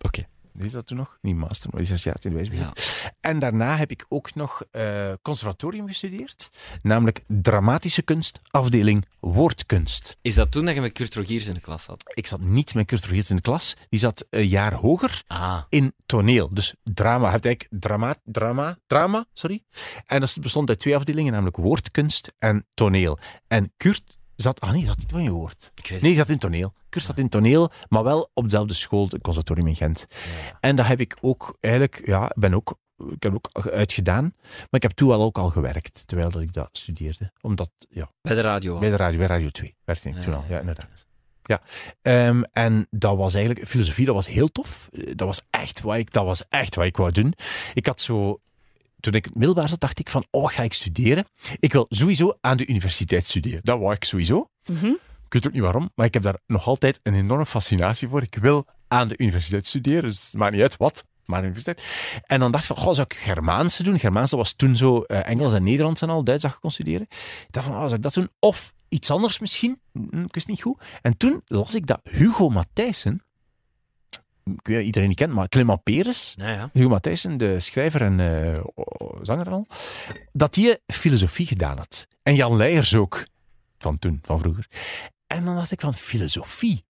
Oké. 0.00 0.26
Is 0.64 0.72
dat 0.72 0.86
toen 0.86 0.96
nog? 0.96 1.18
Niet 1.20 1.36
master, 1.36 1.70
maar 1.72 1.80
licentiaat 1.80 2.24
in 2.24 2.30
de 2.30 2.36
wijsbegeerte. 2.36 2.82
En 3.20 3.38
daarna 3.38 3.76
heb 3.76 3.90
ik 3.90 4.04
ook 4.08 4.34
nog 4.34 4.62
eh, 4.70 5.12
conservatorium 5.22 5.86
gestudeerd. 5.86 6.50
Namelijk 6.82 7.20
dramatische 7.26 8.02
kunst, 8.02 8.38
afdeling 8.50 9.04
woordkunst. 9.20 10.16
Is 10.22 10.34
dat 10.34 10.50
toen 10.50 10.64
dat 10.64 10.74
je 10.74 10.80
met 10.80 10.92
Kurt 10.92 11.14
Rogiers 11.14 11.46
in 11.46 11.54
de 11.54 11.60
klas 11.60 11.82
zat? 11.82 12.02
Ik 12.14 12.26
zat 12.26 12.40
niet 12.40 12.74
met 12.74 12.86
Kurt 12.86 13.04
Rogiers 13.06 13.30
in 13.30 13.36
de 13.36 13.42
klas. 13.42 13.76
Die 13.88 14.00
zat 14.00 14.26
een 14.30 14.46
jaar 14.48 14.72
hoger 14.74 15.22
Ah. 15.26 15.62
in 15.68 15.92
toneel. 16.06 16.54
Dus 16.54 16.74
drama. 16.84 17.24
Je 17.26 17.30
hebt 17.32 17.44
eigenlijk 17.46 17.80
drama, 17.82 18.14
drama, 18.24 18.78
drama, 18.86 19.24
sorry. 19.32 19.62
En 20.06 20.20
dat 20.20 20.36
bestond 20.40 20.68
uit 20.68 20.78
twee 20.78 20.96
afdelingen, 20.96 21.32
namelijk 21.32 21.56
woordkunst 21.56 22.34
en 22.38 22.66
toneel. 22.74 23.18
En 23.46 23.72
Kurt 23.76 24.17
zat... 24.42 24.60
Ah 24.60 24.70
nee, 24.70 24.84
dat 24.84 24.98
niet 24.98 25.10
van 25.10 25.22
je 25.22 25.40
weet 25.46 25.70
Nee, 25.90 25.98
die 26.00 26.14
zat 26.14 26.28
in 26.28 26.38
toneel. 26.38 26.72
Kurt 26.88 27.04
zat 27.04 27.18
in 27.18 27.28
toneel, 27.28 27.70
maar 27.88 28.02
wel 28.04 28.30
op 28.34 28.44
dezelfde 28.44 28.74
school, 28.74 29.08
het 29.08 29.22
conservatorium 29.22 29.66
in 29.66 29.76
Gent. 29.76 30.06
En 30.60 30.76
dat 30.76 30.86
heb 30.86 31.00
ik 31.00 31.16
ook 31.20 31.56
eigenlijk... 31.60 32.06
Ja, 32.06 32.30
ben 32.34 32.54
ook... 32.54 32.78
Ik 33.10 33.22
heb 33.22 33.34
ook 33.34 33.50
uitgedaan. 33.70 34.22
Maar 34.42 34.66
ik 34.70 34.82
heb 34.82 34.90
toen 34.92 35.08
wel 35.08 35.22
ook 35.22 35.38
al 35.38 35.48
gewerkt, 35.50 36.06
terwijl 36.06 36.30
dat 36.30 36.42
ik 36.42 36.52
dat 36.52 36.68
studeerde. 36.72 37.32
Omdat, 37.40 37.70
ja, 37.90 38.10
Bij 38.20 38.34
de 38.34 38.40
radio. 38.40 38.78
bij 38.78 38.90
de 38.90 38.96
radio, 38.96 39.18
bij 39.18 39.26
Radio 39.26 39.48
2 39.48 39.76
werkte 39.84 40.08
ik 40.08 40.14
Ja, 40.14 40.20
toen 40.20 40.34
al. 40.34 40.44
ja, 40.48 40.54
Ja, 40.54 40.60
inderdaad. 40.60 41.06
Ja. 41.42 41.60
Ehm, 42.02 42.42
en 42.52 42.86
dat 42.90 43.16
was 43.16 43.34
eigenlijk... 43.34 43.66
Filosofie, 43.66 44.04
dat 44.06 44.14
was 44.14 44.26
heel 44.28 44.48
tof. 44.48 44.88
Eh, 44.92 45.12
Dat 45.16 45.26
was 45.26 45.40
echt 45.50 45.80
wat 45.80 45.96
ik, 45.96 46.12
dat 46.12 46.24
was 46.24 46.48
echt 46.48 46.74
wat 46.74 46.84
ik 46.84 46.96
wou 46.96 47.10
doen. 47.12 47.34
Ik 47.74 47.86
had 47.86 48.00
zo... 48.00 48.40
Toen 49.00 49.14
ik 49.14 49.24
in 49.24 49.30
het 49.30 49.38
middelbaar 49.38 49.68
zat, 49.68 49.80
dacht 49.80 49.98
ik 49.98 50.10
van, 50.10 50.26
oh, 50.30 50.42
wat 50.42 50.52
ga 50.52 50.62
ik 50.62 50.72
studeren? 50.72 51.24
Ik 51.60 51.72
wil 51.72 51.86
sowieso 51.88 52.36
aan 52.40 52.56
de 52.56 52.66
universiteit 52.66 53.26
studeren. 53.26 53.60
Dat 53.62 53.78
wou 53.78 53.92
ik 53.92 54.04
sowieso. 54.04 54.50
Mhm. 54.70 54.86
Ik 55.26 55.34
weet 55.34 55.46
ook 55.46 55.52
niet 55.52 55.62
waarom, 55.62 55.90
maar 55.94 56.06
ik 56.06 56.14
heb 56.14 56.22
daar 56.22 56.38
nog 56.46 56.66
altijd 56.66 57.00
een 57.02 57.14
enorme 57.14 57.46
fascinatie 57.46 58.08
voor. 58.08 58.22
Ik 58.22 58.34
wil 58.40 58.66
aan 58.88 59.08
de 59.08 59.14
universiteit 59.18 59.66
studeren, 59.66 60.02
dus 60.02 60.24
het 60.24 60.34
maakt 60.38 60.52
niet 60.52 60.62
uit 60.62 60.76
wat, 60.76 61.04
maar 61.24 61.42
universiteit. 61.42 61.82
En 62.26 62.40
dan 62.40 62.50
dacht 62.52 62.62
ik 62.64 62.74
van, 62.74 62.84
goh, 62.84 62.94
zou 62.94 63.06
ik 63.10 63.16
Germaanse 63.16 63.82
doen? 63.82 63.98
Germaanse 63.98 64.36
was 64.36 64.52
toen 64.52 64.76
zo 64.76 65.02
eh, 65.02 65.26
Engels 65.28 65.52
en 65.52 65.62
Nederlands 65.62 66.02
en 66.02 66.10
al, 66.10 66.24
Duits 66.24 66.42
dat 66.42 66.52
ik 66.52 66.58
kon 66.60 66.70
studeren. 66.70 67.06
Ik 67.10 67.46
dacht 67.50 67.66
van, 67.66 67.74
oh, 67.74 67.82
zou 67.82 67.94
ik 67.94 68.02
dat 68.02 68.14
doen? 68.14 68.28
Of 68.38 68.74
iets 68.88 69.10
anders 69.10 69.38
misschien? 69.38 69.80
Hm, 69.92 70.22
Ik 70.22 70.34
wist 70.34 70.46
niet 70.46 70.62
goed. 70.62 70.82
En 71.02 71.16
toen 71.16 71.42
las 71.46 71.74
ik 71.74 71.86
dat 71.86 72.00
Hugo 72.02 72.48
Matthijssen, 72.48 73.22
ik 74.54 74.66
weet 74.66 74.84
iedereen 74.84 75.08
die 75.08 75.16
kent, 75.16 75.32
maar 75.32 75.48
Clement 75.48 75.82
Peres, 75.82 76.34
Ja, 76.36 76.48
ja. 76.48 76.70
Hugo 76.72 76.88
Matthijssen, 76.88 77.38
de 77.38 77.60
schrijver 77.60 78.02
en 78.02 78.20
o- 78.74 79.18
zanger 79.22 79.46
en 79.46 79.52
al, 79.52 79.66
dat 80.32 80.54
hij 80.54 80.78
filosofie 80.86 81.46
gedaan 81.46 81.76
had. 81.76 82.06
En 82.22 82.34
Jan 82.34 82.56
Leijers 82.56 82.94
ook, 82.94 83.26
van 83.78 83.98
toen, 83.98 84.18
van 84.22 84.38
vroeger. 84.38 84.66
En 85.26 85.44
dan 85.44 85.54
dacht 85.54 85.70
ik 85.70 85.80
van, 85.80 85.94
filosofie? 85.94 86.86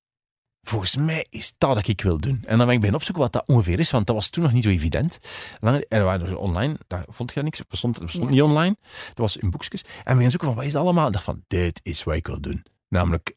Volgens 0.62 0.96
mij 0.96 1.26
is 1.30 1.54
dat 1.58 1.74
wat 1.74 1.86
ik 1.88 2.00
wil 2.00 2.18
doen. 2.18 2.42
En 2.46 2.56
dan 2.58 2.66
ben 2.66 2.68
ik 2.74 2.80
beginnen 2.80 2.94
opzoeken 2.94 3.22
wat 3.22 3.32
dat 3.32 3.48
ongeveer 3.48 3.78
is, 3.78 3.90
want 3.90 4.06
dat 4.06 4.16
was 4.16 4.28
toen 4.28 4.42
nog 4.42 4.52
niet 4.52 4.62
zo 4.64 4.68
evident. 4.70 5.18
En 5.60 5.86
er 5.88 6.04
waren 6.04 6.26
dus 6.26 6.36
online, 6.36 6.76
daar 6.86 7.04
vond 7.08 7.32
je 7.32 7.42
niks, 7.42 7.58
het 7.58 7.68
bestond, 7.68 7.94
het 7.96 8.04
bestond 8.04 8.24
Ja. 8.26 8.30
niet 8.34 8.42
online. 8.42 8.76
Dat 9.08 9.16
was 9.18 9.36
in 9.36 9.50
boekjes. 9.50 9.82
En 9.82 9.88
we 10.04 10.14
gingen 10.14 10.30
zoeken 10.30 10.48
van, 10.48 10.56
wat 10.56 10.66
is 10.66 10.72
dat 10.72 10.82
allemaal? 10.82 11.06
Ik 11.06 11.12
dacht 11.12 11.24
van, 11.24 11.44
dit 11.46 11.80
is 11.82 12.02
wat 12.04 12.14
ik 12.14 12.26
wil 12.26 12.40
doen. 12.40 12.64
Namelijk, 12.88 13.34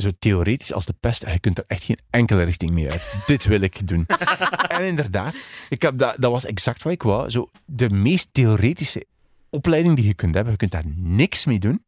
zo 0.00 0.10
theoretisch 0.18 0.72
als 0.72 0.86
de 0.86 0.94
pest, 1.00 1.22
en 1.22 1.32
je 1.32 1.38
kunt 1.38 1.58
er 1.58 1.64
echt 1.66 1.82
geen 1.82 1.98
enkele 2.10 2.42
richting 2.42 2.70
mee 2.70 2.90
uit. 2.90 3.12
dit 3.26 3.44
wil 3.44 3.60
ik 3.60 3.88
doen. 3.88 4.06
en 4.68 4.84
inderdaad, 4.84 5.34
ik 5.68 5.82
heb 5.82 5.98
dat, 5.98 6.14
dat 6.18 6.30
was 6.30 6.44
exact 6.44 6.82
wat 6.82 6.92
ik 6.92 7.02
wou. 7.02 7.30
Zo, 7.30 7.48
de 7.64 7.90
meest 7.90 8.28
theoretische 8.32 9.04
opleiding 9.50 9.96
die 9.96 10.06
je 10.06 10.14
kunt 10.14 10.34
hebben, 10.34 10.52
je 10.52 10.58
kunt 10.58 10.70
daar 10.70 10.84
niks 10.94 11.44
mee 11.44 11.58
doen. 11.58 11.84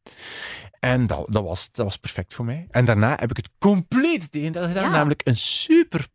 En 0.81 1.07
dat, 1.07 1.27
dat, 1.29 1.43
was, 1.45 1.69
dat 1.73 1.85
was 1.85 1.97
perfect 1.97 2.35
voor 2.35 2.45
mij. 2.45 2.67
En 2.71 2.85
daarna 2.85 3.17
heb 3.21 3.31
ik 3.31 3.37
het 3.37 3.49
compleet 3.59 4.31
tegendeel 4.33 4.67
gedaan, 4.67 4.85
Ja. 4.85 4.91
namelijk 4.91 5.21
een 5.25 5.37
super, 5.37 6.07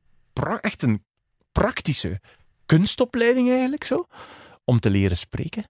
echt 0.61 0.81
een 0.81 1.03
praktische 1.51 2.19
kunstopleiding 2.65 3.49
eigenlijk 3.49 3.83
zo, 3.83 4.07
om 4.69 4.79
te 4.79 4.89
leren 4.89 5.17
spreken. 5.17 5.63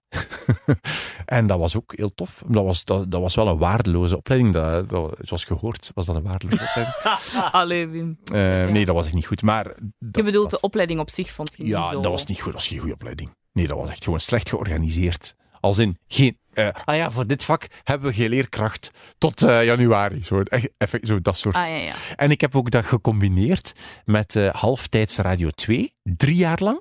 en 1.24 1.46
dat 1.46 1.58
was 1.58 1.76
ook 1.76 1.92
heel 1.96 2.14
tof. 2.14 2.42
Dat 2.46 2.64
was, 2.64 2.84
dat, 2.84 3.10
dat 3.10 3.20
was 3.20 3.34
wel 3.34 3.48
een 3.48 3.58
waardeloze 3.58 4.16
opleiding. 4.16 4.52
Dat, 4.54 4.88
dat, 4.88 5.16
zoals 5.20 5.44
gehoord 5.44 5.90
was 5.94 6.06
dat 6.06 6.16
een 6.16 6.22
waardeloze 6.22 6.62
opleiding. 6.68 6.96
Allee, 7.52 7.86
Wim. 7.86 8.18
Eh, 8.32 8.64
Nee, 8.66 8.84
dat 8.84 8.94
was 8.94 9.04
echt 9.06 9.14
niet 9.14 9.26
goed. 9.26 9.42
Maar 9.42 9.66
Je 9.66 9.90
dat 9.98 10.24
bedoelt, 10.24 10.50
was- 10.50 10.60
de 10.60 10.66
opleiding 10.66 11.00
op 11.00 11.10
zich 11.10 11.30
vond 11.32 11.50
je 11.56 11.62
niet 11.62 11.72
ja, 11.72 11.90
zo... 11.90 12.00
dat 12.00 12.10
was 12.10 12.24
niet 12.24 12.36
goed. 12.36 12.44
Dat 12.52 12.54
was 12.54 12.66
geen 12.66 12.78
goede 12.78 12.94
opleiding. 12.94 13.30
Nee, 13.52 13.66
dat 13.66 13.76
was 13.78 13.88
echt 13.88 14.04
gewoon 14.04 14.20
slecht 14.20 14.48
georganiseerd. 14.48 15.34
Als 15.60 15.78
in, 15.78 15.98
geen... 16.06 16.38
eh, 16.52 16.68
ah 16.84 16.96
ja, 16.96 17.10
voor 17.10 17.26
dit 17.26 17.44
vak 17.44 17.66
hebben 17.82 18.08
we 18.08 18.14
geen 18.14 18.28
leerkracht 18.28 18.90
tot 19.18 19.42
eh, 19.42 19.64
januari. 19.64 20.22
Zo, 20.22 20.40
echt, 20.40 20.68
effect, 20.76 21.06
zo 21.06 21.20
dat 21.20 21.38
soort. 21.38 21.54
Ah, 21.54 21.68
ja, 21.68 21.74
ja. 21.74 21.92
En 22.16 22.30
ik 22.30 22.40
heb 22.40 22.56
ook 22.56 22.70
dat 22.70 22.84
gecombineerd 22.84 23.72
met 24.04 24.36
eh, 24.36 24.54
halftijds 24.54 25.16
Radio 25.16 25.50
2, 25.50 25.92
drie 26.02 26.36
jaar 26.36 26.58
lang. 26.62 26.80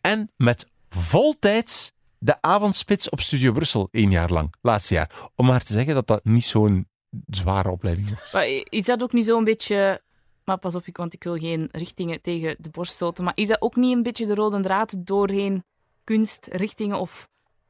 En 0.00 0.32
met 0.36 0.66
voltijds 0.98 1.92
de 2.18 2.42
avondspits 2.42 3.08
op 3.08 3.20
Studio 3.20 3.52
Brussel, 3.52 3.88
één 3.90 4.10
jaar 4.10 4.30
lang, 4.30 4.54
laatste 4.60 4.94
jaar. 4.94 5.10
Om 5.34 5.46
maar 5.46 5.62
te 5.62 5.72
zeggen 5.72 5.94
dat 5.94 6.06
dat 6.06 6.24
niet 6.24 6.44
zo'n 6.44 6.88
zware 7.26 7.70
opleiding 7.70 8.18
was. 8.18 8.32
Maar 8.32 8.46
is 8.68 8.86
dat 8.86 9.02
ook 9.02 9.12
niet 9.12 9.24
zo'n 9.24 9.44
beetje... 9.44 10.02
Maar 10.44 10.58
pas 10.58 10.74
op, 10.74 10.86
want 10.92 11.14
ik 11.14 11.22
wil 11.22 11.36
geen 11.36 11.68
richtingen 11.72 12.20
tegen 12.20 12.56
de 12.58 12.70
borst 12.70 12.92
stoten. 12.92 13.24
Maar 13.24 13.32
is 13.36 13.48
dat 13.48 13.62
ook 13.62 13.76
niet 13.76 13.96
een 13.96 14.02
beetje 14.02 14.26
de 14.26 14.34
rode 14.34 14.60
draad 14.60 14.96
doorheen 14.98 15.64
kunstrichtingen 16.04 16.98
of... 16.98 17.28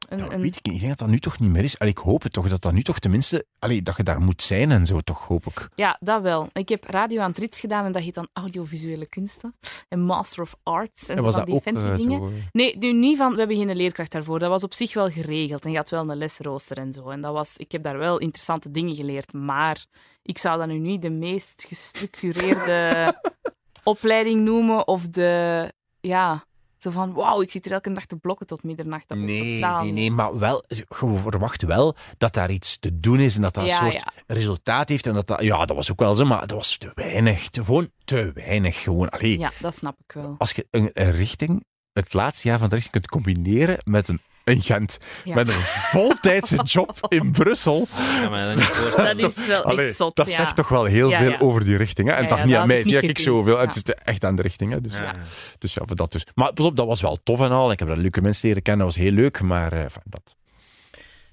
Een, 0.09 0.17
Dat 0.17 0.31
een... 0.33 0.41
weet 0.41 0.55
ik 0.55 0.65
niet. 0.65 0.73
Ik 0.73 0.79
denk 0.79 0.89
dat 0.89 0.99
dat 0.99 1.07
nu 1.09 1.19
toch 1.19 1.39
niet 1.39 1.49
meer 1.49 1.63
is. 1.63 1.79
Allee, 1.79 1.91
ik 1.91 1.97
hoop 1.97 2.23
het 2.23 2.33
toch, 2.33 2.47
dat 2.49 2.61
dat 2.61 2.73
nu 2.73 2.81
toch 2.81 2.99
tenminste... 2.99 3.45
Allee, 3.59 3.81
dat 3.81 3.97
je 3.97 4.03
daar 4.03 4.21
moet 4.21 4.41
zijn 4.43 4.71
en 4.71 4.85
zo, 4.85 4.99
toch, 4.99 5.27
hoop 5.27 5.45
ik. 5.45 5.69
Ja, 5.75 5.97
dat 5.99 6.21
wel. 6.21 6.49
Ik 6.53 6.69
heb 6.69 6.83
radio 6.83 7.21
aan 7.21 7.29
het 7.29 7.37
Rits 7.39 7.59
gedaan 7.59 7.85
en 7.85 7.91
dat 7.91 8.01
heet 8.01 8.15
dan 8.15 8.27
audiovisuele 8.33 9.05
kunsten. 9.05 9.55
En 9.89 10.01
Master 10.01 10.41
of 10.41 10.55
Arts 10.63 11.07
en, 11.07 11.15
En 11.15 11.17
zo 11.17 11.23
was 11.23 11.35
van 11.35 11.45
dat 11.45 11.45
die 11.45 11.55
ook 11.55 11.63
fancy 11.63 11.85
eh, 11.85 11.97
dingen. 11.97 12.19
zo... 12.19 12.27
eh, 12.27 12.43
Nee, 12.51 12.77
nu 12.77 12.93
niet 12.93 13.17
van, 13.17 13.31
we 13.31 13.37
hebben 13.37 13.57
geen 13.57 13.75
leerkracht 13.75 14.11
daarvoor. 14.11 14.39
Dat 14.39 14.49
was 14.49 14.63
op 14.63 14.73
zich 14.73 14.93
wel 14.93 15.09
geregeld. 15.09 15.65
En 15.65 15.71
je 15.71 15.77
had 15.77 15.89
wel 15.89 16.09
een 16.09 16.17
lesrooster 16.17 16.77
en 16.77 16.93
zo. 16.93 17.09
En 17.09 17.21
dat 17.21 17.33
was, 17.33 17.57
ik 17.57 17.71
heb 17.71 17.83
daar 17.83 17.97
wel 17.97 18.17
interessante 18.17 18.71
dingen 18.71 18.95
geleerd. 18.95 19.33
Maar 19.33 19.85
ik 20.21 20.37
zou 20.37 20.57
dat 20.57 20.67
nu 20.67 20.77
niet 20.77 21.01
de 21.01 21.09
meest 21.09 21.65
gestructureerde 21.67 23.13
opleiding 23.83 24.41
noemen. 24.43 24.87
Of 24.87 25.07
de, 25.07 25.71
ja, 26.01 26.43
zo 26.91 26.99
van, 26.99 27.13
wauw, 27.13 27.41
ik 27.41 27.51
zit 27.51 27.65
hier 27.65 27.73
elke 27.73 27.93
dag 27.93 28.05
te 28.05 28.15
blokken 28.15 28.47
tot 28.47 28.63
middernacht. 28.63 29.07
Dat 29.07 29.17
Nee, 29.17 29.65
nee, 29.65 29.91
nee, 29.91 30.11
maar 30.11 30.39
wel, 30.39 30.63
je 30.67 30.85
verwacht 30.89 31.61
wel 31.61 31.95
dat 32.17 32.33
daar 32.33 32.51
iets 32.51 32.79
te 32.79 32.99
doen 32.99 33.19
is 33.19 33.35
en 33.35 33.41
dat 33.41 33.53
dat 33.53 33.63
een 33.63 33.69
soort 33.69 33.93
ja. 33.93 34.11
resultaat 34.27 34.89
heeft. 34.89 35.07
En 35.07 35.13
dat 35.13 35.27
dat, 35.27 35.41
ja, 35.41 35.65
dat 35.65 35.75
was 35.75 35.91
ook 35.91 35.99
wel 35.99 36.15
zo, 36.15 36.25
maar 36.25 36.39
dat 36.39 36.57
was 36.57 36.77
te 36.77 36.91
weinig. 36.95 37.49
Te, 37.49 37.63
gewoon 37.63 37.89
te 38.03 38.31
weinig. 38.33 38.81
Gewoon, 38.81 39.09
allee, 39.09 39.39
Ja, 39.39 39.51
dat 39.59 39.75
snap 39.75 39.97
ik 40.07 40.13
wel. 40.13 40.35
als 40.37 40.51
je 40.51 40.67
een, 40.71 40.89
een 40.93 41.11
richting, 41.11 41.65
het 41.93 42.13
laatste 42.13 42.47
jaar 42.47 42.59
van 42.59 42.69
de 42.69 42.75
richting 42.75 42.93
kunt 42.93 43.07
combineren 43.07 43.77
met 43.83 44.07
een, 44.07 44.21
een 44.45 44.61
Gent, 44.61 44.97
Ja. 45.23 45.35
met 45.35 45.47
een 45.47 45.53
voltijdse 45.91 46.55
job 46.63 47.05
in 47.07 47.31
Brussel, 47.31 47.87
me 48.29 48.53
dat. 48.95 49.17
Dat 49.17 49.37
is 49.37 49.45
wel 49.47 49.63
allee, 49.63 49.87
echt 49.87 49.95
zot, 49.95 50.15
dat 50.15 50.29
ja. 50.29 50.35
zegt 50.35 50.55
toch 50.55 50.67
wel 50.69 50.83
heel 50.83 51.09
Ja, 51.09 51.19
veel 51.19 51.29
ja. 51.29 51.37
over 51.39 51.63
die 51.65 51.77
richting. 51.77 52.09
Hè? 52.09 52.13
En 52.15 52.23
ja, 52.27 52.35
niet 52.43 52.51
dat 52.53 52.61
aan 52.61 52.67
mij, 52.67 52.83
niet 52.83 52.93
dat 52.93 53.03
ik 53.03 53.19
zoveel, 53.19 53.55
Ja. 53.55 53.65
het 53.65 53.75
is 53.75 53.83
de- 53.83 53.95
echt 53.95 54.23
aan 54.25 54.35
de 54.35 54.41
richting. 54.41 54.71
Hè? 54.71 54.81
Dus, 54.81 54.97
Ja. 54.97 55.03
ja. 55.03 55.15
dus 55.59 55.73
ja, 55.73 55.81
voor 55.85 55.95
dat 55.95 56.11
dus. 56.11 56.25
Maar 56.35 56.53
pas 56.53 56.65
op, 56.65 56.75
dat 56.77 56.87
was 56.87 57.01
wel 57.01 57.17
tof 57.23 57.39
en 57.39 57.51
al. 57.51 57.71
Ik 57.71 57.79
heb 57.79 57.87
daar 57.87 57.97
leuke 57.97 58.21
mensen 58.21 58.47
leren 58.47 58.63
kennen, 58.63 58.85
dat 58.85 58.95
was 58.95 59.03
heel 59.05 59.13
leuk, 59.13 59.41
maar 59.41 59.71
eh, 59.73 59.81
enfin, 59.83 60.01
dat, 60.05 60.35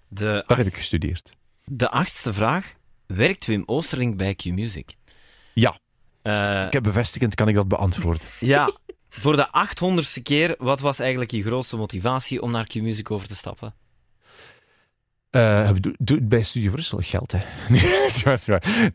De, 0.09 0.45
dat 0.47 0.57
heb 0.57 0.67
ik 0.67 0.77
gestudeerd. 0.77 1.33
de 1.65 1.91
achtste 1.91 2.33
vraag. 2.33 2.75
Werkt 3.07 3.47
Wim 3.47 3.63
Oosterling 3.67 4.17
bij 4.17 4.35
Q-Music? 4.35 4.91
Ja. 5.55 5.77
Eh, 6.23 6.65
Ik 6.67 6.73
heb 6.73 6.83
bevestigend, 6.83 7.35
kan 7.35 7.49
ik 7.49 7.55
dat 7.55 7.69
beantwoorden. 7.69 8.27
ja. 8.41 8.71
Voor 9.21 9.37
de 9.37 9.51
achthonderdste 9.51 10.23
keer, 10.23 10.55
wat 10.59 10.81
was 10.81 10.99
eigenlijk 10.99 11.31
je 11.31 11.43
grootste 11.43 11.77
motivatie 11.77 12.43
om 12.43 12.51
naar 12.51 12.67
Q-Music 12.67 13.11
over 13.11 13.29
te 13.29 13.37
stappen? 13.37 13.75
Eh, 15.31 15.71
doe, 15.81 15.95
doe 15.99 16.17
het 16.17 16.29
bij 16.29 16.43
Studio 16.43 16.71
Brussel 16.71 16.99
geld, 17.03 17.33
hè? 17.33 17.39
Nee, 17.69 17.81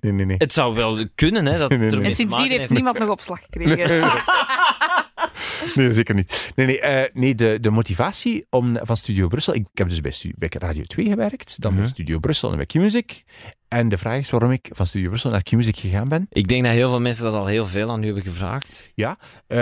nee, 0.02 0.12
nee. 0.12 0.26
nee. 0.26 0.38
Het 0.38 0.54
zou 0.54 0.76
wel 0.76 1.08
kunnen, 1.16 1.46
hè, 1.46 1.58
dat 1.58 1.70
Nee, 1.70 2.02
En 2.02 2.16
sindsdien 2.16 2.52
heeft 2.52 2.70
niemand 2.70 3.00
nog 3.00 3.10
opslag 3.10 3.42
gekregen. 3.42 4.12
Nee, 5.76 5.94
zeker 5.94 6.16
niet. 6.16 6.52
Nee, 6.56 6.66
nee, 6.66 6.82
eh, 6.82 7.14
nee 7.14 7.36
de, 7.36 7.58
de 7.62 7.70
motivatie 7.70 8.46
om, 8.50 8.78
van 8.82 8.98
Studio 8.98 9.28
Brussel... 9.28 9.54
Ik, 9.54 9.68
ik 9.72 9.78
heb 9.78 9.90
dus 9.90 10.02
bij, 10.02 10.34
bij 10.38 10.50
Radio 10.60 10.84
2 10.84 11.06
gewerkt, 11.06 11.62
dan 11.62 11.72
bij 11.72 11.82
Mhm. 11.82 11.90
Studio 11.92 12.20
Brussel 12.20 12.50
en 12.52 12.56
bij 12.58 12.66
Q-Music. 12.66 13.24
En 13.68 13.90
de 13.90 13.98
vraag 13.98 14.18
is 14.20 14.30
waarom 14.30 14.52
ik 14.52 14.70
van 14.72 14.86
Studio 14.86 15.08
Brussel 15.10 15.32
naar 15.32 15.44
Q-Music 15.44 15.78
gegaan 15.78 16.08
ben. 16.10 16.28
Ik 16.30 16.48
denk 16.48 16.64
dat 16.64 16.74
heel 16.74 16.90
veel 16.90 17.00
mensen 17.00 17.24
dat 17.24 17.34
al 17.34 17.46
heel 17.46 17.68
veel 17.68 17.92
aan 17.92 18.02
u 18.04 18.06
hebben 18.06 18.24
gevraagd. 18.24 18.92
Eh, 18.96 19.08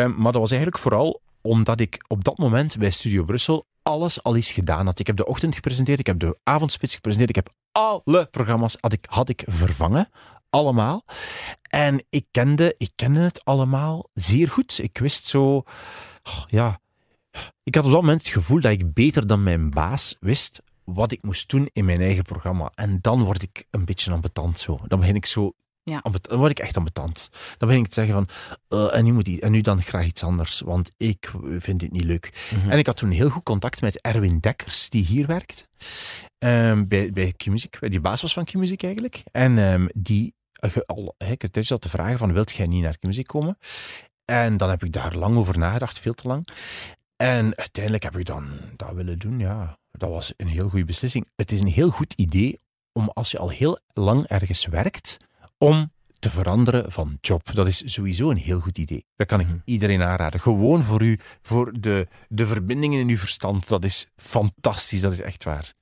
maar 0.05 0.31
dat 0.31 0.41
was 0.41 0.51
eigenlijk 0.51 0.81
vooral 0.81 1.21
omdat 1.41 1.79
ik 1.79 2.05
op 2.07 2.23
dat 2.23 2.37
moment 2.37 2.77
bij 2.77 2.89
Studio 2.89 3.23
Brussel 3.23 3.65
alles 3.83 4.23
al 4.23 4.35
eens 4.35 4.51
gedaan 4.51 4.85
had. 4.85 4.99
Ik 4.99 5.07
heb 5.07 5.15
de 5.15 5.25
ochtend 5.25 5.55
gepresenteerd, 5.55 5.99
ik 5.99 6.05
heb 6.05 6.19
de 6.19 6.37
avondspits 6.43 6.95
gepresenteerd, 6.95 7.37
ik 7.37 7.43
heb 7.45 7.53
alle 7.71 8.27
programma's 8.31 8.77
had 8.79 8.93
ik, 8.93 9.05
had 9.09 9.29
ik 9.29 9.43
vervangen. 9.45 10.09
Allemaal. 10.55 11.05
En 11.69 12.05
ik 12.09 12.25
kende, 12.31 12.75
ik 12.77 12.91
kende 12.95 13.19
het 13.19 13.45
allemaal 13.45 14.09
zeer 14.13 14.49
goed. 14.49 14.79
Ik 14.81 14.97
wist 14.97 15.25
zo... 15.25 15.63
ja... 16.47 16.79
Ik 17.63 17.75
had 17.75 17.85
op 17.85 17.91
dat 17.91 18.01
moment 18.01 18.21
het 18.21 18.31
gevoel 18.31 18.61
dat 18.61 18.71
ik 18.71 18.93
beter 18.93 19.27
dan 19.27 19.43
mijn 19.43 19.69
baas 19.69 20.15
wist 20.19 20.61
wat 20.83 21.11
ik 21.11 21.23
moest 21.23 21.49
doen 21.49 21.69
in 21.73 21.85
mijn 21.85 22.01
eigen 22.01 22.23
programma. 22.23 22.71
En 22.75 22.97
dan 23.01 23.23
word 23.23 23.41
ik 23.41 23.65
een 23.71 23.85
beetje 23.85 24.11
ambetant 24.11 24.59
zo. 24.59 24.79
Dan 24.87 24.99
begin 24.99 25.15
ik 25.15 25.25
zo... 25.25 25.51
Ja. 25.83 26.01
Dan 26.21 26.37
word 26.37 26.51
ik 26.51 26.59
echt 26.59 26.77
ambetant. 26.77 27.29
Dan 27.57 27.67
begin 27.67 27.83
ik 27.83 27.89
te 27.89 27.93
zeggen 27.93 28.13
van... 28.13 28.27
eh, 28.67 28.97
en, 28.97 29.03
nu 29.03 29.13
moet 29.13 29.25
die, 29.25 29.41
en 29.41 29.51
nu 29.51 29.61
dan 29.61 29.81
graag 29.81 30.05
iets 30.05 30.23
anders, 30.23 30.59
want 30.61 30.91
ik 30.97 31.31
vind 31.59 31.79
dit 31.79 31.91
niet 31.91 32.03
leuk. 32.03 32.49
Mhm. 32.55 32.71
En 32.71 32.77
ik 32.77 32.85
had 32.85 32.97
toen 32.97 33.09
heel 33.09 33.29
goed 33.29 33.43
contact 33.43 33.81
met 33.81 34.01
Erwin 34.01 34.39
Dekkers, 34.39 34.89
die 34.89 35.05
hier 35.05 35.27
werkt. 35.27 35.67
Ehm, 36.37 36.87
bij, 36.87 37.11
bij 37.11 37.33
Q-Music, 37.37 37.77
die 37.79 37.99
baas 37.99 38.21
was 38.21 38.33
van 38.33 38.45
Q-Music 38.45 38.83
eigenlijk. 38.83 39.23
En 39.31 39.57
ehm, 39.57 39.87
die, 39.93 40.33
al, 40.85 41.15
ik 41.17 41.41
heb 41.41 41.51
thuis 41.51 41.71
al 41.71 41.77
te 41.77 41.89
vragen 41.89 42.17
van, 42.17 42.33
wilt 42.33 42.51
jij 42.51 42.65
niet 42.67 42.83
naar 42.83 42.97
Q-Music 42.97 43.27
komen? 43.27 43.57
En 44.25 44.57
dan 44.57 44.69
heb 44.69 44.83
ik 44.83 44.91
daar 44.91 45.15
lang 45.15 45.37
over 45.37 45.57
nagedacht, 45.57 45.99
veel 45.99 46.13
te 46.13 46.27
lang. 46.27 46.47
En 47.15 47.55
uiteindelijk 47.57 48.03
heb 48.03 48.17
ik 48.17 48.25
dan 48.25 48.59
dat 48.75 48.93
willen 48.93 49.19
doen, 49.19 49.39
ja. 49.39 49.77
Dat 49.91 50.09
was 50.09 50.33
een 50.37 50.47
heel 50.47 50.69
goede 50.69 50.85
beslissing. 50.85 51.27
Het 51.35 51.51
is 51.51 51.59
een 51.59 51.67
heel 51.67 51.89
goed 51.89 52.13
idee 52.13 52.59
om, 52.93 53.09
als 53.13 53.31
je 53.31 53.37
al 53.39 53.49
heel 53.49 53.79
lang 53.93 54.27
ergens 54.27 54.65
werkt, 54.65 55.17
om 55.57 55.91
te 56.19 56.29
veranderen 56.29 56.91
van 56.91 57.17
job. 57.21 57.53
Dat 57.53 57.67
is 57.67 57.93
sowieso 57.93 58.29
een 58.29 58.37
heel 58.37 58.59
goed 58.59 58.77
idee. 58.77 59.05
Dat 59.15 59.27
kan 59.27 59.39
ik 59.39 59.47
Mhm. 59.47 59.57
iedereen 59.65 60.01
aanraden. 60.01 60.39
Gewoon 60.39 60.83
voor 60.83 61.01
u, 61.01 61.19
voor 61.41 61.73
de, 61.79 62.07
de 62.29 62.47
verbindingen 62.47 62.99
in 62.99 63.09
uw 63.09 63.17
verstand. 63.17 63.67
Dat 63.67 63.83
is 63.83 64.07
fantastisch, 64.15 65.01
dat 65.01 65.11
is 65.11 65.21
echt 65.21 65.43
waar. 65.43 65.73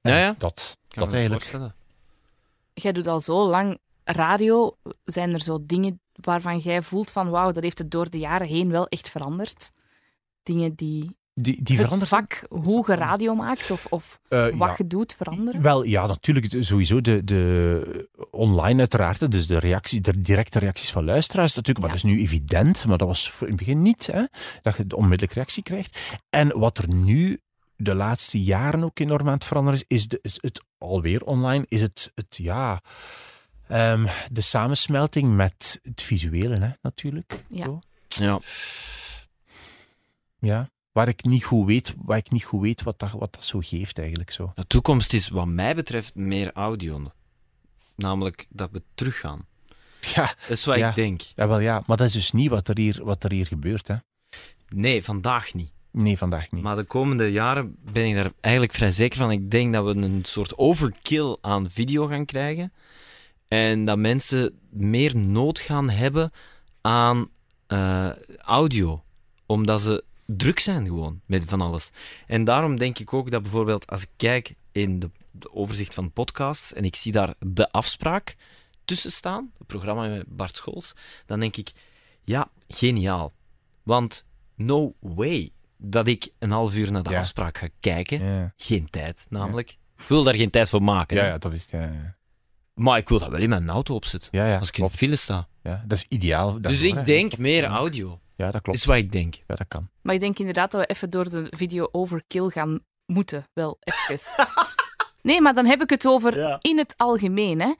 En 0.00 0.12
Ja, 0.12 0.18
ja. 0.18 0.34
Dat, 0.38 0.76
dat 0.88 1.12
eigenlijk. 1.12 1.50
Jij 2.74 2.92
doet 2.92 3.06
al 3.06 3.20
zo 3.20 3.48
lang 3.48 3.78
radio. 4.04 4.76
Zijn 5.04 5.32
er 5.32 5.40
zo 5.40 5.58
dingen 5.66 6.00
waarvan 6.12 6.58
jij 6.58 6.82
voelt 6.82 7.10
van 7.10 7.30
wauw, 7.30 7.52
dat 7.52 7.62
heeft 7.62 7.78
het 7.78 7.90
door 7.90 8.10
de 8.10 8.18
jaren 8.18 8.46
heen 8.46 8.70
wel 8.70 8.86
echt 8.88 9.10
veranderd? 9.10 9.70
Dingen 10.42 10.74
die, 10.74 11.16
Die, 11.34 11.62
die 11.62 11.78
het 11.78 12.08
vak, 12.08 12.46
hoe 12.48 12.84
je 12.86 12.94
radio 12.94 13.34
maakt 13.34 13.70
of, 13.70 13.86
of 13.90 14.20
Eh, 14.28 14.40
wat 14.44 14.68
ja. 14.68 14.74
je 14.76 14.86
doet, 14.86 15.14
veranderen? 15.14 15.62
Wel, 15.62 15.84
ja, 15.84 16.06
natuurlijk. 16.06 16.46
Sowieso 16.60 17.00
de, 17.00 17.24
de 17.24 18.08
online 18.30 18.78
uiteraard. 18.78 19.30
Dus 19.32 19.46
de, 19.46 19.58
reactie, 19.58 20.00
de 20.00 20.20
directe 20.20 20.58
reacties 20.58 20.90
van 20.92 21.04
luisteraars 21.04 21.54
natuurlijk. 21.54 21.86
Maar 21.86 21.96
dat 21.96 22.04
is 22.04 22.10
nu 22.12 22.20
evident. 22.20 22.86
Maar 22.86 22.98
dat 22.98 23.08
was 23.08 23.36
in 23.40 23.46
het 23.46 23.56
begin 23.56 23.82
niet. 23.82 24.06
Hè, 24.06 24.22
dat 24.62 24.76
je 24.76 24.86
de 24.86 24.96
onmiddellijke 24.96 25.34
reactie 25.34 25.62
krijgt. 25.62 25.98
En 26.30 26.58
wat 26.58 26.78
er 26.78 26.94
nu 26.94 27.38
de 27.76 27.94
laatste 27.94 28.42
jaren 28.42 28.84
ook 28.84 28.98
enorm 28.98 29.26
aan 29.28 29.34
het 29.34 29.44
veranderen 29.44 29.78
is, 29.88 29.96
is, 29.96 30.08
de, 30.08 30.18
is 30.22 30.38
het 30.40 30.64
alweer 30.78 31.24
online, 31.24 31.64
is 31.68 31.80
het, 31.80 32.12
het 32.14 32.36
ja... 32.36 32.80
ehm, 33.68 34.06
de 34.30 34.40
samensmelting 34.40 35.34
met 35.36 35.78
het 35.82 36.02
visuele, 36.02 36.58
hè, 36.58 36.70
natuurlijk. 36.82 37.44
Ja. 37.48 37.64
Zo. 37.64 37.80
Ja. 38.08 38.40
ja. 40.38 40.70
Waar 40.92 41.08
ik 41.08 41.24
niet 41.24 41.44
goed 41.44 41.66
weet, 41.66 41.94
waar 42.04 42.16
ik 42.18 42.30
niet 42.30 42.44
goed 42.44 42.60
weet 42.60 42.82
wat, 42.82 42.98
dat, 42.98 43.10
wat 43.10 43.32
dat 43.34 43.44
zo 43.44 43.58
geeft, 43.62 43.98
eigenlijk. 43.98 44.30
Zo. 44.30 44.52
De 44.54 44.66
toekomst 44.66 45.12
is 45.12 45.28
wat 45.28 45.46
mij 45.46 45.74
betreft 45.74 46.14
meer 46.14 46.52
audio. 46.52 47.12
Namelijk 47.96 48.46
dat 48.48 48.70
we 48.72 48.82
teruggaan. 48.94 49.46
Ja, 50.14 50.26
Dat 50.40 50.50
is 50.50 50.64
wat 50.64 50.76
Ja. 50.76 50.88
ik 50.88 50.94
denk. 50.94 51.20
ja, 51.20 51.48
wel 51.48 51.58
ja. 51.58 51.82
Maar 51.86 51.96
dat 51.96 52.06
is 52.06 52.12
dus 52.12 52.32
niet 52.32 52.50
wat 52.50 52.68
er 52.68 52.78
hier, 52.78 53.04
wat 53.04 53.24
er 53.24 53.32
hier 53.32 53.46
gebeurt, 53.46 53.86
hè. 53.88 53.96
Nee, 54.68 55.04
vandaag 55.04 55.54
niet. 55.54 55.70
Nee, 55.96 56.18
vandaag 56.18 56.50
niet. 56.50 56.62
Maar 56.62 56.76
de 56.76 56.84
komende 56.84 57.32
jaren 57.32 57.76
ben 57.92 58.06
ik 58.06 58.14
daar 58.14 58.32
eigenlijk 58.40 58.74
vrij 58.74 58.90
zeker 58.90 59.18
van. 59.18 59.30
Ik 59.30 59.50
denk 59.50 59.72
dat 59.72 59.84
we 59.84 59.94
een 59.94 60.24
soort 60.24 60.58
overkill 60.58 61.36
aan 61.40 61.70
video 61.70 62.06
gaan 62.06 62.24
krijgen. 62.24 62.72
En 63.48 63.84
dat 63.84 63.98
mensen 63.98 64.58
meer 64.70 65.16
nood 65.16 65.58
gaan 65.58 65.90
hebben 65.90 66.32
aan 66.80 67.28
eh, 67.66 68.10
audio. 68.38 68.98
Omdat 69.46 69.80
ze 69.80 70.04
druk 70.26 70.58
zijn 70.58 70.86
gewoon 70.86 71.20
met 71.26 71.44
van 71.44 71.60
alles. 71.60 71.90
En 72.26 72.44
daarom 72.44 72.78
denk 72.78 72.98
ik 72.98 73.12
ook 73.12 73.30
dat 73.30 73.42
bijvoorbeeld 73.42 73.86
als 73.86 74.02
ik 74.02 74.10
kijk 74.16 74.54
in 74.72 74.98
de, 74.98 75.10
overzicht 75.50 75.94
van 75.94 76.12
podcasts 76.12 76.72
en 76.72 76.84
ik 76.84 76.96
zie 76.96 77.12
daar 77.12 77.34
de 77.38 77.70
afspraak 77.70 78.36
tussen 78.84 79.12
staan, 79.12 79.52
het 79.58 79.66
programma 79.66 80.06
met 80.06 80.36
Bart 80.36 80.56
Scholz, 80.56 80.92
dan 81.26 81.40
denk 81.40 81.56
ik, 81.56 81.72
ja, 82.24 82.50
geniaal. 82.68 83.32
Want 83.82 84.26
no 84.54 84.94
way 85.00 85.50
dat 85.84 86.06
ik 86.06 86.28
een 86.38 86.50
half 86.50 86.74
uur 86.74 86.92
naar 86.92 87.02
de 87.02 87.10
Ja. 87.10 87.18
afspraak 87.20 87.58
ga 87.58 87.68
kijken. 87.80 88.24
Ja, 88.24 88.52
Geen 88.56 88.90
tijd, 88.90 89.26
namelijk. 89.28 89.70
Ik 89.98 90.04
wil 90.08 90.22
daar 90.22 90.34
geen 90.34 90.50
tijd 90.50 90.68
voor 90.68 90.82
maken. 90.82 91.16
ja, 91.16 91.38
dat 91.38 91.52
is... 91.52 91.66
Ja, 91.70 91.80
ja. 91.80 92.16
Maar 92.74 92.98
ik 92.98 93.08
wil 93.08 93.18
dat 93.18 93.28
wel 93.28 93.40
in 93.40 93.48
mijn 93.48 93.68
auto 93.68 93.94
opzetten. 93.94 94.28
ja, 94.32 94.46
ja 94.46 94.58
Als 94.58 94.68
ik 94.68 94.78
in 94.78 94.84
de 94.84 94.90
file 94.90 95.16
sta. 95.16 95.48
Ja, 95.62 95.84
dat 95.86 95.98
is 95.98 96.06
ideaal. 96.08 96.60
dus 96.60 96.82
ik 96.82 97.04
denk 97.04 97.36
meer 97.38 97.64
audio. 97.64 98.18
Ja, 98.36 98.50
dat 98.50 98.62
klopt. 98.62 98.78
Is 98.78 98.84
wat 98.84 98.96
ik 98.96 99.12
denk. 99.12 99.34
Ja, 99.34 99.54
dat 99.54 99.68
kan. 99.68 99.88
Maar 100.02 100.14
ik 100.14 100.20
denk 100.20 100.38
inderdaad 100.38 100.70
dat 100.70 100.80
we 100.80 100.86
even 100.86 101.10
door 101.10 101.30
de 101.30 101.46
video 101.56 101.88
overkill 101.92 102.48
gaan 102.48 102.80
moeten. 103.06 103.46
Wel, 103.52 103.78
even. 104.08 104.46
nee, 105.22 105.40
maar 105.40 105.54
dan 105.54 105.66
heb 105.66 105.82
ik 105.82 105.90
het 105.90 106.06
over 106.06 106.38
Ja. 106.38 106.58
in 106.60 106.78
het 106.78 106.94
algemeen. 106.96 107.60
Hè. 107.60 107.72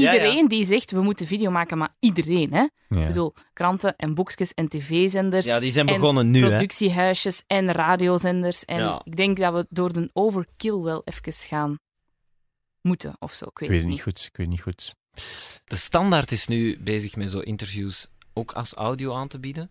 Iedereen 0.00 0.48
die 0.48 0.64
zegt, 0.64 0.90
we 0.90 1.00
moeten 1.02 1.26
video 1.26 1.50
maken, 1.50 1.78
maar 1.78 1.94
iedereen. 2.00 2.52
Hè. 2.52 2.58
Ja. 2.88 3.00
Ik 3.00 3.06
bedoel, 3.06 3.34
kranten 3.52 3.96
en 3.96 4.14
boekjes 4.14 4.54
en 4.54 4.68
tv-zenders. 4.68 5.46
Ja, 5.46 5.58
die 5.60 5.72
zijn 5.72 5.88
en 5.88 5.94
begonnen 6.00 6.30
nu, 6.30 6.42
hè. 6.42 6.48
productiehuisjes 6.48 7.42
en 7.46 7.72
radiozenders. 7.72 8.64
En 8.64 8.78
Ja. 8.78 9.00
ik 9.04 9.16
denk 9.16 9.38
dat 9.38 9.54
we 9.54 9.66
door 9.68 9.92
de 9.92 10.10
overkill 10.12 10.78
wel 10.80 11.02
even 11.04 11.32
gaan 11.32 11.76
moeten 12.80 13.16
of 13.18 13.32
zo. 13.32 13.44
Ik 13.44 13.58
weet, 13.58 13.68
Ik 13.68 13.74
weet 13.74 13.80
het 13.84 13.90
niet 13.90 14.02
goed. 14.02 14.18
Ik 14.18 14.36
weet 14.36 14.46
het 14.46 14.48
niet 14.48 14.62
goed. 14.62 14.94
De 15.64 15.76
standaard 15.76 16.32
is 16.32 16.46
nu 16.46 16.78
bezig 16.80 17.16
met 17.16 17.30
zo 17.30 17.38
interviews 17.38 18.08
ook 18.32 18.52
als 18.52 18.72
audio 18.74 19.14
aan 19.14 19.28
te 19.28 19.38
bieden. 19.38 19.70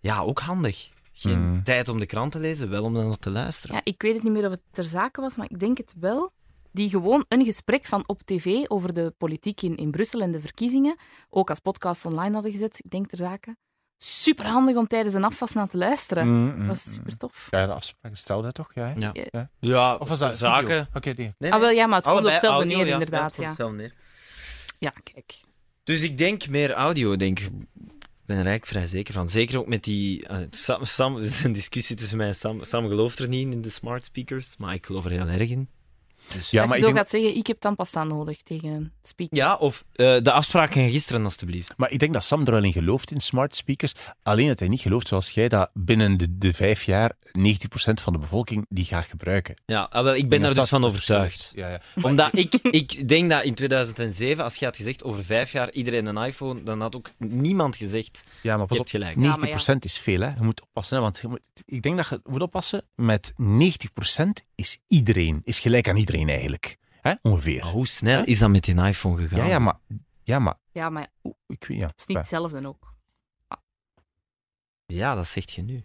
Ja, 0.00 0.20
ook 0.20 0.40
handig. 0.40 0.90
Geen 1.12 1.50
Mm. 1.50 1.62
tijd 1.64 1.88
om 1.88 1.98
de 1.98 2.06
krant 2.06 2.32
te 2.32 2.38
lezen, 2.38 2.70
wel 2.70 2.84
om 2.84 2.94
dan 2.94 3.18
te 3.18 3.30
luisteren. 3.30 3.76
Ja, 3.76 3.80
ik 3.84 4.02
weet 4.02 4.14
het 4.14 4.22
niet 4.22 4.32
meer 4.32 4.44
of 4.44 4.50
het 4.50 4.60
ter 4.70 4.84
zake 4.84 5.20
was, 5.20 5.36
maar 5.36 5.46
ik 5.50 5.60
denk 5.60 5.78
het 5.78 5.92
wel. 6.00 6.32
Die 6.74 6.88
gewoon 6.88 7.24
een 7.28 7.44
gesprek 7.44 7.84
van 7.84 8.04
op 8.08 8.22
tv 8.24 8.46
over 8.68 8.94
de 8.94 9.14
politiek 9.18 9.62
in, 9.62 9.76
in 9.76 9.90
Brussel 9.90 10.20
en 10.20 10.30
de 10.30 10.40
verkiezingen, 10.40 10.96
ook 11.30 11.48
als 11.48 11.58
podcast 11.58 12.04
online 12.06 12.32
hadden 12.34 12.52
gezet, 12.52 12.80
ik 12.84 12.90
denk 12.90 13.08
ter 13.08 13.18
zake. 13.18 13.56
Super 13.98 14.46
handig 14.46 14.76
om 14.76 14.86
tijdens 14.86 15.14
een 15.14 15.24
afwas 15.24 15.52
naar 15.52 15.68
te 15.68 15.76
luisteren. 15.76 16.26
Mm, 16.28 16.44
mm, 16.52 16.58
Dat 16.58 16.66
was 16.66 16.84
mm. 16.86 16.92
super 16.92 17.16
tof. 17.16 17.48
Ja, 17.50 17.66
de 17.66 17.72
afspraak 17.72 18.16
stelde 18.16 18.42
dat 18.42 18.54
toch? 18.54 18.70
Ja? 18.74 18.92
Ja. 18.96 19.10
Ja. 19.30 19.50
Ja, 19.60 19.94
Of 19.96 20.08
was 20.08 20.18
dat 20.18 20.36
zaken? 20.36 20.66
video? 20.66 20.84
Oké, 20.94 21.12
nee. 21.16 21.34
Nee, 21.38 21.52
Ah, 21.52 21.60
wel 21.60 21.70
ja, 21.70 21.86
maar 21.86 21.96
het 21.98 22.06
komt 22.06 22.18
op 22.18 22.24
hetzelfde 22.24 22.48
audio, 22.58 22.76
neer, 22.76 22.86
ja. 22.86 22.92
inderdaad. 22.92 23.20
Ja, 23.20 23.24
het 23.26 23.34
komt 23.36 23.42
Ja, 23.42 23.48
hetzelfde 23.48 23.76
neer. 23.76 23.94
ja, 24.78 24.90
kijk. 25.12 25.40
Dus 25.84 26.02
ik 26.02 26.18
denk 26.18 26.48
meer 26.48 26.72
audio, 26.72 27.16
denk 27.16 27.38
ik. 27.40 27.46
Ik 27.46 27.50
ben 28.30 28.36
er 28.38 28.46
eigenlijk 28.46 28.66
vrij 28.66 28.86
zeker 28.86 29.14
van. 29.14 29.28
Zeker 29.28 29.58
ook 29.58 29.66
met 29.66 29.84
die... 29.84 30.26
eh, 30.26 30.38
Sam, 30.50 30.84
Sam, 30.84 31.16
er 31.16 31.24
is 31.24 31.44
een 31.44 31.52
discussie 31.52 31.96
tussen 31.96 32.16
mij 32.16 32.26
en 32.26 32.34
Sam. 32.34 32.64
Sam 32.64 32.88
gelooft 32.88 33.18
er 33.18 33.28
niet 33.28 33.52
in 33.52 33.62
de 33.62 33.70
smart 33.70 34.04
speakers, 34.04 34.56
maar 34.56 34.74
ik 34.74 34.86
geloof 34.86 35.04
er 35.04 35.10
heel 35.10 35.26
erg 35.28 35.50
in. 35.50 35.68
Dus, 36.32 36.50
Ja, 36.50 36.60
dat 36.60 36.68
maar 36.68 36.78
je 36.78 36.82
ik 36.82 36.88
zo 36.88 36.94
denk, 36.94 36.96
gaat 36.96 37.10
zeggen, 37.10 37.36
ik 37.36 37.46
heb 37.46 37.60
tandpasta 37.60 38.04
nodig 38.04 38.42
tegen 38.42 38.68
een 38.68 38.92
speaker. 39.02 39.36
Ja, 39.36 39.56
of 39.56 39.84
eh, 39.92 40.16
de 40.22 40.32
afspraak 40.32 40.72
van 40.72 40.90
gisteren, 40.90 41.24
alstublieft. 41.24 41.74
maar 41.76 41.90
ik 41.90 41.98
denk 41.98 42.12
dat 42.12 42.24
Sam 42.24 42.44
er 42.44 42.50
wel 42.50 42.62
in 42.62 42.72
gelooft 42.72 43.10
in 43.10 43.20
smart 43.20 43.56
speakers. 43.56 43.92
Alleen 44.22 44.48
dat 44.48 44.58
hij 44.58 44.68
niet 44.68 44.80
gelooft 44.80 45.08
zoals 45.08 45.30
jij 45.30 45.48
dat 45.48 45.70
binnen 45.72 46.16
de, 46.16 46.38
de 46.38 46.52
vijf 46.52 46.82
jaar 46.82 47.14
90% 47.26 47.30
van 47.94 48.12
de 48.12 48.18
bevolking 48.18 48.66
die 48.68 48.84
gaat 48.84 49.04
gebruiken. 49.04 49.54
Ja, 49.66 49.88
ah, 49.90 50.04
wel, 50.04 50.14
ik 50.14 50.28
ben 50.28 50.40
daar 50.40 50.48
dat 50.48 50.58
dus 50.58 50.68
van 50.68 50.80
dat 50.80 50.90
overtuigd. 50.90 51.52
Ja, 51.54 51.68
ja. 51.68 51.80
Omdat 52.02 52.36
ik, 52.44 52.54
ik 52.54 53.08
denk 53.08 53.30
dat 53.30 53.42
in 53.44 53.54
2007, 53.54 54.44
als 54.44 54.56
je 54.56 54.64
had 54.64 54.76
gezegd 54.76 55.04
over 55.04 55.24
vijf 55.24 55.52
jaar 55.52 55.72
iedereen 55.72 56.06
een 56.06 56.24
iPhone, 56.24 56.62
dan 56.62 56.80
had 56.80 56.96
ook 56.96 57.10
niemand 57.18 57.76
gezegd, 57.76 58.24
ja, 58.42 58.56
maar 58.56 58.66
pas 58.66 58.76
je 58.76 58.82
op. 58.82 58.90
hebt 58.90 59.04
gelijk. 59.04 59.16
90% 59.16 59.20
Ja, 59.20 59.36
maar 59.36 59.76
is 59.80 59.98
veel, 59.98 60.20
hè. 60.20 60.26
Je 60.26 60.42
moet 60.42 60.62
oppassen, 60.62 60.96
hè, 60.96 61.02
want 61.02 61.18
je 61.20 61.28
moet, 61.28 61.40
ik 61.66 61.82
denk 61.82 61.96
dat 61.96 62.08
je 62.08 62.20
moet 62.24 62.42
oppassen 62.42 62.82
met 62.94 63.32
90% 63.32 63.36
is 64.54 64.78
iedereen, 64.88 65.40
is 65.44 65.60
gelijk 65.60 65.88
aan 65.88 65.96
iedereen 65.96 66.13
eigenlijk. 66.22 66.76
Hè? 67.00 67.12
Ongeveer. 67.22 67.62
Maar 67.64 67.72
hoe 67.72 67.86
snel 67.86 68.18
Hè? 68.18 68.24
is 68.24 68.38
dat 68.38 68.50
met 68.50 68.64
die 68.64 68.82
iPhone 68.82 69.22
gegaan? 69.22 69.38
ja, 69.38 69.50
ja, 69.52 69.58
maar... 69.58 69.78
Ja, 70.22 70.38
maar... 70.38 70.54
Ja, 70.72 70.90
maar 70.90 71.06
oeh, 71.22 71.34
Ik 71.46 71.64
weet, 71.64 71.80
ja. 71.80 71.86
het 71.86 71.98
is 72.00 72.06
niet 72.06 72.16
hetzelfde 72.16 72.66
ook. 72.68 72.92
Ja, 74.86 75.14
dat 75.14 75.28
zegt 75.28 75.52
je 75.52 75.62
nu. 75.62 75.84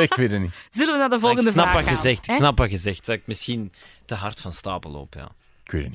Ik 0.00 0.14
weet 0.14 0.30
het 0.30 0.40
niet. 0.40 0.54
Zullen 0.70 0.92
we 0.92 0.98
naar 0.98 1.08
de 1.08 1.18
volgende 1.18 1.46
ik 1.46 1.52
snap 1.52 1.64
vraag 1.64 1.74
wat 1.76 1.84
je 1.88 1.94
gaan, 1.94 2.02
zegt. 2.02 2.26
hè? 2.26 2.32
Ik 2.32 2.38
snap 2.38 2.58
wat 2.58 2.70
je 2.70 2.78
zegt. 2.78 3.06
Dat 3.06 3.14
ik 3.16 3.26
misschien 3.26 3.72
te 4.04 4.14
hard 4.14 4.40
van 4.40 4.52
stapel 4.52 4.90
loop, 4.90 5.14
ja. 5.14 5.30
Ik 5.64 5.70
weet 5.70 5.82
het 5.82 5.92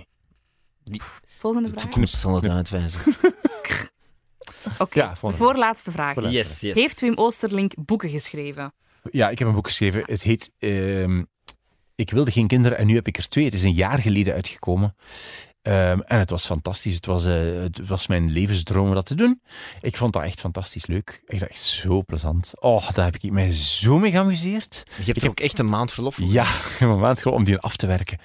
niet. 0.83 1.03
Volgende 1.37 1.67
De 1.67 1.73
vraag. 1.73 1.83
toekomst 1.83 2.15
zal 2.19 2.35
het 2.35 2.47
uitwijzen. 2.47 2.99
Oké, 4.77 4.99
Ja, 4.99 5.15
volgende 5.15 5.45
voorlaatste 5.45 5.91
vraag. 5.91 6.13
Voorlaatste. 6.13 6.39
Yes, 6.39 6.59
yes. 6.59 6.73
Heeft 6.75 6.99
Wim 7.01 7.15
Oosterlink 7.15 7.73
boeken 7.85 8.09
geschreven? 8.09 8.73
Ja, 9.11 9.29
ik 9.29 9.39
heb 9.39 9.47
een 9.47 9.53
boek 9.53 9.67
geschreven. 9.67 10.03
Het 10.05 10.21
heet 10.21 10.51
ehm, 10.57 11.23
Ik 11.97 12.11
wilde 12.11 12.31
geen 12.31 12.47
kinderen 12.47 12.77
en 12.77 12.87
nu 12.87 12.95
heb 12.95 13.07
ik 13.07 13.17
er 13.17 13.27
twee. 13.27 13.45
Het 13.45 13.53
is 13.53 13.63
een 13.63 13.73
jaar 13.73 13.99
geleden 13.99 14.33
uitgekomen. 14.33 14.95
Ehm, 15.61 15.99
en 15.99 16.19
het 16.19 16.29
was 16.29 16.45
fantastisch. 16.45 16.95
Het 16.95 17.05
was, 17.05 17.25
eh, 17.25 17.33
het 17.35 17.87
was 17.87 18.07
mijn 18.07 18.31
levensdroom 18.31 18.87
om 18.87 18.93
dat 18.93 19.05
te 19.05 19.15
doen. 19.15 19.41
Ik 19.81 19.97
vond 19.97 20.13
dat 20.13 20.23
echt 20.23 20.39
fantastisch 20.39 20.85
leuk. 20.85 21.21
Ik 21.25 21.39
dacht, 21.39 21.51
echt 21.51 21.61
zo 21.61 22.03
plezant. 22.03 22.51
Oh, 22.59 22.91
daar 22.91 23.05
heb 23.05 23.15
ik 23.15 23.31
mij 23.31 23.53
zo 23.53 23.99
mee 23.99 24.11
geamuseerd. 24.11 24.83
Je 24.97 25.03
hebt 25.03 25.23
er 25.23 25.29
ook 25.29 25.39
echt 25.39 25.59
een 25.59 25.69
maand 25.69 25.91
verlof 25.91 26.15
voor. 26.15 26.25
Ja, 26.25 26.45
een 26.79 26.87
moment 26.87 27.21
gewoon 27.21 27.37
om 27.37 27.43
die 27.43 27.57
af 27.57 27.77
te 27.77 27.87
werken. 27.87 28.17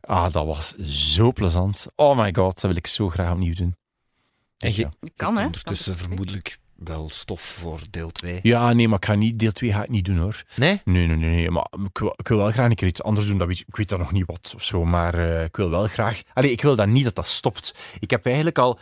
Ah, 0.00 0.32
dat 0.32 0.46
was 0.46 0.74
zo 0.76 1.32
plezant. 1.32 1.86
Oh 1.94 2.18
my 2.18 2.34
god, 2.34 2.54
dat 2.60 2.70
wil 2.70 2.76
ik 2.76 2.86
zo 2.86 3.08
graag 3.08 3.32
opnieuw 3.32 3.54
doen. 3.54 3.76
En 4.58 4.74
je, 4.74 4.80
ja. 4.80 5.10
Kan, 5.16 5.36
hè? 5.36 5.44
Ondertussen 5.44 5.96
vermoedelijk 5.96 6.58
wel 6.84 7.10
stof 7.10 7.40
voor 7.40 7.80
deel 7.90 8.10
2. 8.10 8.38
Ja, 8.42 8.72
nee, 8.72 8.88
maar 8.88 8.98
ik 8.98 9.04
ga 9.04 9.14
niet, 9.14 9.38
deel 9.38 9.52
2 9.52 9.72
ga 9.72 9.82
ik 9.82 9.88
niet 9.88 10.04
doen 10.04 10.18
hoor. 10.18 10.44
Nee? 10.56 10.80
Nee, 10.84 11.06
nee, 11.06 11.16
nee, 11.16 11.30
nee. 11.30 11.50
Maar 11.50 11.66
ik 11.84 11.98
wil, 11.98 12.14
ik 12.16 12.28
wil 12.28 12.38
wel 12.38 12.50
graag 12.50 12.68
een 12.70 12.74
keer 12.74 12.88
iets 12.88 13.02
anders 13.02 13.26
doen. 13.26 13.38
Dat 13.38 13.46
weet, 13.46 13.64
ik 13.66 13.76
weet 13.76 13.88
dat 13.88 13.98
nog 13.98 14.12
niet 14.12 14.26
wat 14.26 14.52
of 14.56 14.64
zo, 14.64 14.84
maar 14.84 15.14
eh, 15.14 15.44
ik 15.44 15.56
wil 15.56 15.70
wel 15.70 15.86
graag. 15.86 16.22
Allee, 16.32 16.50
ik 16.50 16.62
wil 16.62 16.76
dat 16.76 16.88
niet 16.88 17.04
dat 17.04 17.14
dat 17.14 17.28
stopt. 17.28 17.74
Ik 17.98 18.10
heb 18.10 18.24
eigenlijk 18.26 18.58
al. 18.58 18.78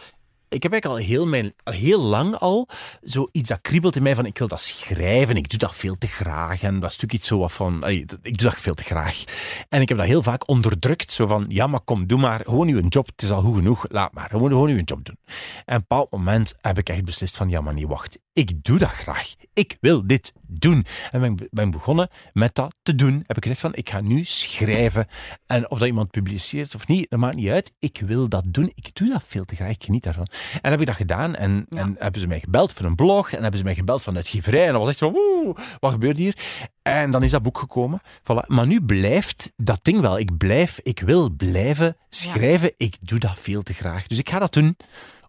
Ik 0.57 0.63
heb 0.63 0.73
eigenlijk 0.73 1.01
al 1.01 1.07
heel, 1.07 1.53
heel 1.65 2.01
lang 2.01 2.35
al 2.35 2.69
zoiets 3.03 3.49
dat 3.49 3.61
kriebelt 3.61 3.97
in 3.97 4.03
mij 4.03 4.15
van 4.15 4.27
ik 4.27 4.39
wil 4.39 4.49
dat 4.49 4.61
schrijven. 4.61 5.37
Ik 5.37 5.49
doe 5.49 5.59
dat 5.59 5.75
veel 5.75 5.99
te 5.99 6.07
graag. 6.07 6.63
En 6.63 6.75
dat 6.81 6.91
is 6.91 6.97
natuurlijk 6.97 7.13
iets 7.13 7.27
zo 7.27 7.39
wat 7.39 7.53
van, 7.53 7.89
ik 7.89 8.39
doe 8.39 8.51
dat 8.51 8.61
veel 8.61 8.75
te 8.75 8.83
graag. 8.83 9.25
En 9.69 9.81
ik 9.81 9.89
heb 9.89 9.99
dat 9.99 10.07
heel 10.07 10.23
vaak 10.23 10.49
onderdrukt. 10.49 11.13
Zo 11.13 11.27
van, 11.27 11.45
ja 11.49 11.67
maar 11.67 11.81
kom, 11.81 12.07
doe 12.07 12.19
maar 12.19 12.41
gewoon 12.41 12.69
uw 12.69 12.87
job. 12.89 13.07
Het 13.07 13.23
is 13.23 13.31
al 13.31 13.43
goed 13.43 13.57
genoeg. 13.57 13.85
Laat 13.89 14.13
maar, 14.13 14.31
gewoon, 14.31 14.51
gewoon 14.51 14.69
uw 14.69 14.83
job 14.85 15.05
doen. 15.05 15.19
En 15.25 15.33
op 15.65 15.73
een 15.75 15.79
bepaald 15.79 16.11
moment 16.11 16.55
heb 16.61 16.79
ik 16.79 16.89
echt 16.89 17.05
beslist 17.05 17.37
van, 17.37 17.49
ja 17.49 17.61
maar 17.61 17.75
nee, 17.75 17.87
wacht. 17.87 18.19
Ik 18.33 18.65
doe 18.65 18.79
dat 18.79 18.91
graag. 18.91 19.35
Ik 19.55 19.77
wil 19.81 20.07
dit 20.07 20.33
doen. 20.47 20.87
En 21.11 21.21
ben, 21.21 21.49
ben 21.51 21.71
begonnen 21.71 22.09
met 22.33 22.55
dat 22.55 22.75
te 22.83 22.95
doen. 22.95 23.25
Heb 23.27 23.37
ik 23.37 23.43
gezegd 23.43 23.61
van, 23.61 23.75
ik 23.75 23.91
ga 23.91 24.01
nu 24.01 24.25
schrijven. 24.25 25.07
En 25.47 25.71
of 25.71 25.79
dat 25.79 25.89
iemand 25.89 26.11
publiceert 26.11 26.75
of 26.75 26.87
niet, 26.87 27.11
dat 27.11 27.19
maakt 27.19 27.37
niet 27.37 27.49
uit. 27.49 27.73
Ik 27.79 28.03
wil 28.07 28.29
dat 28.29 28.45
doen. 28.47 28.73
Ik 28.75 28.95
doe 28.95 29.09
dat 29.09 29.23
veel 29.27 29.45
te 29.45 29.55
graag. 29.55 29.71
Ik 29.71 29.85
geniet 29.85 30.03
daarvan. 30.03 30.27
En 30.61 30.71
heb 30.71 30.81
ik 30.81 30.87
dat 30.87 30.97
gedaan. 30.97 31.35
En, 31.35 31.67
Ja. 31.69 31.81
en 31.81 31.97
hebben 31.99 32.21
ze 32.21 32.27
mij 32.27 32.41
gebeld 32.41 32.73
voor 32.73 32.87
een 32.87 32.95
blog. 32.95 33.31
En 33.33 33.41
hebben 33.41 33.59
ze 33.59 33.65
mij 33.65 33.75
gebeld 33.75 34.03
van 34.03 34.17
uitgeverij. 34.17 34.67
En 34.67 34.71
dat 34.73 34.81
was 34.81 34.89
echt 34.89 34.99
zo, 34.99 35.11
woe, 35.11 35.57
wat 35.79 35.93
gebeurt 35.93 36.17
hier? 36.17 36.37
En 36.83 37.11
dan 37.11 37.23
is 37.23 37.31
dat 37.31 37.43
boek 37.43 37.59
gekomen. 37.59 38.01
Voilà. 38.03 38.47
Maar 38.47 38.67
nu 38.67 38.81
blijft 38.83 39.53
dat 39.57 39.79
ding 39.83 40.01
wel. 40.01 40.19
Ik 40.19 40.37
blijf, 40.37 40.81
ik 40.83 41.01
wil 41.01 41.31
blijven 41.31 41.97
schrijven. 42.09 42.73
Ik 42.77 42.97
doe 43.01 43.19
dat 43.19 43.39
veel 43.39 43.63
te 43.63 43.75
graag. 43.75 44.07
Dus 44.07 44.19
ik 44.19 44.31
ga 44.31 44.39
dat 44.39 44.53
doen. 44.53 44.77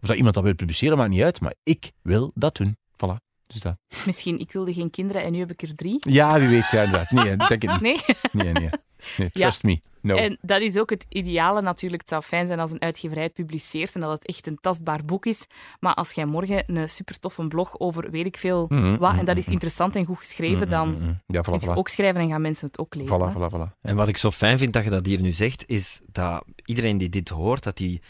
Of 0.01 0.07
dat 0.07 0.15
iemand 0.17 0.35
dat 0.35 0.43
wil 0.43 0.55
publiceren, 0.55 0.97
maakt 0.97 1.09
niet 1.09 1.21
uit. 1.23 1.41
Maar 1.41 1.53
ik 1.63 1.91
wil 2.01 2.31
dat 2.35 2.55
doen. 2.55 2.77
Voilà. 2.93 3.15
Dus 3.47 3.61
dat. 3.61 3.77
Misschien, 4.05 4.39
ik 4.39 4.51
wilde 4.51 4.73
geen 4.73 4.89
kinderen 4.89 5.23
en 5.23 5.31
nu 5.31 5.39
heb 5.39 5.51
ik 5.51 5.61
er 5.61 5.75
drie. 5.75 5.97
Ja, 5.99 6.39
wie 6.39 6.47
weet. 6.47 6.71
Ja, 6.71 6.83
inderdaad. 6.83 7.11
Nee, 7.11 7.35
denk 7.35 7.61
het 7.61 7.81
niet. 7.81 7.81
Nee? 8.33 8.43
Nee, 8.43 8.53
nee. 8.53 8.69
Nee 9.17 9.29
Ja. 9.33 9.41
trust 9.41 9.63
me. 9.63 9.79
No. 10.01 10.15
En 10.15 10.37
dat 10.41 10.61
is 10.61 10.77
ook 10.77 10.89
het 10.89 11.05
ideale 11.09 11.61
natuurlijk. 11.61 12.01
Het 12.01 12.09
zou 12.09 12.21
fijn 12.23 12.47
zijn 12.47 12.59
als 12.59 12.71
een 12.71 12.81
uitgeverij 12.81 13.23
het 13.23 13.33
publiceert 13.33 13.95
en 13.95 14.01
dat 14.01 14.11
het 14.11 14.25
echt 14.25 14.47
een 14.47 14.57
tastbaar 14.61 15.05
boek 15.05 15.25
is. 15.25 15.45
Maar 15.79 15.93
als 15.93 16.11
jij 16.11 16.25
morgen 16.25 16.63
een 16.67 16.89
super 16.89 17.19
toffe 17.19 17.47
blog 17.47 17.79
over 17.79 18.11
weet 18.11 18.25
ik 18.25 18.37
veel 18.37 18.65
Mhm, 18.69 18.97
wat, 18.97 19.11
en 19.11 19.17
dat 19.17 19.27
mhm, 19.27 19.37
is 19.37 19.47
interessant 19.47 19.95
en 19.95 20.05
goed 20.05 20.17
geschreven, 20.17 20.69
dan 20.69 20.89
Mm, 20.89 21.21
Ja, 21.27 21.41
kun 21.41 21.59
voilà, 21.59 21.63
je 21.63 21.67
voilà. 21.69 21.73
ook 21.77 21.87
schrijven 21.87 22.21
en 22.21 22.29
gaan 22.29 22.41
mensen 22.41 22.67
het 22.67 22.79
ook 22.79 22.95
lezen. 22.95 23.19
Voilà, 23.19 23.33
voilà, 23.37 23.53
voilà. 23.55 23.79
En 23.81 23.95
wat 23.95 24.07
ik 24.07 24.17
zo 24.17 24.31
fijn 24.31 24.57
vind 24.57 24.73
dat 24.73 24.83
je 24.83 24.89
dat 24.89 25.05
hier 25.05 25.21
nu 25.21 25.31
zegt, 25.31 25.63
is 25.67 26.01
dat 26.11 26.43
iedereen 26.65 26.97
die 26.97 27.09
dit 27.09 27.29
hoort, 27.29 27.63
dat 27.63 27.77
die 27.77 28.01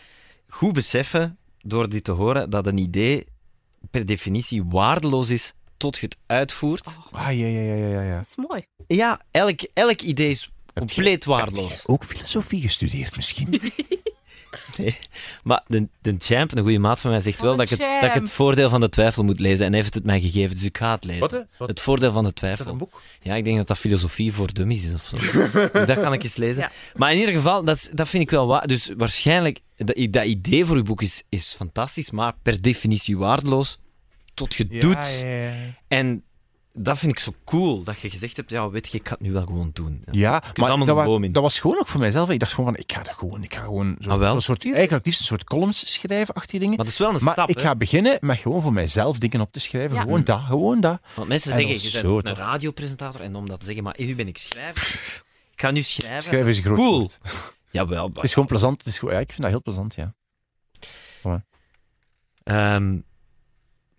goed 0.48 0.74
beseffen, 0.74 1.38
door 1.58 1.90
dit 1.90 2.04
te 2.04 2.12
horen, 2.12 2.50
dat 2.50 2.68
een 2.68 2.78
idee 2.78 3.26
per 3.92 4.06
definitie 4.06 4.64
waardeloos 4.64 5.30
is 5.30 5.54
tot 5.78 5.98
je 5.98 6.06
het 6.06 6.18
uitvoert. 6.26 6.88
Oh. 6.88 7.28
Ah, 7.28 7.38
ja, 7.40 7.46
ja, 7.48 7.62
ja, 7.62 7.74
ja, 7.88 8.02
ja. 8.02 8.18
Dat 8.18 8.26
is 8.26 8.36
mooi. 8.48 8.66
Ja, 8.88 9.22
elk, 9.32 9.60
elk 9.74 10.02
idee 10.02 10.30
is 10.30 10.52
compleet 10.78 11.26
waardeloos. 11.26 11.72
heb 11.72 11.82
ook 11.86 12.04
filosofie 12.04 12.62
gestudeerd 12.62 13.16
misschien? 13.16 13.60
Maar 15.44 15.64
de, 15.68 15.88
de 16.02 16.16
champ, 16.20 16.56
een 16.56 16.64
goede 16.64 16.80
maat 16.80 17.00
van 17.00 17.12
mij, 17.12 17.20
zegt 17.20 17.38
Oh, 17.38 17.44
wel 17.44 17.56
dat 17.56 17.72
ik, 17.72 17.78
het, 17.78 18.02
dat 18.02 18.10
ik 18.10 18.22
het 18.22 18.32
voordeel 18.32 18.70
van 18.70 18.80
de 18.80 18.90
twijfel 18.90 19.24
moet 19.24 19.40
lezen. 19.40 19.66
En 19.66 19.72
hij 19.72 19.82
heeft 19.82 19.94
het 19.94 20.04
mij 20.04 20.20
gegeven, 20.22 20.56
dus 20.56 20.66
ik 20.66 20.78
ga 20.78 20.92
het 20.92 21.04
lezen. 21.04 21.22
Wat, 21.22 21.32
hè? 21.32 21.42
Wat? 21.58 21.68
Het 21.68 21.82
voordeel 21.82 22.12
van 22.12 22.24
de 22.24 22.30
Is 22.30 22.42
dat 22.42 22.44
twijfel. 22.54 22.72
een 22.72 22.78
boek? 22.78 23.02
Ja, 23.22 23.36
ik 23.36 23.44
denk 23.44 23.58
dat 23.58 23.68
dat 23.68 23.78
filosofie 23.78 24.34
voor 24.34 24.54
dummies 24.54 24.86
is 24.86 24.94
of 24.94 25.06
zo. 25.06 25.16
dus 25.74 25.86
dat 25.86 26.00
kan 26.00 26.14
ik 26.14 26.24
eens 26.24 26.36
lezen. 26.36 26.62
Ja. 26.62 26.72
Maar 26.96 27.12
in 27.12 27.20
ieder 27.20 27.34
geval, 27.34 27.64
dat, 27.64 27.92
dat 27.94 28.10
vind 28.10 28.24
ik 28.24 28.30
wel 28.30 28.48
waar. 28.48 28.68
Dus 28.68 28.92
waarschijnlijk, 28.98 29.60
dat, 29.76 30.08
dat 30.12 30.26
idee 30.26 30.66
voor 30.66 30.76
uw 30.76 30.84
boek 30.84 31.02
is, 31.02 31.24
is 31.30 31.54
fantastisch, 31.58 32.12
maar 32.12 32.34
per 32.42 32.62
definitie 32.62 33.18
waardeloos. 33.18 33.78
Tot 34.34 34.56
je 34.56 34.64
het 34.70 34.82
doet. 34.82 34.94
Ja, 34.94 35.08
ja, 35.08 35.44
ja. 35.44 35.54
En 35.88 36.24
dat 36.78 36.98
vind 36.98 37.12
ik 37.12 37.20
zo 37.20 37.34
cool, 37.46 37.84
dat 37.84 38.00
je 38.00 38.10
gezegd 38.10 38.36
hebt, 38.38 38.50
ja, 38.50 38.70
weet 38.70 38.88
je, 38.92 38.98
ik 38.98 39.08
ga 39.08 39.14
het 39.14 39.22
nu 39.22 39.32
wel 39.32 39.44
gewoon 39.46 39.70
doen. 39.74 40.04
Ja, 40.12 40.32
maar 40.56 40.78
dat, 40.78 40.88
wa- 40.88 41.28
dat 41.28 41.44
was 41.44 41.60
gewoon 41.60 41.80
ook 41.80 41.88
voor 41.88 42.00
mijzelf. 42.00 42.30
Ik 42.30 42.40
dacht 42.40 42.54
gewoon 42.54 42.74
van, 42.74 42.82
ik 42.84 42.92
ga 42.92 43.04
dat 43.04 43.14
gewoon, 43.14 43.44
ik 43.44 43.54
ga 43.56 43.62
gewoon 43.64 43.96
zo, 44.00 44.10
Ah, 44.10 44.18
wel? 44.20 44.36
een 44.36 44.42
soort, 44.42 44.64
eigenlijk 44.64 44.94
het 44.94 45.06
liefst 45.06 45.20
een 45.20 45.26
soort 45.26 45.44
columns 45.44 45.92
schrijven, 45.94 46.34
achter 46.34 46.60
dingen. 46.60 46.76
Maar 46.76 46.86
dat 46.86 46.94
is 46.94 47.00
wel 47.00 47.14
een 47.14 47.24
Maar 47.24 47.34
stap, 47.34 47.50
ik 47.50 47.56
hè. 47.56 47.62
ga 47.62 47.76
beginnen 47.76 48.18
met 48.22 48.38
gewoon 48.40 48.62
voor 48.62 48.74
mijzelf 48.74 49.18
dingen 49.18 49.42
op 49.42 49.52
te 49.52 49.60
schrijven. 49.60 49.96
Ja. 49.96 50.02
Gewoon 50.02 50.24
dat, 50.24 50.40
gewoon 50.42 50.82
dat. 50.82 51.00
Want 51.16 51.28
mensen 51.28 51.52
En 51.52 51.58
zeggen, 51.58 51.76
je 51.90 51.92
bent 52.02 52.26
een 52.26 52.34
tof. 52.34 52.38
radiopresentator, 52.38 53.22
en 53.22 53.36
om 53.36 53.48
dat 53.48 53.60
te 53.60 53.66
zeggen, 53.66 53.84
maar 53.84 53.96
nu 53.98 54.16
ben 54.16 54.28
ik 54.28 54.38
schrijver. 54.38 55.24
Ik 55.52 55.62
ga 55.62 55.72
nu 55.72 55.82
schrijven. 55.82 56.22
Schrijven 56.22 56.50
is 56.50 56.58
een 56.58 56.64
groot 56.64 56.78
Cool. 56.78 57.10
Jawel. 57.72 58.12
Het 58.14 58.24
is 58.24 58.34
gewoon 58.34 58.48
plezant. 58.48 58.78
Het 58.78 58.88
is 58.88 58.98
gewoon, 59.00 59.14
ja, 59.14 59.20
ik 59.20 59.30
vind 59.30 59.42
dat 59.42 59.52
heel 59.52 59.62
plezant, 59.62 59.96
ja. 59.96 60.14
Ehm, 62.44 62.98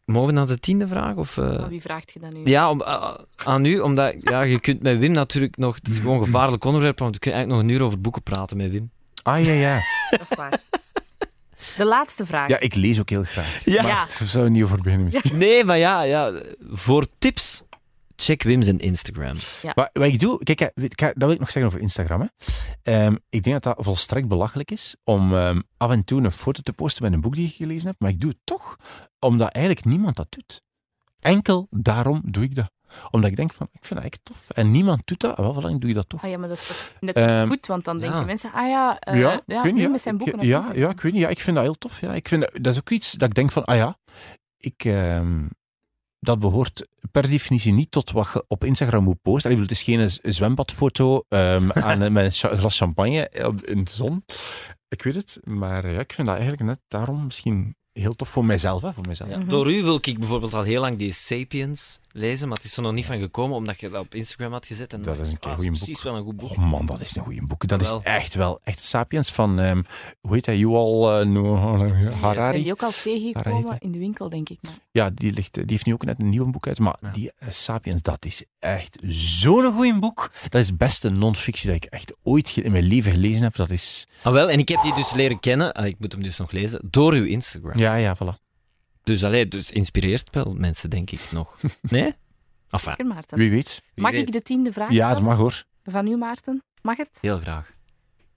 mogen 0.09 0.29
we 0.29 0.35
naar 0.35 0.47
de 0.47 0.59
tiende 0.59 0.87
vraag? 0.87 1.15
Of, 1.15 1.39
eh? 1.39 1.67
Wie 1.69 1.81
vraagt 1.81 2.13
je 2.13 2.19
dat 2.21 2.33
nu? 2.33 2.41
Ja, 2.45 2.71
om, 2.71 2.81
ah, 2.81 3.15
aan 3.37 3.65
u, 3.65 3.79
omdat 3.81 4.15
ja, 4.21 4.43
je 4.43 4.61
kunt 4.61 4.83
met 4.83 4.99
Wim 4.99 5.13
natuurlijk 5.13 5.57
nog... 5.57 5.75
Het 5.75 5.89
is 5.89 5.99
gewoon 6.03 6.19
een 6.19 6.25
gevaarlijk 6.25 6.65
onderwerp, 6.65 6.99
want 6.99 7.15
we 7.15 7.21
kunnen 7.21 7.39
eigenlijk 7.41 7.67
nog 7.69 7.77
een 7.77 7.81
uur 7.81 7.87
over 7.87 8.01
boeken 8.01 8.23
praten 8.23 8.57
met 8.57 8.71
Wim. 8.71 8.91
Ah, 9.23 9.45
ja, 9.45 9.53
ja. 9.53 9.79
Dat 10.11 10.31
is 10.31 10.37
waar. 10.37 10.61
De 11.77 11.85
laatste 11.85 12.27
vraag. 12.27 12.49
Ja, 12.49 12.59
ik 12.61 12.75
lees 12.75 13.01
ook 13.01 13.09
heel 13.11 13.23
graag. 13.25 13.65
Ja. 13.65 13.83
Maar 13.83 13.91
Ja. 13.91 13.97
daar 14.19 14.27
zouden 14.29 14.53
we 14.53 14.59
niet 14.59 14.67
over 14.67 14.83
beginnen 14.83 15.07
misschien. 15.07 15.39
Nee, 15.39 15.65
maar 15.65 15.79
ja, 15.79 16.03
ja 16.03 16.33
voor 16.71 17.07
tips, 17.19 17.63
check 18.23 18.43
Wim 18.43 18.63
zijn 18.63 18.79
Instagram. 18.79 19.37
Wat, 19.75 19.91
wat 19.93 20.07
ik 20.07 20.19
doe, 20.21 20.43
kijk, 20.45 20.73
kijk, 20.75 20.99
dat 20.99 21.15
wil 21.19 21.31
ik 21.31 21.39
nog 21.39 21.51
zeggen 21.51 21.73
over 21.73 21.81
Instagram. 21.83 22.21
Hè. 22.21 22.27
Ehm, 22.83 23.17
ik 23.31 23.43
denk 23.43 23.63
dat 23.63 23.77
dat 23.77 23.85
volstrekt 23.85 24.29
belachelijk 24.29 24.71
is 24.71 24.97
om 25.05 25.35
ehm, 25.35 25.61
af 25.77 25.91
en 25.91 26.05
toe 26.05 26.25
een 26.25 26.33
foto 26.33 26.61
te 26.63 26.73
posten 26.73 27.03
met 27.03 27.13
een 27.13 27.21
boek 27.21 27.35
die 27.35 27.45
je 27.47 27.51
gelezen 27.65 27.89
hebt, 27.89 28.01
maar 28.01 28.11
ik 28.11 28.21
doe 28.21 28.31
het 28.31 28.39
toch, 28.45 28.77
omdat 29.19 29.53
eigenlijk 29.53 29.85
niemand 29.87 30.17
dat 30.17 30.27
doet. 30.31 30.63
Enkel 31.21 31.67
daarom 31.71 32.21
doe 32.25 32.43
ik 32.43 32.55
dat. 32.55 32.71
Omdat 33.11 33.31
ik 33.31 33.37
denk 33.37 33.53
van, 33.53 33.69
ik 33.73 33.85
vind 33.85 34.01
dat 34.01 34.09
echt 34.13 34.21
tof. 34.23 34.51
En 34.51 34.71
niemand 34.71 35.01
doet 35.05 35.21
dat, 35.21 35.37
wel, 35.37 35.55
voilà, 35.55 35.79
doe 35.79 35.89
je 35.89 35.95
dat 35.95 36.09
toch. 36.09 36.25
Ah 36.25 36.31
ja, 36.31 36.39
maar 36.39 36.49
dat 36.49 36.59
is 36.59 36.67
toch 36.67 36.93
net 37.01 37.17
Ehm, 37.17 37.47
goed, 37.49 37.67
want 37.67 37.85
dan 37.85 37.99
denken 37.99 38.19
ja. 38.19 38.25
mensen, 38.25 38.53
ah 38.53 38.69
ja, 38.69 38.99
eh 38.99 39.21
ja, 39.21 39.65
ik 39.65 39.73
nu 39.75 39.81
ja. 39.81 39.89
met 39.89 40.01
zijn 40.01 40.15
Ik- 40.15 40.21
boeken 40.21 40.39
op 40.39 40.45
ja, 40.45 40.71
ja, 40.75 40.89
ik 40.91 41.01
weet 41.01 41.13
niet. 41.13 41.21
Ja, 41.21 41.29
ik 41.29 41.41
vind 41.41 41.57
dat 41.57 41.65
heel 41.65 41.75
tof. 41.75 42.01
Ja. 42.01 42.15
Ik 42.15 42.29
vind 42.29 42.41
dat, 42.41 42.51
dat 42.63 42.73
is 42.73 42.79
ook 42.79 42.91
iets 42.91 43.13
dat 43.13 43.29
ik 43.29 43.35
denk 43.35 43.53
van, 43.53 43.65
ah 43.65 43.77
ja, 43.77 43.99
ik, 44.57 44.85
ehm, 44.85 45.47
dat 46.21 46.39
behoort 46.39 46.89
per 47.13 47.29
definitie 47.29 47.73
niet 47.73 47.91
tot 47.91 48.11
wat 48.11 48.31
je 48.33 48.45
op 48.49 48.65
Instagram 48.65 49.05
moet 49.05 49.23
posten. 49.23 49.51
Ik 49.51 49.57
bedoel, 49.57 49.77
het 49.77 49.79
is 49.79 50.19
geen 50.21 50.33
zwembadfoto 50.35 51.25
ehm, 51.29 51.71
aan, 51.89 52.13
met 52.13 52.43
een 52.43 52.59
glas 52.59 52.77
champagne 52.79 53.31
in 53.65 53.85
de 53.85 53.91
zon. 53.91 54.25
Ik 54.89 55.03
weet 55.03 55.15
het, 55.15 55.41
maar 55.45 55.91
ja, 55.93 55.99
ik 55.99 56.13
vind 56.13 56.27
dat 56.27 56.37
eigenlijk 56.37 56.67
net 56.67 56.81
daarom 56.89 57.25
misschien 57.25 57.77
heel 57.93 58.15
tof 58.15 58.29
voor 58.29 58.45
mijzelf. 58.45 58.83
Hè, 58.83 58.93
voor 58.93 59.07
mijzelf. 59.07 59.31
Ja. 59.31 59.39
Mhm. 59.39 59.49
Door 59.49 59.73
u 59.73 59.83
wil 59.83 59.99
ik 60.03 60.19
bijvoorbeeld 60.19 60.55
al 60.55 60.63
heel 60.63 60.81
lang 60.81 60.99
die 60.99 61.13
Sapiens 61.13 62.01
lezen, 62.19 62.49
maar 62.49 62.57
het 62.57 62.67
is 62.67 62.77
er 62.77 62.83
nog 62.83 62.93
niet 62.93 63.05
van 63.05 63.19
gekomen, 63.19 63.57
omdat 63.57 63.81
je 63.81 63.89
dat 63.91 64.01
op 64.01 64.15
Instagram 64.15 64.53
had 64.53 64.67
gezet. 64.67 64.93
En 64.93 65.03
Dat 65.03 65.19
is 65.21 65.33
een 65.33 65.39
ah, 65.41 65.57
precies 65.57 65.93
boek. 65.93 66.03
wel 66.03 66.17
een 66.17 66.23
goed 66.25 66.37
boek. 66.37 66.51
Oh 66.51 66.71
man, 66.71 66.87
dat 66.87 67.01
is 67.01 67.17
een 67.17 67.23
goeie 67.23 67.47
boek. 67.47 67.67
Dat 67.67 67.81
is 67.81 67.93
echt 68.03 68.35
wel, 68.35 68.61
echt 68.65 68.81
Sapiens 68.81 69.33
van, 69.33 69.61
ehm, 69.61 69.83
hoe 70.21 70.35
heet 70.35 70.47
hij, 70.47 70.57
Yuval 70.57 71.11
eh, 71.13 71.17
Zijn 71.19 72.13
Harari. 72.13 72.63
die 72.63 72.73
ook 72.73 72.83
al 72.83 72.91
tegengekomen 73.03 73.77
in 73.79 73.93
de 73.93 73.99
winkel, 73.99 74.29
denk 74.29 74.49
ik. 74.49 74.59
Maar. 74.63 74.75
Ja, 74.91 75.11
die, 75.11 75.33
ligt, 75.33 75.55
die 75.55 75.65
heeft 75.67 75.87
nu 75.87 75.93
ook 75.93 76.05
net 76.05 76.21
een 76.21 76.29
nieuw 76.29 76.51
boek 76.51 76.67
uit. 76.67 76.79
Maar 76.79 76.97
Ja. 77.01 77.11
die 77.11 77.33
eh, 77.39 77.49
Sapiens, 77.51 78.03
dat 78.03 78.25
is 78.25 78.45
echt 78.59 78.99
zo'n 79.09 79.73
goed 79.73 80.01
boek. 80.01 80.31
Dat 80.49 80.61
is 80.61 80.67
het 80.69 80.79
beste 80.79 81.09
non-fictie 81.11 81.67
dat 81.67 81.77
ik 81.77 81.85
echt 81.85 82.17
ooit 82.23 82.57
in 82.57 82.73
mijn 82.73 82.85
leven 82.85 83.13
gelezen 83.13 83.43
heb. 83.43 83.57
Dat 83.57 83.71
is... 83.71 84.07
Ah, 84.23 84.33
wel, 84.33 84.51
en 84.51 84.59
ik 84.59 84.69
heb 84.69 84.83
die 84.83 84.95
dus 84.95 85.13
leren 85.13 85.41
kennen, 85.41 85.73
ah, 85.73 85.87
ik 85.87 85.97
moet 85.99 86.13
hem 86.13 86.23
dus 86.23 86.37
nog 86.39 86.51
lezen, 86.51 86.81
door 86.91 87.13
uw 87.13 87.25
Instagram. 87.25 87.79
Ja, 87.79 87.95
ja, 87.95 88.17
voilà. 88.17 88.48
Dus, 89.09 89.25
allee, 89.25 89.49
dus 89.49 89.71
inspireert 89.71 90.29
wel 90.31 90.55
mensen, 90.59 90.91
denk 90.91 91.11
ik, 91.11 91.21
nog. 91.31 91.59
Nee? 91.83 92.15
Enfin, 92.71 92.91
Zeker, 92.91 93.07
Maarten. 93.07 93.39
Wie 93.39 93.51
weet. 93.51 93.83
Mag 93.95 94.13
ik 94.13 94.33
de 94.33 94.43
tiende 94.43 94.73
vraag 94.73 94.93
Ja, 94.93 95.09
dat 95.09 95.17
stellen? 95.17 95.31
mag 95.31 95.39
hoor. 95.39 95.65
van 95.85 96.07
u, 96.07 96.17
Maarten? 96.17 96.63
Mag 96.83 96.97
het? 96.97 97.19
Heel 97.21 97.39
graag. 97.39 97.73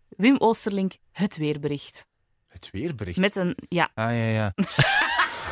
Wim 0.10 0.36
Oosterlink, 0.38 0.94
het 1.12 1.38
weerbericht. 1.38 2.06
Het 2.48 2.70
weerbericht. 2.72 3.18
Met 3.18 3.36
een, 3.36 3.58
ja. 3.70 3.90
Ah, 3.94 4.12
ja, 4.12 4.26
ja. 4.26 4.54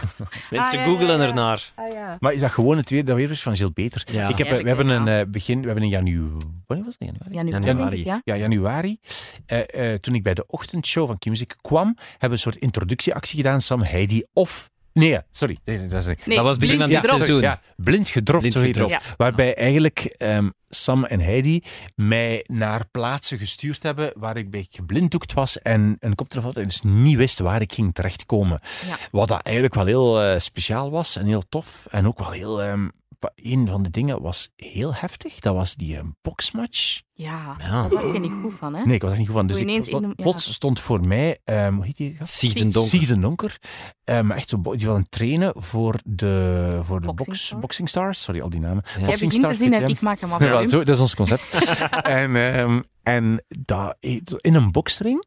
Mensen 0.50 0.80
ja, 0.80 0.86
googelen 0.86 1.18
ja, 1.18 1.24
ja. 1.24 1.30
ernaar. 1.30 1.72
Ah, 1.76 1.94
ja. 1.94 2.18
Maar 2.20 2.34
is 2.34 2.40
dat 2.42 2.52
gewoon 2.52 2.78
het 2.78 2.90
weer, 2.90 3.06
dat 3.06 3.16
weerbericht 3.16 3.44
van 3.44 3.56
Gilles 3.56 3.74
Beter? 3.74 4.04
Ja. 4.12 4.28
Ik 4.28 4.38
heb, 4.38 4.48
eh, 4.48 4.54
we 4.54 4.58
Eigenlijk 4.58 4.68
hebben 4.68 4.86
wel, 4.88 4.96
een 4.96 5.06
ja. 5.06 5.20
eh, 5.20 5.28
begin, 5.32 5.60
we 5.60 5.66
hebben 5.66 5.84
in 5.84 5.90
januari... 5.90 6.38
Wanneer 6.66 6.86
was 6.86 6.96
het? 7.00 7.08
Januari? 7.08 7.34
Januari, 7.34 7.66
Januari. 7.66 7.90
denk 7.90 8.02
ik, 8.02 8.06
ja. 8.06 8.22
Ja, 8.24 8.36
januari. 8.36 8.98
Eh, 9.46 9.94
eh, 9.94 10.00
toen 10.00 10.16
ik 10.16 10.24
bij 10.24 10.34
de 10.34 10.46
ochtendshow 10.48 11.08
van 11.08 11.18
Q-Music 11.18 11.56
kwam, 11.62 11.96
hebben 12.10 12.20
we 12.20 12.36
een 12.36 12.38
soort 12.38 12.56
introductieactie 12.56 13.38
gedaan. 13.38 13.62
Sam 13.62 13.82
Heidi 13.82 14.24
of 14.34 14.70
Nee, 15.00 15.20
sorry. 15.32 15.58
Nee, 15.66 15.88
dat 15.88 16.02
is 16.02 16.08
niet. 16.08 16.26
Nee, 16.26 16.36
Dat 16.36 16.46
was 16.46 16.58
begin 16.58 16.80
van 16.80 16.90
dit 16.90 17.06
seizoen. 17.06 17.42
Ja, 17.42 17.62
blind 17.76 18.10
gedropt, 18.10 18.40
Blind 18.40 18.54
zo 18.56 18.62
heet 18.62 18.74
gedropt. 18.78 18.94
het. 18.94 19.14
Waarbij 19.18 19.56
eigenlijk 19.56 20.00
ehm, 20.00 20.50
Sam 20.70 21.06
en 21.06 21.20
Heidi 21.20 21.64
mij 21.96 22.44
naar 22.48 22.88
plaatsen 22.92 23.38
gestuurd 23.38 23.84
hebben 23.84 24.12
waar 24.16 24.38
ik 24.38 24.52
bij 24.52 24.68
geblinddoekt 24.70 25.34
was 25.34 25.62
en 25.62 25.98
een 26.00 26.16
koptelefoon 26.16 26.52
had 26.54 26.62
en 26.62 26.68
dus 26.68 26.82
niet 26.82 27.16
wist 27.16 27.40
waar 27.40 27.62
ik 27.62 27.74
ging 27.74 27.94
terechtkomen. 27.94 28.60
Ja. 28.88 28.98
Wat 29.12 29.28
dat 29.28 29.42
eigenlijk 29.42 29.76
wel 29.76 29.86
heel 29.86 30.22
eh, 30.22 30.40
speciaal 30.40 30.92
was 30.92 31.16
en 31.16 31.26
heel 31.26 31.44
tof. 31.50 31.88
En 31.92 32.08
ook 32.08 32.20
wel 32.20 32.32
heel... 32.32 32.62
ehm, 32.62 32.88
een 33.36 33.68
van 33.68 33.84
de 33.84 33.90
dingen 33.90 34.22
was 34.22 34.50
heel 34.56 34.94
heftig. 34.96 35.40
Dat 35.40 35.54
was 35.56 35.76
die 35.76 35.98
een 35.98 36.16
boxmatch. 36.22 37.02
Ja, 37.14 37.56
Ja. 37.60 37.88
daar 37.88 38.02
was 38.02 38.12
je 38.14 38.20
niet 38.20 38.32
goed 38.42 38.54
van, 38.54 38.76
hè? 38.76 38.86
Nee, 38.86 38.96
ik 38.96 39.02
was 39.02 39.12
er 39.12 39.18
niet 39.18 39.28
goed 39.28 39.36
van. 39.36 39.48
Dus 39.48 39.56
ik, 39.58 39.62
ineens 39.64 39.88
in 39.88 40.02
de- 40.02 40.08
ja. 40.08 40.14
plots 40.14 40.54
stond 40.54 40.80
voor 40.80 41.08
mij... 41.08 41.40
ehm, 41.44 41.74
hoe 41.74 41.86
heet 41.86 41.96
die? 41.98 42.16
gast? 42.16 42.34
Siegden 42.34 42.72
Donker. 42.72 42.90
Sieg 42.90 43.08
de 43.08 43.20
Donker. 43.20 43.60
Ehm, 44.04 44.32
echt 44.32 44.50
zo, 44.50 44.62
die 44.62 44.86
wil 44.86 44.96
een 44.96 45.10
trainen 45.10 45.54
voor 45.62 45.96
de, 46.06 46.80
voor 46.84 47.02
de 47.02 47.06
Boxing 47.08 47.28
box, 47.28 47.46
Stars? 47.46 47.62
Boxing 47.62 47.90
Stars. 47.90 48.22
Sorry, 48.22 48.42
al 48.42 48.50
die 48.50 48.60
namen. 48.60 48.84
Ja. 48.86 48.92
Jij 49.00 49.06
Boxing 49.06 49.32
begint 49.32 49.52
te 49.52 49.58
zien 49.58 49.74
en 49.74 49.88
ik 49.90 50.02
maak 50.02 50.20
hem 50.20 50.32
af. 50.32 50.40
Ja, 50.44 50.68
zo, 50.68 50.78
dat 50.84 50.96
is 50.96 51.02
ons 51.02 51.16
concept. 51.16 51.54
en 52.04 52.36
ehm, 52.36 52.82
en 53.04 53.44
dat, 53.64 53.98
in 54.42 54.54
een 54.56 54.72
boksring. 54.72 55.26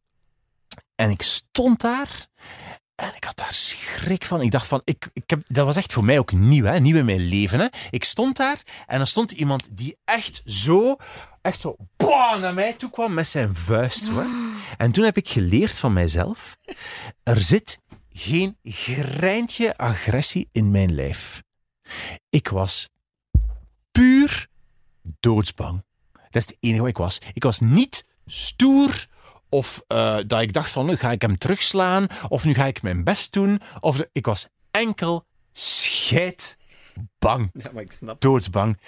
En 0.94 1.10
ik 1.10 1.22
stond 1.22 1.80
daar. 1.80 2.26
En 3.02 3.14
ik 3.16 3.24
had 3.24 3.36
daar 3.36 3.54
schrik 3.54 4.24
van. 4.24 4.40
Ik 4.40 4.50
dacht 4.50 4.66
van, 4.66 4.82
ik, 4.84 5.08
ik 5.12 5.30
heb, 5.30 5.42
dat 5.46 5.64
was 5.64 5.76
echt 5.76 5.92
voor 5.92 6.04
mij 6.04 6.18
ook 6.18 6.32
nieuw, 6.32 6.64
hè? 6.64 6.78
nieuw 6.78 6.96
in 6.96 7.04
mijn 7.04 7.20
leven. 7.28 7.60
Hè? 7.60 7.66
Ik 7.90 8.04
stond 8.04 8.36
daar 8.36 8.62
en 8.86 9.00
er 9.00 9.06
stond 9.06 9.30
iemand 9.30 9.68
die 9.70 9.96
echt 10.04 10.42
zo, 10.44 10.96
echt 11.40 11.60
zo, 11.60 11.76
naar 12.40 12.54
mij 12.54 12.72
toe 12.72 12.90
kwam 12.90 13.14
met 13.14 13.28
zijn 13.28 13.54
vuist. 13.54 14.08
Hoor. 14.08 14.26
En 14.76 14.92
toen 14.92 15.04
heb 15.04 15.16
ik 15.16 15.28
geleerd 15.28 15.78
van 15.78 15.92
mijzelf, 15.92 16.56
er 17.22 17.42
zit 17.42 17.78
geen 18.10 18.56
greintje 18.62 19.76
agressie 19.76 20.48
in 20.52 20.70
mijn 20.70 20.94
lijf. 20.94 21.42
Ik 22.30 22.48
was 22.48 22.88
puur 23.92 24.48
doodsbang. 25.20 25.84
Dat 26.12 26.42
is 26.42 26.46
het 26.46 26.56
enige 26.60 26.80
wat 26.80 26.90
ik 26.90 26.96
was. 26.96 27.20
Ik 27.32 27.42
was 27.42 27.60
niet 27.60 28.06
stoer 28.26 29.06
of 29.52 29.82
eh, 29.86 30.16
dat 30.26 30.40
ik 30.40 30.52
dacht 30.52 30.70
van 30.70 30.86
nu 30.86 30.96
ga 30.96 31.10
ik 31.10 31.22
hem 31.22 31.38
terugslaan 31.38 32.06
of 32.28 32.44
nu 32.44 32.54
ga 32.54 32.64
ik 32.64 32.82
mijn 32.82 33.04
best 33.04 33.32
doen. 33.32 33.60
Of 33.80 33.96
de- 33.96 34.08
ik 34.12 34.26
was 34.26 34.48
enkel 34.70 35.26
scheidbang. 35.52 37.50
Ja, 37.52 37.70
maar 37.72 37.82
ik 37.82 37.92
snap. 37.92 38.20
Doodsbang. 38.20 38.78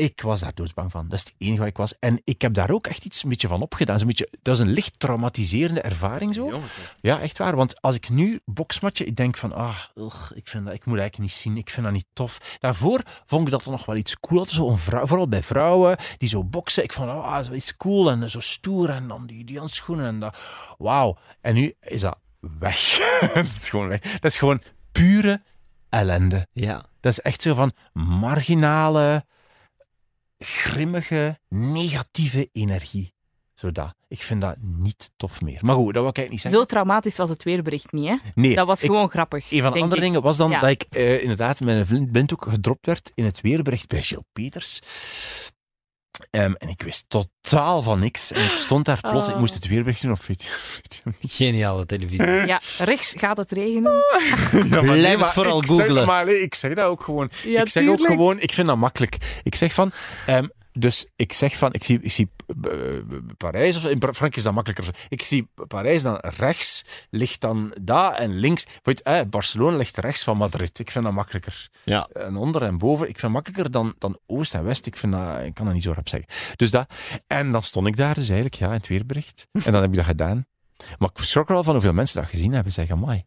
Ik 0.00 0.20
was 0.20 0.40
daar 0.40 0.54
doodsbang 0.54 0.90
van. 0.90 1.08
Dat 1.08 1.18
is 1.18 1.24
het 1.24 1.34
enige 1.38 1.58
wat 1.58 1.68
ik 1.68 1.76
was. 1.76 1.98
En 1.98 2.20
ik 2.24 2.42
heb 2.42 2.54
daar 2.54 2.70
ook 2.70 2.86
echt 2.86 3.04
iets 3.04 3.22
een 3.22 3.28
beetje 3.28 3.48
van 3.48 3.60
opgedaan. 3.60 3.98
Zo'n 3.98 4.06
beetje, 4.06 4.28
dat 4.42 4.54
is 4.54 4.60
een 4.60 4.72
licht 4.72 4.98
traumatiserende 4.98 5.80
ervaring 5.80 6.34
zo. 6.34 6.60
Ja, 7.00 7.20
echt 7.20 7.38
waar. 7.38 7.56
Want 7.56 7.82
als 7.82 7.94
ik 7.94 8.08
nu 8.08 8.40
boksmatje, 8.44 9.04
ik 9.04 9.16
denk 9.16 9.36
van, 9.36 9.52
ah, 9.52 9.76
ugh, 9.94 10.30
ik, 10.34 10.48
vind 10.48 10.64
dat, 10.64 10.74
ik 10.74 10.84
moet 10.84 10.94
dat 10.94 11.02
eigenlijk 11.02 11.18
niet 11.18 11.30
zien. 11.30 11.56
Ik 11.56 11.70
vind 11.70 11.84
dat 11.84 11.94
niet 11.94 12.06
tof. 12.12 12.56
Daarvoor 12.58 13.02
vond 13.26 13.44
ik 13.44 13.50
dat 13.50 13.64
er 13.64 13.70
nog 13.70 13.86
wel 13.86 13.96
iets 13.96 14.20
cool. 14.20 14.38
had. 14.38 14.50
Zo 14.50 14.68
een 14.68 14.78
vrouw, 14.78 15.06
vooral 15.06 15.28
bij 15.28 15.42
vrouwen 15.42 15.96
die 16.18 16.28
zo 16.28 16.44
boksen. 16.44 16.82
Ik 16.82 16.92
vond, 16.92 17.08
ah, 17.08 17.44
zo 17.44 17.52
iets 17.52 17.76
cool 17.76 18.10
en 18.10 18.30
zo 18.30 18.40
stoer. 18.40 18.90
En 18.90 19.08
dan 19.08 19.26
die, 19.26 19.44
die 19.44 19.58
handschoenen 19.58 20.06
en 20.06 20.20
dat. 20.20 20.38
Wauw. 20.78 21.18
En 21.40 21.54
nu 21.54 21.72
is 21.80 22.00
dat 22.00 22.18
weg. 22.40 22.98
dat 23.34 23.46
is 23.58 23.68
gewoon 23.68 23.88
weg. 23.88 24.00
Dat 24.00 24.30
is 24.30 24.38
gewoon 24.38 24.62
pure 24.92 25.42
ellende. 25.88 26.46
Ja. 26.52 26.84
Dat 27.00 27.12
is 27.12 27.20
echt 27.20 27.42
zo 27.42 27.54
van 27.54 27.72
marginale, 27.92 29.24
grimmige, 30.44 31.38
negatieve 31.48 32.48
energie. 32.52 33.12
Zo 33.54 33.72
dat. 33.72 33.94
Ik 34.08 34.22
vind 34.22 34.40
dat 34.40 34.56
niet 34.60 35.10
tof 35.16 35.40
meer. 35.40 35.58
Maar 35.64 35.74
goed, 35.74 35.94
dat 35.94 36.02
wil 36.02 36.08
ik 36.10 36.16
eigenlijk 36.16 36.30
niet 36.30 36.40
zeggen. 36.40 36.60
Zo 36.60 36.66
traumatisch 36.66 37.16
was 37.16 37.28
het 37.30 37.42
weerbericht 37.42 37.92
niet, 37.92 38.08
hè? 38.08 38.14
nee, 38.34 38.54
Dat 38.54 38.66
was 38.66 38.82
ik- 38.82 38.86
gewoon 38.90 39.08
grappig. 39.10 39.50
een 39.52 39.62
van 39.62 39.72
de 39.72 39.80
andere 39.80 40.00
ik. 40.00 40.06
dingen 40.06 40.22
was 40.22 40.36
dan 40.36 40.50
Ja. 40.50 40.60
dat 40.60 40.70
ik 40.70 40.82
eh, 40.90 41.20
inderdaad 41.22 41.60
met 41.60 41.76
een 41.76 41.86
blind- 41.86 42.12
blinddoek 42.12 42.46
gedropt 42.48 42.86
werd 42.86 43.12
in 43.14 43.24
het 43.24 43.40
weerbericht 43.40 43.88
bij 43.88 44.02
Gilles 44.02 44.24
Peters. 44.32 44.80
Ehm, 46.30 46.52
en 46.52 46.68
ik 46.68 46.82
wist 46.82 47.04
totaal 47.08 47.82
van 47.82 48.00
niks. 48.00 48.32
En 48.32 48.44
ik 48.44 48.50
stond 48.54 48.84
daar 48.84 49.00
plots, 49.00 49.28
ik 49.28 49.34
Oh. 49.34 49.40
moest 49.40 49.54
het 49.54 49.66
weerbericht 49.66 50.02
doen, 50.02 50.12
of 50.12 50.26
weet 50.26 50.42
je, 50.42 50.48
weet 50.82 51.00
je 51.04 51.10
niet. 51.20 51.32
Geniale 51.32 51.86
televisie. 51.86 52.26
Ja, 52.46 52.60
rechts 52.78 53.14
gaat 53.16 53.36
het 53.36 53.50
regenen. 53.50 53.92
Ja, 54.70 54.80
Blijf 54.80 55.20
het 55.20 55.30
vooral 55.32 55.58
ik 55.60 55.66
zeg- 55.66 55.76
googlen. 55.76 56.06
maar 56.06 56.24
nee, 56.24 56.42
ik 56.42 56.54
zeg 56.54 56.74
dat 56.74 56.86
ook 56.86 57.02
gewoon. 57.02 57.30
Ja, 57.44 57.60
ik 57.60 57.68
zeg 57.68 57.88
ook 57.88 58.06
gewoon, 58.06 58.40
ik 58.40 58.52
vind 58.52 58.66
dat 58.66 58.76
makkelijk. 58.76 59.16
Ik 59.42 59.54
zeg 59.54 59.72
van, 59.74 59.92
ehm, 60.26 60.44
dus 60.72 61.10
ik 61.16 61.32
zeg 61.32 61.56
van, 61.56 61.72
ik 61.72 61.84
zie, 61.84 62.00
ik 62.00 62.10
zie 62.10 62.30
eh, 62.46 62.72
Parijs, 63.36 63.76
of 63.76 63.84
in 63.84 63.98
Frankrijk 63.98 64.36
is 64.36 64.42
dat 64.42 64.54
makkelijker. 64.54 64.94
Ik 65.08 65.22
zie 65.22 65.50
Parijs 65.66 66.02
dan 66.02 66.16
rechts, 66.16 66.84
ligt 67.10 67.40
dan 67.40 67.74
daar 67.82 68.12
en 68.12 68.38
links. 68.38 68.66
Weet, 68.82 69.02
eh, 69.02 69.20
Barcelona 69.30 69.76
ligt 69.76 69.96
rechts 69.96 70.24
van 70.24 70.36
Madrid. 70.36 70.78
Ik 70.78 70.90
vind 70.90 71.04
dat 71.04 71.14
makkelijker. 71.14 71.68
Ja. 71.84 72.08
En 72.12 72.36
onder 72.36 72.62
en 72.62 72.78
boven, 72.78 73.08
ik 73.08 73.18
vind 73.18 73.22
het 73.22 73.32
makkelijker 73.32 73.70
dan, 73.70 73.94
dan 73.98 74.18
oost 74.26 74.54
en 74.54 74.64
west. 74.64 74.86
Ik, 74.86 74.96
vind 74.96 75.12
dat, 75.12 75.40
ik 75.44 75.54
kan 75.54 75.64
dat 75.64 75.74
niet 75.74 75.82
zo 75.82 75.92
rap 75.92 76.08
zeggen. 76.08 76.28
Dus 76.56 76.70
dat. 76.70 76.92
En 77.26 77.52
dan 77.52 77.62
stond 77.62 77.86
ik 77.86 77.96
daar 77.96 78.14
dus 78.14 78.28
eigenlijk, 78.28 78.54
ja, 78.54 78.66
in 78.66 78.72
het 78.72 78.86
weerbericht. 78.86 79.46
En 79.64 79.72
dan 79.72 79.80
heb 79.80 79.90
ik 79.90 79.96
dat 79.96 80.04
gedaan. 80.04 80.46
Maar 80.98 81.10
ik 81.14 81.22
schrok 81.22 81.48
er 81.48 81.54
wel 81.54 81.64
van 81.64 81.72
hoeveel 81.72 81.92
mensen 81.92 82.20
dat 82.20 82.30
gezien 82.30 82.52
hebben. 82.52 82.72
Zeggen, 82.72 82.94
amai, 82.94 83.24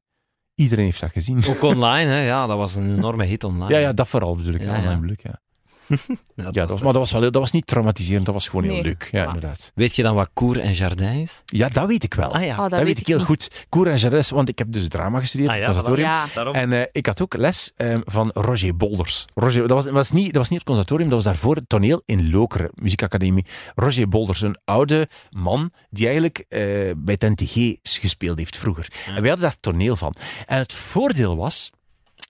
iedereen 0.55 0.85
heeft 0.85 0.99
dat 0.99 1.11
gezien. 1.11 1.45
Ook 1.47 1.61
online, 1.61 2.09
hè? 2.09 2.25
Ja, 2.25 2.47
dat 2.47 2.57
was 2.57 2.75
een 2.75 2.95
enorme 2.97 3.25
hit 3.25 3.43
online. 3.43 3.73
Ja, 3.73 3.79
ja, 3.79 3.93
dat 3.93 4.07
vooral 4.07 4.35
bedoel 4.35 4.53
ik. 4.53 4.61
Ja, 4.61 4.67
Ja, 4.67 4.71
online 4.73 4.93
ja. 4.93 4.99
bedoel 4.99 5.15
ik, 5.15 5.23
ja. 5.23 5.41
Ja, 6.35 6.43
dat 6.43 6.53
Ja, 6.53 6.61
dat 6.61 6.69
was, 6.69 6.81
maar 6.81 6.91
dat 6.93 7.01
was, 7.01 7.11
wel, 7.11 7.21
heel- 7.21 7.31
dat 7.31 7.41
was 7.41 7.51
niet 7.51 7.67
traumatiserend, 7.67 8.25
dat 8.25 8.33
was 8.33 8.47
gewoon 8.47 8.63
heel 8.63 8.81
leuk. 8.81 9.09
Ja, 9.11 9.25
Maar- 9.25 9.33
inderdaad. 9.33 9.71
Weet 9.75 9.95
je 9.95 10.03
dan 10.03 10.15
wat 10.15 10.29
Cour 10.33 10.59
en 10.59 10.73
Jardin 10.73 11.07
is? 11.15 11.41
Ja, 11.45 11.69
dat 11.69 11.87
weet 11.87 12.03
ik 12.03 12.13
wel. 12.13 12.33
Ah 12.33 12.43
ja. 12.45 12.51
Oh, 12.55 12.61
dat, 12.61 12.69
dat 12.71 12.83
weet 12.83 12.99
ik 12.99 13.07
heel 13.07 13.17
niet. 13.17 13.25
goed. 13.25 13.65
Cour 13.69 13.87
en 13.87 13.99
Geres, 13.99 14.29
want 14.29 14.49
ik 14.49 14.57
heb 14.57 14.71
dus 14.71 14.87
drama 14.87 15.19
gestudeerd 15.19 15.49
Ah, 15.49 15.57
ja, 15.57 15.69
op 15.69 15.75
het 15.75 15.83
conservatorium. 15.85 16.27
Ja, 16.27 16.33
Daarom. 16.35 16.53
En 16.55 16.73
eh, 16.81 16.87
ik 16.91 17.05
had 17.05 17.21
ook 17.21 17.33
les 17.37 17.71
eh, 17.75 17.97
van 18.03 18.29
Roger 18.33 18.75
Bolders. 18.75 19.25
Roger, 19.33 19.67
dat, 19.67 19.83
was, 19.83 19.93
was 19.93 20.11
niet, 20.11 20.25
dat 20.25 20.35
was 20.35 20.49
niet 20.49 20.59
op 20.59 20.65
het 20.65 20.75
conservatorium, 20.75 21.09
dat 21.09 21.23
was 21.23 21.33
daarvoor 21.33 21.55
het 21.55 21.69
toneel 21.69 22.01
in 22.05 22.29
Lokeren, 22.31 22.69
muziekacademie. 22.73 23.45
Roger 23.75 24.07
Bolders, 24.07 24.41
een 24.41 24.57
oude 24.65 25.07
man 25.29 25.71
die 25.89 26.05
eigenlijk 26.05 26.37
eh, 26.49 26.59
bij 26.97 27.15
het 27.19 27.39
NTG 27.39 27.75
gespeeld 27.99 28.37
heeft 28.37 28.57
vroeger. 28.57 28.87
En 29.05 29.21
wij 29.21 29.29
hadden 29.29 29.39
daar 29.49 29.55
toneel 29.59 29.95
van. 29.95 30.15
En 30.45 30.57
het 30.57 30.73
voordeel 30.73 31.35
was 31.35 31.69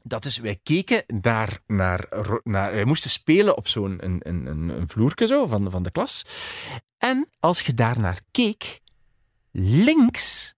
dat 0.04 0.24
dus 0.24 0.38
wij 0.38 0.60
keken 0.64 1.04
naar... 1.08 1.60
naar, 1.68 2.08
naar 2.44 2.72
wij 2.72 2.86
moesten 2.86 3.10
spelen 3.10 3.58
op 3.58 3.68
zo'n 3.68 3.98
een, 4.06 4.20
een, 4.24 4.46
een, 4.46 4.70
een 4.70 4.88
vloerke 4.88 5.28
zo 5.28 5.46
van, 5.46 5.72
van 5.72 5.84
de 5.84 5.92
klas. 5.92 6.26
En 6.98 7.30
als 7.40 7.62
je 7.62 7.74
daar 7.74 8.00
naar 8.00 8.20
keek, 8.32 8.80
links 9.52 10.54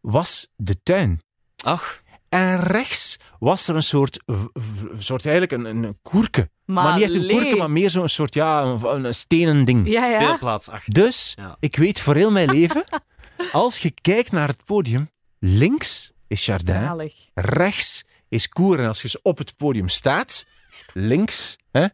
was 0.00 0.48
de 0.56 0.82
tuin. 0.82 1.20
Ach, 1.64 2.02
En 2.28 2.60
rechts 2.60 3.18
was 3.38 3.68
er 3.68 3.76
een 3.76 3.82
soort, 3.82 4.22
soort 4.98 5.26
eigenlijk 5.26 5.52
een, 5.52 5.64
een 5.84 5.98
koerke. 6.02 6.50
Maar, 6.64 6.84
maar 6.84 6.94
niet 6.94 7.02
echt 7.02 7.14
een 7.14 7.20
lee. 7.24 7.36
koerke, 7.40 7.56
maar 7.56 7.70
meer 7.70 7.90
zo'n 7.90 8.08
soort, 8.08 8.34
ja, 8.34 8.62
een, 8.62 9.04
een 9.04 9.14
stenen 9.14 9.64
ding. 9.64 9.88
Ja, 9.88 10.06
ja. 10.06 10.20
speelplaats 10.20 10.68
achter. 10.68 10.94
Dus, 10.94 11.32
Ja. 11.36 11.56
ik 11.60 11.76
weet 11.76 12.00
voor 12.00 12.14
heel 12.14 12.30
mijn 12.32 12.50
leven, 12.50 12.84
als 13.52 13.78
je 13.78 13.90
kijkt 14.00 14.32
naar 14.32 14.48
het 14.48 14.64
podium, 14.64 15.10
links 15.38 16.12
is 16.26 16.46
Jardin, 16.46 16.74
Zalig. 16.82 17.14
rechts 17.34 18.04
is 18.32 18.48
Koer. 18.48 18.80
En 18.80 18.86
als 18.86 19.02
je 19.02 19.20
op 19.22 19.38
het 19.38 19.56
podium 19.56 19.88
staat, 19.88 20.46
links 20.92 21.56
hè, 21.70 21.86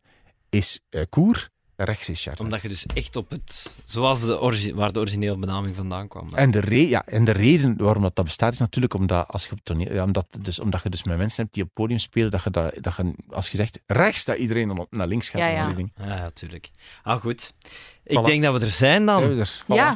is 0.50 0.80
eh, 0.90 1.02
Koer, 1.08 1.48
rechts 1.76 2.08
is 2.08 2.24
Jardin. 2.24 2.44
Omdat 2.44 2.62
je 2.62 2.68
dus 2.68 2.86
echt 2.86 3.16
op 3.16 3.30
het... 3.30 3.74
Zoals 3.84 4.20
de 4.20 4.72
waar 4.74 4.92
de 4.92 4.98
originele 5.00 5.38
benaming 5.38 5.76
vandaan 5.76 6.08
kwam. 6.08 6.34
En 6.34 6.50
de, 6.50 6.60
re 6.60 6.88
ja, 6.88 7.06
en 7.06 7.24
de 7.24 7.30
reden 7.32 7.76
waarom 7.76 8.02
dat, 8.02 8.16
dat 8.16 8.24
bestaat 8.24 8.52
is 8.52 8.58
natuurlijk 8.58 8.94
omdat, 8.94 9.28
als 9.28 9.44
je 9.44 9.52
op 9.52 9.58
toneel, 9.62 9.92
ja, 9.92 10.04
omdat, 10.04 10.26
dus, 10.40 10.58
omdat 10.60 10.82
je 10.82 10.88
dus 10.88 11.04
met 11.04 11.16
mensen 11.16 11.42
hebt 11.42 11.54
die 11.54 11.62
op 11.62 11.68
het 11.68 11.78
podium 11.78 11.98
spelen, 11.98 12.30
dat 12.30 12.42
je, 12.42 12.50
dat, 12.50 12.74
dat 12.82 12.96
je 12.96 13.14
als 13.30 13.48
je 13.48 13.56
zegt 13.56 13.80
rechts, 13.86 14.24
dat 14.24 14.38
iedereen 14.38 14.68
dan 14.68 14.78
op, 14.78 14.92
naar 14.92 15.06
links 15.06 15.28
gaat. 15.28 15.40
Ja, 15.40 15.48
ja. 15.48 15.74
Ja, 15.96 16.06
ja, 16.06 16.30
tuurlijk. 16.30 16.70
Ah, 17.02 17.20
goed. 17.20 17.54
Ik 18.02 18.18
Voilà. 18.18 18.24
denk 18.24 18.42
dat 18.42 18.58
we 18.58 18.64
er 18.64 18.70
zijn 18.70 19.06
dan. 19.06 19.28
We 19.28 19.40
er? 19.40 19.60
Voilà. 19.62 19.66
Ja, 19.66 19.90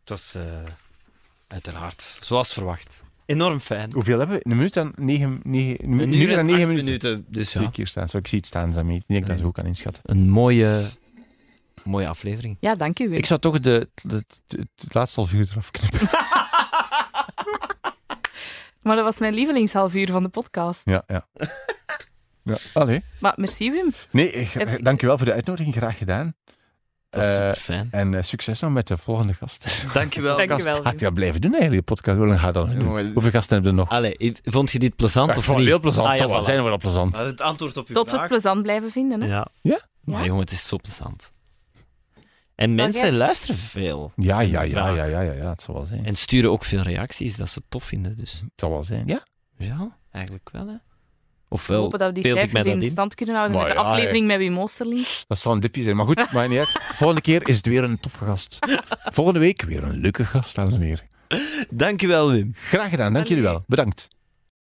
Het 0.00 0.08
was 0.08 0.34
eh, 0.34 0.42
uiteraard, 1.46 2.18
zoals 2.20 2.52
verwacht. 2.52 3.04
Enorm 3.26 3.60
fijn. 3.60 3.92
Hoeveel 3.92 4.18
hebben 4.18 4.36
we? 4.36 4.42
Een 4.50 4.56
minuut 4.56 4.76
en 4.76 4.92
negen, 4.96 5.40
negen, 5.42 5.84
een 5.84 5.90
Een 5.90 5.96
minuut 5.96 6.14
uur 6.28 6.38
en 6.38 6.46
negen 6.46 6.68
minuten. 6.68 6.84
minuten. 6.84 7.24
Dus 7.28 7.52
ja, 7.52 7.58
Zie 7.58 7.68
ik 7.68 7.76
hier 7.76 7.86
staan. 7.86 8.08
Zo, 8.08 8.18
ik 8.18 8.26
zie 8.26 8.38
het 8.38 8.46
staan, 8.46 8.72
Sammy. 8.74 8.92
Niet 8.92 9.04
dat 9.08 9.16
ik 9.18 9.26
dat 9.26 9.38
zo 9.38 9.50
kan 9.50 9.66
inschatten. 9.66 10.02
een 10.06 10.28
mooie, 10.30 10.82
mooie 11.84 12.08
aflevering. 12.08 12.56
ja 12.60 12.74
dank 12.74 12.98
u. 12.98 13.08
Wim. 13.08 13.18
Ik 13.18 13.26
zou 13.26 13.40
toch 13.40 13.60
de, 13.60 13.88
de, 14.02 14.14
het- 14.14 14.42
het 14.76 14.94
laatste 14.94 15.20
half 15.20 15.32
uur 15.32 15.48
eraf 15.50 15.70
knippen. 15.70 16.08
Maar 18.82 18.96
dat 18.96 19.04
was 19.04 19.18
mijn 19.18 19.34
lievelingshalfuur 19.34 20.10
van 20.10 20.22
de 20.22 20.28
podcast. 20.28 20.82
Ja, 20.84 21.02
ja. 21.06 21.26
ja. 22.42 22.56
Allee. 22.72 23.02
Maar 23.20 23.32
merci, 23.36 23.70
Wim. 23.70 23.92
Nee, 24.10 24.32
Heb 24.52 24.68
je- 24.76 24.82
dank 24.82 25.02
u 25.02 25.06
wel 25.06 25.16
voor 25.16 25.26
de 25.26 25.32
uitnodiging. 25.32 25.74
Graag 25.74 25.98
gedaan. 25.98 26.34
Eh. 27.10 27.68
En 27.90 28.14
eh, 28.14 28.22
succes 28.22 28.58
dan 28.58 28.72
met 28.72 28.86
de 28.86 28.96
volgende 28.96 29.34
gast. 29.34 29.84
Dankjewel. 29.92 30.36
Dank 30.46 30.56
je 30.56 30.62
wel. 30.64 30.82
Gaat 30.82 30.98
je 30.98 31.04
dat 31.04 31.14
blijven 31.14 31.40
doen 31.40 31.52
eigenlijk, 31.52 31.86
de 31.86 31.94
podcast? 31.94 32.18
Hoe 32.18 32.26
lang 32.26 32.40
ga 32.40 32.46
je 32.46 32.52
dat 32.52 32.70
doen? 32.70 33.12
Hoeveel 33.12 33.30
gasten 33.30 33.54
hebben 33.54 33.72
we 33.74 33.78
nog? 33.80 33.88
Allee, 33.90 34.32
vond 34.44 34.70
je 34.70 34.78
dit 34.78 34.96
plezant 34.96 35.26
Ja, 35.26 35.32
ik 35.32 35.38
of 35.38 35.44
vond 35.44 35.56
het 35.58 35.66
niet? 35.66 35.74
heel 35.74 35.82
plezant. 35.82 36.06
Ah, 36.08 36.12
ja, 36.12 36.18
zal 36.18 36.28
wel 36.30 36.40
voilà. 36.40 36.44
zijn 36.44 36.62
wel 36.64 36.76
plezant. 36.76 37.14
Dat 37.14 37.22
is 37.24 37.30
het 37.30 37.40
antwoord 37.40 37.76
op 37.76 37.88
je 37.88 37.94
Tot 37.94 38.02
we 38.04 38.08
vraag. 38.10 38.20
het 38.22 38.30
plezant 38.30 38.62
blijven 38.62 38.90
vinden. 38.90 39.20
Hè? 39.20 39.26
Ja. 39.28 39.46
Ja? 39.60 39.80
Maar 40.00 40.20
Ja? 40.20 40.24
jongen, 40.26 40.40
het 40.40 40.50
is 40.50 40.66
zo 40.66 40.76
plezant. 40.76 41.32
En 42.54 42.74
mensen 42.74 43.00
jij- 43.02 43.12
luisteren 43.12 43.56
veel. 43.56 44.12
Ja, 44.16 44.40
ja, 44.40 44.62
ja, 44.62 44.88
ja, 44.88 45.04
ja, 45.04 45.20
ja, 45.20 45.32
ja, 45.32 45.48
het 45.48 45.62
zal 45.62 45.74
wel 45.74 45.84
zijn. 45.84 46.04
En 46.06 46.16
sturen 46.16 46.50
ook 46.50 46.64
veel 46.64 46.80
reacties 46.80 47.36
dat 47.36 47.48
ze 47.48 47.58
het 47.58 47.70
tof 47.70 47.84
vinden. 47.84 48.16
Dus 48.16 48.32
Het 48.32 48.50
zal 48.56 48.70
wel 48.70 48.84
zijn. 48.84 49.06
Ja? 49.06 49.22
ja. 49.58 49.96
Eigenlijk 50.10 50.48
wel, 50.52 50.66
hè? 50.66 50.74
We 51.56 51.62
Ofwel, 51.62 51.80
hopen 51.80 51.98
dat 51.98 52.08
we 52.08 52.20
die 52.20 52.32
cijfers 52.34 52.64
in 52.64 52.82
in? 52.82 52.90
stand 52.90 53.14
kunnen 53.14 53.34
houden 53.34 53.56
Maar 53.56 53.66
met 53.66 53.76
de 53.76 53.82
ja, 53.82 53.88
aflevering 53.88 54.26
met 54.26 54.38
Wim 54.38 54.58
Oosterling. 54.58 55.06
Dat 55.28 55.38
zal 55.38 55.52
een 55.52 55.60
dipje 55.60 55.82
zijn. 55.82 55.96
Maar 55.96 56.06
goed, 56.06 56.32
maakt 56.32 56.48
niet 56.48 56.58
uit. 56.58 56.78
Volgende 57.00 57.22
keer 57.22 57.48
is 57.48 57.56
het 57.56 57.66
weer 57.66 57.84
een 57.84 58.00
toffe 58.00 58.24
gast. 58.24 58.58
Volgende 59.04 59.40
week 59.40 59.62
weer 59.62 59.82
een 59.82 59.96
leuke 60.00 60.24
gast, 60.24 60.54
dames 60.54 60.74
en 60.74 60.82
heren. 60.82 61.04
Dankjewel, 61.70 62.30
Wim. 62.30 62.52
Graag 62.54 62.90
gedaan, 62.90 63.12
dank 63.12 63.26
jullie 63.26 63.42
wel. 63.42 63.64
Bedankt. 63.66 64.08